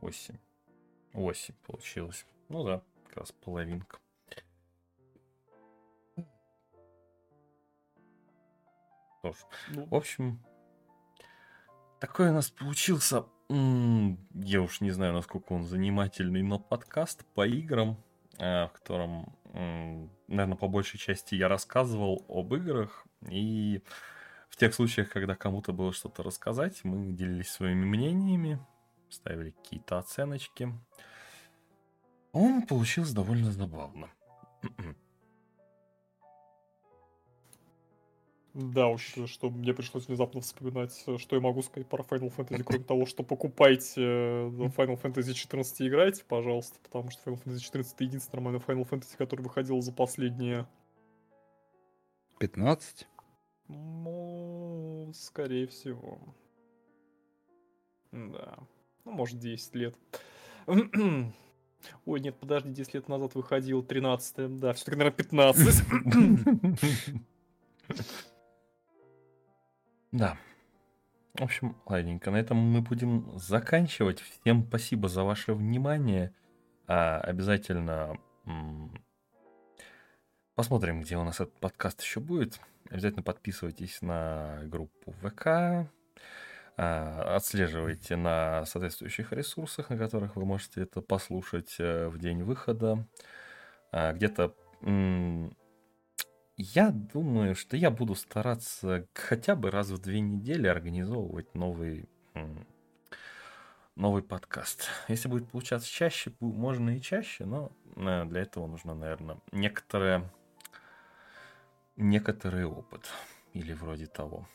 восемь. 0.00 0.38
Восемь 1.12 1.54
получилось. 1.66 2.24
Ну 2.48 2.64
да, 2.64 2.82
как 3.08 3.18
раз 3.18 3.32
половинка. 3.32 3.98
Что 9.22 9.32
ж, 9.34 9.36
Ну, 9.68 9.86
в 9.86 9.94
общем, 9.94 10.42
такой 12.00 12.30
у 12.30 12.32
нас 12.32 12.50
получился, 12.50 13.24
я 13.48 14.60
уж 14.60 14.80
не 14.80 14.90
знаю, 14.90 15.12
насколько 15.12 15.52
он 15.52 15.64
занимательный, 15.64 16.42
но 16.42 16.58
подкаст 16.58 17.24
по 17.34 17.46
играм, 17.46 18.02
э, 18.38 18.66
в 18.66 18.72
котором, 18.72 19.32
наверное, 20.26 20.56
по 20.56 20.66
большей 20.66 20.98
части 20.98 21.36
я 21.36 21.46
рассказывал 21.46 22.24
об 22.28 22.52
играх, 22.52 23.06
и 23.30 23.84
в 24.48 24.56
тех 24.56 24.74
случаях, 24.74 25.10
когда 25.10 25.36
кому-то 25.36 25.72
было 25.72 25.92
что-то 25.92 26.24
рассказать, 26.24 26.82
мы 26.82 27.12
делились 27.12 27.50
своими 27.50 27.84
мнениями, 27.84 28.58
ставили 29.08 29.50
какие-то 29.50 29.98
оценочки. 29.98 30.72
Он 32.32 32.62
получился 32.66 33.14
довольно 33.14 33.52
забавно. 33.52 34.10
Да, 38.54 38.88
учитывая, 38.88 39.28
что 39.28 39.48
мне 39.48 39.72
пришлось 39.72 40.08
внезапно 40.08 40.42
вспоминать, 40.42 41.02
э, 41.06 41.16
что 41.16 41.36
я 41.36 41.42
могу 41.42 41.62
сказать 41.62 41.88
про 41.88 42.02
Final 42.02 42.34
Fantasy, 42.36 42.62
кроме 42.62 42.84
того, 42.84 43.06
что 43.06 43.22
покупайте 43.22 43.94
э, 43.96 44.48
Final 44.76 45.00
Fantasy 45.00 45.32
14 45.32 45.80
и 45.80 45.88
играйте, 45.88 46.22
пожалуйста, 46.28 46.78
потому 46.82 47.10
что 47.10 47.30
Final 47.30 47.42
Fantasy 47.42 47.60
14 47.60 47.94
это 47.94 48.04
единственный 48.04 48.42
нормальный 48.42 48.60
Final 48.60 48.88
Fantasy, 48.88 49.16
который 49.16 49.40
выходил 49.40 49.80
за 49.80 49.92
последние, 49.92 50.66
15? 52.40 53.06
ну, 53.68 55.10
скорее 55.14 55.66
всего. 55.66 56.18
Да. 58.10 58.58
Ну, 59.04 59.12
может, 59.12 59.38
10 59.38 59.74
лет. 59.74 59.96
Ой, 60.66 62.20
нет, 62.20 62.36
подожди, 62.38 62.70
10 62.70 62.94
лет 62.94 63.08
назад 63.08 63.34
выходил 63.34 63.82
13 63.82 64.58
да, 64.58 64.72
все-таки, 64.72 64.96
наверное, 64.96 65.16
15. 65.16 65.84
Да. 70.12 70.36
В 71.34 71.42
общем, 71.42 71.74
ладненько, 71.86 72.30
на 72.30 72.36
этом 72.36 72.58
мы 72.58 72.82
будем 72.82 73.38
заканчивать. 73.38 74.20
Всем 74.20 74.66
спасибо 74.68 75.08
за 75.08 75.24
ваше 75.24 75.54
внимание. 75.54 76.34
А, 76.86 77.18
обязательно 77.20 78.18
посмотрим, 80.54 81.00
где 81.00 81.16
у 81.16 81.24
нас 81.24 81.40
этот 81.40 81.58
подкаст 81.58 82.02
еще 82.02 82.20
будет. 82.20 82.60
Обязательно 82.90 83.22
подписывайтесь 83.22 84.02
на 84.02 84.60
группу 84.64 85.12
ВК. 85.22 85.46
а, 85.46 85.86
Отслеживайте 87.36 88.16
на 88.16 88.66
соответствующих 88.66 89.32
ресурсах, 89.32 89.88
на 89.88 89.96
которых 89.96 90.36
вы 90.36 90.44
можете 90.44 90.82
это 90.82 91.00
послушать 91.00 91.76
э, 91.78 92.08
в 92.08 92.18
день 92.18 92.42
выхода. 92.42 93.08
А, 93.90 94.12
Где-то 94.12 94.54
я 96.62 96.90
думаю, 96.90 97.56
что 97.56 97.76
я 97.76 97.90
буду 97.90 98.14
стараться 98.14 99.08
хотя 99.14 99.56
бы 99.56 99.70
раз 99.70 99.88
в 99.88 100.00
две 100.00 100.20
недели 100.20 100.68
организовывать 100.68 101.54
новый, 101.54 102.08
новый 103.96 104.22
подкаст. 104.22 104.88
Если 105.08 105.28
будет 105.28 105.50
получаться 105.50 105.90
чаще, 105.90 106.32
можно 106.38 106.96
и 106.96 107.00
чаще, 107.00 107.44
но 107.44 107.72
э, 107.96 108.24
для 108.26 108.42
этого 108.42 108.68
нужно, 108.68 108.94
наверное, 108.94 109.38
некоторое, 109.50 110.30
некоторый 111.96 112.64
опыт 112.64 113.10
или 113.54 113.72
вроде 113.72 114.06
того. 114.06 114.46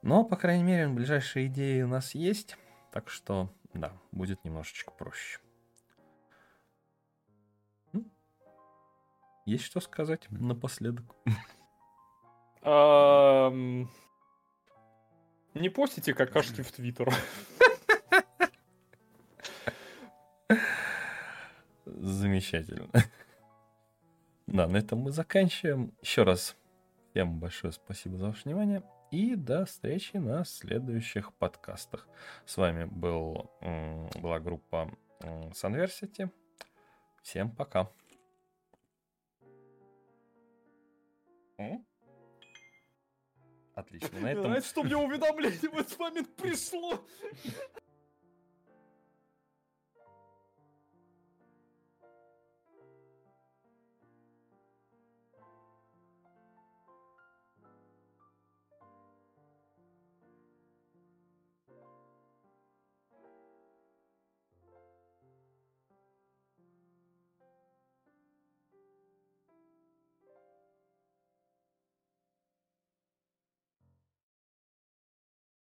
Но, 0.00 0.24
по 0.24 0.36
крайней 0.36 0.64
мере, 0.64 0.88
ближайшие 0.88 1.48
идеи 1.48 1.82
у 1.82 1.88
нас 1.88 2.14
есть, 2.14 2.56
так 2.92 3.10
что, 3.10 3.52
да, 3.74 3.92
будет 4.10 4.42
немножечко 4.44 4.90
проще. 4.90 5.38
Есть 9.44 9.64
что 9.64 9.80
сказать 9.80 10.30
напоследок? 10.30 11.04
Не 15.54 15.68
постите 15.68 16.14
какашки 16.14 16.62
в 16.62 16.70
Твиттер. 16.72 17.12
Замечательно. 21.84 22.88
Да, 24.46 24.66
на 24.66 24.76
этом 24.76 25.00
мы 25.00 25.10
заканчиваем. 25.12 25.92
Еще 26.00 26.22
раз 26.22 26.56
всем 27.10 27.38
большое 27.38 27.72
спасибо 27.72 28.18
за 28.18 28.28
ваше 28.28 28.44
внимание. 28.44 28.82
И 29.10 29.34
до 29.34 29.64
встречи 29.66 30.16
на 30.16 30.44
следующих 30.44 31.34
подкастах. 31.34 32.08
С 32.46 32.56
вами 32.56 32.84
был, 32.84 33.50
была 33.60 34.38
группа 34.40 34.90
Sunversity. 35.20 36.30
Всем 37.22 37.50
пока. 37.50 37.90
М? 41.62 41.86
Отлично. 43.74 44.20
На 44.20 44.26
этом 44.32 44.44
Знаете, 44.44 44.68
что 44.68 44.82
мне 44.82 44.96
уведомление 44.96 45.58
в 45.70 45.78
этот 45.78 45.98
момент 45.98 46.36
пришло? 46.36 47.04